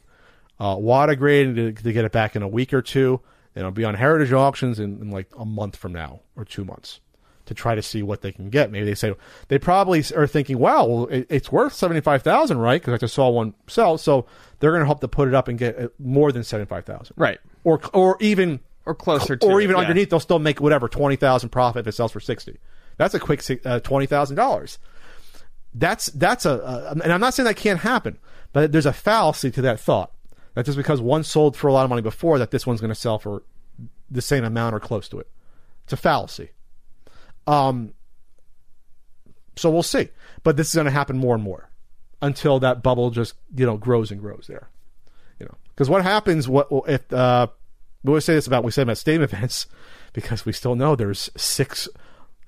uh, 0.62 0.76
WATA 0.76 1.16
grade 1.18 1.56
to, 1.56 1.72
to 1.72 1.94
get 1.94 2.06
it 2.06 2.12
back 2.12 2.36
in 2.36 2.44
a 2.44 2.48
week 2.48 2.72
or 2.74 2.82
two. 2.82 3.20
And 3.56 3.62
it'll 3.64 3.72
be 3.72 3.84
on 3.84 3.96
heritage 3.96 4.32
auctions 4.32 4.80
in, 4.80 5.02
in 5.02 5.10
like 5.12 5.28
a 5.38 5.44
month 5.44 5.76
from 5.76 5.92
now 5.92 6.22
or 6.38 6.46
two 6.46 6.64
months 6.64 7.02
to 7.48 7.54
try 7.54 7.76
to 7.76 7.82
see 7.82 8.02
what 8.04 8.22
they 8.22 8.32
can 8.32 8.50
get. 8.50 8.72
Maybe 8.72 8.86
they 8.86 8.96
say 8.96 9.14
they 9.50 9.58
probably 9.60 10.04
are 10.16 10.28
thinking, 10.28 10.58
"Wow, 10.58 10.86
well, 10.86 11.06
it, 11.08 11.28
it's 11.30 11.52
worth 11.52 11.74
seventy 11.74 12.00
five 12.00 12.22
thousand, 12.24 12.60
right?" 12.60 12.80
Because 12.80 12.94
I 12.94 12.98
just 12.98 13.14
saw 13.14 13.30
one 13.30 13.54
sell, 13.68 13.98
so 13.98 14.26
they're 14.60 14.72
going 14.72 14.82
to 14.82 14.88
hope 14.88 15.02
to 15.02 15.10
put 15.10 15.28
it 15.28 15.34
up 15.34 15.50
and 15.50 15.58
get 15.60 15.78
uh, 15.78 15.90
more 16.00 16.32
than 16.32 16.44
seventy 16.46 16.68
five 16.70 16.86
thousand, 16.86 17.16
Right. 17.18 17.40
Or 17.66 17.82
or 17.94 18.16
even 18.22 18.62
Or 18.86 18.96
closer 18.96 19.36
to 19.36 19.46
or 19.46 19.60
it, 19.60 19.66
even 19.66 19.76
yeah. 19.76 19.82
underneath, 19.82 20.12
they'll 20.12 20.22
still 20.22 20.40
make 20.40 20.62
whatever 20.62 20.88
twenty 20.88 21.18
thousand 21.18 21.50
profit 21.50 21.82
if 21.82 21.88
it 21.88 21.92
sells 21.92 22.14
for 22.14 22.22
sixty. 22.22 22.58
That's 22.96 23.14
a 23.14 23.20
quick 23.20 23.44
uh, 23.66 23.80
twenty 23.82 24.06
thousand 24.06 24.38
dollars. 24.38 24.80
That's 25.74 26.06
that's 26.08 26.46
a, 26.46 26.52
a 26.52 26.92
and 27.04 27.12
I'm 27.12 27.20
not 27.20 27.34
saying 27.34 27.48
that 27.48 27.58
can't 27.58 27.80
happen, 27.82 28.18
but 28.54 28.72
there's 28.72 28.86
a 28.86 28.94
fallacy 28.94 29.52
to 29.52 29.62
that 29.64 29.80
thought. 29.80 30.12
That 30.54 30.66
just 30.66 30.78
because 30.78 31.00
one 31.00 31.24
sold 31.24 31.56
for 31.56 31.68
a 31.68 31.74
lot 31.74 31.84
of 31.84 31.90
money 31.90 32.02
before, 32.02 32.38
that 32.40 32.52
this 32.52 32.68
one's 32.68 32.82
going 32.82 32.90
to 32.90 32.96
sell 32.96 33.20
for 33.20 33.44
the 34.10 34.22
same 34.22 34.44
amount 34.44 34.76
or 34.76 34.80
close 34.80 35.08
to 35.10 35.20
it. 35.20 35.30
It's 35.84 35.94
a 35.94 35.98
fallacy. 35.98 36.50
Um. 37.48 37.94
So 39.58 39.70
we'll 39.70 39.84
see, 39.84 40.10
but 40.44 40.56
this 40.58 40.70
is 40.70 40.76
going 40.76 40.86
to 40.86 40.92
happen 40.92 41.18
more 41.18 41.36
and 41.36 41.44
more 41.44 41.70
until 42.22 42.60
that 42.60 42.82
bubble 42.82 43.10
just 43.10 43.36
you 43.56 43.66
know 43.66 43.78
grows 43.78 44.12
and 44.12 44.20
grows 44.20 44.46
there. 44.48 44.70
You 45.40 45.46
know, 45.48 45.56
because 45.70 45.90
what 45.90 46.04
happens? 46.04 46.48
What 46.48 46.68
if 46.88 47.12
uh, 47.12 47.48
we 48.04 48.10
always 48.10 48.26
say 48.26 48.34
this 48.34 48.48
about 48.48 48.64
we 48.64 48.72
say 48.72 48.84
about 48.84 48.98
stadium 48.98 49.24
events 49.32 49.68
because 50.14 50.46
we 50.46 50.54
still 50.54 50.76
know 50.76 50.96
there's 50.96 51.30
six 51.36 51.88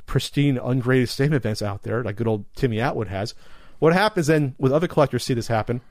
pristine 0.05 0.57
ungraded 0.57 1.09
stadium 1.09 1.33
events 1.33 1.61
out 1.61 1.83
there 1.83 2.03
like 2.03 2.15
good 2.15 2.27
old 2.27 2.45
Timmy 2.55 2.79
Atwood 2.79 3.07
has. 3.07 3.33
What 3.79 3.93
happens 3.93 4.27
then 4.27 4.55
with 4.57 4.71
other 4.71 4.87
collectors 4.87 5.23
see 5.23 5.33
this 5.33 5.47
happen, 5.47 5.81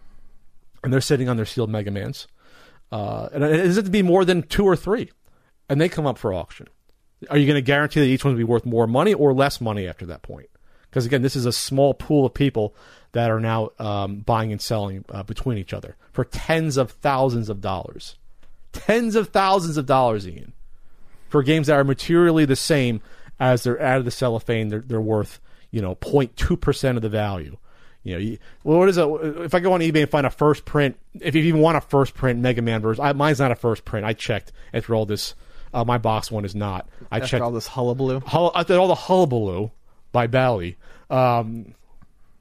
and 0.83 0.93
they're 0.93 1.01
sitting 1.01 1.29
on 1.29 1.37
their 1.37 1.47
sealed 1.47 1.71
Mega 1.71 1.91
Mans, 1.91 2.27
uh, 2.91 3.29
and 3.33 3.45
is 3.45 3.79
it 3.79 3.85
to 3.85 3.91
be 3.91 4.03
more 4.03 4.25
than 4.25 4.43
two 4.43 4.65
or 4.65 4.77
three, 4.77 5.11
and 5.69 5.81
they 5.81 5.89
come 5.89 6.07
up 6.07 6.19
for 6.19 6.35
auction? 6.35 6.69
Are 7.31 7.39
you 7.39 7.47
going 7.47 7.57
to 7.57 7.63
guarantee 7.63 8.01
that 8.01 8.07
each 8.07 8.25
one 8.25 8.35
will 8.35 8.39
be 8.39 8.45
worth 8.45 8.67
more 8.67 8.87
money 8.87 9.15
or 9.15 9.33
less 9.33 9.61
money 9.61 9.87
after 9.87 10.05
that 10.07 10.23
point? 10.23 10.51
Because 10.91 11.07
again, 11.07 11.23
this 11.23 11.37
is 11.37 11.47
a 11.47 11.53
small 11.53 11.95
pool 11.95 12.27
of 12.27 12.35
people 12.35 12.75
that 13.13 13.31
are 13.31 13.41
now 13.41 13.71
um, 13.79 14.17
buying 14.17 14.53
and 14.53 14.61
selling 14.61 15.05
uh, 15.09 15.23
between 15.23 15.57
each 15.57 15.73
other 15.73 15.97
for 16.13 16.25
tens 16.25 16.77
of 16.77 16.91
thousands 16.91 17.49
of 17.49 17.61
dollars, 17.61 18.17
tens 18.73 19.15
of 19.15 19.29
thousands 19.29 19.77
of 19.77 19.87
dollars, 19.87 20.29
Ian, 20.29 20.53
for 21.29 21.43
games 21.43 21.69
that 21.69 21.79
are 21.79 21.85
materially 21.85 22.45
the 22.45 22.57
same 22.57 23.01
as 23.41 23.63
they're 23.63 23.81
out 23.81 23.99
of 23.99 24.05
the 24.05 24.11
cellophane. 24.11 24.69
They're, 24.69 24.81
they're 24.81 25.01
worth 25.01 25.41
you 25.71 25.81
know 25.81 25.95
0.2 25.97 26.61
percent 26.61 26.97
of 26.99 27.03
the 27.03 27.09
value. 27.09 27.57
You 28.05 28.15
know, 28.15 28.19
you, 28.19 28.39
well, 28.65 28.79
what 28.79 28.89
is 28.89 28.97
it? 28.97 29.07
If 29.07 29.55
I 29.55 29.61
go 29.61 29.73
on 29.73 29.81
eBay 29.81 30.03
and 30.03 30.11
find 30.11 30.27
a 30.27 30.31
first 30.31 30.65
print, 30.65 30.99
if 31.21 31.35
you 31.35 31.43
even 31.43 31.61
want 31.61 31.77
a 31.77 31.81
first 31.81 32.15
print 32.15 32.41
Mega 32.41 32.63
Man 32.63 32.81
version, 32.81 33.05
I, 33.05 33.13
mine's 33.13 33.39
not 33.39 33.53
a 33.53 33.57
first 33.57 33.85
print. 33.85 34.05
I 34.05 34.13
checked 34.13 34.53
after 34.75 34.95
all 34.95 35.07
this. 35.07 35.35
Uh, 35.75 35.85
my 35.85 35.99
box 35.99 36.31
one 36.31 36.45
is 36.45 36.55
not. 36.55 36.87
I 37.11 37.17
After 37.17 37.29
checked 37.29 37.43
all 37.43 37.51
this 37.51 37.67
hullabaloo. 37.67 38.21
Hull, 38.21 38.53
did 38.65 38.77
all 38.77 38.89
the 38.89 38.95
hullabaloo 38.95 39.71
by 40.11 40.27
Bally. 40.27 40.77
Um, 41.09 41.75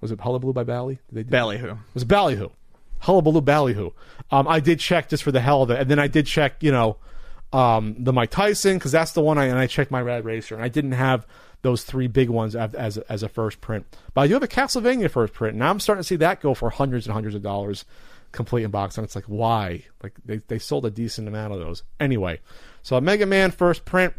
was 0.01 0.11
it 0.11 0.19
hullabaloo 0.19 0.51
by 0.51 0.63
Bally? 0.63 0.99
Did 1.09 1.15
they 1.15 1.23
do 1.23 1.29
Ballyhoo. 1.29 1.71
it 1.71 1.77
was 1.93 2.03
Ballyhoo. 2.03 2.49
Hullabaloo 2.99 3.41
Ballyhoo. 3.41 3.91
Um, 4.31 4.47
I 4.47 4.59
did 4.59 4.79
check 4.79 5.09
just 5.09 5.23
for 5.23 5.31
the 5.31 5.39
hell 5.39 5.63
of 5.63 5.71
it, 5.71 5.79
and 5.79 5.89
then 5.89 5.97
I 5.97 6.07
did 6.07 6.25
check, 6.25 6.61
you 6.61 6.71
know, 6.71 6.97
um, 7.53 7.95
the 7.99 8.13
Mike 8.13 8.31
Tyson 8.31 8.77
because 8.77 8.91
that's 8.91 9.11
the 9.13 9.21
one 9.21 9.37
I 9.37 9.45
and 9.45 9.57
I 9.57 9.67
checked 9.67 9.91
my 9.91 10.01
Rad 10.01 10.25
Racer, 10.25 10.55
and 10.55 10.63
I 10.63 10.69
didn't 10.69 10.93
have 10.93 11.25
those 11.61 11.83
three 11.83 12.07
big 12.07 12.29
ones 12.29 12.55
as 12.55 12.97
as, 12.97 13.23
a 13.23 13.29
first 13.29 13.61
print, 13.61 13.85
but 14.13 14.21
I 14.21 14.27
do 14.27 14.33
have 14.33 14.43
a 14.43 14.47
Castlevania 14.47 15.09
first 15.09 15.33
print. 15.33 15.55
Now 15.57 15.69
I'm 15.69 15.79
starting 15.79 16.01
to 16.01 16.07
see 16.07 16.15
that 16.17 16.41
go 16.41 16.53
for 16.53 16.69
hundreds 16.69 17.05
and 17.05 17.13
hundreds 17.13 17.35
of 17.35 17.41
dollars, 17.41 17.85
complete 18.31 18.63
in 18.63 18.71
box, 18.71 18.97
and 18.97 19.05
it's 19.05 19.15
like 19.15 19.25
why? 19.25 19.85
Like 20.01 20.13
they 20.25 20.37
they 20.47 20.59
sold 20.59 20.85
a 20.85 20.91
decent 20.91 21.27
amount 21.27 21.53
of 21.53 21.59
those 21.59 21.83
anyway. 21.99 22.39
So 22.81 22.95
a 22.95 23.01
Mega 23.01 23.25
Man 23.25 23.51
first 23.51 23.85
print. 23.85 24.13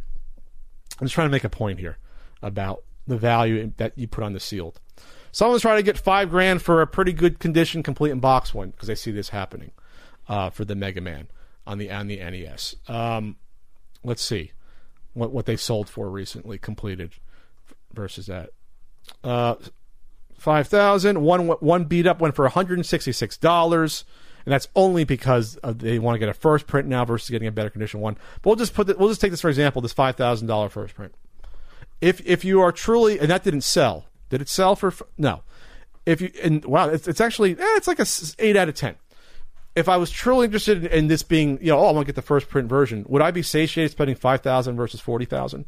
I'm 1.01 1.07
just 1.07 1.15
trying 1.15 1.29
to 1.29 1.33
make 1.33 1.45
a 1.45 1.49
point 1.49 1.81
here 1.81 1.99
about 2.43 2.85
the 3.07 3.17
value 3.17 3.73
that 3.79 3.97
you 3.99 4.07
put 4.07 4.23
on 4.23 4.33
the 4.33 4.41
sealed. 4.41 4.81
Someone's 5.33 5.63
trying 5.63 5.79
to 5.79 5.83
get 5.83 5.99
five 5.99 6.31
grand 6.31 6.63
for 6.63 6.83
a 6.83 6.87
pretty 6.87 7.13
good 7.13 7.39
condition 7.39 7.83
complete 7.83 8.11
in 8.11 8.21
box 8.21 8.55
one 8.55 8.71
because 8.71 8.91
I 8.91 8.95
see 8.95 9.11
this 9.11 9.31
happening 9.31 9.73
uh, 10.29 10.51
for 10.51 10.65
the 10.65 10.75
Mega 10.75 11.01
Man 11.01 11.29
on 11.67 11.79
the 11.79 11.91
on 11.91 12.07
the 12.07 12.19
NES. 12.19 12.77
Um, 12.87 13.37
let's 14.05 14.23
see 14.23 14.53
what 15.15 15.33
what 15.33 15.47
they 15.47 15.57
sold 15.57 15.89
for 15.89 16.09
recently 16.11 16.59
completed 16.59 17.13
versus 17.95 18.27
that. 18.27 18.51
Uh, 19.23 19.57
five 20.39 20.69
thousand 20.69 21.23
one 21.23 21.47
one 21.49 21.85
beat 21.85 22.07
up 22.07 22.21
went 22.21 22.35
for 22.35 22.45
one 22.45 22.53
hundred 22.53 22.79
and 24.45 24.53
that's 24.53 24.69
only 24.75 25.05
because 25.05 25.59
they 25.63 25.99
want 25.99 26.15
to 26.15 26.19
get 26.19 26.29
a 26.29 26.35
first 26.35 26.67
print 26.67 26.89
now 26.89 27.05
versus 27.05 27.31
getting 27.31 27.49
a 27.49 27.53
better 27.53 27.71
condition 27.71 28.01
one. 28.01 28.15
But 28.43 28.51
we'll 28.51 28.57
just 28.57 28.75
put 28.75 28.87
the, 28.87 28.97
we'll 28.97 29.09
just 29.09 29.21
take 29.21 29.31
this 29.31 29.41
for 29.41 29.49
example. 29.49 29.83
This 29.83 29.93
five 29.93 30.17
thousand 30.17 30.49
dollar 30.49 30.69
first 30.69 30.95
print. 30.95 31.15
If 32.01 32.21
if 32.27 32.45
you 32.45 32.61
are 32.61 32.73
truly 32.73 33.19
and 33.19 33.31
that 33.31 33.45
didn't 33.45 33.63
sell, 33.63 34.07
did 34.31 34.43
it 34.43 34.49
sell 34.49 34.75
for 34.75 34.93
no? 35.17 35.43
If 36.05 36.21
you 36.21 36.33
and 36.43 36.65
wow, 36.65 36.89
it's, 36.89 37.07
it's 37.07 37.21
actually 37.21 37.53
eh, 37.53 37.77
it's 37.77 37.87
like 37.87 38.01
a 38.01 38.07
eight 38.39 38.57
out 38.57 38.69
of 38.69 38.75
ten. 38.75 38.97
If 39.75 39.89
I 39.89 39.97
was 39.97 40.11
truly 40.11 40.45
interested 40.45 40.85
in, 40.85 40.93
in 40.93 41.07
this 41.07 41.23
being, 41.23 41.59
you 41.63 41.69
know, 41.69 41.79
oh, 41.79 41.87
I 41.87 41.93
want 41.93 42.07
to 42.07 42.13
get 42.13 42.17
the 42.17 42.23
first 42.23 42.51
print 42.51 42.69
version, 42.69 43.07
would 43.09 43.23
I 43.23 43.31
be 43.31 43.43
satiated 43.43 43.93
spending 43.93 44.17
five 44.17 44.41
thousand 44.41 44.77
versus 44.77 45.01
forty 45.01 45.25
thousand? 45.25 45.67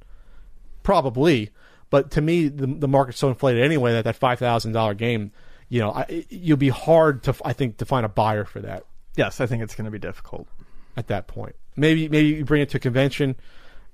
Probably, 0.82 1.50
but 1.94 2.10
to 2.10 2.20
me, 2.20 2.48
the, 2.48 2.66
the 2.66 2.88
market's 2.88 3.20
so 3.20 3.28
inflated 3.28 3.62
anyway 3.62 3.92
that 3.92 4.02
that 4.02 4.16
five 4.16 4.40
thousand 4.40 4.72
dollar 4.72 4.94
game, 4.94 5.30
you 5.68 5.78
know, 5.78 5.92
I, 5.92 6.26
you'll 6.28 6.56
be 6.56 6.70
hard 6.70 7.22
to, 7.22 7.36
I 7.44 7.52
think, 7.52 7.76
to 7.76 7.84
find 7.84 8.04
a 8.04 8.08
buyer 8.08 8.44
for 8.44 8.58
that 8.62 8.82
Yes, 9.16 9.40
I 9.40 9.46
think 9.46 9.62
it's 9.62 9.76
going 9.76 9.84
to 9.84 9.92
be 9.92 10.00
difficult. 10.00 10.48
at 10.96 11.06
that 11.06 11.28
point. 11.28 11.54
Maybe 11.76 12.08
maybe 12.08 12.28
you 12.30 12.44
bring 12.44 12.62
it 12.62 12.70
to 12.70 12.78
a 12.78 12.80
convention, 12.80 13.36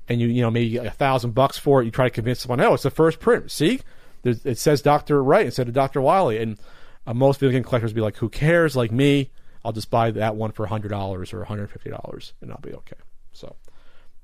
and 0.09 0.18
you 0.18 0.28
you 0.28 0.40
know 0.40 0.51
maybe 0.51 0.78
a 0.78 0.90
thousand 0.90 1.32
bucks 1.35 1.59
for 1.59 1.82
it. 1.82 1.85
You 1.85 1.90
try 1.90 2.06
to 2.06 2.10
convince 2.10 2.40
someone, 2.40 2.60
oh, 2.62 2.72
it's 2.72 2.85
the 2.85 2.90
first 2.90 3.20
print. 3.20 3.51
See, 3.51 3.81
There's, 4.22 4.47
it 4.47 4.56
says 4.56 4.81
Doctor 4.81 5.22
Wright 5.22 5.44
instead 5.44 5.68
of 5.68 5.74
Doctor 5.74 6.01
Wily, 6.01 6.39
and 6.39 6.59
uh, 7.06 7.12
most 7.12 7.39
video 7.39 7.52
game 7.52 7.64
collectors 7.64 7.93
be 7.93 8.01
like, 8.01 8.16
who 8.16 8.31
cares? 8.31 8.77
Like 8.77 8.93
me, 8.93 9.31
I'll 9.62 9.72
just 9.72 9.90
buy 9.90 10.10
that 10.12 10.36
one 10.36 10.52
for 10.52 10.64
hundred 10.66 10.89
dollars 10.89 11.35
or 11.35 11.44
hundred 11.44 11.70
fifty 11.70 11.90
dollars, 11.90 12.32
and 12.40 12.51
I'll 12.51 12.60
be 12.62 12.72
okay. 12.72 12.97
So, 13.32 13.48
all 13.48 13.56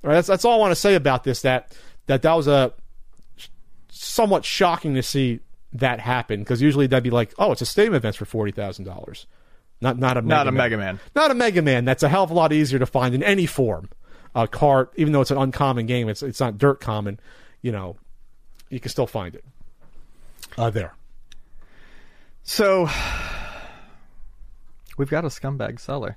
right, 0.02 0.14
that's 0.14 0.28
that's 0.28 0.46
all 0.46 0.54
I 0.54 0.58
want 0.58 0.70
to 0.72 0.80
say 0.80 0.94
about 0.94 1.24
this. 1.24 1.42
That 1.42 1.76
that 2.06 2.22
that 2.22 2.32
was 2.32 2.48
a 2.48 2.72
somewhat 3.96 4.44
shocking 4.44 4.94
to 4.94 5.02
see 5.02 5.40
that 5.72 6.00
happen 6.00 6.40
because 6.40 6.62
usually 6.62 6.86
that'd 6.86 7.04
be 7.04 7.10
like, 7.10 7.34
oh, 7.38 7.52
it's 7.52 7.62
a 7.62 7.66
Stadium 7.66 7.94
Event 7.94 8.16
for 8.16 8.24
forty 8.24 8.52
thousand 8.52 8.84
dollars, 8.84 9.26
not 9.80 9.98
not 9.98 10.16
a 10.16 10.22
Mega 10.22 10.28
Not 10.34 10.46
a 10.48 10.52
Man. 10.52 10.58
Mega 10.58 10.76
Man. 10.76 11.00
not 11.14 11.30
a 11.30 11.34
Mega 11.34 11.62
Man. 11.62 11.84
That's 11.84 12.02
a 12.02 12.08
hell 12.08 12.22
of 12.24 12.30
a 12.30 12.34
lot 12.34 12.52
easier 12.52 12.78
to 12.78 12.86
find 12.86 13.14
in 13.14 13.22
any 13.22 13.46
form. 13.46 13.88
A 14.34 14.46
cart, 14.46 14.92
even 14.96 15.12
though 15.12 15.22
it's 15.22 15.30
an 15.30 15.38
uncommon 15.38 15.86
game, 15.86 16.08
it's 16.08 16.22
it's 16.22 16.40
not 16.40 16.58
dirt 16.58 16.80
common. 16.80 17.18
You 17.62 17.72
know, 17.72 17.96
you 18.68 18.80
can 18.80 18.90
still 18.90 19.06
find 19.06 19.34
it. 19.34 19.44
Uh, 20.58 20.70
there. 20.70 20.94
So 22.42 22.88
we've 24.98 25.10
got 25.10 25.24
a 25.24 25.28
scumbag 25.28 25.80
seller. 25.80 26.16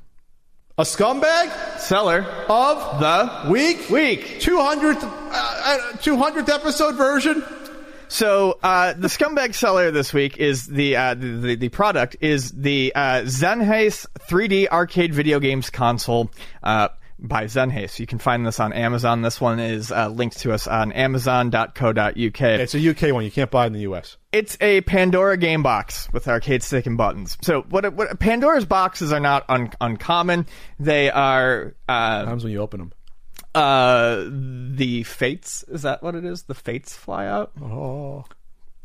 A 0.77 0.83
scumbag 0.83 1.77
Seller 1.79 2.21
of 2.47 2.99
the 3.01 3.51
week 3.51 3.89
week. 3.89 4.39
two 4.39 4.57
hundredth 4.57 5.03
uh, 5.03 5.97
two 6.01 6.15
hundredth 6.17 6.49
episode 6.49 6.95
version. 6.95 7.43
So 8.09 8.57
uh, 8.63 8.93
the 8.93 9.07
scumbag 9.07 9.53
seller 9.53 9.91
this 9.91 10.13
week 10.13 10.37
is 10.37 10.65
the 10.65 10.95
uh, 10.95 11.13
the, 11.13 11.55
the 11.55 11.69
product 11.69 12.17
is 12.21 12.51
the 12.51 12.91
uh, 12.95 13.21
Zenhace 13.21 14.07
3D 14.29 14.67
arcade 14.67 15.13
video 15.13 15.39
games 15.39 15.69
console. 15.69 16.31
Uh, 16.63 16.89
by 17.21 17.45
Zenhace. 17.45 17.99
You 17.99 18.07
can 18.07 18.17
find 18.17 18.45
this 18.45 18.59
on 18.59 18.71
Amazon. 18.73 19.21
This 19.21 19.41
one 19.41 19.59
is 19.59 19.91
uh, 19.91 20.07
linked 20.07 20.39
to 20.39 20.53
us 20.53 20.67
on 20.67 20.91
Amazon.co.uk. 20.93 22.15
It's 22.15 22.75
a 22.75 22.89
UK 22.89 23.13
one. 23.13 23.25
You 23.25 23.31
can't 23.31 23.51
buy 23.51 23.65
it 23.65 23.67
in 23.67 23.73
the 23.73 23.81
US. 23.81 24.17
It's 24.31 24.57
a 24.61 24.81
Pandora 24.81 25.37
game 25.37 25.63
box 25.63 26.07
with 26.13 26.27
arcade 26.27 26.63
stick 26.63 26.85
and 26.85 26.97
buttons. 26.97 27.37
So 27.41 27.63
what, 27.63 27.93
what 27.93 28.19
Pandora's 28.19 28.65
boxes 28.65 29.11
are 29.11 29.19
not 29.19 29.43
un, 29.49 29.71
uncommon. 29.81 30.45
They 30.79 31.11
are 31.11 31.75
uh, 31.87 32.25
Times 32.25 32.43
when 32.43 32.53
you 32.53 32.61
open 32.61 32.79
them. 32.79 32.93
Uh, 33.55 34.25
the 34.29 35.03
fates. 35.03 35.63
Is 35.67 35.81
that 35.83 36.03
what 36.03 36.15
it 36.15 36.25
is? 36.25 36.43
The 36.43 36.53
fates 36.55 36.95
fly 36.95 37.25
out. 37.27 37.51
Oh. 37.61 38.25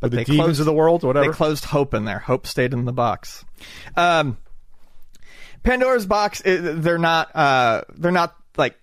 But 0.01 0.11
the 0.11 0.25
demons 0.25 0.45
closed- 0.45 0.61
of 0.61 0.67
the 0.67 0.73
world, 0.73 1.03
whatever. 1.03 1.27
They 1.29 1.33
closed 1.33 1.65
Hope 1.65 1.95
in 1.95 2.05
there. 2.05 2.19
Hope 2.19 2.47
stayed 2.47 2.73
in 2.73 2.85
the 2.85 2.93
box. 2.93 3.45
Um, 3.97 4.37
Pandora's 5.63 6.07
box. 6.07 6.43
They're 6.45 6.99
not. 6.99 7.35
Uh, 7.35 7.83
they're 7.97 8.13
not 8.13 8.37
like. 8.57 8.77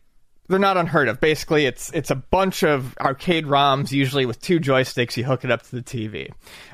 They're 0.47 0.59
not 0.59 0.75
unheard 0.77 1.07
of. 1.07 1.21
Basically, 1.21 1.65
it's 1.65 1.91
it's 1.93 2.09
a 2.11 2.15
bunch 2.15 2.63
of 2.63 2.97
arcade 2.99 3.45
ROMs, 3.45 3.91
usually 3.91 4.25
with 4.25 4.41
two 4.41 4.59
joysticks. 4.59 5.15
You 5.15 5.23
hook 5.23 5.45
it 5.45 5.51
up 5.51 5.61
to 5.61 5.75
the 5.75 5.81
TV. 5.83 6.29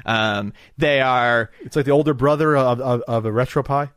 Um, 0.06 0.54
they 0.78 1.02
are 1.02 1.52
it's 1.62 1.76
like 1.76 1.86
the 1.86 1.92
older 1.92 2.14
brother 2.14 2.56
of, 2.56 2.80
of, 2.80 3.02
of 3.02 3.26
a 3.26 3.30
RetroPie. 3.32 3.90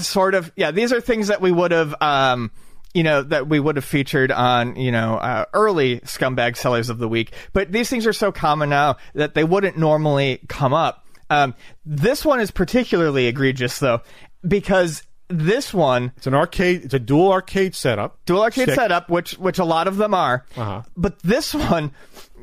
sort 0.00 0.34
of 0.34 0.52
yeah 0.56 0.72
these 0.72 0.92
are 0.92 1.00
things 1.00 1.28
that 1.28 1.40
we 1.40 1.52
would 1.52 1.70
have 1.70 1.94
um 2.02 2.50
you 2.94 3.02
know 3.02 3.22
that 3.22 3.48
we 3.48 3.58
would 3.58 3.76
have 3.76 3.84
featured 3.84 4.30
on 4.30 4.76
you 4.76 4.92
know 4.92 5.14
uh, 5.16 5.44
early 5.54 6.00
scumbag 6.00 6.56
sellers 6.56 6.88
of 6.90 6.98
the 6.98 7.08
week 7.08 7.32
but 7.52 7.72
these 7.72 7.88
things 7.88 8.06
are 8.06 8.12
so 8.12 8.30
common 8.32 8.68
now 8.68 8.96
that 9.14 9.34
they 9.34 9.44
wouldn't 9.44 9.76
normally 9.78 10.40
come 10.48 10.74
up 10.74 11.04
um, 11.30 11.54
this 11.86 12.24
one 12.24 12.40
is 12.40 12.50
particularly 12.50 13.26
egregious 13.26 13.78
though 13.78 14.00
because 14.46 15.02
this 15.28 15.72
one 15.72 16.12
It's 16.18 16.26
an 16.26 16.34
arcade. 16.34 16.84
It's 16.84 16.92
a 16.92 16.98
dual 16.98 17.32
arcade 17.32 17.74
setup. 17.74 18.18
dual 18.26 18.42
arcade 18.42 18.64
Stick. 18.64 18.74
setup 18.74 19.08
which 19.08 19.38
which 19.38 19.58
a 19.58 19.64
lot 19.64 19.88
of 19.88 19.96
them 19.96 20.12
are 20.12 20.44
Uh-huh. 20.56 20.82
but 20.96 21.18
this 21.20 21.54
one 21.54 21.92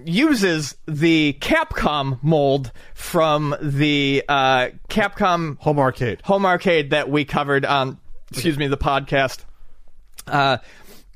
uses 0.05 0.75
the 0.87 1.37
Capcom 1.41 2.17
mold 2.23 2.71
from 2.95 3.55
the 3.61 4.23
uh, 4.27 4.69
Capcom 4.89 5.57
Home 5.59 5.77
arcade. 5.77 6.21
home 6.23 6.45
arcade 6.45 6.89
that 6.91 7.09
we 7.11 7.25
covered 7.25 7.65
on 7.65 7.99
excuse 8.31 8.57
me 8.57 8.67
the 8.67 8.77
podcast 8.77 9.43
uh 10.29 10.57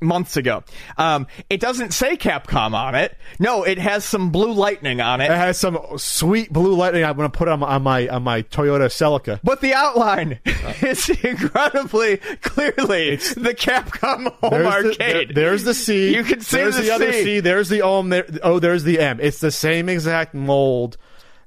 months 0.00 0.36
ago 0.36 0.62
um 0.98 1.26
it 1.48 1.60
doesn't 1.60 1.94
say 1.94 2.14
Capcom 2.16 2.74
on 2.74 2.94
it 2.94 3.16
no 3.38 3.62
it 3.62 3.78
has 3.78 4.04
some 4.04 4.30
blue 4.32 4.52
lightning 4.52 5.00
on 5.00 5.22
It 5.22 5.26
it 5.30 5.36
has 5.36 5.56
some 5.58 5.78
sweet 5.96 6.52
blue 6.52 6.74
lightning. 6.74 7.04
I'm 7.04 7.16
going 7.16 7.30
to 7.30 7.34
put 7.38 7.48
on 7.48 7.62
on 7.62 7.82
my 7.84 8.08
on 8.08 8.22
my 8.22 8.42
Toyota 8.42 8.86
Celica. 8.90 9.40
but 9.42 9.62
the 9.62 9.72
outline 9.72 10.40
Uh. 10.46 10.74
is 10.82 11.08
incredibly 11.08 12.18
clearly 12.42 13.16
the 13.16 13.54
Capcom 13.56 14.30
home 14.40 14.50
There's 14.50 14.64
the, 14.84 14.88
arcade. 14.90 15.28
there- 15.28 15.34
there's 15.34 15.62
the 15.64 15.72
C. 15.74 16.14
You 16.14 16.24
can 16.24 16.40
see 16.40 16.56
there's 16.58 16.76
the 16.76 16.82
the, 16.82 16.90
other 16.90 17.12
C. 17.12 17.24
C. 17.24 17.40
There's 17.40 17.68
the 17.70 17.80
O. 17.82 18.02
There, 18.02 18.26
oh, 18.42 18.58
there's 18.58 18.84
the 18.84 18.98
M. 19.00 19.20
It's 19.20 19.38
the 19.38 19.52
same 19.52 19.88
exact 19.88 20.34
mold 20.34 20.98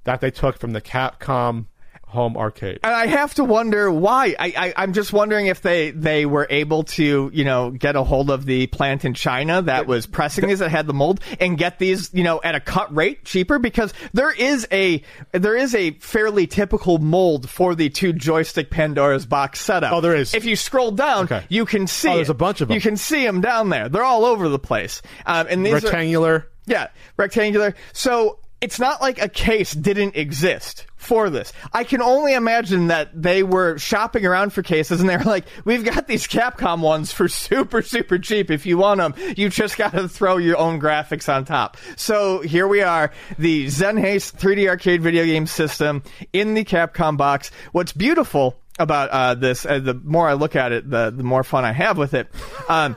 that 0.06 0.20
they 0.22 0.32
took 0.32 0.58
from 0.58 0.72
the 0.72 0.82
Capcom 0.82 1.66
home 2.10 2.38
arcade. 2.38 2.80
And 2.84 2.94
I 2.96 3.06
have 3.08 3.34
to 3.36 3.44
wonder 3.44 3.92
why. 3.92 4.34
I, 4.40 4.54
I, 4.58 4.74
I'm 4.78 4.94
just 4.94 5.12
wondering 5.12 5.48
if 5.48 5.62
they, 5.62 5.92
they 5.92 6.26
were 6.26 6.48
able 6.50 6.84
to, 6.84 7.30
you 7.34 7.44
know, 7.44 7.70
get 7.72 7.98
a 7.98 8.04
hold 8.04 8.30
of 8.32 8.46
the 8.46 8.68
plant 8.68 9.04
in 9.04 9.14
China 9.14 9.62
that 9.64 9.88
was 9.88 10.06
pressing 10.08 10.48
these 10.48 10.60
that 10.60 10.70
had 10.72 10.88
the 10.88 10.94
mold 10.94 11.20
and 11.42 11.58
get 11.58 11.80
these, 11.80 12.14
you 12.14 12.24
know, 12.24 12.40
at 12.42 12.56
a 12.56 12.62
cut 12.62 12.96
rate 12.96 13.26
cheaper 13.26 13.60
because 13.60 13.94
there 14.14 14.32
is 14.32 14.66
a 14.72 15.04
there 15.34 15.58
is 15.58 15.76
a 15.76 15.92
fairly 16.00 16.48
typical 16.48 16.98
mold 16.98 17.50
for 17.50 17.76
the 17.76 17.90
two 17.90 18.14
joystick 18.14 18.70
Pandora's 18.72 19.26
box 19.26 19.60
setup. 19.60 19.92
Oh, 19.92 20.00
there 20.00 20.16
is. 20.16 20.34
If 20.34 20.46
you 20.46 20.56
scroll 20.56 20.92
down, 20.92 21.26
Okay. 21.26 21.44
you 21.50 21.66
can 21.66 21.88
see. 21.88 22.08
Oh, 22.10 22.16
there's 22.16 22.30
it. 22.30 22.32
a 22.32 22.36
bunch 22.36 22.62
of 22.62 22.72
'em. 22.72 22.76
You 22.76 22.82
can 22.82 22.96
see 22.96 23.26
them 23.26 23.42
down 23.42 23.68
there. 23.68 23.90
They're 23.90 24.04
all 24.06 24.24
over 24.24 24.48
the 24.48 24.60
place. 24.60 25.02
Um, 25.26 25.48
and 25.50 25.66
these 25.66 25.74
are, 25.74 25.80
Rectangular. 25.88 26.48
yeah, 26.66 26.88
rectangular. 27.18 27.76
So 27.92 28.40
it's 28.62 28.80
not 28.80 29.02
like 29.02 29.22
a 29.22 29.30
case 29.30 29.74
didn't 29.74 30.16
exist 30.16 30.86
for 30.96 31.30
this. 31.30 31.54
I 31.74 31.84
can 31.84 32.02
only 32.02 32.34
imagine 32.34 32.88
that 32.88 33.10
they 33.14 33.44
were 33.44 33.78
shopping 33.78 34.26
around 34.26 34.52
for 34.52 34.64
cases 34.64 35.00
and 35.00 35.10
they're 35.10 35.20
like, 35.20 35.46
we've 35.64 35.86
got 35.86 36.08
these 36.08 36.28
Capcom 36.28 36.82
ones 36.82 37.12
for 37.12 37.28
super, 37.28 37.82
super 37.82 38.18
cheap. 38.18 38.50
If 38.50 38.66
you 38.66 38.78
want 38.78 39.00
them, 39.00 39.14
you 39.38 39.50
just 39.50 39.78
got 39.78 39.94
to 39.94 40.10
throw 40.10 40.38
your 40.38 40.58
own 40.58 40.82
graphics 40.82 41.34
on 41.34 41.46
top. 41.46 41.78
So 41.96 42.42
here 42.42 42.68
we 42.68 42.82
are, 42.82 43.12
the 43.38 43.70
Zen 43.70 43.98
Haste 43.98 44.38
3D 44.38 44.68
arcade 44.68 45.02
video 45.02 45.24
game 45.24 45.46
system 45.46 46.04
in 46.34 46.56
the 46.56 46.66
Capcom 46.66 47.16
box. 47.16 47.52
What's 47.72 47.94
beautiful 47.94 48.60
about 48.80 49.10
uh, 49.10 49.36
this, 49.36 49.66
uh, 49.66 49.80
the 49.80 49.94
more 49.94 50.28
I 50.28 50.34
look 50.34 50.56
at 50.56 50.72
it, 50.72 50.90
the, 50.90 51.12
the 51.16 51.24
more 51.24 51.44
fun 51.44 51.66
I 51.66 51.72
have 51.72 51.98
with 51.98 52.14
it. 52.14 52.28
Um, 52.70 52.96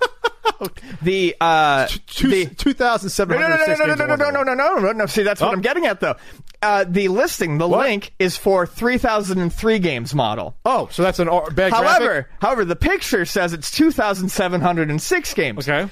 the, 1.03 1.35
uh, 1.41 1.87
Two, 2.07 2.29
the, 2.29 2.47
2,706 2.47 3.79
no, 3.79 3.87
no, 3.87 3.95
no, 3.95 3.95
no, 3.95 3.95
no, 3.95 3.95
no, 3.95 4.15
no, 4.17 4.17
no, 4.17 4.43
no, 4.43 4.43
no, 4.43 4.55
no, 4.55 4.79
no, 4.81 4.93
no. 4.93 5.07
See, 5.07 5.23
that's 5.23 5.41
what 5.41 5.49
Oh. 5.49 5.53
I'm 5.53 5.61
getting 5.63 5.87
at, 5.87 6.01
though. 6.01 6.17
Uh, 6.63 6.85
the 6.87 7.09
listing, 7.09 7.57
the 7.59 7.67
What? 7.67 7.87
link 7.89 8.13
is 8.19 8.37
for 8.37 8.67
3003 8.67 9.79
games 9.79 10.15
model. 10.15 10.57
Oh, 10.67 10.89
so 10.91 11.03
that's 11.03 11.19
an 11.19 11.29
bad 11.55 11.73
However, 11.73 12.05
graphic? 12.05 12.27
however, 12.43 12.65
the 12.67 12.77
picture 12.77 13.25
says 13.25 13.55
it's 13.55 13.71
2,706 13.71 15.35
games. 15.35 15.69
Okay. 15.69 15.91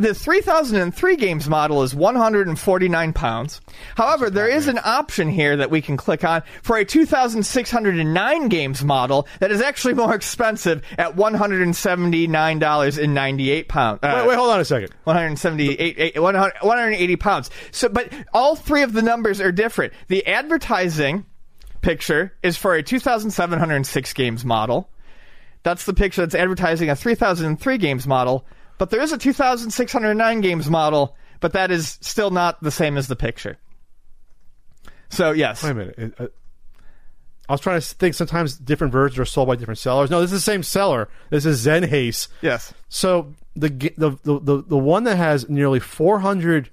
The 0.00 0.14
3003 0.14 1.16
games 1.16 1.46
model 1.46 1.82
is 1.82 1.94
149 1.94 3.12
pounds. 3.12 3.60
However, 3.96 4.30
there 4.30 4.48
is 4.48 4.66
an 4.66 4.80
option 4.82 5.28
here 5.28 5.58
that 5.58 5.70
we 5.70 5.82
can 5.82 5.98
click 5.98 6.24
on 6.24 6.42
for 6.62 6.78
a 6.78 6.86
2609 6.86 8.48
games 8.48 8.82
model 8.82 9.28
that 9.40 9.52
is 9.52 9.60
actually 9.60 9.92
more 9.92 10.14
expensive 10.14 10.80
at 10.96 11.16
$179.98 11.16 13.68
pounds. 13.68 13.98
Uh, 14.02 14.14
Wait, 14.22 14.28
wait, 14.28 14.36
hold 14.36 14.48
on 14.50 14.60
a 14.60 14.64
second. 14.64 14.88
178, 15.04 15.94
eight- 15.98 16.18
100 16.18 16.54
180 16.62 17.16
pounds. 17.16 17.50
So, 17.70 17.90
but 17.90 18.10
all 18.32 18.56
three 18.56 18.80
of 18.82 18.94
the 18.94 19.02
numbers 19.02 19.38
are 19.38 19.52
different. 19.52 19.92
The 20.08 20.26
advertising 20.26 21.26
picture 21.82 22.32
is 22.42 22.56
for 22.56 22.74
a 22.74 22.82
2,706 22.82 24.14
games 24.14 24.46
model. 24.46 24.88
That's 25.62 25.84
the 25.84 25.92
picture 25.92 26.22
that's 26.22 26.34
advertising 26.34 26.88
a 26.88 26.96
3003 26.96 27.76
games 27.76 28.06
model. 28.06 28.46
But 28.80 28.88
there 28.88 29.02
is 29.02 29.12
a 29.12 29.18
2,609 29.18 30.40
games 30.40 30.70
model, 30.70 31.14
but 31.40 31.52
that 31.52 31.70
is 31.70 31.98
still 32.00 32.30
not 32.30 32.62
the 32.62 32.70
same 32.70 32.96
as 32.96 33.08
the 33.08 33.14
picture. 33.14 33.58
So, 35.10 35.32
yes. 35.32 35.62
Wait 35.62 35.72
a 35.72 35.74
minute. 35.74 35.94
It- 35.98 36.14
uh, 36.18 36.28
I 37.46 37.52
was 37.52 37.60
trying 37.60 37.78
to 37.78 37.86
think 37.86 38.14
sometimes 38.14 38.56
different 38.56 38.90
versions 38.90 39.18
are 39.18 39.26
sold 39.26 39.48
by 39.48 39.56
different 39.56 39.76
sellers. 39.76 40.08
No, 40.08 40.22
this 40.22 40.32
is 40.32 40.38
the 40.38 40.50
same 40.50 40.62
seller. 40.62 41.10
This 41.28 41.44
is 41.44 41.58
Zen 41.58 41.82
Haste. 41.82 42.28
Yes. 42.40 42.72
So 42.88 43.34
the, 43.54 43.68
the 43.68 44.16
the 44.22 44.40
the 44.40 44.62
the 44.66 44.78
one 44.78 45.04
that 45.04 45.16
has 45.16 45.46
nearly 45.50 45.78
400 45.80 46.70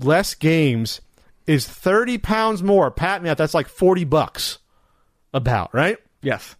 less 0.00 0.34
games 0.34 1.00
is 1.46 1.68
30 1.68 2.18
pounds 2.18 2.60
more. 2.60 2.90
Pat 2.90 3.22
me 3.22 3.30
out. 3.30 3.36
That's 3.38 3.54
like 3.54 3.68
40 3.68 4.02
bucks. 4.04 4.58
About 5.32 5.72
right? 5.72 5.98
Yes. 6.22 6.56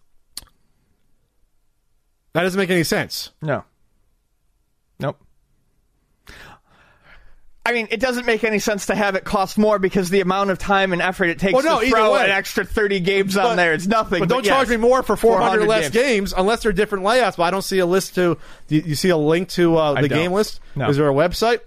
That 2.31 2.43
doesn't 2.43 2.57
make 2.59 2.69
any 2.69 2.83
sense. 2.83 3.31
No. 3.41 3.65
Nope. 4.99 5.19
I 7.65 7.73
mean, 7.73 7.89
it 7.91 7.99
doesn't 7.99 8.25
make 8.25 8.45
any 8.45 8.59
sense 8.59 8.85
to 8.85 8.95
have 8.95 9.15
it 9.15 9.25
cost 9.25 9.57
more 9.57 9.77
because 9.77 10.09
the 10.09 10.21
amount 10.21 10.51
of 10.51 10.57
time 10.57 10.93
and 10.93 11.01
effort 11.01 11.25
it 11.25 11.37
takes 11.37 11.53
Well, 11.53 11.63
no, 11.63 11.81
to 11.81 11.89
throw 11.89 12.15
an 12.15 12.29
extra 12.29 12.63
30 12.63 13.01
games 13.01 13.35
on 13.35 13.43
But- 13.43 13.55
there. 13.57 13.73
It's 13.73 13.87
nothing. 13.87 14.19
But 14.19 14.29
don't 14.29 14.45
yes, 14.45 14.53
charge 14.53 14.69
me 14.69 14.77
more 14.77 15.03
for 15.03 15.17
400, 15.17 15.67
less 15.67 15.89
games. 15.89 15.93
games. 15.93 16.33
unless 16.37 16.63
they're 16.63 16.71
different 16.71 17.03
layouts. 17.03 17.35
But 17.35 17.43
I 17.43 17.51
don't 17.51 17.63
see 17.63 17.79
a 17.79 17.85
list 17.85 18.15
to. 18.15 18.37
Do 18.67 18.75
you, 18.77 18.95
see 18.95 19.09
a 19.09 19.17
link 19.17 19.49
to 19.49 19.75
uh, 19.75 19.99
the 20.01 20.07
game 20.07 20.31
list? 20.31 20.61
No. 20.77 20.87
Is 20.89 20.95
there 20.95 21.09
a 21.09 21.13
website? 21.13 21.59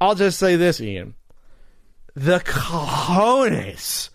I'll 0.00 0.14
just 0.14 0.38
say 0.38 0.56
this, 0.56 0.80
Ian. 0.80 1.14
The 2.14 2.40
cojones 2.40 4.08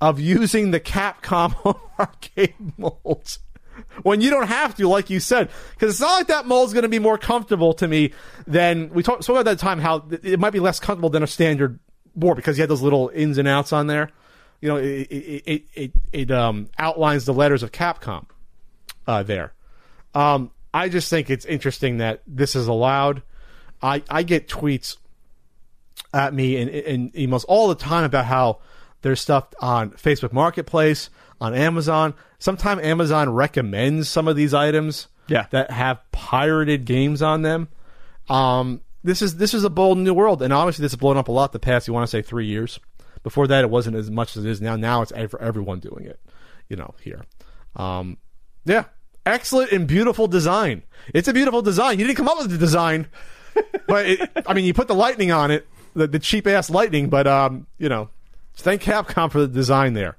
of 0.00 0.18
using 0.18 0.72
the 0.72 0.80
Capcom 0.80 1.54
arcade 2.00 2.54
molds 2.76 3.38
when 4.02 4.20
you 4.20 4.30
don't 4.30 4.48
have 4.48 4.74
to, 4.76 4.88
like 4.88 5.10
you 5.10 5.20
said, 5.20 5.50
because 5.72 5.90
it's 5.90 6.00
not 6.00 6.14
like 6.14 6.26
that 6.28 6.46
mold's 6.46 6.72
going 6.72 6.82
to 6.82 6.88
be 6.88 6.98
more 6.98 7.18
comfortable 7.18 7.74
to 7.74 7.88
me 7.88 8.12
than 8.46 8.90
we 8.90 9.02
talked 9.02 9.28
about 9.28 9.44
that 9.44 9.58
time 9.58 9.78
how 9.78 10.04
it 10.22 10.38
might 10.40 10.52
be 10.52 10.60
less 10.60 10.80
comfortable 10.80 11.10
than 11.10 11.22
a 11.22 11.26
standard 11.26 11.78
board 12.16 12.36
because 12.36 12.56
you 12.56 12.62
had 12.62 12.70
those 12.70 12.82
little 12.82 13.10
ins 13.14 13.38
and 13.38 13.48
outs 13.48 13.72
on 13.72 13.86
there. 13.86 14.10
You 14.60 14.68
know, 14.68 14.76
it 14.76 15.08
it 15.10 15.42
it, 15.46 15.62
it, 15.74 15.92
it 16.12 16.30
um, 16.30 16.68
outlines 16.78 17.24
the 17.24 17.34
letters 17.34 17.62
of 17.62 17.72
Capcom 17.72 18.26
uh, 19.06 19.22
there. 19.22 19.52
Um, 20.14 20.50
I 20.72 20.88
just 20.88 21.10
think 21.10 21.30
it's 21.30 21.44
interesting 21.44 21.98
that 21.98 22.22
this 22.26 22.56
is 22.56 22.66
allowed. 22.66 23.22
I 23.82 24.02
I 24.08 24.22
get 24.22 24.48
tweets 24.48 24.96
at 26.12 26.32
me 26.32 26.56
and, 26.56 26.70
and 26.70 27.12
emails 27.12 27.44
all 27.46 27.68
the 27.68 27.74
time 27.74 28.04
about 28.04 28.24
how 28.24 28.60
there's 29.02 29.20
stuff 29.20 29.48
on 29.60 29.90
Facebook 29.90 30.32
Marketplace, 30.32 31.10
on 31.40 31.54
Amazon. 31.54 32.14
Sometimes 32.44 32.82
Amazon 32.82 33.30
recommends 33.30 34.06
some 34.10 34.28
of 34.28 34.36
these 34.36 34.52
items 34.52 35.08
Yeah. 35.28 35.46
that 35.50 35.70
have 35.70 35.98
pirated 36.12 36.84
games 36.84 37.22
on 37.22 37.40
them. 37.40 37.68
Um, 38.28 38.82
this 39.02 39.22
is 39.22 39.38
this 39.38 39.54
is 39.54 39.64
a 39.64 39.70
bold 39.70 39.96
new 39.96 40.12
world, 40.12 40.42
and 40.42 40.52
obviously 40.52 40.82
this 40.82 40.92
has 40.92 40.98
blown 40.98 41.16
up 41.16 41.28
a 41.28 41.32
lot 41.32 41.52
the 41.52 41.58
past. 41.58 41.88
You 41.88 41.94
want 41.94 42.04
to 42.06 42.10
say 42.10 42.20
three 42.20 42.44
years? 42.44 42.78
Before 43.22 43.46
that, 43.46 43.64
it 43.64 43.70
wasn't 43.70 43.96
as 43.96 44.10
much 44.10 44.36
as 44.36 44.44
it 44.44 44.50
is 44.50 44.60
now. 44.60 44.76
Now 44.76 45.00
it's 45.00 45.10
ev- 45.12 45.34
everyone 45.40 45.80
doing 45.80 46.04
it. 46.04 46.20
You 46.68 46.76
know, 46.76 46.92
here. 47.00 47.22
Um, 47.76 48.18
yeah, 48.66 48.84
excellent 49.24 49.72
and 49.72 49.86
beautiful 49.88 50.26
design. 50.26 50.82
It's 51.14 51.28
a 51.28 51.32
beautiful 51.32 51.62
design. 51.62 51.98
You 51.98 52.06
didn't 52.06 52.18
come 52.18 52.28
up 52.28 52.36
with 52.36 52.50
the 52.50 52.58
design, 52.58 53.06
but 53.88 54.04
it, 54.06 54.30
I 54.46 54.52
mean, 54.52 54.66
you 54.66 54.74
put 54.74 54.88
the 54.88 54.94
lightning 54.94 55.32
on 55.32 55.50
it, 55.50 55.66
the, 55.94 56.06
the 56.08 56.18
cheap 56.18 56.46
ass 56.46 56.68
lightning. 56.68 57.08
But 57.08 57.26
um, 57.26 57.66
you 57.78 57.88
know, 57.88 58.10
thank 58.56 58.82
Capcom 58.82 59.30
for 59.32 59.40
the 59.40 59.48
design 59.48 59.94
there. 59.94 60.18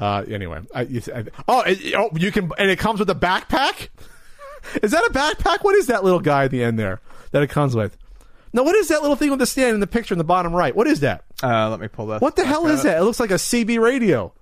Uh, 0.00 0.24
anyway, 0.28 0.60
I, 0.74 0.80
I, 0.80 1.24
oh, 1.46 1.60
it, 1.60 1.94
oh, 1.94 2.08
you 2.16 2.32
can, 2.32 2.50
and 2.58 2.70
it 2.70 2.78
comes 2.78 3.00
with 3.00 3.10
a 3.10 3.14
backpack. 3.14 3.90
Is 4.82 4.92
that 4.92 5.04
a 5.04 5.10
backpack? 5.10 5.62
What 5.62 5.74
is 5.74 5.86
that 5.86 6.04
little 6.04 6.20
guy 6.20 6.44
at 6.44 6.50
the 6.50 6.62
end 6.62 6.78
there 6.78 7.00
that 7.30 7.42
it 7.42 7.48
comes 7.48 7.74
with? 7.74 7.96
No, 8.52 8.62
what 8.62 8.74
is 8.76 8.88
that 8.88 9.00
little 9.00 9.16
thing 9.16 9.30
with 9.30 9.38
the 9.38 9.46
stand 9.46 9.72
in 9.74 9.80
the 9.80 9.86
picture 9.86 10.12
in 10.12 10.18
the 10.18 10.24
bottom 10.24 10.52
right? 10.52 10.76
What 10.76 10.86
is 10.86 11.00
that? 11.00 11.24
Uh, 11.42 11.70
let 11.70 11.80
me 11.80 11.88
pull 11.88 12.08
that. 12.08 12.20
What 12.20 12.36
the 12.36 12.44
hell 12.44 12.66
is 12.66 12.80
up. 12.80 12.84
that? 12.84 12.98
It 12.98 13.04
looks 13.04 13.20
like 13.20 13.30
a 13.30 13.34
CB 13.34 13.80
radio. 13.80 14.32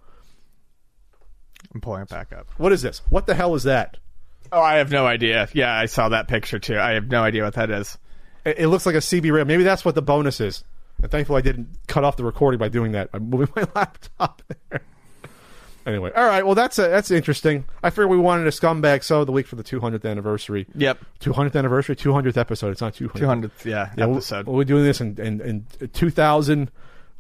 I'm 1.73 1.81
pulling 1.81 2.03
it 2.03 2.09
back 2.09 2.33
up. 2.33 2.49
What 2.57 2.73
is 2.73 2.83
this? 2.83 3.01
What 3.11 3.27
the 3.27 3.35
hell 3.35 3.55
is 3.55 3.63
that? 3.63 3.99
Oh, 4.51 4.61
I 4.61 4.77
have 4.77 4.91
no 4.91 5.07
idea. 5.07 5.49
Yeah, 5.53 5.73
I 5.73 5.87
saw 5.87 6.09
that 6.09 6.27
picture 6.27 6.59
too. 6.59 6.79
I 6.79 6.93
have 6.93 7.09
no 7.09 7.23
idea 7.23 7.45
what 7.45 7.55
that 7.55 7.71
is. 7.71 7.97
It, 8.45 8.59
it 8.59 8.69
looks 8.69 8.87
like 8.87 8.97
a 8.97 8.99
CB 8.99 9.25
radio. 9.25 9.45
Maybe 9.45 9.63
that's 9.63 9.85
what 9.85 9.95
the 9.95 10.03
bonus 10.03 10.41
is. 10.41 10.65
And 11.01 11.11
thankfully, 11.13 11.39
I 11.39 11.43
didn't 11.43 11.69
cut 11.87 12.03
off 12.03 12.17
the 12.17 12.25
recording 12.25 12.59
by 12.59 12.69
doing 12.69 12.93
that. 12.93 13.11
I'm 13.13 13.31
moving 13.31 13.49
my 13.57 13.69
laptop 13.75 14.43
there. 14.49 14.83
Anyway, 15.89 16.13
all 16.15 16.27
right. 16.27 16.45
Well, 16.45 16.55
that's 16.55 16.79
uh 16.79 16.89
that's 16.89 17.11
interesting. 17.11 17.65
I 17.83 17.89
figured 17.89 18.11
we 18.11 18.19
wanted 18.19 18.47
a 18.47 18.51
scumbag 18.51 19.03
so 19.03 19.25
the 19.25 19.33
week 19.33 19.47
for 19.47 19.57
the 19.57 19.65
200th 19.65 20.05
anniversary. 20.05 20.67
Yep. 20.75 20.99
200th 21.21 21.57
anniversary, 21.57 21.97
200th 21.97 22.37
episode. 22.37 22.73
It's 22.73 22.83
not 22.83 22.93
200. 22.93 23.51
200th, 23.51 23.65
yeah, 23.65 23.91
Yeah, 23.97 24.05
we'll- 24.05 24.17
episode. 24.17 24.47
We'll, 24.47 24.59
be 24.59 24.67
doing 24.67 24.85
this 24.85 25.01
in 25.01 25.19
in, 25.19 25.41
in 25.81 25.89
2000, 25.89 26.71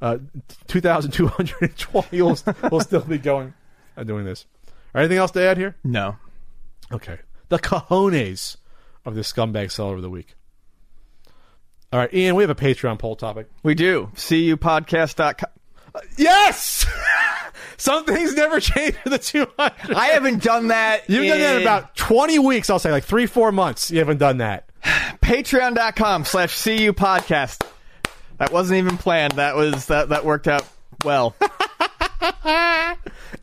uh, 0.03 0.19
2,220. 0.67 2.23
we'll, 2.23 2.39
we'll 2.71 2.81
still 2.83 3.01
be 3.01 3.17
going 3.17 3.55
uh, 3.97 4.05
doing 4.05 4.27
this. 4.27 4.45
Anything 4.95 5.17
else 5.17 5.31
to 5.31 5.41
add 5.43 5.57
here? 5.57 5.77
no. 5.83 6.17
Okay. 6.93 7.19
The 7.49 7.59
cojones 7.59 8.59
of 9.07 9.15
this 9.15 9.33
scumbag 9.33 9.71
seller 9.71 9.95
of 9.97 10.03
the 10.03 10.11
week. 10.11 10.35
All 11.91 11.99
right, 11.99 12.13
Ian, 12.13 12.35
we 12.35 12.43
have 12.43 12.51
a 12.51 12.55
Patreon 12.55 12.99
poll 12.99 13.17
topic. 13.17 13.49
We 13.63 13.75
do. 13.75 14.11
CUpodcast.com. 14.15 15.49
Yes! 16.17 16.87
Some 17.77 18.05
things 18.05 18.35
never 18.35 18.61
change 18.61 18.95
for 18.97 19.11
the 19.11 19.19
200. 19.19 19.95
I 19.95 20.09
haven't 20.09 20.43
done 20.43 20.69
that. 20.69 21.09
You've 21.09 21.27
done 21.29 21.39
that 21.39 21.51
in 21.53 21.57
in 21.57 21.63
about 21.63 21.97
20 21.97 22.39
weeks, 22.41 22.71
I'll 22.71 22.79
say, 22.79 22.91
like 22.91 23.05
three, 23.05 23.27
four 23.27 23.53
months. 23.53 23.91
You 23.91 23.99
haven't 23.99 24.19
done 24.19 24.39
that. 24.39 24.69
Patreon.com 24.85 26.25
slash 26.25 26.63
CU 26.63 26.93
podcast. 26.93 27.65
That 28.39 28.53
wasn't 28.53 28.79
even 28.79 28.99
planned. 28.99 29.33
That 29.33 29.57
was 29.57 29.87
that 29.87 30.11
that 30.11 30.25
worked 30.25 30.47
out 30.47 30.65
well. 31.05 31.35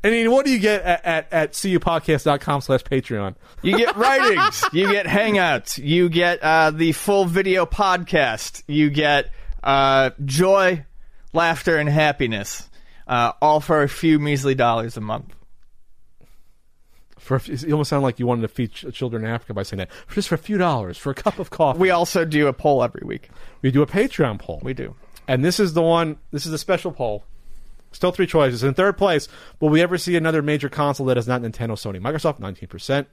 And 0.06 0.14
Ian, 0.14 0.32
what 0.32 0.46
do 0.46 0.52
you 0.52 0.60
get 0.60 0.84
at, 0.84 1.06
at, 1.06 1.34
at 1.34 1.54
cupodcast.com 1.54 2.62
slash 2.62 2.84
Patreon? 2.84 3.34
You 3.64 3.76
get 3.76 3.96
writings, 3.98 4.64
you 4.72 4.92
get 4.92 5.08
hangouts, 5.08 5.84
you 5.84 6.10
get 6.10 6.44
uh, 6.44 6.70
the 6.70 6.92
full 6.92 7.26
video 7.26 7.66
podcast, 7.66 8.62
you 8.68 8.92
get 8.92 9.32
uh, 9.64 10.12
joy, 10.24 10.86
laughter, 11.36 11.78
and 11.78 11.88
happiness, 11.90 12.70
uh, 13.08 13.34
all 13.42 13.60
for 13.60 13.84
a 13.84 13.90
few 13.90 14.18
measly 14.20 14.56
dollars 14.56 14.98
a 14.98 15.02
month. 15.02 15.34
For 17.20 17.36
a 17.36 17.40
few- 17.40 17.56
you 17.56 17.72
almost 17.74 17.90
sound 17.90 18.04
like 18.04 18.20
you 18.20 18.28
wanted 18.28 18.44
to 18.44 18.48
feed 18.48 18.72
ch- 18.72 18.86
children 18.94 19.24
in 19.26 19.30
Africa 19.32 19.54
by 19.54 19.64
saying 19.64 19.80
that 19.80 19.90
just 20.14 20.28
for 20.30 20.36
a 20.36 20.40
few 20.40 20.58
dollars 20.58 20.98
for 20.98 21.10
a 21.12 21.16
cup 21.16 21.40
of 21.40 21.50
coffee. 21.50 21.80
We 21.80 21.90
also 21.90 22.24
do 22.26 22.48
a 22.48 22.54
poll 22.54 22.84
every 22.84 23.02
week. 23.06 23.30
we 23.62 23.72
do 23.72 23.82
a 23.82 23.88
Patreon 23.88 24.40
poll. 24.40 24.60
We 24.64 24.74
do. 24.74 24.96
And 25.28 25.44
this 25.44 25.60
is 25.60 25.74
the 25.74 25.82
one. 25.82 26.18
This 26.32 26.46
is 26.46 26.54
a 26.54 26.58
special 26.58 26.92
poll. 26.92 27.24
Still 27.92 28.12
three 28.12 28.28
choices. 28.28 28.62
In 28.64 28.74
third 28.74 28.98
place, 28.98 29.28
will 29.60 29.70
we 29.70 29.82
ever 29.82 29.98
see 29.98 30.16
another 30.16 30.42
major 30.42 30.70
console 30.70 31.06
that 31.08 31.18
is 31.18 31.28
not 31.28 31.42
Nintendo, 31.42 31.72
Sony, 31.72 32.00
Microsoft? 32.00 32.40
Nineteen 32.40 32.70
percent. 32.70 33.08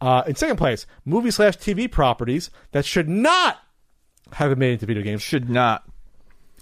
Uh, 0.00 0.22
in 0.26 0.34
second 0.34 0.56
place, 0.56 0.86
movie 1.04 1.30
slash 1.30 1.56
TV 1.56 1.90
properties 1.90 2.50
that 2.72 2.84
should 2.84 3.08
not 3.08 3.58
have 4.32 4.50
been 4.50 4.58
made 4.58 4.72
into 4.72 4.86
video 4.86 5.02
games. 5.02 5.22
Should 5.22 5.48
not. 5.48 5.84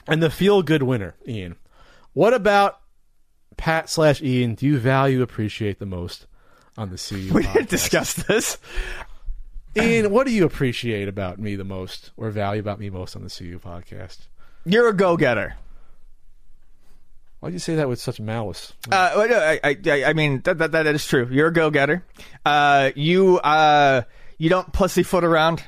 And 0.06 0.22
the 0.22 0.30
feel 0.30 0.62
good 0.62 0.82
winner, 0.82 1.14
Ian. 1.26 1.56
What 2.12 2.32
about 2.32 2.80
Pat 3.56 3.88
slash 3.88 4.22
Ian? 4.22 4.54
Do 4.54 4.66
you 4.66 4.78
value 4.78 5.22
appreciate 5.22 5.78
the 5.78 5.86
most 5.86 6.26
on 6.78 6.90
the 6.90 6.96
CU? 6.96 7.32
We 7.34 7.42
podcast? 7.42 7.52
didn't 7.54 7.68
discuss 7.68 8.14
this. 8.14 8.58
Ian, 9.76 10.10
what 10.10 10.26
do 10.26 10.32
you 10.32 10.44
appreciate 10.44 11.08
about 11.08 11.38
me 11.38 11.54
the 11.56 11.64
most, 11.64 12.12
or 12.16 12.30
value 12.30 12.60
about 12.60 12.78
me 12.78 12.88
most 12.88 13.14
on 13.16 13.22
the 13.22 13.30
CU 13.30 13.58
podcast? 13.58 14.28
You're 14.64 14.88
a 14.88 14.94
go-getter. 14.94 15.56
Why'd 17.40 17.52
you 17.52 17.58
say 17.58 17.76
that 17.76 17.88
with 17.88 18.00
such 18.00 18.18
malice? 18.18 18.72
Uh, 18.90 19.12
well, 19.16 19.28
no, 19.28 19.38
I, 19.38 19.60
I, 19.62 20.04
I 20.04 20.12
mean 20.14 20.40
that, 20.44 20.58
that 20.58 20.72
that 20.72 20.86
is 20.86 21.06
true. 21.06 21.28
You're 21.30 21.48
a 21.48 21.52
go-getter. 21.52 22.04
Uh, 22.44 22.90
you 22.96 23.38
uh, 23.38 24.02
you 24.38 24.48
don't 24.48 24.72
pussyfoot 24.72 25.22
around. 25.22 25.62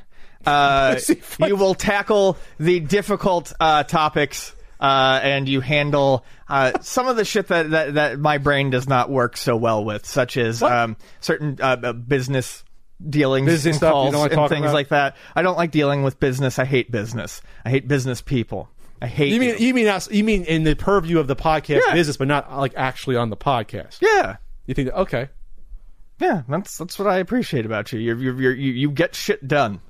Uh, 0.46 0.96
you 1.46 1.56
will 1.56 1.74
tackle 1.74 2.36
the 2.58 2.80
difficult 2.80 3.52
uh, 3.60 3.82
topics, 3.84 4.54
uh, 4.80 5.20
and 5.22 5.48
you 5.48 5.60
handle 5.60 6.24
uh, 6.48 6.72
some 6.80 7.08
of 7.08 7.16
the 7.16 7.24
shit 7.24 7.48
that, 7.48 7.70
that, 7.70 7.94
that 7.94 8.18
my 8.18 8.38
brain 8.38 8.70
does 8.70 8.88
not 8.88 9.10
work 9.10 9.36
so 9.36 9.56
well 9.56 9.84
with, 9.84 10.06
such 10.06 10.36
as 10.36 10.62
um, 10.62 10.96
certain 11.20 11.58
uh, 11.60 11.76
uh, 11.82 11.92
business 11.92 12.64
dealings 13.08 13.46
Business 13.46 13.76
and 13.76 13.82
you 13.82 13.88
calls 13.88 14.14
like 14.14 14.32
and 14.32 14.48
things 14.48 14.64
about? 14.64 14.74
like 14.74 14.88
that. 14.88 15.16
I 15.34 15.42
don't 15.42 15.56
like 15.56 15.70
dealing 15.70 16.02
with 16.02 16.18
business. 16.18 16.58
I 16.58 16.64
hate 16.64 16.90
business. 16.90 17.40
I 17.64 17.70
hate 17.70 17.86
business 17.86 18.20
people. 18.22 18.68
I 19.00 19.06
hate 19.06 19.32
You 19.32 19.38
mean 19.38 19.54
you 19.58 19.72
mean 19.74 19.86
us- 19.86 20.10
you 20.10 20.24
mean 20.24 20.42
in 20.44 20.64
the 20.64 20.74
purview 20.74 21.20
of 21.20 21.28
the 21.28 21.36
podcast 21.36 21.82
Yeah. 21.86 21.94
business, 21.94 22.16
but 22.16 22.26
not 22.26 22.56
like 22.58 22.72
actually 22.76 23.14
on 23.16 23.30
the 23.30 23.36
podcast? 23.36 23.98
yeah. 24.00 24.36
You 24.66 24.74
think 24.74 24.88
that, 24.88 24.98
okay? 25.02 25.28
Yeah, 26.20 26.42
that's 26.48 26.76
that's 26.76 26.98
what 26.98 27.06
I 27.06 27.18
appreciate 27.18 27.64
about 27.64 27.92
you. 27.92 28.00
You're, 28.00 28.18
you're, 28.18 28.40
you're, 28.42 28.54
you 28.54 28.72
you 28.72 28.90
get 28.90 29.14
shit 29.14 29.46
done. 29.46 29.80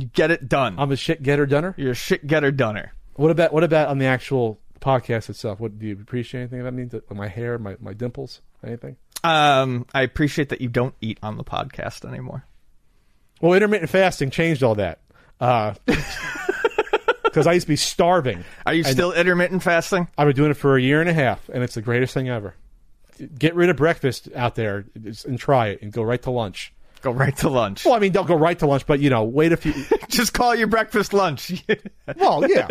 You 0.00 0.06
get 0.08 0.30
it 0.30 0.48
done. 0.48 0.76
I'm 0.78 0.90
a 0.92 0.96
shit 0.96 1.22
getter 1.22 1.46
dunner. 1.46 1.74
you're 1.76 1.92
a 1.92 1.94
shit 1.94 2.26
getter 2.26 2.50
dunner. 2.50 2.92
What 3.14 3.30
about 3.30 3.52
what 3.52 3.64
about 3.64 3.88
on 3.88 3.98
the 3.98 4.06
actual 4.06 4.58
podcast 4.80 5.28
itself? 5.28 5.60
What 5.60 5.78
do 5.78 5.86
you 5.86 5.92
appreciate 6.00 6.40
anything 6.40 6.60
about 6.60 6.74
me? 6.74 6.88
My 7.14 7.28
hair, 7.28 7.58
my 7.58 7.76
my 7.80 7.92
dimples, 7.92 8.40
anything? 8.64 8.96
Um, 9.22 9.86
I 9.92 10.02
appreciate 10.02 10.48
that 10.48 10.60
you 10.62 10.68
don't 10.68 10.94
eat 11.00 11.18
on 11.22 11.36
the 11.36 11.44
podcast 11.44 12.08
anymore. 12.08 12.44
Well, 13.40 13.52
intermittent 13.52 13.90
fasting 13.90 14.30
changed 14.30 14.62
all 14.62 14.76
that. 14.76 15.00
Because 17.22 17.46
I 17.46 17.52
used 17.52 17.66
to 17.66 17.72
be 17.72 17.76
starving. 17.76 18.44
Are 18.66 18.74
you 18.74 18.82
still 18.82 19.12
intermittent 19.12 19.62
fasting? 19.62 20.08
I've 20.18 20.26
been 20.26 20.34
doing 20.34 20.50
it 20.50 20.54
for 20.56 20.76
a 20.76 20.82
year 20.82 21.00
and 21.00 21.08
a 21.08 21.12
half, 21.12 21.48
and 21.48 21.62
it's 21.62 21.74
the 21.74 21.80
greatest 21.80 22.12
thing 22.12 22.28
ever. 22.28 22.56
Get 23.38 23.54
rid 23.54 23.70
of 23.70 23.76
breakfast 23.76 24.28
out 24.34 24.56
there 24.56 24.84
and 25.24 25.38
try 25.38 25.68
it, 25.68 25.80
and 25.80 25.92
go 25.92 26.02
right 26.02 26.20
to 26.22 26.30
lunch. 26.32 26.72
Go 27.02 27.10
right 27.12 27.36
to 27.38 27.48
lunch. 27.48 27.84
Well, 27.84 27.94
I 27.94 27.98
mean, 27.98 28.12
don't 28.12 28.26
go 28.28 28.34
right 28.34 28.58
to 28.58 28.66
lunch, 28.66 28.86
but 28.86 29.00
you 29.00 29.08
know, 29.10 29.24
wait 29.24 29.52
a 29.52 29.56
few. 29.56 29.72
Just 30.08 30.34
call 30.34 30.54
your 30.54 30.66
breakfast 30.66 31.12
lunch. 31.12 31.64
Well, 32.16 32.48
yeah, 32.50 32.66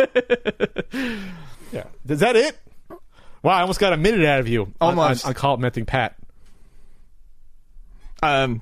yeah. 1.71 1.83
Is 2.07 2.19
that 2.19 2.35
it? 2.35 2.59
Wow, 3.41 3.53
I 3.53 3.61
almost 3.61 3.79
got 3.79 3.93
a 3.93 3.97
minute 3.97 4.25
out 4.25 4.39
of 4.41 4.47
you. 4.49 4.73
Almost. 4.81 5.23
on, 5.25 5.29
on 5.29 5.33
complimenting 5.33 5.85
Pat. 5.85 6.15
um, 8.21 8.61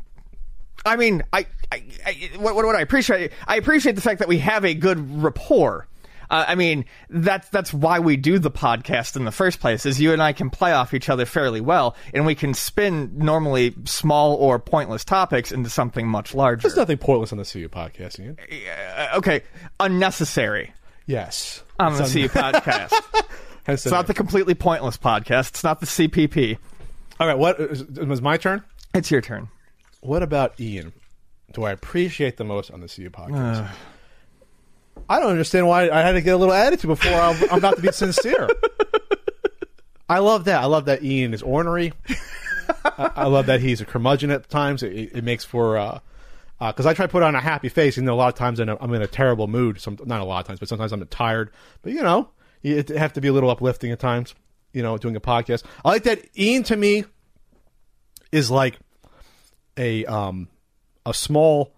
I 0.85 0.95
mean, 0.95 1.23
I, 1.33 1.47
I, 1.71 1.83
I 2.05 2.29
what, 2.37 2.55
what, 2.55 2.65
what 2.65 2.75
I 2.75 2.81
appreciate, 2.81 3.31
I 3.47 3.57
appreciate 3.57 3.95
the 3.95 4.01
fact 4.01 4.19
that 4.19 4.27
we 4.27 4.37
have 4.37 4.63
a 4.65 4.73
good 4.75 5.21
rapport. 5.23 5.87
Uh, 6.29 6.45
I 6.47 6.55
mean, 6.55 6.85
that's 7.09 7.47
that's 7.49 7.73
why 7.73 7.99
we 7.99 8.17
do 8.17 8.37
the 8.39 8.51
podcast 8.51 9.15
in 9.15 9.23
the 9.25 9.31
first 9.31 9.59
place. 9.59 9.85
Is 9.85 9.99
you 10.01 10.11
and 10.13 10.21
I 10.21 10.33
can 10.33 10.49
play 10.49 10.71
off 10.73 10.93
each 10.93 11.09
other 11.09 11.25
fairly 11.25 11.61
well, 11.61 11.95
and 12.13 12.25
we 12.25 12.35
can 12.35 12.53
spin 12.53 13.11
normally 13.17 13.73
small 13.85 14.35
or 14.35 14.59
pointless 14.59 15.05
topics 15.05 15.51
into 15.51 15.69
something 15.69 16.07
much 16.07 16.35
larger. 16.35 16.63
There's 16.63 16.75
nothing 16.75 16.97
pointless 16.97 17.31
on 17.31 17.37
the 17.37 17.45
CU 17.45 17.69
podcast, 17.69 18.19
Ian. 18.19 18.37
Uh, 18.39 19.17
okay, 19.17 19.41
unnecessary 19.79 20.73
Yes, 21.05 21.63
on 21.79 21.93
the 21.95 22.03
It's 22.03 22.13
CU 22.13 22.27
podcast. 22.27 22.91
It's 23.67 23.85
not 23.85 23.93
name. 24.01 24.05
the 24.07 24.13
completely 24.13 24.55
pointless 24.55 24.97
podcast. 24.97 25.49
It's 25.49 25.63
not 25.63 25.79
the 25.79 25.85
CPP. 25.85 26.57
All 27.19 27.27
right, 27.27 27.37
what 27.37 27.59
is- 27.59 27.85
was 27.85 28.21
my 28.21 28.35
turn? 28.37 28.63
It's 28.93 29.09
your 29.11 29.21
turn. 29.21 29.47
What 30.01 30.23
about 30.23 30.59
Ian? 30.59 30.91
Do 31.53 31.63
I 31.63 31.71
appreciate 31.71 32.35
the 32.37 32.43
most 32.43 32.69
on 32.71 32.81
the 32.81 32.87
CU 32.87 33.09
podcast? 33.09 33.69
I 35.09 35.19
don't 35.19 35.31
understand 35.31 35.67
why 35.67 35.89
I 35.89 36.01
had 36.01 36.13
to 36.13 36.21
get 36.21 36.33
a 36.33 36.37
little 36.37 36.53
attitude 36.53 36.89
before 36.89 37.13
I'm, 37.13 37.41
I'm 37.51 37.57
about 37.59 37.77
to 37.77 37.81
be 37.81 37.91
sincere. 37.91 38.49
I 40.09 40.19
love 40.19 40.45
that. 40.45 40.61
I 40.61 40.65
love 40.65 40.85
that 40.85 41.03
Ian 41.03 41.33
is 41.33 41.41
ornery. 41.41 41.93
I, 42.85 43.11
I 43.15 43.27
love 43.27 43.47
that 43.47 43.59
he's 43.61 43.81
a 43.81 43.85
curmudgeon 43.85 44.31
at 44.31 44.49
times. 44.49 44.83
It, 44.83 45.11
it 45.13 45.23
makes 45.23 45.43
for 45.43 46.01
because 46.59 46.85
I 46.85 46.93
try 46.93 47.05
to 47.05 47.11
put 47.11 47.23
on 47.23 47.35
a 47.35 47.41
happy 47.41 47.69
face, 47.69 47.95
though 47.97 48.13
a 48.13 48.15
lot 48.15 48.29
of 48.29 48.35
times 48.35 48.59
I'm 48.59 48.69
in 48.69 48.75
a, 48.75 48.77
I'm 48.81 48.93
in 48.93 49.01
a 49.01 49.07
terrible 49.07 49.47
mood. 49.47 49.79
Some 49.79 49.97
not 50.05 50.21
a 50.21 50.25
lot 50.25 50.39
of 50.39 50.47
times, 50.47 50.59
but 50.59 50.69
sometimes 50.69 50.91
I'm 50.91 51.05
tired. 51.07 51.51
But 51.81 51.93
you 51.93 52.01
know, 52.01 52.29
you 52.61 52.77
it 52.77 52.89
have 52.89 53.13
to 53.13 53.21
be 53.21 53.27
a 53.27 53.33
little 53.33 53.49
uplifting 53.49 53.91
at 53.91 53.99
times. 53.99 54.33
You 54.73 54.81
know, 54.83 54.97
doing 54.97 55.15
a 55.15 55.21
podcast. 55.21 55.63
I 55.85 55.89
like 55.89 56.03
that 56.03 56.25
Ian 56.37 56.63
to 56.63 56.75
me 56.75 57.05
is 58.31 58.49
like 58.49 58.77
a 59.77 60.05
um 60.05 60.47
a 61.05 61.13
small 61.13 61.73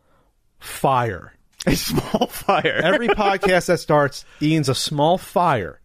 fire. 0.60 1.34
A 1.66 1.76
small 1.76 2.28
fire. 2.32 2.82
Every 2.84 3.10
podcast 3.10 3.68
that 3.68 3.80
starts, 3.80 4.26
Ian's 4.42 4.70
a 4.70 4.76
small 4.76 5.18
fire, 5.18 5.80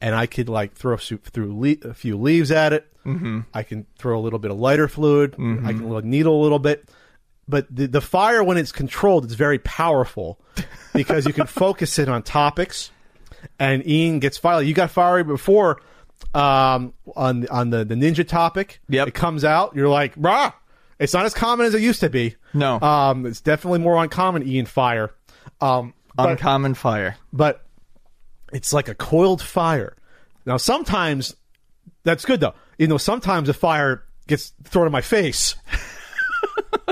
and 0.00 0.14
I 0.14 0.26
could 0.26 0.48
like 0.48 0.74
throw 0.74 0.96
through 0.96 1.58
le- 1.58 1.88
a 1.88 1.94
few 1.94 2.16
leaves 2.16 2.50
at 2.50 2.72
it. 2.72 2.86
Mm-hmm. 3.04 3.40
I 3.52 3.62
can 3.62 3.86
throw 3.98 4.18
a 4.18 4.22
little 4.22 4.38
bit 4.38 4.50
of 4.50 4.58
lighter 4.58 4.88
fluid. 4.88 5.34
I 5.34 5.72
can 5.72 5.90
like, 5.90 6.04
needle 6.04 6.40
a 6.40 6.42
little 6.42 6.58
bit. 6.58 6.88
But 7.46 7.66
the, 7.74 7.86
the 7.86 8.00
fire, 8.00 8.42
when 8.42 8.56
it's 8.56 8.72
controlled, 8.72 9.24
it's 9.24 9.34
very 9.34 9.58
powerful 9.58 10.40
because 10.94 11.26
you 11.26 11.34
can 11.34 11.46
focus 11.46 11.98
it 11.98 12.08
on 12.08 12.22
topics. 12.22 12.90
And 13.58 13.86
Ian 13.86 14.20
gets 14.20 14.38
fiery. 14.38 14.66
You 14.66 14.72
got 14.72 14.90
fiery 14.90 15.22
before 15.22 15.82
um, 16.32 16.94
on 17.14 17.46
on 17.48 17.70
the, 17.70 17.84
the 17.84 17.94
ninja 17.94 18.26
topic. 18.26 18.80
Yep. 18.88 19.08
It 19.08 19.14
comes 19.14 19.44
out. 19.44 19.76
You're 19.76 19.88
like, 19.88 20.14
rah! 20.16 20.52
It's 21.04 21.12
not 21.14 21.24
as 21.26 21.34
common 21.34 21.66
as 21.66 21.74
it 21.74 21.82
used 21.82 22.00
to 22.00 22.10
be. 22.10 22.34
No. 22.52 22.80
Um, 22.80 23.26
it's 23.26 23.40
definitely 23.40 23.78
more 23.78 24.02
uncommon, 24.02 24.46
Ian 24.46 24.66
Fire. 24.66 25.10
Um, 25.60 25.94
but, 26.16 26.30
Uncommon 26.30 26.74
fire. 26.74 27.16
but 27.32 27.64
it's 28.52 28.72
like 28.72 28.88
a 28.88 28.94
coiled 28.94 29.42
fire. 29.42 29.96
Now, 30.46 30.56
sometimes 30.56 31.34
that's 32.04 32.24
good 32.24 32.40
though. 32.40 32.54
You 32.78 32.86
know, 32.86 32.98
sometimes 32.98 33.48
a 33.48 33.52
fire 33.54 34.04
gets 34.26 34.52
thrown 34.64 34.86
in 34.86 34.92
my 34.92 35.00
face, 35.00 35.54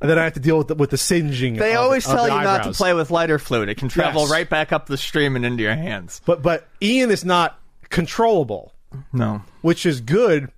and 0.00 0.10
then 0.10 0.18
I 0.18 0.24
have 0.24 0.34
to 0.34 0.40
deal 0.40 0.58
with 0.58 0.68
the, 0.68 0.74
with 0.74 0.90
the 0.90 0.96
singeing. 0.98 1.54
They 1.54 1.74
of- 1.74 1.80
always 1.82 2.06
of 2.06 2.12
tell 2.14 2.28
you 2.28 2.34
not 2.44 2.64
to 2.64 2.72
play 2.72 2.92
with 2.94 3.10
lighter 3.10 3.38
fluid. 3.38 3.68
It 3.68 3.76
can 3.78 3.88
travel 3.88 4.22
Yes. 4.22 4.30
right 4.30 4.48
back 4.48 4.72
up 4.72 4.86
the 4.86 4.96
stream 4.96 5.36
and 5.36 5.44
into 5.44 5.62
your 5.62 5.74
hands. 5.74 6.20
But 6.24 6.42
but 6.42 6.68
Ian 6.82 7.10
is 7.10 7.24
not 7.24 7.58
controllable, 7.88 8.72
No. 9.12 9.42
which 9.62 9.86
is 9.86 10.00
good 10.00 10.50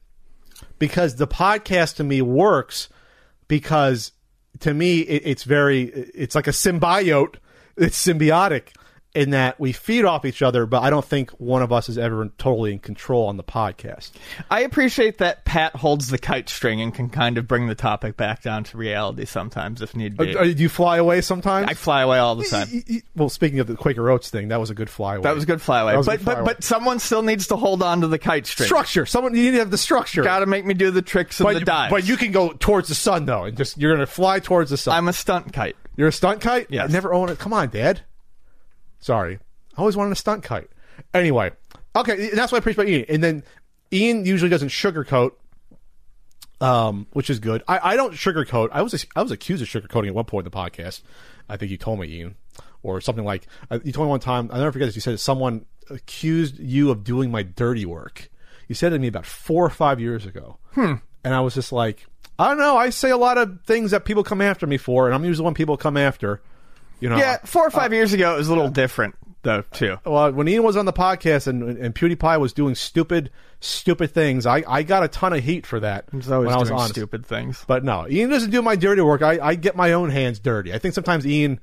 because 0.78 1.16
the 1.16 1.26
podcast 1.26 1.96
to 1.96 2.04
me 2.04 2.22
works 2.22 2.88
because 3.48 4.12
to 4.60 4.74
me 4.74 5.00
it, 5.00 5.22
it's 5.24 5.44
very 5.44 5.82
it's 5.82 6.34
like 6.34 6.46
a 6.46 6.52
symbiote. 6.52 7.36
It's 7.76 8.04
symbiotic 8.04 8.70
in 9.14 9.30
that 9.30 9.58
we 9.58 9.72
feed 9.72 10.04
off 10.04 10.24
each 10.24 10.42
other, 10.42 10.66
but 10.66 10.82
I 10.82 10.90
don't 10.90 11.04
think 11.04 11.30
one 11.32 11.62
of 11.62 11.72
us 11.72 11.88
is 11.88 11.98
ever 11.98 12.30
totally 12.38 12.72
in 12.72 12.78
control 12.78 13.26
on 13.26 13.36
the 13.36 13.42
podcast. 13.42 14.12
I 14.50 14.60
appreciate 14.60 15.18
that 15.18 15.44
Pat 15.44 15.74
holds 15.76 16.08
the 16.08 16.18
kite 16.18 16.48
string 16.48 16.80
and 16.80 16.94
can 16.94 17.08
kind 17.08 17.38
of 17.38 17.48
bring 17.48 17.66
the 17.66 17.74
topic 17.74 18.16
back 18.16 18.42
down 18.42 18.64
to 18.64 18.76
reality 18.76 19.24
sometimes 19.24 19.82
if 19.82 19.96
need 19.96 20.16
be. 20.16 20.36
Uh, 20.36 20.44
do 20.44 20.50
you 20.50 20.68
fly 20.68 20.98
away 20.98 21.20
sometimes? 21.20 21.68
I 21.68 21.74
fly 21.74 22.02
away 22.02 22.18
all 22.18 22.36
the 22.36 22.44
time. 22.44 23.02
Well, 23.16 23.28
speaking 23.28 23.60
of 23.60 23.66
the 23.66 23.76
Quaker 23.76 24.08
Oats 24.10 24.30
thing, 24.30 24.48
that 24.48 24.60
was 24.60 24.70
a 24.70 24.74
good 24.74 24.90
flyaway. 24.90 25.22
That 25.22 25.34
was 25.34 25.44
a 25.44 25.46
good 25.46 25.62
flyaway. 25.62 25.96
But, 25.96 26.18
good 26.18 26.24
but, 26.24 26.44
but 26.44 26.64
someone 26.64 26.98
still 26.98 27.22
needs 27.22 27.48
to 27.48 27.56
hold 27.56 27.82
on 27.82 28.02
to 28.02 28.08
the 28.08 28.18
kite 28.18 28.46
string. 28.46 28.66
structure. 28.66 29.06
Someone 29.06 29.34
you 29.34 29.44
need 29.44 29.52
to 29.52 29.58
have 29.58 29.70
the 29.70 29.78
structure. 29.78 30.22
Got 30.22 30.40
to 30.40 30.46
make 30.46 30.66
me 30.66 30.74
do 30.74 30.90
the 30.90 31.02
tricks 31.02 31.40
and 31.40 31.46
but, 31.46 31.54
the 31.54 31.64
dives. 31.64 31.90
but 31.90 32.06
you 32.06 32.16
can 32.16 32.30
go 32.30 32.52
towards 32.52 32.88
the 32.88 32.94
sun 32.94 33.26
though, 33.26 33.44
and 33.44 33.56
just 33.56 33.78
you're 33.78 33.94
going 33.94 34.06
to 34.06 34.12
fly 34.12 34.38
towards 34.38 34.70
the 34.70 34.76
sun. 34.76 34.94
I'm 34.96 35.08
a 35.08 35.12
stunt 35.12 35.52
kite. 35.52 35.76
You're 35.96 36.08
a 36.08 36.12
stunt 36.12 36.40
kite? 36.40 36.68
Yeah. 36.70 36.86
Never 36.86 37.12
own 37.12 37.28
it. 37.28 37.38
Come 37.38 37.52
on, 37.52 37.70
Dad. 37.70 38.02
Sorry. 39.00 39.38
I 39.76 39.80
always 39.80 39.96
wanted 39.96 40.12
a 40.12 40.16
stunt 40.16 40.42
kite. 40.42 40.70
Anyway. 41.14 41.52
Okay, 41.96 42.30
that's 42.30 42.52
what 42.52 42.58
I 42.58 42.60
appreciate 42.60 42.84
about 42.84 42.92
Ian. 42.92 43.04
And 43.08 43.24
then 43.24 43.42
Ian 43.92 44.24
usually 44.24 44.50
doesn't 44.50 44.68
sugarcoat, 44.68 45.32
um, 46.60 47.06
which 47.12 47.30
is 47.30 47.38
good. 47.38 47.62
I, 47.66 47.92
I 47.92 47.96
don't 47.96 48.14
sugarcoat. 48.14 48.68
I 48.72 48.82
was 48.82 49.06
I 49.16 49.22
was 49.22 49.30
accused 49.30 49.62
of 49.62 49.68
sugarcoating 49.68 50.08
at 50.08 50.14
one 50.14 50.24
point 50.24 50.46
in 50.46 50.50
the 50.50 50.56
podcast. 50.56 51.02
I 51.48 51.56
think 51.56 51.70
you 51.70 51.76
told 51.76 52.00
me, 52.00 52.08
Ian, 52.08 52.36
or 52.82 53.00
something 53.00 53.24
like 53.24 53.46
uh, 53.70 53.78
you 53.82 53.92
told 53.92 54.06
me 54.06 54.10
one 54.10 54.20
time. 54.20 54.50
I'll 54.52 54.58
never 54.58 54.72
forget 54.72 54.88
this. 54.88 54.94
You 54.94 55.00
said 55.00 55.18
someone 55.20 55.64
accused 55.90 56.58
you 56.58 56.90
of 56.90 57.04
doing 57.04 57.30
my 57.30 57.42
dirty 57.42 57.86
work. 57.86 58.28
You 58.68 58.74
said 58.74 58.92
it 58.92 58.96
to 58.96 59.00
me 59.00 59.08
about 59.08 59.24
four 59.24 59.64
or 59.64 59.70
five 59.70 59.98
years 59.98 60.26
ago, 60.26 60.58
hmm. 60.72 60.94
and 61.24 61.34
I 61.34 61.40
was 61.40 61.54
just 61.54 61.72
like, 61.72 62.06
I 62.38 62.48
don't 62.48 62.58
know. 62.58 62.76
I 62.76 62.90
say 62.90 63.10
a 63.10 63.16
lot 63.16 63.38
of 63.38 63.62
things 63.64 63.92
that 63.92 64.04
people 64.04 64.22
come 64.22 64.42
after 64.42 64.66
me 64.66 64.76
for, 64.76 65.06
and 65.06 65.14
I'm 65.14 65.24
usually 65.24 65.42
the 65.42 65.44
one 65.44 65.54
people 65.54 65.76
come 65.76 65.96
after. 65.96 66.42
You 67.00 67.08
know, 67.08 67.16
Yeah, 67.16 67.38
four 67.44 67.66
or 67.66 67.70
five 67.70 67.92
years 67.92 68.12
ago, 68.12 68.34
it 68.34 68.38
was 68.38 68.48
a 68.48 68.52
little 68.54 68.68
different 68.70 69.14
though 69.42 69.62
too. 69.72 69.96
well, 70.04 70.32
when 70.32 70.48
Ian 70.48 70.64
was 70.64 70.76
on 70.76 70.84
the 70.84 70.92
podcast 70.92 71.46
and, 71.46 71.62
and 71.78 71.94
PewDiePie 71.94 72.40
was 72.40 72.52
doing 72.52 72.74
stupid, 72.74 73.30
stupid 73.60 74.10
things, 74.12 74.46
I, 74.46 74.64
I 74.66 74.82
got 74.82 75.04
a 75.04 75.08
ton 75.08 75.32
of 75.32 75.44
heat 75.44 75.64
for 75.64 75.78
that 75.80 76.06
He's 76.12 76.28
always 76.30 76.46
when 76.48 76.56
I 76.56 76.58
was 76.58 76.68
doing 76.68 76.80
on. 76.80 76.88
stupid 76.88 77.24
things. 77.24 77.64
But 77.68 77.84
no, 77.84 78.06
Ian 78.08 78.30
doesn't 78.30 78.50
do 78.50 78.62
my 78.62 78.74
dirty 78.74 79.00
work. 79.02 79.22
I, 79.22 79.38
I 79.40 79.54
get 79.54 79.76
my 79.76 79.92
own 79.92 80.10
hands 80.10 80.38
dirty. 80.40 80.72
I 80.74 80.78
think 80.78 80.94
sometimes 80.94 81.26
Ian. 81.26 81.60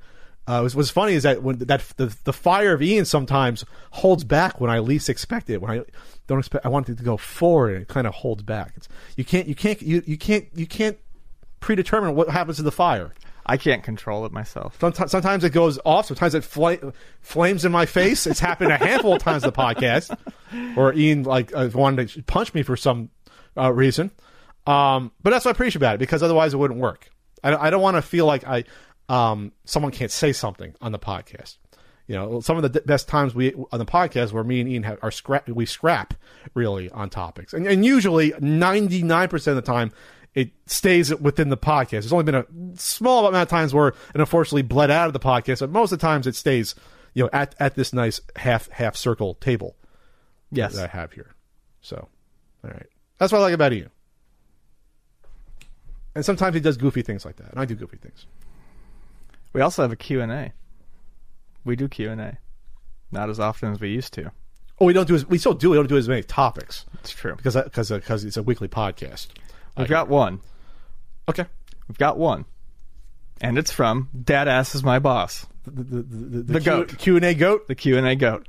Uh, 0.48 0.60
what's, 0.60 0.76
what's 0.76 0.90
funny 0.90 1.12
is 1.14 1.24
that 1.24 1.42
when 1.42 1.58
that 1.58 1.82
the, 1.96 2.16
the 2.22 2.32
fire 2.32 2.72
of 2.72 2.80
Ian 2.80 3.04
sometimes 3.04 3.64
holds 3.90 4.22
back 4.22 4.60
when 4.60 4.70
I 4.70 4.78
least 4.78 5.08
expect 5.08 5.50
it. 5.50 5.60
When 5.60 5.72
I 5.72 5.82
don't 6.28 6.38
expect, 6.38 6.64
I 6.64 6.68
want 6.68 6.88
it 6.88 6.98
to 6.98 7.02
go 7.04 7.16
forward, 7.16 7.72
and 7.72 7.82
it 7.82 7.88
kind 7.88 8.06
of 8.06 8.14
holds 8.14 8.44
back. 8.44 8.72
It's, 8.76 8.88
you 9.16 9.24
can't, 9.24 9.48
you 9.48 9.56
can't, 9.56 9.82
you, 9.82 10.02
you 10.06 10.16
can't, 10.16 10.46
you 10.54 10.66
can't 10.68 10.98
predetermine 11.58 12.14
what 12.14 12.28
happens 12.30 12.58
to 12.58 12.62
the 12.62 12.70
fire. 12.70 13.12
I 13.48 13.56
can't 13.56 13.84
control 13.84 14.26
it 14.26 14.32
myself. 14.32 14.76
Sometimes, 14.80 15.44
it 15.44 15.50
goes 15.50 15.78
off. 15.84 16.06
Sometimes 16.06 16.34
it 16.34 16.42
fl- 16.42 16.90
flames 17.20 17.64
in 17.64 17.70
my 17.70 17.86
face. 17.86 18.26
It's 18.26 18.40
happened 18.40 18.72
a 18.72 18.76
handful 18.76 19.14
of 19.14 19.22
times 19.22 19.44
in 19.44 19.50
the 19.50 19.56
podcast, 19.56 20.16
or 20.76 20.92
Ian 20.92 21.22
like 21.22 21.54
uh, 21.54 21.70
wanted 21.72 22.08
to 22.08 22.22
punch 22.24 22.52
me 22.54 22.64
for 22.64 22.76
some 22.76 23.10
uh, 23.56 23.72
reason. 23.72 24.10
Um, 24.66 25.12
but 25.22 25.30
that's 25.30 25.44
what 25.44 25.50
I 25.50 25.52
appreciate 25.52 25.76
about 25.76 25.94
it 25.94 25.98
because 25.98 26.24
otherwise 26.24 26.54
it 26.54 26.56
wouldn't 26.56 26.80
work. 26.80 27.08
I, 27.44 27.54
I 27.54 27.70
don't 27.70 27.82
want 27.82 27.96
to 27.96 28.02
feel 28.02 28.26
like 28.26 28.44
I 28.44 28.64
um, 29.08 29.52
someone 29.64 29.92
can't 29.92 30.10
say 30.10 30.32
something 30.32 30.74
on 30.80 30.90
the 30.90 30.98
podcast. 30.98 31.58
You 32.08 32.14
know, 32.14 32.40
some 32.40 32.56
of 32.56 32.62
the 32.62 32.68
d- 32.68 32.80
best 32.86 33.08
times 33.08 33.34
we 33.34 33.52
on 33.54 33.78
the 33.78 33.86
podcast 33.86 34.32
where 34.32 34.44
me 34.44 34.60
and 34.60 34.68
Ian 34.68 34.82
have, 34.84 34.98
are 35.02 35.10
scrap 35.10 35.48
we 35.48 35.66
scrap 35.66 36.14
really 36.54 36.88
on 36.90 37.10
topics, 37.10 37.52
and, 37.52 37.66
and 37.66 37.84
usually 37.84 38.32
ninety 38.40 39.02
nine 39.02 39.28
percent 39.28 39.58
of 39.58 39.64
the 39.64 39.72
time 39.72 39.92
it 40.36 40.50
stays 40.66 41.12
within 41.16 41.48
the 41.48 41.56
podcast. 41.56 41.90
There's 41.90 42.12
only 42.12 42.24
been 42.24 42.34
a 42.36 42.46
small 42.76 43.26
amount 43.26 43.42
of 43.42 43.48
times 43.48 43.74
where 43.74 43.88
it 43.88 43.94
unfortunately 44.14 44.62
bled 44.62 44.90
out 44.92 45.08
of 45.08 45.12
the 45.14 45.18
podcast, 45.18 45.58
but 45.60 45.70
most 45.70 45.90
of 45.90 45.98
the 45.98 46.06
times 46.06 46.28
it 46.28 46.36
stays, 46.36 46.76
you 47.14 47.24
know, 47.24 47.30
at 47.32 47.54
at 47.58 47.74
this 47.74 47.92
nice 47.92 48.20
half 48.36 48.68
half 48.70 48.94
circle 48.96 49.34
table 49.34 49.74
Yes. 50.52 50.74
that 50.76 50.84
I 50.84 50.96
have 50.96 51.12
here. 51.12 51.34
So, 51.80 52.08
all 52.62 52.70
right, 52.70 52.86
that's 53.18 53.32
what 53.32 53.38
I 53.38 53.42
like 53.42 53.54
about 53.54 53.72
you. 53.72 53.90
And 56.14 56.24
sometimes 56.24 56.54
he 56.54 56.60
does 56.60 56.76
goofy 56.76 57.02
things 57.02 57.24
like 57.24 57.36
that, 57.36 57.50
and 57.50 57.60
I 57.60 57.64
do 57.64 57.74
goofy 57.74 57.96
things. 57.98 58.26
We 59.52 59.60
also 59.60 59.82
have 59.82 59.92
a 59.92 59.96
Q&A. 59.96 60.52
We 61.64 61.76
do 61.76 61.88
Q&A. 61.88 62.38
Not 63.10 63.30
as 63.30 63.40
often 63.40 63.72
as 63.72 63.80
we 63.80 63.88
used 63.90 64.12
to. 64.14 64.30
Oh, 64.80 64.86
we 64.86 64.92
don't 64.92 65.08
do 65.08 65.14
as 65.14 65.24
we 65.26 65.38
still 65.38 65.54
do. 65.54 65.70
We 65.70 65.76
don't 65.76 65.86
do 65.88 65.96
as 65.96 66.08
many 66.08 66.22
topics 66.22 66.84
It's 67.00 67.10
true. 67.10 67.34
because 67.36 67.56
uh, 67.56 67.62
because 67.64 67.90
because 67.90 68.24
uh, 68.24 68.28
it's 68.28 68.36
a 68.36 68.42
weekly 68.42 68.68
podcast. 68.68 69.28
We've 69.76 69.88
got 69.88 70.08
one. 70.08 70.40
Okay. 71.28 71.44
We've 71.88 71.98
got 71.98 72.18
one. 72.18 72.44
And 73.40 73.58
it's 73.58 73.70
from 73.72 74.08
Dad 74.24 74.48
Ass 74.48 74.74
is 74.74 74.82
my 74.82 74.98
boss. 74.98 75.46
The, 75.64 75.82
the, 75.82 76.02
the, 76.02 76.52
The 76.54 76.60
goat. 76.60 76.96
Q 76.98 77.16
and 77.16 77.24
A 77.24 77.34
goat. 77.34 77.66
the 77.68 77.74
Q&A 77.74 78.14
goat. 78.16 78.46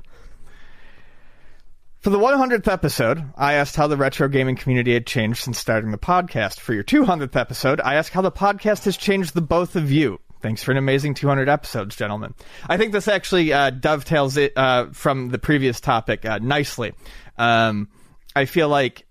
For 2.00 2.10
the 2.10 2.18
100th 2.18 2.68
episode, 2.72 3.24
I 3.36 3.54
asked 3.54 3.74
how 3.74 3.88
the 3.88 3.96
retro 3.96 4.28
gaming 4.28 4.54
community 4.54 4.94
had 4.94 5.04
changed 5.04 5.42
since 5.42 5.58
starting 5.58 5.90
the 5.90 5.98
podcast. 5.98 6.60
For 6.60 6.72
your 6.72 6.84
200th 6.84 7.34
episode, 7.34 7.80
I 7.80 7.96
asked 7.96 8.12
how 8.12 8.22
the 8.22 8.30
podcast 8.30 8.84
has 8.84 8.96
changed 8.96 9.34
the 9.34 9.40
both 9.40 9.74
of 9.74 9.90
you. 9.90 10.20
Thanks 10.40 10.62
for 10.62 10.70
an 10.70 10.76
amazing 10.76 11.14
200 11.14 11.48
episodes, 11.48 11.96
gentlemen. 11.96 12.34
I 12.68 12.76
think 12.76 12.92
this 12.92 13.08
actually 13.08 13.52
uh, 13.52 13.70
dovetails 13.70 14.36
it 14.36 14.52
uh, 14.56 14.86
from 14.92 15.30
the 15.30 15.38
previous 15.38 15.80
topic 15.80 16.24
uh, 16.24 16.38
nicely. 16.40 16.92
Um, 17.36 17.88
I 18.36 18.44
feel 18.44 18.68
like 18.68 19.04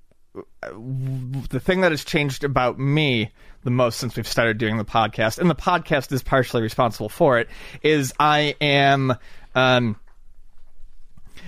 the 0.61 1.59
thing 1.59 1.81
that 1.81 1.91
has 1.91 2.03
changed 2.03 2.43
about 2.43 2.79
me 2.79 3.31
the 3.63 3.71
most 3.71 3.99
since 3.99 4.15
we've 4.15 4.27
started 4.27 4.57
doing 4.57 4.77
the 4.77 4.85
podcast, 4.85 5.39
and 5.39 5.49
the 5.49 5.55
podcast 5.55 6.11
is 6.11 6.23
partially 6.23 6.61
responsible 6.61 7.09
for 7.09 7.39
it, 7.39 7.49
is 7.81 8.13
I 8.19 8.55
am 8.61 9.15
um, 9.55 9.99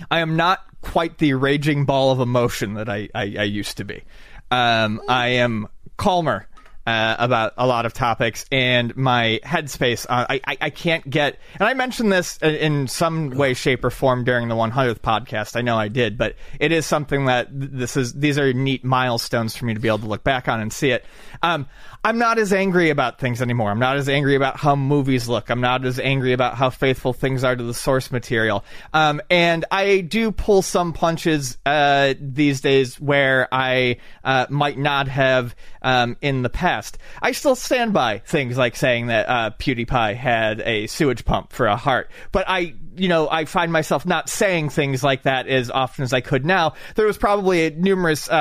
I 0.09 0.19
am 0.19 0.35
not 0.35 0.63
quite 0.81 1.17
the 1.17 1.33
raging 1.33 1.85
ball 1.85 2.11
of 2.11 2.19
emotion 2.19 2.75
that 2.75 2.89
I, 2.89 3.09
I, 3.13 3.35
I 3.39 3.43
used 3.43 3.77
to 3.77 3.83
be. 3.85 4.03
Um, 4.51 5.01
I 5.07 5.27
am 5.27 5.67
calmer 5.97 6.47
uh, 6.89 7.15
about 7.19 7.53
a 7.55 7.67
lot 7.67 7.85
of 7.85 7.93
topics, 7.93 8.45
and 8.51 8.97
my 8.97 9.39
headspace. 9.43 10.07
Uh, 10.09 10.25
I, 10.27 10.41
I 10.47 10.57
I 10.59 10.69
can't 10.71 11.07
get. 11.07 11.37
And 11.59 11.69
I 11.69 11.75
mentioned 11.75 12.11
this 12.11 12.37
in, 12.37 12.87
some 12.87 13.29
way, 13.29 13.53
shape, 13.53 13.85
or 13.85 13.91
form 13.91 14.23
during 14.23 14.47
the 14.47 14.55
100th 14.55 14.99
podcast. 15.01 15.55
I 15.55 15.61
know 15.61 15.77
I 15.77 15.87
did, 15.87 16.17
but 16.17 16.35
it 16.59 16.71
is 16.71 16.87
something 16.87 17.25
that 17.25 17.47
this 17.51 17.95
is. 17.95 18.13
These 18.13 18.39
are 18.39 18.51
neat 18.53 18.83
milestones 18.83 19.55
for 19.55 19.65
me 19.65 19.75
to 19.75 19.79
be 19.79 19.87
able 19.87 19.99
to 19.99 20.07
look 20.07 20.23
back 20.23 20.47
on 20.47 20.61
and 20.61 20.73
see 20.73 20.89
it. 20.89 21.05
Um, 21.43 21.67
I'm 22.03 22.17
not 22.17 22.39
as 22.39 22.53
angry 22.53 22.89
about 22.91 23.19
things 23.19 23.41
anymore. 23.41 23.69
I'm 23.69 23.79
not 23.79 23.97
as 23.97 24.07
angry 24.07 24.35
about 24.35 24.57
how 24.57 24.75
movies 24.75 25.27
look. 25.27 25.49
I'm 25.49 25.59
not 25.59 25.85
as 25.85 25.99
angry 25.99 26.31
about 26.31 26.55
how 26.55 26.69
faithful 26.69 27.11
things 27.11 27.43
are 27.43 27.55
to 27.55 27.63
the 27.63 27.73
source 27.73 28.09
material. 28.09 28.63
Um, 28.93 29.21
and 29.29 29.65
I 29.69 29.99
do 29.99 30.31
pull 30.31 30.61
some 30.61 30.93
punches 30.93 31.57
uh, 31.65 32.13
these 32.19 32.61
days 32.61 32.99
where 33.01 33.49
I 33.51 33.97
uh, 34.23 34.45
might 34.49 34.77
not 34.77 35.09
have 35.09 35.55
um, 35.81 36.17
in 36.21 36.41
the 36.41 36.49
past. 36.49 36.97
I 37.21 37.31
still 37.31 37.55
stand 37.55 37.93
by 37.93 38.19
things 38.19 38.57
like 38.57 38.75
saying 38.75 39.07
that 39.07 39.29
uh, 39.29 39.51
PewDiePie 39.59 40.15
had 40.15 40.61
a 40.61 40.87
sewage 40.87 41.25
pump 41.25 41.51
for 41.53 41.67
a 41.67 41.75
heart, 41.75 42.11
but 42.31 42.45
I 42.47 42.75
you 42.95 43.07
know, 43.07 43.29
I 43.29 43.45
find 43.45 43.71
myself 43.71 44.05
not 44.05 44.27
saying 44.27 44.69
things 44.69 45.03
like 45.03 45.23
that 45.23 45.47
as 45.47 45.71
often 45.71 46.03
as 46.03 46.11
I 46.11 46.19
could 46.19 46.45
now. 46.45 46.73
There 46.95 47.05
was 47.05 47.17
probably 47.17 47.69
numerous 47.69 48.27
uh, 48.29 48.33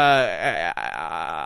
uh, 0.76 0.80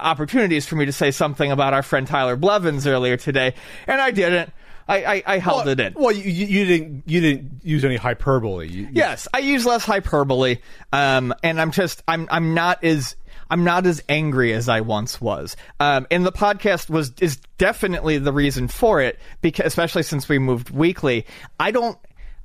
opportunities 0.07 0.67
for 0.67 0.77
me 0.77 0.87
to 0.87 0.93
say 0.93 1.11
something 1.11 1.51
about 1.53 1.75
our 1.75 1.83
friend 1.83 2.07
Tyler 2.07 2.37
Blevins 2.37 2.87
earlier 2.87 3.17
today, 3.17 3.55
and 3.87 4.01
I 4.01 4.11
didn't. 4.11 4.53
I, 4.89 5.05
I, 5.05 5.23
I 5.27 5.39
held 5.39 5.69
it 5.69 5.79
in. 5.79 5.95
Well, 5.95 6.11
you, 6.13 6.23
you 6.31 6.47
you 6.47 6.65
didn't 6.65 7.03
you 7.07 7.21
didn't 7.21 7.61
use 7.63 7.85
any 7.85 7.97
hyperbole. 7.97 8.67
You, 8.69 8.83
you- 8.85 8.89
Yes, 8.93 9.29
I 9.33 9.39
use 9.39 9.65
less 9.65 9.85
hyperbole, 9.85 10.59
um, 10.93 11.33
and 11.43 11.61
I'm 11.61 11.71
just 11.71 12.03
I'm 12.09 12.27
I'm 12.31 12.55
not 12.55 12.83
as 12.83 13.15
I'm 13.53 13.65
not 13.65 13.85
as 13.87 14.03
angry 14.09 14.55
as 14.55 14.71
I 14.71 14.81
once 14.81 15.21
was. 15.21 15.59
Um, 15.79 16.07
and 16.11 16.25
the 16.25 16.33
podcast 16.33 16.89
was 16.89 17.13
is 17.21 17.37
definitely 17.59 18.17
the 18.17 18.33
reason 18.33 18.67
for 18.67 19.03
it, 19.03 19.19
because 19.43 19.67
especially 19.67 20.05
since 20.05 20.27
we 20.27 20.39
moved 20.39 20.71
weekly. 20.71 21.27
I 21.61 21.71
don't. 21.71 21.99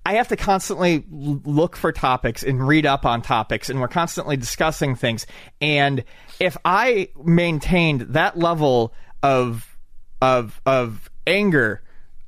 I 0.06 0.16
have 0.16 0.28
to 0.28 0.36
constantly 0.36 1.06
look 1.10 1.78
for 1.78 1.94
topics 1.94 2.44
and 2.44 2.66
read 2.68 2.86
up 2.86 3.06
on 3.06 3.22
topics, 3.22 3.70
and 3.70 3.80
we're 3.80 3.88
constantly 3.88 4.36
discussing 4.36 4.96
things. 4.96 5.26
And 5.62 6.04
if 6.42 6.58
I 6.66 7.08
maintained 7.24 8.02
that 8.02 8.38
level 8.38 8.94
of 9.24 9.78
of 10.22 10.60
of 10.66 11.10
anger 11.26 11.84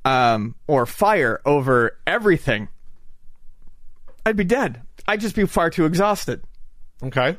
um, 0.06 0.56
or 0.68 0.86
fire 0.86 1.42
over 1.46 1.98
everything, 2.08 2.70
I'd 4.26 4.38
be 4.38 4.46
dead. 4.46 4.84
I'd 5.06 5.20
just 5.20 5.36
be 5.36 5.46
far 5.46 5.70
too 5.70 5.86
exhausted. 5.86 6.44
Okay. 7.04 7.36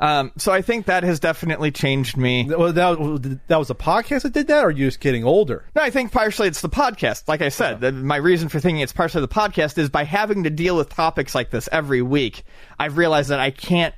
Um, 0.00 0.30
so 0.36 0.52
I 0.52 0.62
think 0.62 0.86
that 0.86 1.02
has 1.02 1.18
definitely 1.18 1.72
changed 1.72 2.16
me. 2.16 2.44
Well, 2.48 2.72
that, 2.72 3.38
that 3.48 3.58
was 3.58 3.68
a 3.70 3.74
podcast 3.74 4.22
that 4.22 4.32
did 4.32 4.46
that, 4.46 4.64
or 4.64 4.68
are 4.68 4.70
you 4.70 4.86
just 4.86 5.00
getting 5.00 5.24
older? 5.24 5.64
No, 5.74 5.82
I 5.82 5.90
think 5.90 6.12
partially 6.12 6.46
it's 6.46 6.60
the 6.60 6.68
podcast. 6.68 7.26
Like 7.26 7.42
I 7.42 7.48
said, 7.48 7.80
the, 7.80 7.90
my 7.90 8.16
reason 8.16 8.48
for 8.48 8.60
thinking 8.60 8.80
it's 8.80 8.92
partially 8.92 9.22
the 9.22 9.28
podcast 9.28 9.76
is 9.76 9.88
by 9.90 10.04
having 10.04 10.44
to 10.44 10.50
deal 10.50 10.76
with 10.76 10.88
topics 10.88 11.34
like 11.34 11.50
this 11.50 11.68
every 11.72 12.00
week, 12.02 12.44
I've 12.78 12.96
realized 12.96 13.30
that 13.30 13.40
I 13.40 13.50
can't, 13.50 13.94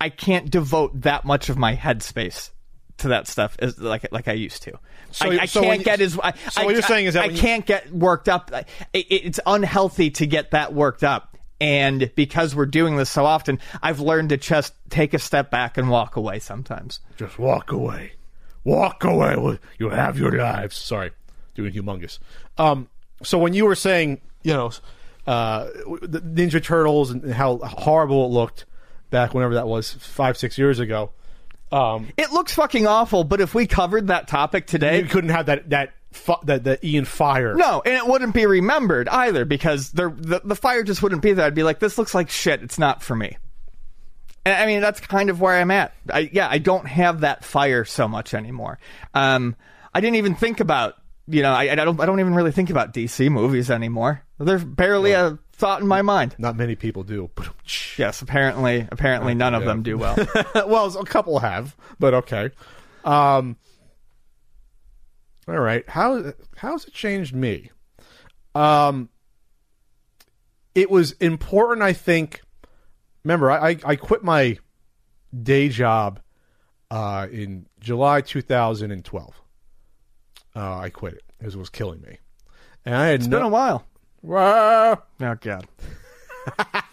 I 0.00 0.08
can't 0.08 0.50
devote 0.50 1.02
that 1.02 1.24
much 1.24 1.48
of 1.48 1.56
my 1.56 1.76
headspace 1.76 2.50
to 2.98 3.08
that 3.08 3.26
stuff 3.26 3.56
as 3.58 3.78
like 3.78 4.06
like 4.12 4.28
I 4.28 4.32
used 4.34 4.62
to. 4.64 4.72
So- 5.12 5.30
I, 5.30 5.42
I 5.42 5.46
so 5.46 5.62
can't 5.62 5.78
you- 5.80 5.84
get 5.84 6.00
as. 6.00 6.18
I, 6.20 6.32
so 6.50 6.62
I- 6.62 6.64
what 6.64 6.74
you're 6.74 6.82
saying 6.82 7.06
is 7.06 7.14
that 7.14 7.24
I, 7.24 7.26
you- 7.26 7.38
can't 7.40 7.64
get 7.64 7.92
worked 7.92 8.28
up. 8.28 8.50
It, 8.92 9.06
it's 9.10 9.40
unhealthy 9.46 10.10
to 10.12 10.26
get 10.26 10.50
that 10.50 10.74
worked 10.74 11.04
up. 11.04 11.33
And 11.60 12.10
because 12.14 12.54
we're 12.54 12.66
doing 12.66 12.96
this 12.96 13.10
so 13.10 13.24
often, 13.24 13.60
I've 13.82 14.00
learned 14.00 14.30
to 14.30 14.36
just 14.36 14.74
take 14.90 15.14
a 15.14 15.18
step 15.18 15.50
back 15.50 15.78
and 15.78 15.88
walk 15.88 16.16
away 16.16 16.38
sometimes. 16.40 17.00
Just 17.16 17.38
walk 17.38 17.72
away. 17.72 18.12
Walk 18.64 19.04
away. 19.04 19.58
You 19.78 19.90
have 19.90 20.18
your 20.18 20.32
lives. 20.32 20.76
Sorry, 20.76 21.12
doing 21.54 21.72
humongous. 21.72 22.18
Um, 22.58 22.88
so 23.22 23.38
when 23.38 23.54
you 23.54 23.66
were 23.66 23.76
saying, 23.76 24.20
you 24.42 24.52
know, 24.52 24.72
uh, 25.26 25.68
the 26.02 26.20
Ninja 26.20 26.62
Turtles 26.62 27.10
and 27.10 27.32
how 27.32 27.58
horrible 27.58 28.26
it 28.26 28.28
looked 28.28 28.64
back 29.10 29.32
whenever 29.32 29.54
that 29.54 29.68
was 29.68 29.92
five 29.92 30.36
six 30.36 30.58
years 30.58 30.80
ago, 30.80 31.12
um, 31.72 32.08
It 32.16 32.30
looks 32.30 32.54
fucking 32.54 32.86
awful, 32.86 33.24
but 33.24 33.40
if 33.40 33.54
we 33.54 33.66
covered 33.66 34.06
that 34.06 34.28
topic 34.28 34.66
today, 34.66 35.00
you 35.00 35.06
couldn't 35.06 35.30
have 35.30 35.46
that 35.46 35.70
that 35.70 35.92
fu- 36.14 36.34
that 36.44 36.64
the 36.64 36.84
Ian 36.86 37.04
Fire. 37.04 37.54
No, 37.54 37.82
and 37.84 37.94
it 37.94 38.06
wouldn't 38.06 38.34
be 38.34 38.46
remembered 38.46 39.08
either 39.08 39.44
because 39.44 39.92
there, 39.92 40.10
the 40.10 40.40
the 40.44 40.56
fire 40.56 40.82
just 40.82 41.02
wouldn't 41.02 41.22
be 41.22 41.32
there. 41.32 41.46
I'd 41.46 41.54
be 41.54 41.62
like, 41.62 41.78
this 41.78 41.98
looks 41.98 42.14
like 42.14 42.30
shit. 42.30 42.62
It's 42.62 42.78
not 42.78 43.02
for 43.02 43.14
me. 43.14 43.36
And 44.44 44.54
I 44.54 44.66
mean, 44.66 44.80
that's 44.80 45.00
kind 45.00 45.30
of 45.30 45.40
where 45.40 45.54
I'm 45.54 45.70
at. 45.70 45.94
I, 46.12 46.30
yeah, 46.32 46.48
I 46.50 46.58
don't 46.58 46.86
have 46.86 47.20
that 47.20 47.44
fire 47.44 47.84
so 47.84 48.06
much 48.06 48.34
anymore. 48.34 48.78
Um, 49.14 49.56
I 49.94 50.00
didn't 50.00 50.16
even 50.16 50.34
think 50.34 50.60
about, 50.60 50.96
you 51.26 51.40
know, 51.40 51.52
I, 51.52 51.72
I 51.72 51.74
don't, 51.74 51.98
I 51.98 52.04
don't 52.04 52.20
even 52.20 52.34
really 52.34 52.52
think 52.52 52.68
about 52.68 52.92
DC 52.92 53.30
movies 53.30 53.70
anymore. 53.70 54.22
There's 54.38 54.64
barely 54.64 55.12
a 55.12 55.38
thought 55.52 55.80
in 55.80 55.86
my 55.86 56.02
mind. 56.02 56.34
Not 56.36 56.56
many 56.56 56.74
people 56.74 57.04
do. 57.04 57.30
Yes, 57.96 58.20
apparently, 58.20 58.86
apparently 58.90 59.34
none 59.34 59.54
of 59.54 59.64
them 59.64 59.82
do 59.82 59.96
well. 59.96 60.16
well, 60.54 60.98
a 60.98 61.06
couple 61.06 61.38
have, 61.38 61.74
but 61.98 62.12
okay. 62.14 62.50
Um, 63.04 63.56
All 65.48 65.58
right. 65.58 65.88
How 65.88 66.32
how's 66.56 66.86
it 66.86 66.94
changed 66.94 67.34
me? 67.34 67.70
Um, 68.54 69.08
it 70.74 70.90
was 70.90 71.12
important. 71.12 71.82
I 71.82 71.92
think. 71.92 72.40
Remember, 73.24 73.50
I 73.50 73.76
I, 73.84 73.96
quit 73.96 74.22
my 74.22 74.58
day 75.42 75.68
job 75.70 76.20
uh, 76.90 77.26
in 77.30 77.66
July 77.80 78.20
2012. 78.20 79.40
Uh, 80.56 80.78
I 80.78 80.90
quit 80.90 81.14
it 81.14 81.22
because 81.38 81.54
it 81.54 81.58
was 81.58 81.70
killing 81.70 82.00
me, 82.02 82.18
and 82.84 82.94
I 82.94 83.06
had 83.06 83.20
It's 83.20 83.26
no. 83.26 83.38
been 83.38 83.46
a 83.46 83.48
while. 83.50 83.86
Wah! 84.22 84.96
Oh 85.20 85.34
God. 85.40 85.66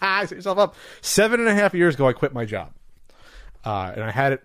Set 0.00 0.30
yourself 0.32 0.58
up. 0.58 0.74
Seven 1.02 1.40
and 1.40 1.48
a 1.48 1.54
half 1.54 1.74
years 1.74 1.94
ago, 1.94 2.08
I 2.08 2.12
quit 2.14 2.32
my 2.32 2.44
job, 2.46 2.72
uh, 3.64 3.92
and 3.94 4.02
I 4.04 4.10
had 4.10 4.32
it 4.32 4.42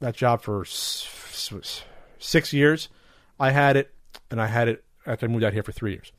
that 0.00 0.14
job 0.16 0.42
for 0.42 0.62
s- 0.62 1.08
s- 1.56 1.82
six 2.18 2.52
years. 2.52 2.88
I 3.38 3.50
had 3.50 3.76
it, 3.76 3.94
and 4.30 4.40
I 4.40 4.46
had 4.46 4.68
it 4.68 4.84
after 5.06 5.26
I 5.26 5.28
moved 5.28 5.44
out 5.44 5.52
here 5.52 5.62
for 5.62 5.72
three 5.72 5.92
years. 5.92 6.12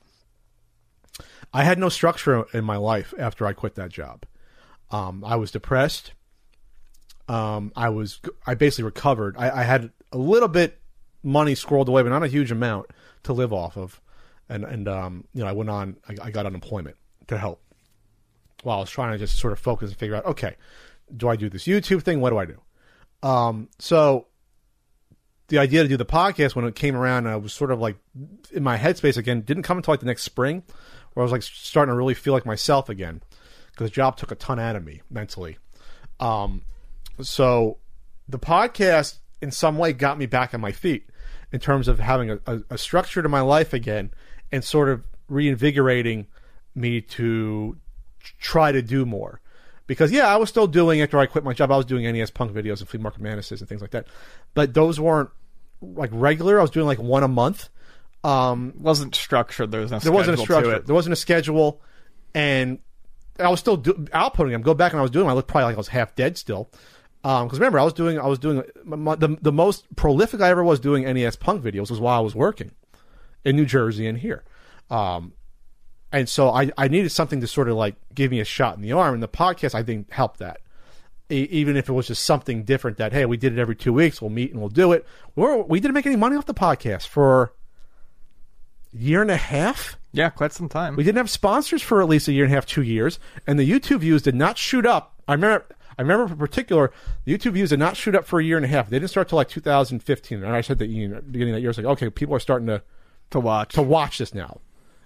I 1.54 1.64
had 1.64 1.80
no 1.80 1.90
structure 1.90 2.46
in 2.54 2.64
my 2.64 2.78
life 2.78 3.14
after 3.18 3.46
I 3.46 3.54
quit 3.54 3.76
that 3.76 3.90
job. 3.90 4.26
Um, 4.92 5.24
I 5.26 5.36
was 5.36 5.52
depressed. 5.52 6.14
Um, 7.28 7.72
I 7.76 7.90
was 7.90 8.20
I 8.46 8.56
basically 8.56 8.86
recovered. 8.86 9.36
I, 9.38 9.62
I 9.62 9.64
had 9.64 9.92
a 10.12 10.18
little 10.18 10.48
bit 10.48 10.80
money 11.24 11.54
squirreled 11.54 11.88
away, 11.88 12.02
but 12.02 12.10
not 12.10 12.24
a 12.24 12.28
huge 12.28 12.52
amount 12.52 12.88
to 13.24 13.34
live 13.34 13.54
off 13.54 13.78
of. 13.78 14.02
And 14.48 14.64
and 14.64 14.88
um, 14.88 15.26
you 15.34 15.44
know, 15.44 15.50
I 15.50 15.52
went 15.52 15.70
on. 15.70 15.98
I, 16.08 16.28
I 16.28 16.32
got 16.32 16.46
unemployment 16.46 16.98
to 17.28 17.38
help 17.38 17.62
while 18.64 18.78
I 18.78 18.82
was 18.82 18.90
trying 18.90 19.12
to 19.14 19.18
just 19.18 19.38
sort 19.38 19.54
of 19.54 19.60
focus 19.60 19.90
and 19.90 20.00
figure 20.00 20.16
out, 20.16 20.26
okay, 20.26 20.56
do 21.16 21.30
I 21.30 21.36
do 21.36 21.50
this 21.50 21.66
YouTube 21.66 22.04
thing? 22.04 22.20
What 22.20 22.32
do 22.32 22.38
I 22.38 22.46
do? 22.46 22.60
Um, 23.22 23.70
so 23.80 24.28
the 25.50 25.58
idea 25.58 25.84
to 25.84 25.90
do 25.90 25.98
the 25.98 26.06
podcast 26.06 26.56
when 26.56 26.66
it 26.66 26.76
came 26.76 26.96
around, 26.96 27.28
I 27.28 27.36
was 27.36 27.54
sort 27.54 27.72
of 27.72 27.80
like 27.80 27.98
in 28.52 28.64
my 28.64 28.78
headspace 28.78 29.18
again. 29.18 29.42
Didn't 29.42 29.64
come 29.64 29.78
until 29.78 29.92
like 29.92 30.00
the 30.00 30.06
next 30.06 30.24
spring, 30.24 30.64
where 31.14 31.22
I 31.22 31.26
was 31.26 31.32
like 31.32 31.44
starting 31.44 31.92
to 31.92 31.98
really 31.98 32.14
feel 32.14 32.34
like 32.34 32.46
myself 32.46 32.90
again, 32.90 33.22
because 33.72 33.90
the 33.90 33.94
job 33.94 34.18
took 34.18 34.32
a 34.32 34.36
ton 34.36 34.60
out 34.60 34.76
of 34.76 34.86
me 34.86 35.02
mentally. 35.10 35.58
Um, 36.20 36.64
so 37.22 37.78
the 38.28 38.40
podcast 38.40 39.18
in 39.42 39.52
some 39.52 39.78
way 39.78 39.94
got 39.94 40.18
me 40.18 40.26
back 40.26 40.54
on 40.54 40.62
my 40.62 40.72
feet 40.72 41.10
in 41.52 41.60
terms 41.60 41.88
of 41.88 42.00
having 42.00 42.32
a, 42.32 42.40
a, 42.46 42.60
a 42.72 42.78
structure 42.78 43.22
to 43.22 43.30
my 43.30 43.42
life 43.42 43.74
again 43.74 44.12
and 44.52 44.64
sort 44.64 44.90
of 44.90 45.04
reinvigorating 45.28 46.28
me 46.76 47.02
to 47.02 47.78
try 48.40 48.72
to 48.72 48.82
do 48.82 49.06
more. 49.06 49.42
Because 49.90 50.12
yeah, 50.12 50.28
I 50.28 50.38
was 50.38 50.50
still 50.50 50.68
doing 50.68 51.02
after 51.02 51.18
I 51.18 51.26
quit 51.26 51.44
my 51.44 51.52
job. 51.52 51.72
I 51.72 51.76
was 51.76 51.86
doing 51.88 52.04
NES 52.04 52.30
Punk 52.30 52.52
videos 52.52 52.80
and 52.80 52.88
Flea 52.88 53.00
Market 53.00 53.22
Madness 53.22 53.50
and 53.50 53.68
things 53.68 53.82
like 53.82 53.90
that, 53.90 54.06
but 54.54 54.76
those 54.76 55.00
weren't 55.00 55.32
like 55.82 56.12
regular. 56.14 56.60
I 56.60 56.62
was 56.62 56.70
doing 56.70 56.86
like 56.86 57.00
one 57.00 57.24
a 57.24 57.28
month. 57.28 57.70
Um, 58.24 58.76
Wasn't 58.78 59.16
structured. 59.16 59.72
There 59.72 59.82
was 59.82 59.90
no. 59.90 59.98
there 59.98 60.12
wasn't 60.12 60.38
a 60.38 60.42
structure. 60.44 60.78
There 60.78 60.94
wasn't 60.94 61.14
a 61.14 61.16
schedule, 61.16 61.82
and 62.36 62.78
I 63.40 63.50
was 63.50 63.60
still 63.60 63.78
do- 63.78 63.94
outputting 64.14 64.52
them. 64.52 64.62
Go 64.62 64.76
back 64.76 64.92
and 64.92 65.00
I 65.00 65.02
was 65.02 65.10
doing. 65.10 65.26
Them, 65.26 65.32
I 65.32 65.34
looked 65.34 65.48
probably 65.48 65.66
like 65.66 65.76
I 65.76 65.78
was 65.78 65.88
half 65.88 66.14
dead 66.14 66.38
still. 66.38 66.70
Because 67.24 67.54
remember, 67.54 67.80
I 67.80 67.84
was 67.84 67.94
doing. 67.94 68.20
I 68.20 68.28
was 68.28 68.38
doing 68.38 68.62
my, 68.86 69.16
the 69.16 69.40
the 69.42 69.52
most 69.52 69.88
prolific 69.96 70.40
I 70.40 70.50
ever 70.50 70.64
was 70.64 70.80
doing 70.80 71.04
NES 71.04 71.36
Punk 71.36 71.64
videos 71.64 71.90
was 71.90 72.00
while 72.00 72.20
I 72.20 72.22
was 72.22 72.36
working 72.36 72.70
in 73.44 73.56
New 73.56 73.66
Jersey 73.66 74.06
and 74.06 74.20
here. 74.20 74.44
Um, 74.92 75.34
and 76.12 76.28
so 76.28 76.50
I, 76.50 76.72
I 76.78 76.88
needed 76.88 77.12
something 77.12 77.42
to 77.42 77.48
sort 77.48 77.70
of 77.70 77.76
like 77.76 77.96
give 78.14 78.32
me 78.32 78.40
a 78.40 78.46
shot 78.46 78.76
in 78.76 78.82
the 78.82 78.92
arm, 78.92 79.14
and 79.14 79.24
the 79.24 79.28
podcast 79.28 79.76
I 79.76 79.84
think 79.84 80.12
helped 80.12 80.40
that. 80.40 80.62
E- 81.32 81.48
even 81.52 81.78
if 81.78 81.88
it 81.88 81.94
was 81.94 82.08
just 82.08 82.24
something 82.24 82.64
different, 82.64 82.98
that 82.98 83.14
hey, 83.14 83.26
we 83.26 83.38
did 83.38 83.54
it 83.54 83.60
every 83.60 83.76
two 83.76 83.94
weeks, 83.94 84.22
we'll 84.22 84.32
meet 84.32 84.52
and 84.52 84.60
we'll 84.60 84.70
do 84.70 84.92
it. 84.92 85.06
We're, 85.36 85.58
we 85.58 85.80
didn't 85.80 85.94
make 85.94 86.06
any 86.08 86.16
money 86.16 86.36
off 86.36 86.46
the 86.46 86.54
podcast 86.54 87.08
for 87.08 87.54
a 88.94 88.98
year 88.98 89.22
and 89.22 89.32
a 89.32 89.38
half. 89.38 89.98
Yeah, 90.12 90.30
quite 90.32 90.52
some 90.54 90.70
time. 90.70 90.96
We 90.96 91.04
didn't 91.04 91.18
have 91.18 91.30
sponsors 91.30 91.84
for 91.84 92.02
at 92.02 92.10
least 92.10 92.28
a 92.28 92.34
year 92.34 92.46
and 92.46 92.52
a 92.52 92.56
half, 92.56 92.66
two 92.66 92.82
years, 92.82 93.20
and 93.46 93.60
the 93.60 93.70
YouTube 93.70 94.00
views 94.00 94.24
did 94.24 94.34
not 94.34 94.58
shoot 94.58 94.88
up. 94.88 95.14
I 95.28 95.34
remember, 95.34 95.68
I 96.00 96.02
remember 96.02 96.34
in 96.34 96.40
particular, 96.40 96.92
the 97.26 97.38
YouTube 97.38 97.54
views 97.54 97.70
did 97.70 97.78
not 97.78 97.96
shoot 97.96 98.16
up 98.16 98.26
for 98.26 98.40
a 98.40 98.44
year 98.44 98.58
and 98.58 98.66
a 98.66 98.70
half. 98.70 98.90
They 98.90 98.98
didn't 98.98 99.12
start 99.12 99.30
till 99.30 99.36
like 99.36 99.50
2015. 99.50 100.44
And 100.44 100.56
I 100.56 100.62
said 100.62 100.80
that 100.80 100.88
you 100.88 101.08
know, 101.08 101.22
beginning 101.22 101.54
of 101.54 101.58
that 101.58 101.62
year, 101.62 101.70
I 101.70 101.72
was 101.72 101.78
like, 101.78 101.86
okay, 101.86 102.10
people 102.10 102.34
are 102.34 102.40
starting 102.40 102.68
to 102.68 102.82
to 103.30 103.40
watch. 103.40 103.76
to 103.76 103.84
watch 103.84 104.18
this 104.18 104.34
now. 104.34 104.60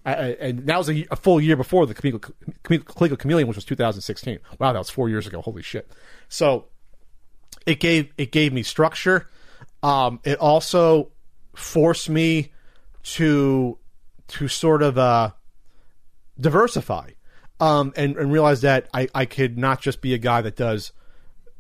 And 0.06 0.68
that 0.68 0.78
was 0.78 0.90
a, 0.90 1.06
a 1.12 1.16
full 1.16 1.40
year 1.40 1.56
before 1.56 1.86
the 1.86 1.96
Coleco, 1.96 2.34
Coleco 2.64 3.18
Chameleon, 3.18 3.48
which 3.48 3.56
was 3.56 3.66
2016. 3.66 4.40
Wow, 4.60 4.74
that 4.74 4.80
was 4.80 4.90
four 4.90 5.08
years 5.08 5.28
ago. 5.28 5.42
Holy 5.42 5.62
shit! 5.62 5.90
So 6.28 6.66
it 7.66 7.80
gave 7.80 8.12
it 8.18 8.32
gave 8.32 8.52
me 8.54 8.64
structure. 8.64 9.30
Um, 9.82 10.20
it 10.24 10.40
also 10.40 11.12
forced 11.56 12.10
me 12.10 12.52
to 13.04 13.78
to 14.28 14.48
sort 14.48 14.82
of 14.82 14.98
uh, 14.98 15.32
diversify 16.40 17.12
um, 17.60 17.94
and, 17.96 18.18
and 18.18 18.32
realize 18.32 18.62
that 18.62 18.90
I, 18.94 19.08
I 19.14 19.26
could 19.26 19.58
not 19.58 19.82
just 19.82 20.02
be 20.02 20.14
a 20.14 20.18
guy 20.18 20.42
that 20.42 20.56
does 20.56 20.92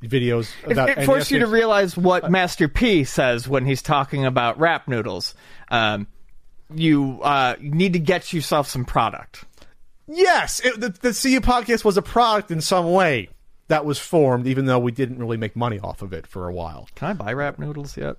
videos 0.01 0.51
It, 0.65 0.73
about 0.73 0.89
it 0.89 1.05
forced 1.05 1.31
you 1.31 1.39
to 1.39 1.47
realize 1.47 1.95
what 1.95 2.29
Master 2.29 2.67
P 2.67 3.03
says 3.03 3.47
when 3.47 3.65
he's 3.65 3.81
talking 3.81 4.25
about 4.25 4.59
rap 4.59 4.87
noodles. 4.87 5.33
Um, 5.69 6.07
you 6.73 7.19
uh, 7.21 7.55
need 7.59 7.93
to 7.93 7.99
get 7.99 8.33
yourself 8.33 8.67
some 8.67 8.85
product. 8.85 9.45
Yes, 10.07 10.59
it, 10.59 10.79
the, 10.79 10.89
the 10.89 11.09
CU 11.09 11.39
podcast 11.39 11.85
was 11.85 11.97
a 11.97 12.01
product 12.01 12.51
in 12.51 12.61
some 12.61 12.91
way 12.91 13.29
that 13.67 13.85
was 13.85 13.99
formed, 13.99 14.47
even 14.47 14.65
though 14.65 14.79
we 14.79 14.91
didn't 14.91 15.17
really 15.17 15.37
make 15.37 15.55
money 15.55 15.79
off 15.79 16.01
of 16.01 16.13
it 16.13 16.27
for 16.27 16.47
a 16.47 16.53
while. 16.53 16.89
Can 16.95 17.09
I 17.09 17.13
buy 17.13 17.33
rap 17.33 17.57
noodles 17.57 17.95
yet? 17.95 18.17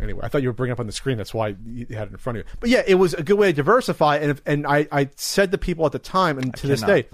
Anyway, 0.00 0.20
I 0.22 0.28
thought 0.28 0.42
you 0.42 0.48
were 0.48 0.54
bringing 0.54 0.72
it 0.72 0.74
up 0.74 0.80
on 0.80 0.86
the 0.86 0.92
screen. 0.92 1.16
That's 1.16 1.32
why 1.32 1.56
you 1.64 1.86
had 1.90 2.08
it 2.08 2.12
in 2.12 2.16
front 2.18 2.38
of 2.38 2.44
you. 2.44 2.52
But 2.60 2.70
yeah, 2.70 2.82
it 2.86 2.96
was 2.96 3.14
a 3.14 3.22
good 3.22 3.38
way 3.38 3.48
to 3.48 3.52
diversify. 3.52 4.16
And 4.16 4.30
if, 4.32 4.42
and 4.44 4.66
I, 4.66 4.86
I 4.90 5.10
said 5.16 5.52
to 5.52 5.58
people 5.58 5.86
at 5.86 5.92
the 5.92 5.98
time 5.98 6.38
and 6.38 6.54
to 6.56 6.66
this 6.66 6.82
day 6.82 7.06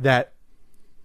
that 0.00 0.32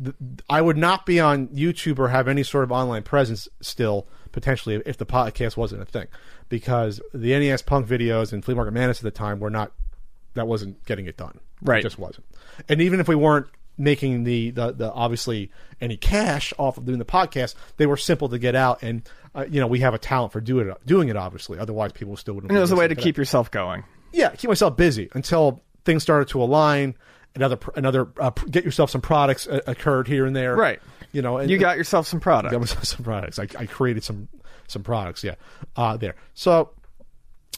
th- 0.04 0.16
I 0.50 0.62
would 0.62 0.78
not 0.78 1.06
be 1.06 1.20
on 1.20 1.48
YouTube 1.50 2.00
or 2.00 2.10
have 2.10 2.28
any 2.28 2.44
sort 2.44 2.64
of 2.64 2.72
online 2.72 3.04
presence 3.04 3.48
still 3.62 4.08
potentially 4.32 4.82
if 4.86 4.98
the 4.98 5.06
podcast 5.06 5.58
wasn't 5.58 5.82
a 5.82 5.86
thing, 5.86 6.08
because 6.50 7.00
the 7.14 7.38
NES 7.38 7.62
Punk 7.62 7.88
videos 7.88 8.34
and 8.34 8.44
Flea 8.44 8.56
Market 8.56 8.72
Madness 8.72 9.00
at 9.00 9.04
the 9.04 9.12
time 9.12 9.40
were 9.40 9.50
not. 9.50 9.72
That 10.36 10.48
wasn't 10.48 10.86
getting 10.86 11.06
it 11.08 11.18
done. 11.18 11.40
Right. 11.62 11.80
It 11.80 11.84
just 11.84 11.98
wasn't. 11.98 12.26
And 12.68 12.82
even 12.82 13.00
if 13.00 13.08
we 13.08 13.16
weren't 13.16 13.48
making 13.78 14.26
the, 14.26 14.52
the, 14.52 14.72
the 14.74 14.92
obviously 14.92 15.50
any 15.82 15.98
cash 15.98 16.54
off 16.58 16.78
of 16.78 16.86
doing 16.86 17.00
the 17.00 17.06
podcast, 17.06 17.56
they 17.78 17.86
were 17.86 17.98
simple 17.98 18.30
to 18.30 18.38
get 18.38 18.56
out. 18.56 18.84
And 18.84 19.02
uh, 19.34 19.46
you 19.50 19.60
know 19.60 19.68
we 19.68 19.80
have 19.80 19.94
a 19.94 19.98
talent 19.98 20.32
for 20.32 20.42
doing 20.42 20.68
it. 20.70 20.78
Doing 20.86 21.10
it 21.10 21.16
obviously. 21.16 21.58
Otherwise, 21.58 21.94
people 21.94 22.16
still 22.18 22.36
wouldn't. 22.36 22.52
And 22.52 22.58
it 22.58 22.62
was 22.62 22.72
a 22.72 22.76
way 22.76 22.88
to 22.88 22.96
keep 22.96 23.18
yourself 23.18 23.50
going. 23.52 23.84
yeah, 24.12 24.30
keep 24.30 24.50
myself 24.50 24.76
busy 24.78 25.10
until 25.14 25.64
things 25.86 26.04
started 26.04 26.28
to 26.30 26.42
align. 26.42 26.96
Another 27.36 27.58
another 27.76 28.08
uh, 28.20 28.32
get 28.50 28.66
yourself 28.66 28.90
some 28.90 29.02
products 29.02 29.48
uh, 29.48 29.62
occurred 29.68 30.08
here 30.08 30.26
and 30.26 30.36
there. 30.36 30.56
Right. 30.56 30.80
You 31.12 31.22
know, 31.22 31.38
and, 31.38 31.50
You 31.50 31.58
got 31.58 31.78
yourself 31.78 32.08
some 32.08 32.20
product. 32.20 32.52
got 32.52 32.60
myself 32.60 32.84
some 32.86 33.04
products. 33.04 33.40
I, 33.40 33.44
I 33.58 33.66
created 33.66 34.04
some 34.04 34.28
some 34.72 34.84
products. 34.84 35.24
Yeah, 35.24 35.36
uh, 35.76 35.98
there. 35.98 36.16
So 36.34 36.72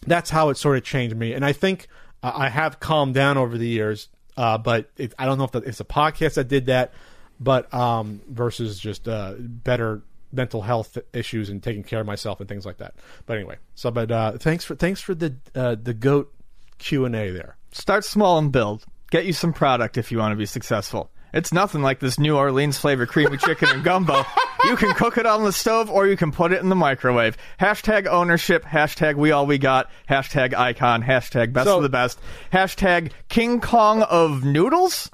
that's 0.05 0.29
how 0.29 0.49
it 0.49 0.57
sort 0.57 0.77
of 0.77 0.83
changed 0.83 1.15
me, 1.15 1.33
and 1.33 1.45
I 1.45 1.53
think 1.53 1.88
uh, 2.23 2.31
I 2.33 2.49
have 2.49 2.79
calmed 2.79 3.13
down 3.13 3.38
over 3.38 3.57
the 3.57 3.67
years. 3.67 4.09
Uh, 4.38 4.57
but 4.57 4.89
it, 4.97 5.13
I 5.19 5.25
don't 5.25 5.38
know 5.38 5.43
if 5.43 5.51
the, 5.51 5.59
it's 5.59 5.81
a 5.81 5.85
podcast 5.85 6.35
that 6.35 6.47
did 6.47 6.67
that, 6.67 6.93
but 7.39 7.71
um, 7.73 8.21
versus 8.29 8.79
just 8.79 9.07
uh, 9.07 9.35
better 9.38 10.03
mental 10.33 10.61
health 10.61 10.97
issues 11.13 11.49
and 11.49 11.61
taking 11.61 11.83
care 11.83 11.99
of 11.99 12.07
myself 12.07 12.39
and 12.39 12.47
things 12.47 12.65
like 12.65 12.77
that. 12.77 12.95
But 13.25 13.38
anyway, 13.38 13.57
so 13.75 13.91
but 13.91 14.11
uh, 14.11 14.38
thanks 14.38 14.63
for 14.63 14.75
thanks 14.75 15.01
for 15.01 15.13
the 15.13 15.35
uh, 15.53 15.75
the 15.81 15.93
goat 15.93 16.33
Q 16.77 17.05
and 17.05 17.15
A 17.15 17.31
there. 17.31 17.57
Start 17.71 18.05
small 18.05 18.38
and 18.38 18.51
build. 18.51 18.85
Get 19.11 19.25
you 19.25 19.33
some 19.33 19.53
product 19.53 19.97
if 19.97 20.11
you 20.11 20.19
want 20.19 20.31
to 20.31 20.38
be 20.38 20.45
successful. 20.45 21.11
It's 21.33 21.53
nothing 21.53 21.81
like 21.81 21.99
this 21.99 22.19
New 22.19 22.35
Orleans 22.35 22.77
flavor 22.77 23.05
creamy 23.05 23.38
chicken 23.38 23.69
and 23.69 23.83
gumbo. 23.83 24.23
You 24.65 24.75
can 24.75 24.93
cook 24.93 25.17
it 25.17 25.25
on 25.25 25.43
the 25.43 25.51
stove 25.51 25.89
or 25.89 26.07
you 26.07 26.15
can 26.15 26.31
put 26.31 26.51
it 26.51 26.61
in 26.61 26.69
the 26.69 26.75
microwave. 26.75 27.38
Hashtag 27.59 28.05
ownership, 28.07 28.63
hashtag 28.63 29.15
we 29.15 29.31
all 29.31 29.45
we 29.47 29.57
got, 29.57 29.89
hashtag 30.09 30.53
icon, 30.53 31.03
hashtag 31.03 31.51
best 31.53 31.65
So- 31.67 31.77
of 31.77 31.83
the 31.83 31.89
best, 31.89 32.19
hashtag 32.53 33.11
King 33.29 33.59
Kong 33.59 34.03
of 34.03 34.43
noodles? 34.43 35.09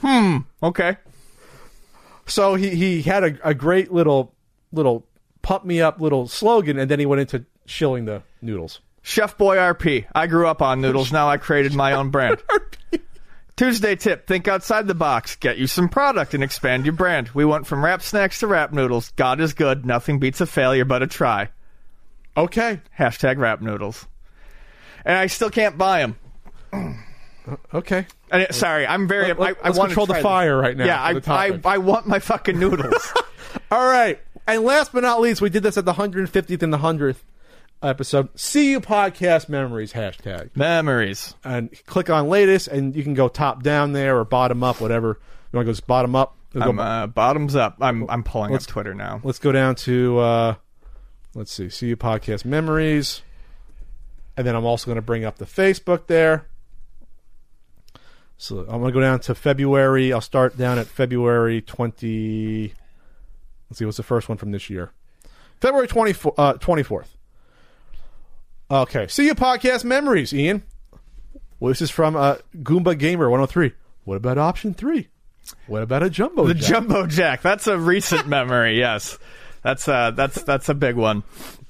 Hmm, 0.00 0.38
okay. 0.62 0.96
So 2.26 2.56
he, 2.56 2.70
he 2.70 3.02
had 3.02 3.22
a, 3.22 3.48
a 3.50 3.54
great 3.54 3.92
little 3.92 4.34
little 4.72 5.06
pump 5.42 5.64
me 5.64 5.80
up 5.80 6.00
little 6.00 6.26
slogan, 6.26 6.76
and 6.76 6.90
then 6.90 6.98
he 6.98 7.06
went 7.06 7.20
into 7.20 7.44
shilling 7.66 8.04
the 8.04 8.22
noodles. 8.42 8.80
Chef 9.02 9.38
Boy 9.38 9.56
RP. 9.56 10.06
I 10.12 10.26
grew 10.26 10.48
up 10.48 10.60
on 10.60 10.80
noodles. 10.80 11.12
Now 11.12 11.28
I 11.28 11.36
created 11.36 11.72
my 11.74 11.92
own 11.92 12.10
brand. 12.10 12.42
Tuesday 13.56 13.96
tip. 13.96 14.26
Think 14.26 14.48
outside 14.48 14.86
the 14.86 14.94
box. 14.94 15.36
Get 15.36 15.56
you 15.56 15.66
some 15.66 15.88
product 15.88 16.34
and 16.34 16.44
expand 16.44 16.84
your 16.84 16.92
brand. 16.94 17.30
We 17.32 17.44
went 17.44 17.66
from 17.66 17.84
rap 17.84 18.02
snacks 18.02 18.40
to 18.40 18.46
rap 18.46 18.72
noodles. 18.72 19.12
God 19.16 19.40
is 19.40 19.54
good. 19.54 19.86
Nothing 19.86 20.18
beats 20.18 20.40
a 20.42 20.46
failure 20.46 20.84
but 20.84 21.02
a 21.02 21.06
try. 21.06 21.48
Okay, 22.36 22.80
Hashtag 22.98 23.38
rap 23.38 23.62
noodles. 23.62 24.06
And 25.06 25.16
I 25.16 25.26
still 25.28 25.48
can't 25.48 25.78
buy 25.78 26.00
them. 26.00 26.16
Uh, 27.48 27.56
okay. 27.72 28.06
And 28.30 28.46
sorry, 28.54 28.86
I'm 28.86 29.08
very. 29.08 29.28
Let- 29.28 29.38
let- 29.38 29.56
I, 29.64 29.68
I 29.68 29.70
want 29.70 29.88
control 29.90 30.06
to 30.08 30.12
the 30.14 30.20
fire 30.20 30.58
right 30.58 30.76
now 30.76 30.84
Yeah, 30.84 31.00
I, 31.00 31.20
I. 31.26 31.60
I 31.64 31.78
want 31.78 32.06
my 32.06 32.18
fucking 32.18 32.58
noodles. 32.58 33.12
All 33.70 33.86
right. 33.86 34.20
And 34.46 34.62
last 34.64 34.92
but 34.92 35.02
not 35.02 35.20
least, 35.20 35.40
we 35.40 35.48
did 35.48 35.62
this 35.62 35.78
at 35.78 35.84
the 35.84 35.94
150th 35.94 36.62
and 36.62 36.72
the 36.72 36.78
100th 36.78 37.16
episode. 37.82 38.28
CU 38.34 38.80
podcast 38.80 39.48
memories 39.48 39.92
hashtag. 39.92 40.50
Memories. 40.54 41.34
And 41.44 41.70
click 41.86 42.10
on 42.10 42.28
latest, 42.28 42.68
and 42.68 42.94
you 42.94 43.02
can 43.02 43.14
go 43.14 43.28
top 43.28 43.62
down 43.62 43.92
there 43.92 44.18
or 44.18 44.24
bottom 44.24 44.62
up, 44.62 44.80
whatever. 44.80 45.18
You 45.52 45.56
want 45.56 45.68
to 45.68 45.80
go 45.80 45.86
bottom 45.86 46.14
up? 46.14 46.36
Go- 46.52 46.60
I'm, 46.60 46.78
uh, 46.78 47.06
bottoms 47.06 47.54
up. 47.54 47.76
I'm 47.80 48.08
I'm 48.08 48.22
pulling 48.22 48.54
up 48.54 48.62
Twitter 48.66 48.94
now. 48.94 49.20
Let's 49.22 49.38
go 49.38 49.52
down 49.52 49.74
to 49.76 50.18
uh, 50.18 50.54
let's 51.34 51.52
see, 51.52 51.68
CU 51.68 51.96
podcast 51.96 52.44
memories, 52.44 53.22
and 54.36 54.46
then 54.46 54.54
I'm 54.54 54.64
also 54.64 54.86
going 54.86 54.96
to 54.96 55.02
bring 55.02 55.24
up 55.24 55.38
the 55.38 55.44
Facebook 55.44 56.06
there. 56.06 56.46
So 58.38 58.60
I'm 58.60 58.80
going 58.80 58.86
to 58.86 58.92
go 58.92 59.00
down 59.00 59.20
to 59.20 59.34
February. 59.34 60.12
I'll 60.12 60.20
start 60.20 60.56
down 60.58 60.78
at 60.78 60.86
February 60.86 61.62
20. 61.62 62.74
Let's 63.70 63.78
see, 63.78 63.84
what's 63.84 63.96
the 63.96 64.02
first 64.02 64.28
one 64.28 64.38
from 64.38 64.52
this 64.52 64.68
year? 64.68 64.92
February 65.60 65.88
24, 65.88 66.34
uh, 66.36 66.54
24th. 66.54 67.06
Okay, 68.70 69.06
CU 69.06 69.34
podcast 69.34 69.84
memories, 69.84 70.34
Ian. 70.34 70.62
Well, 71.60 71.70
this 71.70 71.80
is 71.82 71.90
from 71.90 72.16
uh, 72.16 72.36
Goomba 72.56 72.98
Gamer 72.98 73.30
103. 73.30 73.72
What 74.04 74.16
about 74.16 74.38
option 74.38 74.74
three? 74.74 75.08
What 75.68 75.82
about 75.82 76.02
a 76.02 76.10
jumbo? 76.10 76.46
The 76.46 76.54
jack? 76.54 76.68
Jumbo 76.68 77.06
Jack. 77.06 77.42
That's 77.42 77.66
a 77.68 77.78
recent 77.78 78.26
memory. 78.28 78.78
Yes, 78.78 79.16
that's 79.62 79.86
uh 79.86 80.10
that's 80.10 80.42
that's 80.42 80.68
a 80.68 80.74
big 80.74 80.96
one. 80.96 81.22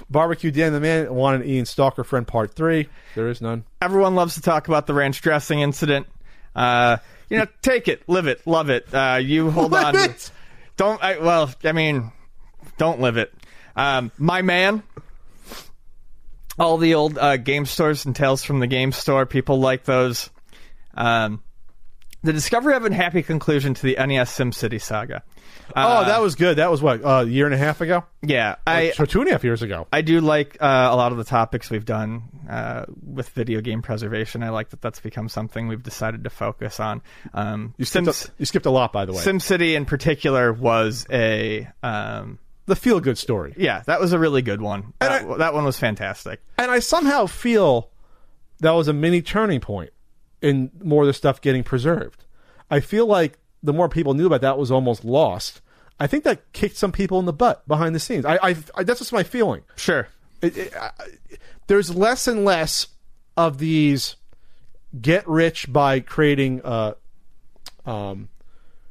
Barbecue 0.09 0.51
Dan 0.51 0.73
the 0.73 0.81
Man 0.81 1.13
wanted 1.15 1.47
Ian 1.47 1.67
Stalker 1.67 2.03
Friend 2.05 2.27
Part 2.27 2.55
3. 2.55 2.89
There 3.15 3.29
is 3.29 3.43
none. 3.43 3.65
Everyone 3.83 4.15
loves 4.15 4.37
to 4.37 4.41
talk 4.41 4.69
about 4.69 4.87
the 4.87 4.95
ranch 4.95 5.21
dressing 5.21 5.61
incident. 5.61 6.07
Uh, 6.55 6.97
you 7.29 7.37
know, 7.39 7.47
take 7.61 7.89
it, 7.89 8.03
live 8.09 8.27
it, 8.27 8.47
love 8.47 8.71
it. 8.71 8.87
Uh, 8.95 9.19
you 9.21 9.51
hold 9.51 9.73
Live 9.73 9.95
on. 9.95 9.97
it! 9.97 10.31
Don't. 10.79 11.03
I, 11.03 11.19
well, 11.19 11.51
I 11.65 11.73
mean, 11.73 12.13
don't 12.79 13.01
live 13.01 13.19
it. 13.19 13.33
Um, 13.75 14.11
my 14.17 14.41
man. 14.41 14.83
All 16.59 16.79
the 16.79 16.95
old 16.95 17.19
uh, 17.19 17.37
game 17.37 17.67
stores 17.67 18.07
and 18.07 18.17
tales 18.17 18.43
from 18.43 18.61
the 18.61 18.67
game 18.67 18.93
store. 18.93 19.27
People 19.27 19.61
like 19.61 19.85
those. 19.85 20.31
Um, 20.95 21.43
the 22.23 22.33
discovery 22.33 22.75
of 22.75 22.85
a 22.85 22.93
happy 22.93 23.23
conclusion 23.23 23.75
to 23.75 23.83
the 23.83 23.95
NES 23.95 24.37
SimCity 24.37 24.81
saga. 24.81 25.23
Uh, 25.75 26.03
oh, 26.03 26.09
that 26.09 26.21
was 26.21 26.35
good. 26.35 26.59
That 26.59 26.71
was 26.71 26.81
what, 26.81 27.05
uh, 27.05 27.09
a 27.09 27.25
year 27.25 27.45
and 27.45 27.55
a 27.55 27.59
half 27.59 27.81
ago? 27.81 28.05
yeah. 28.23 28.57
I 28.67 28.91
so 28.93 29.05
two 29.05 29.21
and 29.21 29.29
a 29.29 29.33
half 29.33 29.45
years 29.45 29.63
ago. 29.63 29.87
I 29.93 30.01
do 30.01 30.21
like 30.21 30.57
uh, 30.61 30.89
a 30.91 30.97
lot 30.97 31.13
of 31.13 31.19
the 31.19 31.25
topics 31.25 31.71
we've 31.71 31.85
done 31.85 32.23
uh, 32.49 32.85
with 33.03 33.29
video 33.31 33.61
game 33.61 33.83
preservation. 33.83 34.43
I 34.43 34.51
like 34.51 34.71
that 34.71 34.81
that's 34.81 35.01
become 35.01 35.29
something 35.29 35.69
we've 35.69 35.83
decided 35.83 36.25
to 36.25 36.31
focus 36.31 36.79
on. 36.81 37.03
Um, 37.35 37.75
You 37.79 37.85
skipped, 37.85 38.07
Sims- 38.07 38.27
a, 38.27 38.33
you 38.39 38.47
skipped 38.47 38.67
a 38.67 38.71
lot, 38.71 38.93
by 38.93 39.05
the 39.05 39.13
way. 39.13 39.19
SimCity 39.19 39.75
in 39.75 39.85
particular 39.87 40.53
was 40.53 41.07
a 41.11 41.69
um, 41.83 42.39
the 42.67 42.77
feel 42.77 43.01
good 43.01 43.17
story. 43.19 43.55
yeah, 43.57 43.83
that 43.87 44.01
was 44.01 44.13
a 44.13 44.19
really 44.19 44.43
good 44.43 44.61
one. 44.61 44.93
That, 45.01 45.25
I- 45.25 45.37
that 45.39 45.55
one 45.55 45.65
was 45.65 45.79
fantastic. 45.79 46.41
And 46.59 46.71
I 46.71 46.79
somehow 46.81 47.27
feel 47.27 47.91
that 48.61 48.73
was 48.73 48.89
a 48.89 48.93
mini 48.93 49.23
turning 49.23 49.61
point 49.61 49.91
in 50.43 50.71
more 50.83 51.03
of 51.03 51.07
the 51.07 51.13
stuff 51.13 51.41
getting 51.41 51.63
preserved. 51.63 52.25
I 52.71 52.81
feel 52.81 53.07
like 53.07 53.39
the 53.63 53.73
more 53.73 53.89
people 53.89 54.15
knew 54.15 54.27
about 54.27 54.41
that 54.43 54.59
was 54.59 54.71
almost 54.71 55.05
lost. 55.05 55.61
I 55.99 56.07
think 56.07 56.25
that 56.25 56.53
kicked 56.53 56.77
some 56.77 56.93
people 56.93 57.19
in 57.19 57.25
the 57.25 57.33
butt 57.33 57.67
behind 57.67 57.95
the 57.95 58.01
scenes. 58.01 58.25
I, 58.25 58.37
I, 58.43 58.57
I 58.75 58.83
that's 58.83 58.99
just 59.01 59.13
my 59.13 59.23
feeling. 59.23 59.63
Sure. 59.77 60.09
it, 60.43 60.57
it, 60.57 60.75
I, 60.77 60.91
there's 61.69 61.95
less 61.95 62.27
and 62.29 62.45
less 62.45 62.89
of 63.37 63.59
these 63.59 64.17
get 65.01 65.27
rich 65.29 65.73
by 65.73 66.01
creating 66.01 66.61
uh, 66.65 66.95
um, 67.85 68.29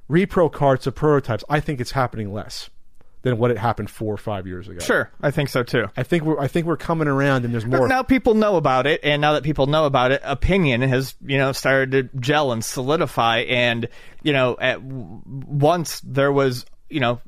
repro 0.09 0.51
carts 0.51 0.87
of 0.87 0.95
prototypes. 0.95 1.43
I 1.49 1.59
think 1.59 1.79
it's 1.79 1.91
happening 1.91 2.33
less 2.33 2.69
than 3.25 3.39
what 3.39 3.49
it 3.49 3.57
happened 3.57 3.89
four 3.89 4.13
or 4.13 4.17
five 4.17 4.45
years 4.45 4.67
ago. 4.67 4.79
Sure, 4.81 5.11
I 5.19 5.31
think 5.31 5.49
so 5.49 5.63
too. 5.63 5.87
I 5.97 6.03
think 6.03 6.23
we're 6.23 6.39
I 6.39 6.47
think 6.47 6.67
we're 6.67 6.77
coming 6.77 7.07
around, 7.07 7.43
and 7.43 7.51
there's 7.51 7.65
more. 7.65 7.87
Now 7.87 8.03
people 8.03 8.35
know 8.35 8.55
about 8.55 8.85
it, 8.85 8.99
and 9.03 9.19
now 9.19 9.33
that 9.33 9.41
people 9.41 9.65
know 9.65 9.87
about 9.87 10.11
it, 10.11 10.21
opinion 10.23 10.81
has 10.83 11.15
you 11.25 11.39
know 11.39 11.51
started 11.51 11.91
to 11.91 12.19
gel 12.19 12.51
and 12.51 12.63
solidify. 12.63 13.39
And 13.39 13.89
you 14.21 14.31
know, 14.31 14.55
at 14.61 14.79
once 14.83 16.01
there 16.01 16.31
was 16.31 16.67
you 16.87 16.99
know 16.99 17.19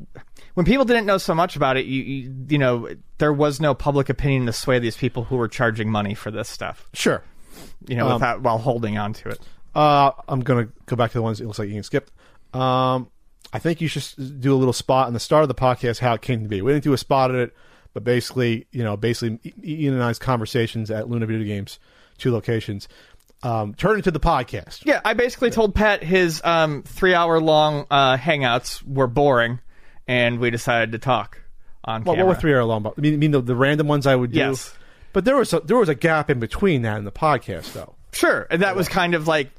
when 0.54 0.68
people 0.68 0.86
didn't 0.86 1.08
know 1.08 1.18
so 1.18 1.34
much 1.34 1.56
about 1.56 1.78
it, 1.78 1.88
you 1.88 2.04
you, 2.04 2.36
you 2.50 2.58
know 2.60 2.90
there 3.18 3.34
was 3.34 3.60
no 3.60 3.74
public 3.74 4.08
opinion 4.08 4.46
to 4.46 4.54
sway 4.54 4.78
these 4.78 4.96
people 4.96 5.24
who 5.24 5.36
were 5.36 5.48
charging 5.48 5.90
money 5.90 6.14
for 6.14 6.30
this 6.30 6.48
stuff. 6.48 6.88
Sure. 6.94 7.24
You 7.88 7.96
know, 7.96 8.14
without 8.14 8.44
while 8.44 8.60
holding 8.60 9.00
on 9.00 9.14
to 9.14 9.30
it. 9.30 9.40
Uh, 9.74 10.12
I'm 10.28 10.42
gonna 10.42 10.68
go 10.86 10.96
back 10.96 11.10
to 11.12 11.18
the 11.18 11.24
ones 11.24 11.42
it 11.42 11.48
looks 11.48 11.58
like 11.58 11.70
Ian 11.70 11.82
skipped. 11.82 12.12
Um, 12.54 13.10
I 13.58 13.60
think 13.60 13.82
you 13.82 13.88
should 13.88 14.40
do 14.40 14.54
a 14.54 14.56
little 14.56 14.72
spot 14.72 15.08
on 15.08 15.14
the 15.14 15.20
start 15.20 15.42
of 15.42 15.48
the 15.48 15.56
podcast 15.56 15.98
how 15.98 16.14
it 16.14 16.22
came 16.22 16.44
to 16.44 16.48
be. 16.48 16.62
We 16.62 16.72
didn't 16.72 16.84
do 16.84 16.94
a 16.94 16.98
spot 16.98 17.32
at 17.32 17.38
it, 17.38 17.56
but 17.94 18.04
basically, 18.04 18.68
you 18.72 18.84
know, 18.84 18.96
basically 18.96 19.40
Ian 19.64 19.96
and 19.96 20.04
I's 20.04 20.20
conversations 20.20 20.92
at 20.92 21.10
Luna 21.10 21.26
Video 21.26 21.44
Games, 21.44 21.80
two 22.20 22.32
locations, 22.32 22.88
um, 23.42 23.74
turned 23.74 23.98
into 23.98 24.12
the 24.12 24.20
podcast. 24.20 24.86
Yeah, 24.86 25.02
I 25.04 25.16
basically 25.16 25.50
told 25.50 25.74
Pat 25.74 26.04
his 26.04 26.40
um, 26.44 26.84
three 26.84 27.16
hour 27.16 27.40
long 27.42 27.88
uh, 27.90 28.16
hangouts 28.18 28.84
were 28.88 29.08
boring, 29.08 29.60
and 30.08 30.38
we 30.40 30.52
decided 30.52 30.92
to 30.92 31.00
talk 31.00 31.42
on 31.84 32.04
Well, 32.04 32.14
camera. 32.14 32.28
what 32.28 32.36
were 32.36 32.40
three 32.40 32.54
hour 32.54 32.64
long? 32.64 32.86
I 32.86 33.02
mean, 33.02 33.14
I 33.16 33.18
mean 33.18 33.32
the, 33.32 33.42
the 33.42 33.56
random 33.56 33.88
ones 33.88 34.06
I 34.06 34.16
would 34.16 34.34
do. 34.34 34.38
Yes. 34.40 34.72
But 35.14 35.26
there 35.26 35.36
was 35.36 35.52
a, 35.54 35.62
there 35.62 35.78
was 35.78 35.90
a 35.90 35.96
gap 35.96 36.30
in 36.30 36.40
between 36.40 36.84
that 36.84 36.98
and 36.98 37.08
the 37.08 37.12
podcast, 37.12 37.74
though. 37.74 37.96
Sure, 38.12 38.46
and 38.52 38.62
that 38.62 38.76
was 38.76 38.88
kind 38.88 39.16
of 39.16 39.28
like, 39.28 39.50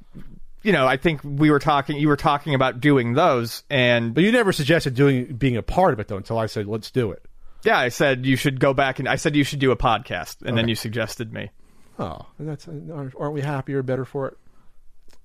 you 0.63 0.73
know, 0.73 0.87
I 0.87 0.97
think 0.97 1.21
we 1.23 1.51
were 1.51 1.59
talking. 1.59 1.97
You 1.97 2.09
were 2.09 2.17
talking 2.17 2.55
about 2.55 2.81
doing 2.81 3.15
those, 3.15 3.63
and 3.71 4.15
But 4.15 4.25
you 4.25 4.33
never 4.33 4.53
suggested 4.53 4.95
doing 4.95 5.27
being 5.35 5.57
a 5.57 5.63
part 5.63 5.93
of 5.93 6.01
it 6.01 6.09
though 6.09 6.17
until 6.17 6.39
I 6.39 6.47
said 6.47 6.67
let's 6.67 6.91
do 6.91 7.11
it. 7.13 7.25
yeah, 7.65 7.79
I 7.79 7.89
said 7.89 8.27
you 8.27 8.37
should 8.37 8.61
go 8.61 8.73
back 8.75 8.99
and 8.99 9.09
I 9.09 9.17
said 9.17 9.37
you 9.37 9.45
should 9.45 9.59
do 9.61 9.71
a 9.71 9.77
podcast, 9.77 10.43
and 10.43 10.57
then 10.57 10.69
you 10.69 10.75
suggested 10.75 11.33
me. 11.33 11.51
Oh, 11.99 12.27
and 12.39 12.49
that's 12.49 12.69
aren't 12.69 13.15
aren't 13.19 13.35
we 13.35 13.41
happier, 13.41 13.83
better 13.83 14.05
for 14.05 14.29
it? 14.29 14.37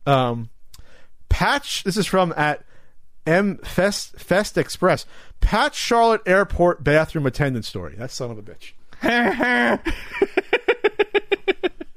Um, 0.05 0.49
Patch. 1.29 1.83
This 1.83 1.97
is 1.97 2.05
from 2.07 2.33
at 2.35 2.63
M 3.25 3.57
Fest 3.59 4.19
Fest 4.19 4.57
Express. 4.57 5.05
Patch 5.39 5.75
Charlotte 5.75 6.21
Airport 6.25 6.83
bathroom 6.83 7.25
attendant 7.25 7.65
story. 7.65 7.95
That 7.97 8.11
son 8.11 8.31
of 8.31 8.37
a 8.37 8.41
bitch. 8.41 8.73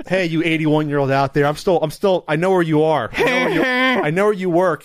hey, 0.09 0.27
you 0.27 0.43
81 0.43 0.89
year 0.89 0.99
old 0.99 1.11
out 1.11 1.35
there. 1.35 1.47
I'm 1.47 1.57
still. 1.57 1.79
I'm 1.83 1.91
still. 1.91 2.25
I 2.29 2.37
know 2.37 2.51
where 2.51 2.63
you 2.63 2.83
are. 2.85 3.11
I 3.13 3.19
know 3.25 3.27
where 3.27 3.51
you, 3.51 3.63
I 4.05 4.11
know 4.11 4.25
where 4.25 4.33
you 4.33 4.51
work. 4.51 4.85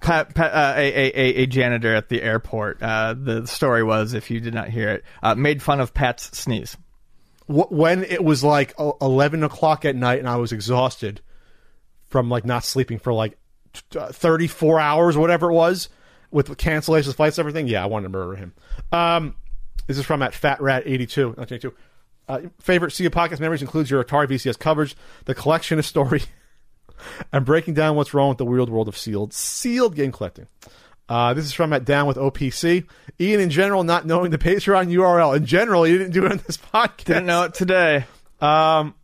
Pat, 0.00 0.34
Pat, 0.34 0.52
uh, 0.52 0.74
a, 0.76 0.88
a, 1.14 1.42
a- 1.42 1.46
janitor 1.46 1.94
at 1.94 2.08
the 2.08 2.20
airport. 2.22 2.82
Uh, 2.82 3.14
the 3.16 3.46
story 3.46 3.84
was, 3.84 4.14
if 4.14 4.30
you 4.32 4.40
did 4.40 4.52
not 4.52 4.68
hear 4.68 4.88
it, 4.90 5.04
uh, 5.22 5.36
made 5.36 5.62
fun 5.62 5.78
of 5.80 5.94
Pat's 5.94 6.36
sneeze. 6.36 6.76
When 7.46 8.02
it 8.02 8.24
was 8.24 8.42
like 8.42 8.74
uh, 8.78 8.92
11 9.00 9.44
o'clock 9.44 9.84
at 9.84 9.94
night 9.94 10.18
and 10.18 10.28
I 10.28 10.36
was 10.36 10.50
exhausted 10.52 11.20
from 12.08 12.28
like 12.28 12.44
not 12.44 12.64
sleeping 12.64 12.98
for 12.98 13.12
like 13.12 13.38
uh, 13.96 14.10
34 14.10 14.80
hours, 14.80 15.16
whatever 15.16 15.50
it 15.50 15.54
was, 15.54 15.88
with 16.32 16.48
cancellations, 16.56 17.14
flights, 17.14 17.38
everything. 17.38 17.68
Yeah, 17.68 17.84
I 17.84 17.86
wanted 17.86 18.04
to 18.04 18.08
murder 18.10 18.34
him. 18.34 18.54
Um, 18.90 19.36
this 19.86 19.98
is 19.98 20.04
from 20.04 20.22
at 20.22 20.34
Fat 20.34 20.60
Rat 20.60 20.82
82, 20.84 21.28
1982. 21.36 21.74
Uh, 22.28 22.40
favorite 22.60 22.98
You 22.98 23.10
podcast 23.10 23.40
memories 23.40 23.62
includes 23.62 23.90
your 23.90 24.02
Atari 24.02 24.28
VCS 24.28 24.58
coverage, 24.58 24.96
the 25.24 25.34
collection 25.34 25.78
of 25.78 25.86
story, 25.86 26.22
and 27.32 27.44
breaking 27.44 27.74
down 27.74 27.96
what's 27.96 28.14
wrong 28.14 28.28
with 28.28 28.38
the 28.38 28.44
weird 28.44 28.68
world 28.68 28.88
of 28.88 28.96
sealed 28.96 29.32
sealed 29.32 29.94
game 29.94 30.12
collecting. 30.12 30.46
Uh, 31.08 31.34
this 31.34 31.44
is 31.44 31.52
from 31.52 31.72
at 31.72 31.84
Down 31.84 32.06
with 32.06 32.16
OPC. 32.16 32.86
Ian, 33.20 33.40
in 33.40 33.50
general, 33.50 33.84
not 33.84 34.06
knowing 34.06 34.30
the 34.30 34.38
Patreon 34.38 34.88
URL. 34.88 35.36
In 35.36 35.44
general, 35.44 35.86
you 35.86 35.98
didn't 35.98 36.12
do 36.12 36.24
it 36.24 36.32
on 36.32 36.40
this 36.46 36.56
podcast. 36.74 37.04
Didn't 37.04 37.26
know 37.26 37.42
it 37.42 37.54
today. 37.54 38.04
Um, 38.40 38.94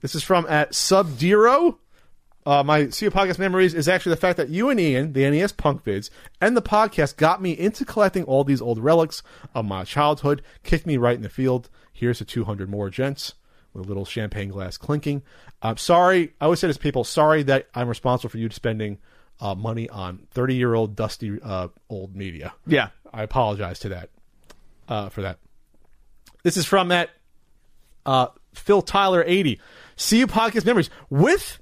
this 0.00 0.14
is 0.14 0.22
from 0.22 0.46
at 0.48 0.72
Subdero. 0.72 1.76
Uh, 2.46 2.62
my 2.62 2.84
CU 2.84 3.10
podcast 3.10 3.38
memories 3.38 3.74
is 3.74 3.88
actually 3.88 4.14
the 4.14 4.20
fact 4.20 4.38
that 4.38 4.48
you 4.48 4.70
and 4.70 4.80
Ian, 4.80 5.12
the 5.12 5.28
NES 5.28 5.52
Punk 5.52 5.84
Vids, 5.84 6.08
and 6.40 6.56
the 6.56 6.62
podcast 6.62 7.18
got 7.18 7.42
me 7.42 7.50
into 7.50 7.84
collecting 7.84 8.24
all 8.24 8.42
these 8.42 8.62
old 8.62 8.78
relics 8.78 9.22
of 9.54 9.66
my 9.66 9.84
childhood, 9.84 10.40
kicked 10.62 10.86
me 10.86 10.96
right 10.96 11.16
in 11.16 11.20
the 11.22 11.28
field. 11.28 11.68
Here's 11.98 12.18
to 12.18 12.24
200 12.24 12.68
more 12.70 12.90
gents 12.90 13.34
with 13.74 13.84
a 13.84 13.88
little 13.88 14.04
champagne 14.04 14.50
glass 14.50 14.76
clinking. 14.76 15.22
I'm 15.60 15.76
sorry. 15.76 16.32
I 16.40 16.44
always 16.44 16.60
say 16.60 16.68
this 16.68 16.76
to 16.76 16.82
people, 16.82 17.02
sorry 17.04 17.42
that 17.44 17.66
I'm 17.74 17.88
responsible 17.88 18.30
for 18.30 18.38
you 18.38 18.48
spending 18.50 18.98
uh, 19.40 19.54
money 19.54 19.88
on 19.88 20.26
30 20.30 20.54
year 20.54 20.74
old 20.74 20.94
dusty 20.96 21.38
uh, 21.42 21.68
old 21.90 22.14
media. 22.14 22.54
Yeah. 22.66 22.88
I 23.12 23.22
apologize 23.24 23.80
to 23.80 23.88
that 23.90 24.10
uh, 24.88 25.08
for 25.08 25.22
that. 25.22 25.38
This 26.44 26.56
is 26.56 26.66
from 26.66 26.88
that 26.88 27.10
uh, 28.06 28.28
Phil 28.54 28.80
Tyler 28.82 29.24
eighty. 29.26 29.60
CU 29.96 30.26
podcast 30.28 30.64
memories 30.64 30.88
with 31.10 31.58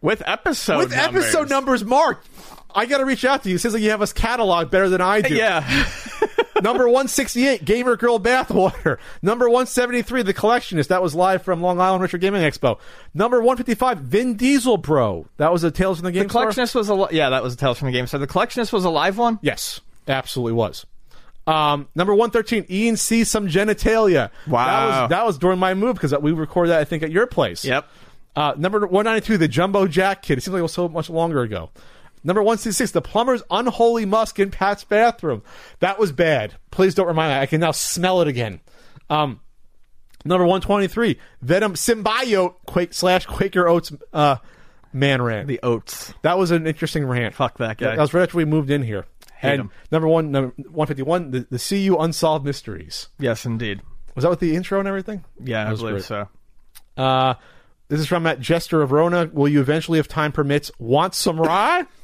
With 0.00 0.22
episode 0.24 0.78
with 0.78 0.96
numbers. 0.96 1.24
episode 1.24 1.50
numbers 1.50 1.84
marked. 1.84 2.26
I 2.74 2.86
got 2.86 2.98
to 2.98 3.04
reach 3.04 3.24
out 3.24 3.42
to 3.42 3.48
you. 3.50 3.56
It 3.56 3.58
says 3.58 3.74
like 3.74 3.82
you 3.82 3.90
have 3.90 4.02
us 4.02 4.12
cataloged 4.12 4.70
better 4.70 4.88
than 4.88 5.00
I 5.00 5.20
do. 5.20 5.34
Yeah. 5.34 5.60
Number 6.62 6.88
one 6.88 7.08
sixty 7.08 7.46
eight, 7.46 7.64
Gamer 7.64 7.96
Girl 7.96 8.18
Bathwater. 8.20 8.98
Number 9.22 9.48
one 9.48 9.66
seventy 9.66 10.02
three, 10.02 10.22
The 10.22 10.34
Collectionist. 10.34 10.88
That 10.88 11.02
was 11.02 11.14
live 11.14 11.42
from 11.42 11.60
Long 11.62 11.80
Island 11.80 12.02
Retro 12.02 12.18
Gaming 12.18 12.42
Expo. 12.42 12.78
Number 13.12 13.42
one 13.42 13.56
fifty 13.56 13.74
five, 13.74 13.98
Vin 13.98 14.36
Diesel 14.36 14.76
Bro. 14.76 15.26
That 15.38 15.52
was 15.52 15.64
a 15.64 15.70
Tales 15.70 15.98
from 15.98 16.06
the 16.06 16.12
Game 16.12 16.24
The 16.24 16.30
Store? 16.30 16.46
collectionist 16.46 16.74
was 16.74 16.88
a 16.88 16.94
li- 16.94 17.08
yeah, 17.12 17.30
that 17.30 17.42
was 17.42 17.54
a 17.54 17.56
Tales 17.56 17.78
from 17.78 17.86
the 17.86 17.92
Game. 17.92 18.06
So 18.06 18.18
the 18.18 18.26
collectionist 18.26 18.72
was 18.72 18.84
a 18.84 18.90
live 18.90 19.18
one. 19.18 19.38
Yes, 19.42 19.80
absolutely 20.08 20.52
was. 20.52 20.86
Um, 21.46 21.88
number 21.94 22.14
one 22.14 22.30
thirteen, 22.30 22.64
Ian 22.70 22.96
sees 22.96 23.30
some 23.30 23.48
genitalia. 23.48 24.30
Wow, 24.46 24.64
that 24.66 24.86
Wow. 24.88 25.00
was 25.02 25.10
that 25.10 25.26
was 25.26 25.38
during 25.38 25.58
my 25.58 25.74
move 25.74 25.94
because 25.96 26.14
we 26.18 26.32
recorded 26.32 26.70
that 26.70 26.80
I 26.80 26.84
think 26.84 27.02
at 27.02 27.10
your 27.10 27.26
place. 27.26 27.64
Yep. 27.64 27.86
Uh, 28.36 28.52
number 28.58 28.80
192, 28.80 29.38
the 29.38 29.46
Jumbo 29.46 29.86
Jack 29.86 30.22
Kid. 30.22 30.38
It 30.38 30.40
seems 30.40 30.54
like 30.54 30.58
it 30.58 30.62
was 30.62 30.72
so 30.72 30.88
much 30.88 31.08
longer 31.08 31.42
ago. 31.42 31.70
Number 32.24 32.42
166, 32.42 32.92
the 32.92 33.02
plumber's 33.02 33.42
unholy 33.50 34.06
musk 34.06 34.38
in 34.38 34.50
Pat's 34.50 34.82
bathroom. 34.82 35.42
That 35.80 35.98
was 35.98 36.10
bad. 36.10 36.54
Please 36.70 36.94
don't 36.94 37.06
remind 37.06 37.32
me. 37.32 37.38
I 37.38 37.46
can 37.46 37.60
now 37.60 37.70
smell 37.72 38.22
it 38.22 38.28
again. 38.28 38.60
Um, 39.10 39.40
number 40.24 40.44
123, 40.46 41.18
Venom 41.42 41.74
Symbiote 41.74 42.54
Quake 42.66 42.94
slash 42.94 43.26
Quaker 43.26 43.68
Oats 43.68 43.92
uh, 44.14 44.36
man 44.92 45.20
rant. 45.20 45.48
The 45.48 45.60
oats. 45.62 46.14
that 46.22 46.38
was 46.38 46.50
an 46.50 46.66
interesting 46.66 47.04
rant. 47.04 47.34
Fuck 47.34 47.58
that 47.58 47.76
guy. 47.76 47.90
That 47.94 47.98
was 48.00 48.14
right 48.14 48.22
after 48.22 48.38
we 48.38 48.46
moved 48.46 48.70
in 48.70 48.82
here. 48.82 49.04
Hate 49.36 49.52
and 49.52 49.60
him. 49.62 49.70
number 49.92 50.08
one, 50.08 50.30
number 50.30 50.54
151, 50.56 51.30
the, 51.30 51.46
the 51.50 51.58
CU 51.58 51.96
Unsolved 51.98 52.46
Mysteries. 52.46 53.08
Yes, 53.18 53.44
indeed. 53.44 53.82
Was 54.14 54.22
that 54.22 54.30
with 54.30 54.40
the 54.40 54.56
intro 54.56 54.78
and 54.78 54.88
everything? 54.88 55.24
Yeah, 55.42 55.64
That 55.64 55.72
I 55.72 55.76
believe 55.76 55.92
great. 55.94 56.04
so. 56.04 56.28
Uh, 56.96 57.34
this 57.88 58.00
is 58.00 58.06
from 58.06 58.22
Matt 58.22 58.40
Jester 58.40 58.80
of 58.80 58.92
Rona. 58.92 59.28
Will 59.30 59.48
you 59.48 59.60
eventually, 59.60 59.98
if 59.98 60.08
time 60.08 60.32
permits, 60.32 60.70
want 60.78 61.14
some 61.14 61.38
rye? 61.38 61.84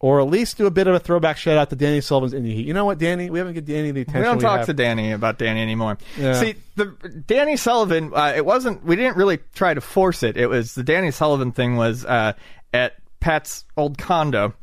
or 0.00 0.20
at 0.20 0.28
least 0.28 0.56
do 0.56 0.66
a 0.66 0.70
bit 0.70 0.86
of 0.86 0.94
a 0.94 0.98
throwback 0.98 1.36
shout 1.36 1.58
out 1.58 1.70
to 1.70 1.76
Danny 1.76 2.00
Sullivan's 2.00 2.32
Indy 2.32 2.54
Heat. 2.54 2.66
You 2.66 2.72
know 2.74 2.86
what, 2.86 2.98
Danny? 2.98 3.28
We 3.28 3.38
haven't 3.38 3.54
given 3.54 3.72
Danny 3.72 3.90
the 3.90 4.00
attention 4.00 4.20
We 4.20 4.24
don't 4.24 4.38
we 4.38 4.42
talk 4.42 4.58
have. 4.58 4.66
to 4.66 4.72
Danny 4.72 5.12
about 5.12 5.38
Danny 5.38 5.60
anymore. 5.60 5.98
Yeah. 6.18 6.32
See, 6.32 6.54
the 6.76 6.86
Danny 7.26 7.56
Sullivan, 7.56 8.12
uh, 8.14 8.32
it 8.34 8.44
wasn't. 8.44 8.82
We 8.84 8.96
didn't 8.96 9.16
really 9.16 9.38
try 9.54 9.74
to 9.74 9.80
force 9.80 10.22
it. 10.22 10.36
It 10.38 10.46
was 10.46 10.74
the 10.74 10.82
Danny 10.82 11.10
Sullivan 11.10 11.52
thing 11.52 11.76
was 11.76 12.04
uh, 12.06 12.32
at 12.72 12.94
Pat's 13.20 13.64
old 13.76 13.98
condo 13.98 14.54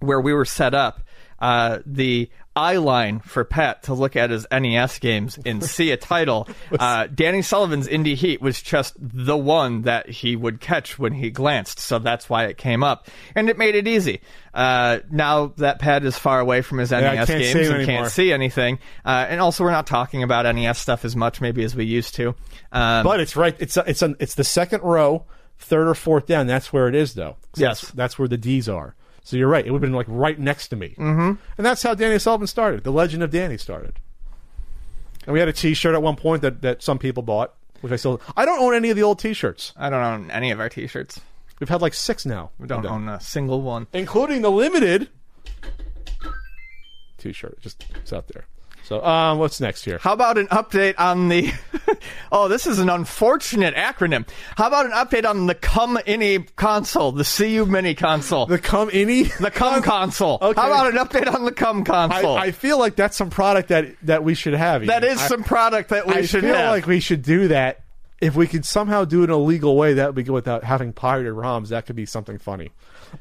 where 0.00 0.20
we 0.20 0.32
were 0.32 0.46
set 0.46 0.74
up. 0.74 1.02
Uh, 1.38 1.80
the 1.84 2.30
eye 2.56 2.76
line 2.76 3.20
for 3.20 3.44
Pat 3.44 3.82
to 3.84 3.94
look 3.94 4.16
at 4.16 4.30
his 4.30 4.46
NES 4.50 4.98
games 4.98 5.38
and 5.44 5.62
see 5.64 5.90
a 5.90 5.96
title. 5.96 6.48
Uh, 6.78 7.06
Danny 7.12 7.42
Sullivan's 7.42 7.86
Indy 7.88 8.14
Heat 8.14 8.40
was 8.40 8.62
just 8.62 8.94
the 8.98 9.36
one 9.36 9.82
that 9.82 10.08
he 10.08 10.36
would 10.36 10.60
catch 10.60 10.98
when 10.98 11.12
he 11.12 11.30
glanced, 11.30 11.78
so 11.80 11.98
that's 11.98 12.30
why 12.30 12.44
it 12.44 12.56
came 12.58 12.84
up, 12.84 13.08
and 13.34 13.48
it 13.48 13.58
made 13.58 13.74
it 13.74 13.88
easy. 13.88 14.20
Uh, 14.52 15.00
now 15.10 15.48
that 15.56 15.78
Pat 15.80 16.04
is 16.04 16.16
far 16.16 16.38
away 16.40 16.62
from 16.62 16.78
his 16.78 16.92
I 16.92 17.00
NES 17.00 17.28
games 17.28 17.54
and 17.54 17.74
anymore. 17.74 17.84
can't 17.86 18.10
see 18.12 18.32
anything, 18.32 18.78
uh, 19.04 19.26
and 19.28 19.40
also 19.40 19.64
we're 19.64 19.70
not 19.72 19.86
talking 19.86 20.22
about 20.22 20.42
NES 20.54 20.78
stuff 20.78 21.04
as 21.04 21.16
much 21.16 21.40
maybe 21.40 21.64
as 21.64 21.74
we 21.74 21.84
used 21.84 22.14
to. 22.14 22.34
Um, 22.70 23.04
But 23.04 23.20
it's 23.20 23.34
right. 23.36 23.56
It's 23.58 23.76
it's 23.76 24.02
an, 24.02 24.16
it's 24.20 24.36
the 24.36 24.44
second 24.44 24.82
row, 24.82 25.24
third 25.58 25.88
or 25.88 25.94
fourth 25.94 26.26
down. 26.26 26.46
That's 26.46 26.72
where 26.72 26.86
it 26.88 26.94
is, 26.94 27.14
though. 27.14 27.36
So 27.54 27.60
Yes. 27.62 27.80
that's, 27.80 27.92
that's 27.94 28.18
where 28.18 28.28
the 28.28 28.36
D's 28.38 28.68
are. 28.68 28.94
So 29.24 29.36
you're 29.36 29.48
right. 29.48 29.66
It 29.66 29.70
would 29.70 29.78
have 29.78 29.90
been 29.90 29.96
like 29.96 30.06
right 30.08 30.38
next 30.38 30.68
to 30.68 30.76
me. 30.76 30.94
Mm-hmm. 30.98 31.32
And 31.56 31.66
that's 31.66 31.82
how 31.82 31.94
Danny 31.94 32.18
Sullivan 32.18 32.46
started. 32.46 32.84
The 32.84 32.92
legend 32.92 33.22
of 33.22 33.30
Danny 33.30 33.56
started. 33.56 33.98
And 35.26 35.32
we 35.32 35.38
had 35.40 35.48
a 35.48 35.52
T-shirt 35.52 35.94
at 35.94 36.02
one 36.02 36.16
point 36.16 36.42
that, 36.42 36.60
that 36.60 36.82
some 36.82 36.98
people 36.98 37.22
bought, 37.22 37.54
which 37.80 37.90
I 37.92 37.96
still. 37.96 38.20
I 38.36 38.44
don't 38.44 38.60
own 38.60 38.74
any 38.74 38.90
of 38.90 38.96
the 38.96 39.02
old 39.02 39.18
T-shirts. 39.18 39.72
I 39.76 39.88
don't 39.88 40.02
own 40.02 40.30
any 40.30 40.50
of 40.50 40.60
our 40.60 40.68
T-shirts. 40.68 41.20
We've 41.58 41.70
had 41.70 41.80
like 41.80 41.94
six 41.94 42.26
now. 42.26 42.50
We 42.58 42.66
don't 42.66 42.84
own 42.84 43.08
a 43.08 43.18
single 43.20 43.62
one. 43.62 43.86
including 43.94 44.42
the 44.42 44.50
limited 44.50 45.08
T-shirt. 47.16 47.58
Just 47.62 47.86
it's 47.94 48.12
out 48.12 48.28
there. 48.28 48.44
So, 48.84 49.02
um, 49.02 49.38
what's 49.38 49.60
next 49.60 49.84
here? 49.86 49.96
How 49.98 50.12
about 50.12 50.36
an 50.36 50.46
update 50.48 50.94
on 50.98 51.28
the? 51.30 51.50
oh, 52.32 52.48
this 52.48 52.66
is 52.66 52.78
an 52.78 52.90
unfortunate 52.90 53.74
acronym. 53.74 54.28
How 54.58 54.66
about 54.66 54.84
an 54.84 54.92
update 54.92 55.24
on 55.28 55.46
the 55.46 55.54
Come 55.54 55.98
Any 56.06 56.40
console, 56.40 57.10
the 57.10 57.24
CU 57.24 57.64
Mini 57.64 57.94
console, 57.94 58.44
The 58.44 58.58
come 58.58 58.90
any. 58.92 59.22
the 59.22 59.50
Come 59.50 59.82
console? 59.82 60.36
Okay. 60.42 60.60
How 60.60 60.66
about 60.66 60.92
an 60.92 60.98
update 60.98 61.34
on 61.34 61.46
the 61.46 61.52
Come 61.52 61.82
console? 61.84 62.36
I 62.36 62.50
feel 62.50 62.78
like 62.78 62.94
that's 62.94 63.16
some 63.16 63.30
product 63.30 63.68
that 63.70 63.86
that 64.02 64.22
we 64.22 64.34
should 64.34 64.52
have. 64.54 64.84
that 64.86 65.02
Ian. 65.02 65.12
is 65.14 65.18
I- 65.22 65.28
some 65.28 65.44
product 65.44 65.88
that 65.88 66.06
we 66.06 66.14
I 66.14 66.22
should 66.26 66.44
I 66.44 66.48
feel 66.48 66.56
have. 66.56 66.70
like 66.70 66.86
we 66.86 67.00
should 67.00 67.22
do 67.22 67.48
that. 67.48 67.80
If 68.20 68.36
we 68.36 68.46
could 68.46 68.64
somehow 68.66 69.04
do 69.04 69.20
it 69.22 69.24
in 69.24 69.30
a 69.30 69.36
legal 69.38 69.76
way, 69.76 69.94
that 69.94 70.06
would 70.06 70.14
be 70.14 70.22
good 70.22 70.32
without 70.32 70.62
having 70.62 70.92
pirated 70.92 71.32
ROMs. 71.32 71.68
That 71.68 71.84
could 71.86 71.96
be 71.96 72.06
something 72.06 72.38
funny. 72.38 72.70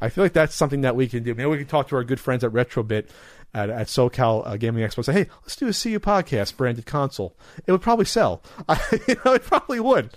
I 0.02 0.10
feel 0.10 0.24
like 0.24 0.34
that's 0.34 0.56
something 0.56 0.82
that 0.82 0.96
we 0.96 1.08
can 1.08 1.24
do. 1.24 1.34
Maybe 1.34 1.50
we 1.50 1.58
can 1.58 1.68
talk 1.68 1.88
to 1.90 1.96
our 1.96 2.04
good 2.04 2.20
friends 2.20 2.44
at 2.44 2.52
Retrobit 2.52 3.08
at, 3.54 3.70
at 3.70 3.88
SoCal 3.88 4.48
uh, 4.48 4.58
Gaming 4.58 4.84
Expo. 4.88 5.04
Say, 5.06 5.14
hey, 5.14 5.28
let's 5.44 5.56
do 5.56 5.66
a 5.68 5.74
CU 5.74 6.00
podcast 6.00 6.58
branded 6.58 6.86
console. 6.86 7.36
It 7.68 7.72
would 7.72 7.82
probably 7.82 8.06
sell. 8.06 8.42
you 9.08 9.16
know, 9.26 9.34
it 9.34 9.44
probably 9.44 9.80
would. 9.80 10.12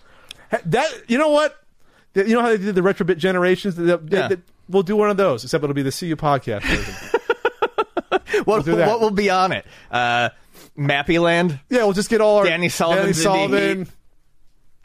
That 0.64 0.90
you 1.08 1.18
know 1.18 1.30
what? 1.30 1.56
You 2.14 2.34
know 2.34 2.40
how 2.42 2.48
they 2.48 2.56
did 2.58 2.74
the 2.74 2.80
Retrobit 2.80 3.18
generations. 3.18 3.76
They- 3.76 3.84
they- 3.96 4.16
Yeah. 4.16 4.28
they- 4.28 4.36
we'll 4.68 4.82
do 4.82 4.96
one 4.96 5.10
of 5.10 5.16
those, 5.16 5.44
except 5.44 5.62
it'll 5.62 5.74
be 5.74 5.82
the 5.82 5.90
CU 5.92 6.16
podcast 6.16 6.62
version. 6.62 8.42
what, 8.44 8.64
that. 8.64 8.88
what 8.88 9.00
will 9.00 9.10
be 9.10 9.30
on 9.30 9.52
it? 9.52 9.66
Uh, 9.90 10.30
Mappy 10.78 11.20
Land, 11.20 11.58
yeah, 11.70 11.84
we'll 11.84 11.92
just 11.92 12.10
get 12.10 12.20
all 12.20 12.38
our 12.38 12.44
Danny 12.44 12.68
Sullivan's 12.68 13.22
Danny 13.22 13.48
Sullivan, 13.48 13.88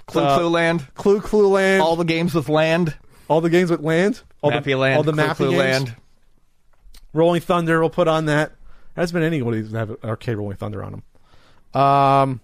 Clue 0.06 0.22
Uh, 0.23 0.38
Clue 0.38 0.48
Land, 0.49 0.88
Clu 0.95 1.19
Clu 1.22 1.48
Land, 1.49 1.82
all 1.82 1.95
the 1.95 2.03
games 2.06 2.34
with 2.34 2.48
land, 2.49 2.95
All 3.28 3.41
the 3.41 3.49
games 3.49 3.69
with 3.72 3.82
land, 3.82 4.22
all 4.41 4.52
Mappy 4.52 4.64
the 4.65 4.76
Land, 4.76 4.98
all 4.98 5.03
the 5.03 5.11
Clue 5.14 5.23
Mappy 5.23 5.36
Clue. 5.36 5.49
Land. 5.57 5.95
Rolling 7.13 7.41
Thunder. 7.41 7.79
We'll 7.79 7.89
put 7.89 8.07
on 8.07 8.25
that. 8.25 8.49
There 8.95 9.01
hasn't 9.03 9.13
been 9.15 9.23
anybody 9.23 9.61
that 9.61 9.77
have 9.77 10.03
arcade 10.03 10.38
Rolling 10.38 10.57
Thunder 10.57 10.83
on 10.83 10.91
them. 11.73 11.81
Um, 11.81 12.41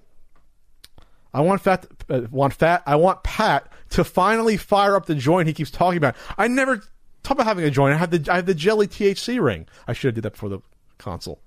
I 1.33 1.41
want 1.41 1.61
fat. 1.61 1.85
Uh, 2.09 2.21
want 2.31 2.53
fat. 2.53 2.83
I 2.85 2.95
want 2.95 3.23
Pat 3.23 3.71
to 3.91 4.03
finally 4.03 4.57
fire 4.57 4.95
up 4.95 5.05
the 5.05 5.15
joint 5.15 5.47
he 5.47 5.53
keeps 5.53 5.71
talking 5.71 5.97
about. 5.97 6.15
I 6.37 6.47
never 6.47 6.77
talk 7.23 7.35
about 7.35 7.45
having 7.47 7.65
a 7.65 7.69
joint. 7.71 7.93
I 7.93 7.97
have 7.97 8.11
the 8.11 8.31
I 8.31 8.37
have 8.37 8.45
the 8.45 8.55
Jelly 8.55 8.87
THC 8.87 9.41
ring. 9.43 9.67
I 9.87 9.93
should 9.93 10.07
have 10.09 10.15
did 10.15 10.23
that 10.23 10.33
before 10.33 10.49
the 10.49 10.59
console. 10.97 11.39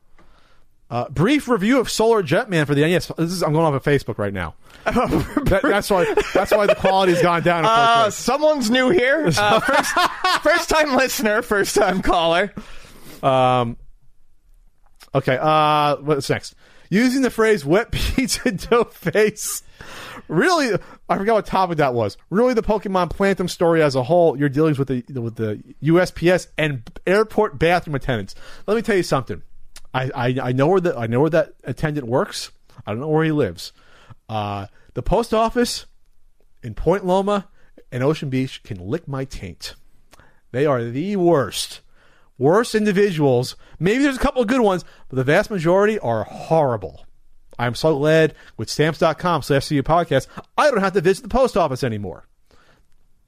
Uh, 0.91 1.09
brief 1.09 1.49
review 1.49 1.79
of 1.79 1.89
Solar 1.89 2.21
Jetman 2.23 2.67
for 2.67 2.75
the 2.75 2.81
NES. 2.83 3.13
This 3.17 3.31
is 3.31 3.43
I'm 3.45 3.53
going 3.53 3.65
off 3.65 3.75
of 3.75 3.83
Facebook 3.85 4.19
right 4.19 4.33
now. 4.35 4.55
That- 4.85 5.61
that's 5.63 5.89
why 5.91 6.05
that's 6.35 6.51
why 6.53 6.67
the 6.67 6.75
quality's 6.75 7.23
gone 7.23 7.43
down. 7.43 7.65
Uh, 7.65 8.11
someone's 8.11 8.71
new 8.71 8.91
here. 8.91 9.31
Uh, 9.37 9.61
first, 9.61 9.93
first 10.43 10.69
time 10.69 10.95
listener, 10.97 11.43
first 11.43 11.75
time 11.75 12.03
caller. 12.03 12.53
Um, 13.23 13.77
okay, 15.15 15.39
uh, 15.41 15.97
what's 15.97 16.31
next? 16.31 16.55
Using 16.89 17.23
the 17.23 17.31
phrase 17.31 17.65
wet 17.65 17.91
pizza 17.93 18.51
dough 18.51 18.85
face. 18.85 19.63
Really, 20.29 20.77
I 21.09 21.17
forgot 21.17 21.35
what 21.35 21.47
topic 21.47 21.79
that 21.79 21.95
was. 21.95 22.17
Really, 22.31 22.55
the 22.55 22.63
Pokemon 22.63 23.11
Platinum 23.11 23.49
story 23.49 23.83
as 23.83 23.95
a 23.95 24.03
whole, 24.03 24.37
your 24.37 24.49
dealings 24.49 24.79
with 24.79 24.89
the 24.89 25.05
with 25.21 25.37
the 25.37 25.63
USPS 25.83 26.49
and 26.59 26.83
airport 27.07 27.59
bathroom 27.59 27.95
attendants. 27.95 28.35
Let 28.67 28.75
me 28.77 28.83
tell 28.83 28.97
you 28.97 29.03
something. 29.03 29.43
I, 29.93 30.11
I, 30.15 30.37
I 30.43 30.53
know 30.53 30.69
where 30.69 30.81
the 30.81 30.97
I 30.97 31.07
know 31.07 31.21
where 31.21 31.31
that 31.31 31.55
attendant 31.65 32.07
works. 32.07 32.51
I 32.87 32.93
don't 32.93 33.01
know 33.01 33.09
where 33.09 33.25
he 33.25 33.33
lives. 33.33 33.73
Uh, 34.29 34.67
the 34.95 35.03
post 35.03 35.35
office 35.35 35.87
in 36.63 36.75
Point 36.75 37.05
Loma 37.05 37.49
and 37.91 38.03
Ocean 38.03 38.31
Beach 38.31 38.63
can 38.63 38.79
lick 38.79 39.09
my 39.09 39.25
taint. 39.25 39.75
They 40.53 40.67
are 40.67 40.85
the 40.85 41.17
worst. 41.17 41.81
Worst 42.41 42.75
individuals. 42.75 43.55
Maybe 43.79 44.03
there's 44.03 44.17
a 44.17 44.21
couple 44.21 44.41
of 44.41 44.49
good 44.49 44.63
ones, 44.63 44.83
but 45.11 45.17
the 45.17 45.25
vast 45.25 45.51
majority 45.51 45.99
are 45.99 46.25
horrible. 46.25 47.05
I'm 47.59 47.75
so 47.75 47.99
glad 47.99 48.35
with 48.57 48.71
stamps.com 48.71 49.43
slash 49.43 49.69
CU 49.69 49.83
podcast, 49.83 50.27
I 50.57 50.71
don't 50.71 50.81
have 50.81 50.95
to 50.95 51.03
visit 51.03 51.21
the 51.21 51.29
post 51.29 51.59
office 51.59 51.85
anymore. 51.85 52.27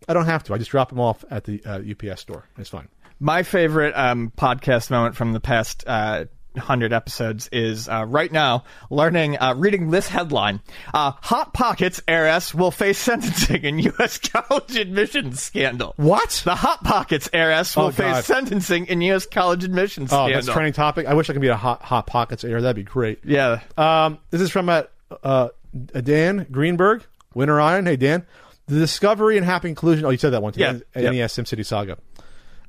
I 0.09 0.15
don't 0.15 0.25
have 0.25 0.45
to. 0.45 0.55
I 0.55 0.59
just 0.59 0.71
drop 0.71 0.89
them 0.89 0.99
off 0.99 1.27
at 1.31 1.45
the 1.45 1.63
uh, 1.67 1.83
UPS 1.91 2.23
store. 2.23 2.49
It's 2.57 2.71
fine. 2.71 2.89
My 3.21 3.43
favorite 3.43 3.93
um, 3.95 4.33
podcast 4.35 4.91
moment 4.91 5.15
from 5.15 5.35
the 5.35 5.41
past 5.41 5.85
uh, 5.87 6.25
hundred 6.59 6.93
episodes 6.93 7.49
is 7.53 7.89
uh, 7.89 8.05
right 8.07 8.31
now 8.31 8.65
learning, 8.91 9.39
uh, 9.39 9.55
reading 9.57 9.91
this 9.91 10.09
headline: 10.09 10.61
uh, 10.95 11.13
"Hot 11.23 11.53
Pockets 11.55 12.01
heiress 12.09 12.55
will 12.55 12.71
face 12.71 12.99
sentencing 12.99 13.63
in 13.65 13.79
U.S. 13.81 14.19
college 14.33 14.77
admissions 14.77 15.43
scandal." 15.43 15.95
What? 15.97 16.43
The 16.45 16.55
Hot 16.55 16.83
Pockets 16.85 17.29
heiress 17.33 17.77
will 17.77 17.85
Oh, 17.87 17.91
face 17.91 18.25
sentencing 18.27 18.87
in 18.87 19.01
U.S. 19.03 19.27
college 19.27 19.65
admissions 19.65 20.11
scandal. 20.11 20.25
Oh, 20.25 20.29
scandal. 20.29 20.43
that's 20.47 20.53
trending 20.55 20.73
topic. 20.73 21.07
I 21.07 21.15
wish 21.15 21.29
I 21.31 21.33
could 21.33 21.43
be 21.43 21.49
a 21.49 21.57
hot 21.57 21.83
hot 21.83 22.07
pockets 22.07 22.45
heir. 22.45 22.61
That'd 22.61 22.77
be 22.77 22.83
great. 22.83 23.21
Yeah, 23.25 23.61
Um, 23.77 24.19
this 24.31 24.41
is 24.41 24.51
from 24.51 24.69
uh, 24.69 24.83
uh, 25.23 25.49
Dan 25.93 26.47
Greenberg, 26.51 27.05
Winter 27.35 27.61
Iron. 27.61 27.87
Hey, 27.87 27.97
Dan. 27.97 28.27
The 28.67 28.79
discovery 28.79 29.37
and 29.37 29.45
happy 29.45 29.69
conclusion. 29.69 30.05
Oh, 30.05 30.11
you 30.11 30.19
said 30.19 30.31
that 30.31 30.43
one. 30.43 30.53
Yeah, 30.57 30.79
Yeah. 30.95 31.03
yep. 31.11 31.13
NES 31.15 31.35
SimCity 31.37 31.67
Saga. 31.67 31.99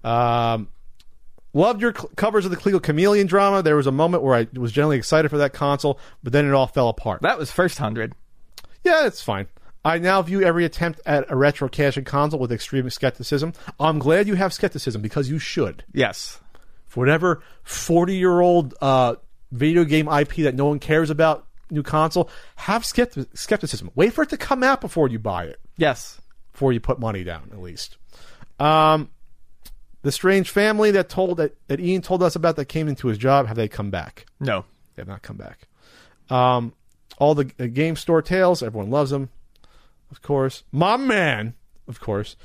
Um, 0.03 0.68
loved 1.53 1.81
your 1.81 1.93
cl- 1.93 2.09
covers 2.15 2.45
of 2.45 2.51
the 2.51 2.57
Coleco 2.57 2.81
Chameleon 2.81 3.27
drama. 3.27 3.61
There 3.63 3.75
was 3.75 3.88
a 3.88 3.91
moment 3.91 4.23
where 4.23 4.35
I 4.35 4.47
was 4.53 4.71
generally 4.71 4.97
excited 4.97 5.30
for 5.30 5.38
that 5.38 5.53
console, 5.53 5.99
but 6.23 6.34
then 6.34 6.45
it 6.45 6.53
all 6.53 6.67
fell 6.67 6.89
apart. 6.89 7.21
that 7.21 7.38
was 7.38 7.51
first 7.51 7.77
hundred. 7.77 8.13
Yeah, 8.84 9.05
it's 9.07 9.21
fine. 9.21 9.47
I 9.85 9.97
now 9.99 10.21
view 10.21 10.41
every 10.41 10.63
attempt 10.65 11.01
at 11.05 11.30
a 11.30 11.35
retro 11.35 11.67
caching 11.67 12.05
console 12.05 12.39
with 12.39 12.51
extreme 12.51 12.89
skepticism. 12.89 13.53
I'm 13.80 13.99
glad 13.99 14.27
you 14.27 14.35
have 14.35 14.53
skepticism 14.53 15.01
because 15.01 15.30
you 15.30 15.39
should. 15.39 15.84
Yes. 15.93 16.39
For 16.88 16.99
whatever 17.01 17.41
40 17.63 18.15
year 18.15 18.39
old 18.39 18.75
uh, 18.81 19.15
video 19.51 19.84
game 19.84 20.07
IP 20.07 20.35
that 20.38 20.55
no 20.55 20.65
one 20.65 20.80
cares 20.80 21.09
about, 21.09 21.47
new 21.69 21.84
console, 21.84 22.30
have 22.55 22.84
skepti- 22.84 23.27
skepticism. 23.38 23.89
Wait 23.95 24.13
for 24.13 24.21
it 24.23 24.30
to 24.30 24.38
come 24.38 24.63
out 24.63 24.80
before 24.80 25.09
you 25.09 25.19
buy 25.19 25.45
it, 25.45 25.59
Yes. 25.75 26.21
before 26.53 26.71
you 26.71 26.80
put 26.80 26.99
money 26.99 27.23
down, 27.25 27.49
at 27.51 27.59
least. 27.59 27.97
Um, 28.59 29.09
the 30.03 30.11
strange 30.11 30.49
family 30.49 30.91
that 30.91 31.09
told 31.09 31.38
that, 31.38 31.55
that 31.67 31.80
Ian 31.80 32.01
told 32.01 32.21
us 32.23 32.35
about 32.35 32.55
that 32.57 32.65
came 32.65 32.88
into 32.88 33.07
his 33.07 33.17
job, 33.17 33.47
have 33.47 33.57
they 33.57 33.67
come 33.67 33.89
back? 33.89 34.25
No. 34.39 34.63
They 34.95 35.01
have 35.01 35.07
not 35.07 35.21
come 35.23 35.38
back. 35.38 35.67
Um, 36.30 36.73
all 37.17 37.34
the 37.35 37.51
uh, 37.59 37.65
game 37.65 37.95
store 37.95 38.21
tales, 38.21 38.61
everyone 38.63 38.89
loves 38.91 39.09
them, 39.11 39.30
of 40.11 40.21
course. 40.21 40.63
My 40.71 40.97
man, 40.97 41.55
of 41.88 41.99
course. 41.99 42.35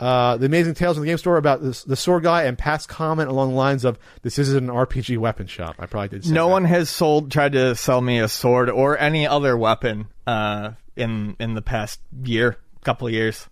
Uh, 0.00 0.36
the 0.36 0.46
amazing 0.46 0.74
tales 0.74 0.96
in 0.96 1.02
the 1.02 1.08
game 1.08 1.18
store 1.18 1.36
about 1.38 1.60
this, 1.60 1.82
the 1.82 1.96
sword 1.96 2.22
guy 2.22 2.44
and 2.44 2.56
past 2.56 2.88
comment 2.88 3.28
along 3.28 3.50
the 3.50 3.56
lines 3.56 3.84
of 3.84 3.98
"This 4.22 4.38
isn't 4.38 4.68
an 4.68 4.70
RPG 4.70 5.18
weapon 5.18 5.48
shop." 5.48 5.74
I 5.80 5.86
probably 5.86 6.08
did. 6.10 6.24
Say 6.24 6.30
No 6.32 6.46
that. 6.46 6.52
one 6.52 6.64
has 6.66 6.88
sold 6.88 7.32
tried 7.32 7.52
to 7.54 7.74
sell 7.74 8.00
me 8.00 8.20
a 8.20 8.28
sword 8.28 8.70
or 8.70 8.96
any 8.96 9.26
other 9.26 9.56
weapon 9.56 10.06
uh, 10.24 10.72
in 10.94 11.34
in 11.40 11.54
the 11.54 11.62
past 11.62 11.98
year, 12.22 12.58
couple 12.84 13.08
of 13.08 13.12
years. 13.12 13.48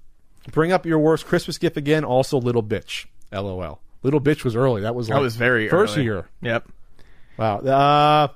bring 0.52 0.70
up 0.70 0.86
your 0.86 1.00
worst 1.00 1.26
Christmas 1.26 1.58
gift 1.58 1.76
again. 1.76 2.04
Also, 2.04 2.38
little 2.38 2.62
bitch. 2.62 3.06
LOL. 3.36 3.80
Little 4.02 4.20
bitch 4.20 4.44
was 4.44 4.54
early. 4.56 4.82
That 4.82 4.94
was 4.94 5.08
like 5.08 5.16
That 5.16 5.22
was 5.22 5.36
very 5.36 5.68
first 5.68 5.94
early. 5.94 6.04
year. 6.04 6.28
Yep. 6.42 6.68
Wow. 7.38 7.58
Uh, 7.58 8.28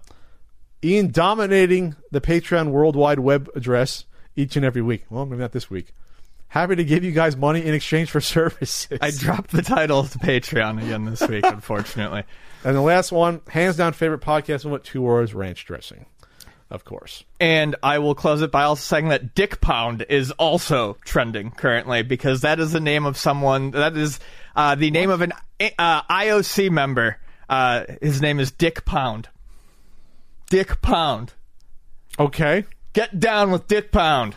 Ian 0.83 1.11
dominating 1.11 1.95
the 2.11 2.21
Patreon 2.21 2.71
worldwide 2.71 3.19
web 3.21 3.49
address 3.55 4.05
each 4.37 4.57
and 4.57 4.65
every 4.65 4.83
week. 4.83 5.05
Well, 5.11 5.27
maybe 5.27 5.41
not 5.41 5.53
this 5.53 5.71
week. 5.71 5.93
Happy 6.49 6.75
to 6.75 6.85
give 6.85 7.05
you 7.05 7.13
guys 7.13 7.37
money 7.37 7.65
in 7.65 7.75
exchange 7.75 8.11
for 8.11 8.21
services. 8.21 8.89
I 9.01 9.11
dropped 9.13 9.51
the 9.53 9.63
title 9.63 10.03
to 10.05 10.19
Patreon 10.19 10.83
again 10.83 11.05
this 11.05 11.21
week, 11.29 11.45
unfortunately. 11.47 12.25
and 12.65 12.75
the 12.77 12.81
last 12.81 13.13
one, 13.13 13.41
hands 13.49 13.77
down 13.77 13.93
favorite 13.93 14.21
podcast 14.23 14.65
what 14.69 14.83
two 14.83 15.03
words 15.03 15.33
ranch 15.35 15.65
dressing, 15.65 16.07
of 16.71 16.85
course. 16.85 17.25
And 17.41 17.77
I 17.83 17.99
will 17.99 18.15
close 18.15 18.43
it 18.43 18.53
by 18.53 18.63
also 18.65 18.83
saying 18.83 19.09
that 19.09 19.35
Dick 19.35 19.61
Pound 19.61 20.07
is 20.09 20.31
also 20.33 20.97
trending 21.05 21.51
currently 21.51 22.03
because 22.03 22.43
that 22.43 22.61
is 22.61 22.73
the 22.73 22.81
name 22.81 23.07
of 23.07 23.17
someone. 23.17 23.73
That 23.73 23.97
is 23.97 24.21
uh, 24.55 24.77
the 24.77 24.91
name 24.91 25.11
of 25.11 25.21
an 25.21 25.33
uh, 25.79 26.03
IOC 26.03 26.71
member. 26.71 27.19
Uh, 27.49 27.85
his 28.01 28.23
name 28.23 28.39
is 28.39 28.53
Dick 28.53 28.85
Pound. 28.85 29.29
Dick 30.49 30.81
Pound. 30.81 31.33
Okay. 32.19 32.65
Get 32.93 33.19
down 33.19 33.51
with 33.51 33.67
Dick 33.67 33.91
Pound. 33.91 34.37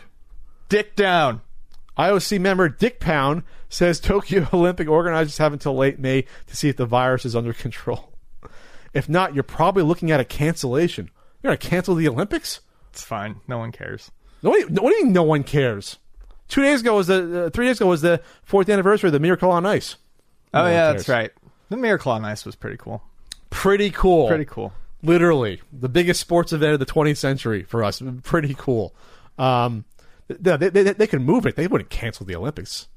Dick 0.68 0.96
down. 0.96 1.40
IOC 1.96 2.40
member 2.40 2.68
Dick 2.68 2.98
Pound 2.98 3.44
says 3.68 4.00
Tokyo 4.00 4.48
Olympic 4.52 4.88
organizers 4.88 5.38
have 5.38 5.52
until 5.52 5.76
late 5.76 5.98
May 5.98 6.22
to 6.46 6.56
see 6.56 6.68
if 6.68 6.76
the 6.76 6.86
virus 6.86 7.24
is 7.24 7.36
under 7.36 7.52
control. 7.52 8.12
If 8.92 9.08
not, 9.08 9.34
you're 9.34 9.42
probably 9.42 9.82
looking 9.82 10.10
at 10.10 10.20
a 10.20 10.24
cancellation. 10.24 11.10
You're 11.44 11.56
to 11.56 11.68
cancel 11.68 11.94
the 11.94 12.08
Olympics? 12.08 12.60
It's 12.90 13.02
fine. 13.04 13.36
No 13.46 13.58
one 13.58 13.70
cares. 13.70 14.10
Nobody, 14.42 14.64
what 14.64 14.90
do 14.90 14.96
you 14.96 15.04
mean 15.04 15.12
no 15.12 15.22
one 15.22 15.44
cares? 15.44 15.98
Two 16.48 16.62
days 16.62 16.80
ago 16.80 16.96
was 16.96 17.06
the 17.06 17.46
uh, 17.46 17.50
three 17.50 17.66
days 17.66 17.76
ago 17.78 17.86
was 17.88 18.00
the 18.00 18.22
fourth 18.42 18.68
anniversary 18.68 19.08
of 19.08 19.12
the 19.12 19.20
Miracle 19.20 19.50
on 19.50 19.66
Ice. 19.66 19.96
Oh 20.54 20.62
one 20.62 20.72
yeah, 20.72 20.90
cares. 20.90 20.94
that's 21.02 21.08
right. 21.08 21.32
The 21.68 21.76
Miracle 21.76 22.12
on 22.12 22.24
Ice 22.24 22.46
was 22.46 22.54
pretty 22.56 22.78
cool. 22.78 23.02
Pretty 23.50 23.90
cool. 23.90 24.28
Pretty 24.28 24.44
cool. 24.46 24.72
Literally 25.02 25.60
the 25.72 25.88
biggest 25.88 26.20
sports 26.20 26.52
event 26.52 26.74
of 26.74 26.80
the 26.80 26.86
20th 26.86 27.18
century 27.18 27.62
for 27.62 27.84
us. 27.84 28.02
Pretty 28.22 28.54
cool. 28.56 28.94
Um, 29.38 29.84
they, 30.28 30.56
they, 30.56 30.68
they, 30.70 30.92
they 30.92 31.06
can 31.06 31.22
move 31.22 31.44
it. 31.44 31.56
They 31.56 31.66
wouldn't 31.66 31.90
cancel 31.90 32.24
the 32.24 32.36
Olympics. 32.36 32.88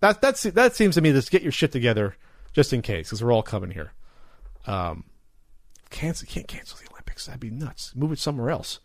That 0.00 0.22
that's 0.22 0.44
that 0.44 0.74
seems 0.74 0.94
to 0.94 1.02
me 1.02 1.12
just 1.12 1.30
get 1.30 1.42
your 1.42 1.52
shit 1.52 1.72
together 1.72 2.16
just 2.54 2.72
in 2.72 2.80
case 2.80 3.08
because 3.08 3.22
we're 3.22 3.32
all 3.32 3.42
coming 3.42 3.70
here. 3.70 3.92
Um, 4.66 5.04
cancel 5.90 6.26
can't 6.26 6.48
cancel 6.48 6.78
the 6.82 6.89
Olympics. 7.20 7.26
That'd 7.26 7.40
be 7.40 7.64
nuts. 7.64 7.92
Move 7.94 8.12
it 8.12 8.18
somewhere 8.18 8.50
else. 8.50 8.80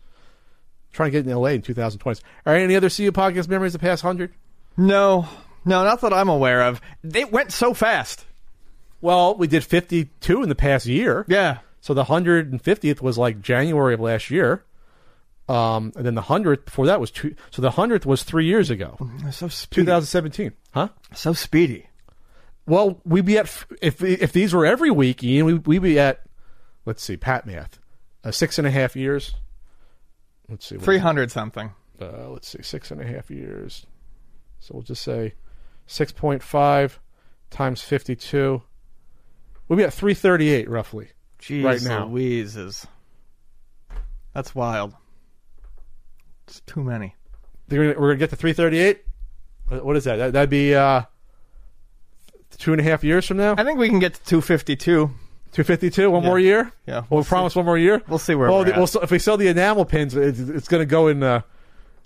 Trying 0.92 1.08
to 1.08 1.18
get 1.18 1.26
in 1.26 1.32
L.A. 1.32 1.52
in 1.52 1.62
2020. 1.62 2.20
All 2.46 2.52
right, 2.52 2.62
any 2.62 2.76
other 2.76 2.88
CU 2.88 3.12
podcast 3.12 3.48
memories 3.48 3.74
of 3.74 3.80
the 3.80 3.86
past 3.86 4.02
hundred? 4.02 4.32
No, 4.76 5.28
no, 5.64 5.84
not 5.84 6.00
that 6.00 6.12
I'm 6.12 6.28
aware 6.28 6.62
of. 6.62 6.80
They 7.02 7.24
went 7.24 7.52
so 7.52 7.74
fast. 7.74 8.24
Well, 9.00 9.36
we 9.36 9.46
did 9.46 9.62
52 9.64 10.42
in 10.42 10.48
the 10.48 10.54
past 10.54 10.86
year. 10.86 11.24
Yeah. 11.28 11.58
So 11.80 11.94
the 11.94 12.04
150th 12.04 13.00
was 13.00 13.18
like 13.18 13.40
January 13.42 13.94
of 13.94 14.00
last 14.00 14.30
year. 14.30 14.64
Um, 15.48 15.92
and 15.94 16.04
then 16.04 16.14
the 16.16 16.22
100th 16.22 16.64
before 16.64 16.86
that 16.86 17.00
was 17.00 17.10
two. 17.10 17.36
So 17.50 17.62
the 17.62 17.70
100th 17.70 18.04
was 18.04 18.24
three 18.24 18.46
years 18.46 18.68
ago, 18.70 18.96
So 19.30 19.46
speedy. 19.48 19.82
2017. 19.82 20.52
Huh? 20.72 20.88
So 21.14 21.32
speedy. 21.34 21.86
Well, 22.66 23.00
we'd 23.04 23.26
be 23.26 23.38
at, 23.38 23.64
if, 23.80 24.02
if 24.02 24.32
these 24.32 24.52
were 24.52 24.66
every 24.66 24.90
week, 24.90 25.22
Ian, 25.22 25.46
we, 25.46 25.54
we'd 25.54 25.82
be 25.82 26.00
at, 26.00 26.22
let's 26.84 27.02
see, 27.02 27.16
Pat 27.16 27.46
math, 27.46 27.78
uh, 28.26 28.30
six 28.30 28.58
and 28.58 28.66
a 28.66 28.70
half 28.70 28.96
years. 28.96 29.34
Let's 30.48 30.66
see. 30.66 30.76
Three 30.78 30.98
hundred 30.98 31.30
something. 31.30 31.72
uh, 32.00 32.28
let's 32.28 32.48
see, 32.48 32.62
six 32.62 32.90
and 32.90 33.00
a 33.00 33.06
half 33.06 33.30
years. 33.30 33.86
So 34.60 34.74
we'll 34.74 34.82
just 34.82 35.02
say 35.02 35.34
6.5 35.88 36.92
times 37.50 37.82
52. 37.82 38.62
We'll 39.68 39.76
be 39.76 39.82
at 39.84 39.92
338 39.92 40.68
roughly. 40.68 41.10
Jeez 41.40 41.64
Right 41.64 41.82
now. 41.82 42.06
Louises. 42.06 42.86
That's 44.32 44.54
wild. 44.54 44.94
It's 46.46 46.60
too 46.60 46.82
many. 46.82 47.14
We're 47.68 47.92
gonna, 47.92 48.00
we're 48.00 48.08
gonna 48.10 48.18
get 48.18 48.30
to 48.30 48.36
338. 48.36 49.02
What- 49.68 49.84
What 49.84 49.96
is 49.96 50.04
that? 50.04 50.16
that 50.16 50.32
that'd 50.32 50.50
be 50.50 50.74
uh, 50.74 51.02
two 52.58 52.72
and 52.72 52.80
a 52.80 52.84
half 52.84 53.02
years 53.04 53.26
from 53.26 53.36
now. 53.38 53.54
I 53.58 53.64
think 53.64 53.78
we 53.78 53.88
can 53.88 53.98
get 53.98 54.14
to 54.14 54.24
252. 54.24 55.10
252. 55.52 56.10
One 56.10 56.24
more 56.24 56.38
year. 56.38 56.70
Yeah, 56.86 57.00
We'll, 57.08 57.18
we'll 57.18 57.24
promise 57.24 57.54
one 57.56 57.64
more 57.64 57.78
year. 57.78 58.02
We'll 58.08 58.18
see 58.18 58.34
where 58.34 58.50
Well, 58.50 58.64
the- 58.64 58.72
we'll, 58.76 59.02
if 59.02 59.10
we 59.10 59.18
sell 59.18 59.36
the 59.36 59.48
enamel 59.48 59.84
pins, 59.84 60.14
it's, 60.14 60.38
it's 60.38 60.68
going 60.68 60.82
to 60.82 60.86
go 60.86 61.08
in. 61.08 61.22
Uh, 61.22 61.40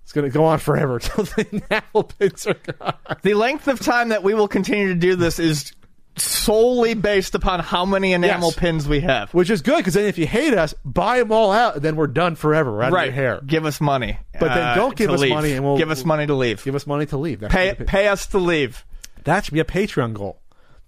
it's 0.03 0.13
going 0.13 0.31
to 0.31 0.33
go 0.37 0.45
on 0.45 0.59
forever 0.59 0.95
until 1.03 1.25
the 1.25 1.47
enamel 1.71 2.05
pins 2.05 2.47
are 2.47 2.55
gone. 2.55 2.95
The 3.23 3.35
length 3.35 3.69
of 3.69 3.81
time 3.81 4.09
that 4.11 4.23
we 4.23 4.35
will 4.35 4.49
continue 4.49 4.89
to 4.89 4.95
do 4.95 5.15
this 5.17 5.39
is 5.39 5.73
solely 6.17 6.95
based 6.95 7.35
upon 7.35 7.61
how 7.61 7.85
many 7.85 8.13
enamel 8.13 8.49
Yes. 8.49 8.57
pins 8.59 8.89
we 8.89 9.01
have. 9.01 9.33
Which 9.33 9.51
is 9.51 9.63
good 9.63 9.79
because 9.79 9.95
then 9.95 10.07
if 10.07 10.19
you 10.19 10.27
hate 10.27 10.53
us, 10.55 10.75
buy 10.85 11.19
them 11.19 11.31
all 11.33 11.53
out, 11.53 11.77
and 11.77 11.85
then 11.85 11.97
we're 11.97 12.09
done 12.09 12.35
forever. 12.35 12.73
Right. 12.73 13.07
your 13.07 13.13
hair. 13.13 13.41
Give 13.47 13.65
us 13.67 13.81
money. 13.81 14.19
But 14.39 14.49
then 14.55 14.59
uh, 14.59 14.75
don't 14.75 14.97
give 14.97 15.11
us 15.11 15.21
leave. 15.21 15.31
money 15.31 15.53
and 15.53 15.65
we'll- 15.65 15.79
give 15.79 15.91
us 15.91 16.05
money 16.05 16.27
to 16.27 16.35
leave. 16.35 16.63
Give 16.65 16.75
us 16.75 16.87
money 16.87 17.07
to 17.07 17.17
leave. 17.17 17.41
That 17.41 17.51
pay 17.51 17.75
pay 17.75 18.09
us 18.09 18.27
to 18.29 18.39
leave. 18.39 18.85
that 19.25 19.45
should 19.45 19.55
be 19.55 19.61
a 19.61 19.65
Patreon 19.65 20.15
goal. 20.15 20.40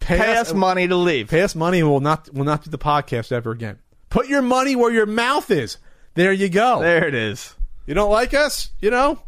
Pay, 0.03 0.19
Pay 0.19 0.37
us 0.37 0.53
money 0.53 0.89
to 0.89 0.97
leave. 0.97 1.29
Pay 1.29 1.43
us 1.43 1.55
money, 1.55 1.81
and 1.81 1.89
we'll 1.89 2.01
not 2.01 2.29
we'll 2.33 2.45
not 2.45 2.65
do 2.65 2.71
the 2.71 2.79
podcast 2.79 3.31
ever 3.31 3.53
again. 3.53 3.79
Put 4.11 4.29
your 4.29 4.43
money 4.43 4.75
where 4.77 4.91
your 4.91 5.07
mouth 5.07 5.51
is. 5.51 5.79
There 6.15 6.33
you 6.33 6.49
go. 6.49 6.81
There 6.81 7.07
it 7.07 7.15
is. 7.15 7.55
You 7.87 7.95
don't 7.95 8.11
like 8.11 8.35
us, 8.35 8.71
you 8.81 8.91
know. 8.91 9.23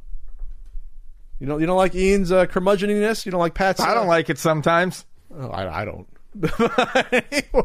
You 1.38 1.46
don't. 1.46 1.60
You 1.60 1.66
don't 1.66 1.76
like 1.76 1.94
Ian's 1.94 2.32
uh, 2.32 2.46
curmudgeoniness. 2.46 3.24
You 3.24 3.32
don't 3.32 3.40
like 3.40 3.54
Pat's. 3.54 3.80
I 3.80 3.92
uh, 3.92 3.94
don't 3.94 4.08
like 4.08 4.30
it 4.30 4.38
sometimes. 4.38 5.04
Oh, 5.36 5.48
I, 5.48 5.82
I 5.82 5.84
don't. 5.84 6.06
anyway, 6.42 7.44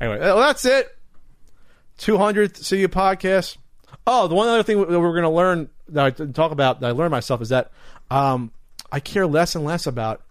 anyway, 0.00 0.18
well, 0.18 0.38
that's 0.38 0.64
it. 0.64 0.94
200th 1.98 2.68
CU 2.68 2.88
podcast. 2.88 3.56
Oh, 4.06 4.28
the 4.28 4.34
one 4.34 4.48
other 4.48 4.62
thing 4.62 4.78
that 4.78 5.00
we're 5.00 5.12
going 5.12 5.22
to 5.22 5.30
learn 5.30 5.70
that 5.88 6.04
I 6.04 6.10
talk 6.10 6.52
about 6.52 6.80
that 6.80 6.88
I 6.88 6.90
learned 6.90 7.10
myself 7.10 7.40
is 7.40 7.48
that 7.48 7.70
um, 8.10 8.52
I 8.92 9.00
care 9.00 9.26
less 9.26 9.54
and 9.54 9.64
less 9.64 9.86
about 9.86 10.22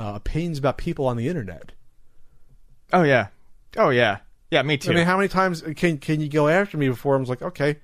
uh, 0.00 0.12
opinions 0.14 0.58
about 0.58 0.78
people 0.78 1.06
on 1.06 1.16
the 1.16 1.28
internet. 1.28 1.72
Oh 2.92 3.02
yeah. 3.02 3.28
Oh 3.76 3.90
yeah. 3.90 4.18
Yeah, 4.50 4.62
me 4.62 4.78
too. 4.78 4.90
I 4.90 4.94
mean, 4.94 5.04
how 5.06 5.16
many 5.16 5.28
times 5.28 5.62
can 5.76 5.98
can 5.98 6.20
you 6.20 6.28
go 6.28 6.48
after 6.48 6.76
me 6.76 6.88
before 6.88 7.14
I'm 7.14 7.24
like, 7.24 7.42
okay, 7.42 7.76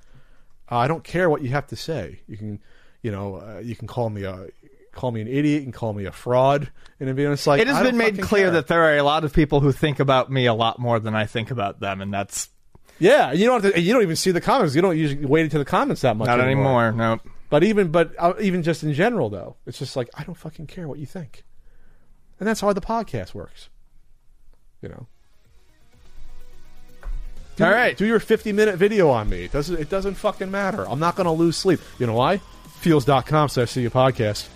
uh, 0.70 0.78
I 0.78 0.88
don't 0.88 1.04
care 1.04 1.30
what 1.30 1.42
you 1.42 1.50
have 1.50 1.66
to 1.68 1.76
say. 1.76 2.20
You 2.26 2.36
can, 2.36 2.60
you 3.02 3.12
know, 3.12 3.36
uh, 3.36 3.60
you 3.62 3.76
can 3.76 3.86
call 3.86 4.10
me 4.10 4.24
a 4.24 4.48
call 4.92 5.12
me 5.12 5.20
an 5.20 5.28
idiot, 5.28 5.62
and 5.62 5.74
call 5.74 5.92
me 5.92 6.06
a 6.06 6.12
fraud, 6.12 6.70
and 6.98 7.08
it'd 7.08 7.16
be- 7.16 7.24
it's 7.24 7.46
like 7.46 7.60
it 7.60 7.68
has 7.68 7.82
been 7.82 7.98
made 7.98 8.20
clear 8.22 8.46
care. 8.46 8.50
that 8.52 8.66
there 8.66 8.82
are 8.82 8.96
a 8.96 9.02
lot 9.02 9.24
of 9.24 9.32
people 9.32 9.60
who 9.60 9.70
think 9.70 10.00
about 10.00 10.32
me 10.32 10.46
a 10.46 10.54
lot 10.54 10.78
more 10.78 10.98
than 10.98 11.14
I 11.14 11.26
think 11.26 11.50
about 11.50 11.80
them, 11.80 12.00
and 12.00 12.12
that's 12.12 12.48
Yeah, 12.98 13.32
you 13.32 13.44
don't 13.46 13.62
have 13.62 13.74
to, 13.74 13.80
you 13.80 13.92
don't 13.92 14.02
even 14.02 14.16
see 14.16 14.30
the 14.30 14.40
comments. 14.40 14.74
You 14.74 14.80
don't 14.80 14.96
usually 14.96 15.26
wait 15.26 15.42
into 15.42 15.58
the 15.58 15.66
comments 15.66 16.00
that 16.00 16.16
much 16.16 16.26
not 16.28 16.40
anymore. 16.40 16.92
No. 16.92 17.20
But 17.50 17.62
even 17.62 17.92
but 17.92 18.12
uh, 18.18 18.32
even 18.40 18.62
just 18.64 18.82
in 18.82 18.92
general 18.94 19.28
though, 19.30 19.56
it's 19.66 19.78
just 19.78 19.94
like 19.96 20.08
I 20.14 20.24
don't 20.24 20.34
fucking 20.34 20.66
care 20.66 20.88
what 20.88 20.98
you 20.98 21.06
think, 21.06 21.44
and 22.38 22.48
that's 22.48 22.60
how 22.60 22.72
the 22.72 22.80
podcast 22.80 23.34
works. 23.34 23.68
You 24.82 24.88
know. 24.90 25.06
Do, 27.56 27.64
All 27.64 27.70
right. 27.70 27.96
do 27.96 28.04
your 28.06 28.20
fifty 28.20 28.52
minute 28.52 28.76
video 28.76 29.08
on 29.08 29.30
me. 29.30 29.44
It 29.44 29.52
doesn't 29.52 29.78
it 29.80 29.88
doesn't 29.88 30.14
fucking 30.14 30.50
matter. 30.50 30.86
I'm 30.88 31.00
not 31.00 31.16
going 31.16 31.24
to 31.24 31.32
lose 31.32 31.56
sleep. 31.56 31.80
You 31.98 32.06
know 32.06 32.14
why? 32.14 32.38
Feals.com 32.80 33.48
slash 33.48 33.70
see 33.70 33.88
podcast. 33.88 34.48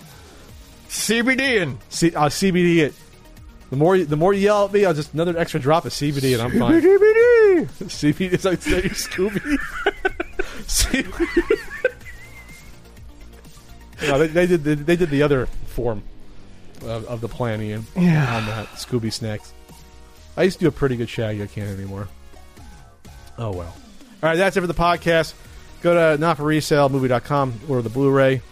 CBD 0.88 1.62
and 1.62 1.78
C, 1.88 2.14
uh, 2.14 2.28
CBD 2.28 2.78
it. 2.78 2.94
The 3.70 3.76
more 3.76 3.96
you, 3.96 4.04
the 4.04 4.16
more 4.16 4.34
you 4.34 4.40
yell 4.40 4.64
at 4.66 4.72
me, 4.72 4.84
I'll 4.84 4.92
just 4.92 5.14
another 5.14 5.38
extra 5.38 5.60
drop 5.60 5.84
of 5.86 5.92
CBD 5.92 6.34
and 6.34 6.42
I'm 6.42 6.58
fine. 6.58 6.82
CBD. 6.82 7.66
CBD 7.88 8.32
is 8.32 8.44
like 8.44 8.60
Scooby. 8.60 9.40
CBD. 10.66 11.58
no, 14.08 14.18
they, 14.18 14.26
they 14.26 14.46
did 14.46 14.64
the, 14.64 14.74
they 14.74 14.96
did 14.96 15.10
the 15.10 15.22
other 15.22 15.46
form 15.66 16.02
of, 16.84 17.06
of 17.06 17.20
the 17.20 17.28
plan, 17.28 17.60
Ian. 17.62 17.86
Yeah. 17.96 18.36
on 18.36 18.46
that 18.46 18.66
Scooby 18.74 19.12
snacks. 19.12 19.52
I 20.36 20.44
used 20.44 20.58
to 20.58 20.64
do 20.64 20.68
a 20.68 20.72
pretty 20.72 20.96
good 20.96 21.08
shaggy. 21.08 21.42
I 21.42 21.46
can't 21.46 21.68
anymore. 21.68 22.08
Oh 23.38 23.50
well. 23.52 23.74
All 24.22 24.28
right, 24.28 24.36
that's 24.36 24.56
it 24.56 24.60
for 24.60 24.66
the 24.66 24.74
podcast. 24.74 25.34
Go 25.82 25.94
to 25.94 26.22
notforresalemovie.com, 26.22 27.60
order 27.68 27.82
the 27.82 27.88
Blu-ray, 27.88 28.42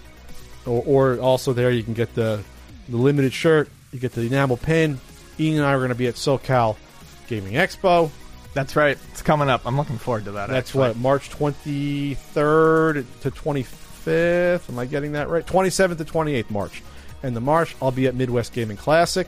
or, 0.65 0.83
or 0.87 1.19
also 1.19 1.53
there 1.53 1.71
you 1.71 1.83
can 1.83 1.95
get 1.95 2.15
the 2.15 2.43
the 2.89 2.97
limited 2.97 3.33
shirt. 3.33 3.69
You 3.93 3.99
get 3.99 4.13
the 4.13 4.23
enamel 4.23 4.57
pin. 4.57 4.99
Ian 5.39 5.59
and 5.59 5.67
I 5.67 5.73
are 5.75 5.79
going 5.79 5.91
to 5.91 5.95
be 5.95 6.09
at 6.09 6.15
SoCal 6.15 6.77
Gaming 7.29 7.55
Expo. 7.55 8.11
That's 8.55 8.75
right. 8.77 8.99
It's 9.13 9.23
coming 9.23 9.49
up. 9.49 9.63
I'm 9.67 9.77
looking 9.77 9.99
forward 9.99 10.25
to 10.25 10.33
that. 10.33 10.49
That's 10.49 10.71
actually. 10.71 10.89
what 10.89 10.97
March 10.97 11.31
23rd 11.31 13.05
to 13.21 13.31
25th. 13.31 14.69
Am 14.69 14.79
I 14.79 14.87
getting 14.87 15.13
that 15.13 15.29
right? 15.29 15.47
27th 15.47 15.99
to 15.99 16.05
28th 16.05 16.51
March. 16.51 16.83
And 17.23 17.35
the 17.35 17.41
Marsh. 17.41 17.75
I'll 17.83 17.91
be 17.91 18.07
at 18.07 18.15
Midwest 18.15 18.53
Gaming 18.53 18.77
Classic. 18.77 19.27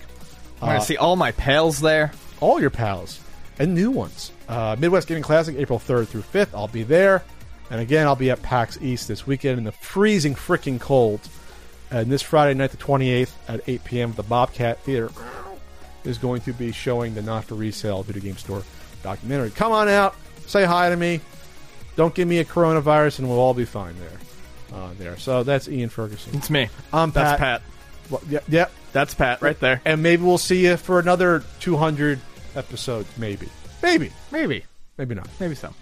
I'm 0.62 0.66
going 0.68 0.76
Uh, 0.76 0.80
to 0.80 0.86
see 0.86 0.96
all 0.96 1.16
my 1.16 1.32
pals 1.32 1.80
there. 1.80 2.12
all 2.40 2.60
your 2.60 2.70
pals 2.70 3.20
and 3.58 3.74
new 3.74 3.90
ones. 3.90 4.32
Uh, 4.48 4.74
Midwest 4.78 5.06
Gaming 5.08 5.22
Classic, 5.22 5.54
April 5.58 5.78
3rd 5.78 6.08
through 6.08 6.22
5th. 6.22 6.48
I'll 6.54 6.68
be 6.68 6.82
there. 6.82 7.22
And 7.70 7.80
again, 7.80 8.06
I'll 8.06 8.16
be 8.16 8.30
at 8.30 8.40
PAX 8.42 8.78
East 8.80 9.06
this 9.08 9.26
weekend 9.26 9.58
in 9.58 9.64
the 9.64 9.72
freezing 9.72 10.34
freaking 10.34 10.80
cold. 10.80 11.20
And 11.90 12.10
this 12.10 12.22
Friday 12.22 12.54
night, 12.54 12.70
the 12.70 12.76
28th 12.76 13.32
at 13.48 13.60
8 13.66 13.84
p.m., 13.84 14.12
the 14.14 14.22
Bobcat 14.22 14.78
Theater 14.80 15.10
is 16.04 16.16
going 16.18 16.40
to 16.42 16.52
be 16.52 16.72
showing 16.72 17.14
the 17.14 17.22
Not 17.22 17.44
for 17.44 17.54
Resale 17.56 18.02
Video 18.02 18.22
Game 18.22 18.36
Store 18.38 18.62
documentary. 19.02 19.50
Come 19.50 19.72
on 19.72 19.88
out, 19.88 20.14
say 20.46 20.64
hi 20.64 20.88
to 20.88 20.96
me. 20.96 21.20
Don't 21.96 22.14
give 22.14 22.26
me 22.28 22.38
a 22.38 22.44
coronavirus, 22.44 23.18
and 23.18 23.28
we'll 23.28 23.38
all 23.40 23.54
be 23.54 23.64
fine 23.66 23.94
there. 23.98 24.78
Uh, 24.78 24.90
there. 24.98 25.16
So 25.18 25.42
that's 25.42 25.68
Ian 25.68 25.88
Ferguson. 25.90 26.36
It's 26.36 26.48
me. 26.48 26.68
I'm 26.92 27.10
That's 27.10 27.38
Pat. 27.38 27.62
Well, 28.10 28.22
yeah, 28.28 28.40
yeah. 28.48 28.66
That's 28.92 29.14
Pat 29.14 29.40
right 29.40 29.58
there. 29.58 29.80
And 29.84 30.02
maybe 30.02 30.22
we'll 30.22 30.38
see 30.38 30.66
you 30.66 30.76
for 30.76 30.98
another 30.98 31.44
200 31.60 32.18
episodes. 32.56 33.08
Maybe. 33.16 33.48
Maybe. 33.82 34.10
Maybe. 34.32 34.64
Maybe 34.98 35.14
not. 35.14 35.28
Maybe 35.38 35.54
so. 35.54 35.72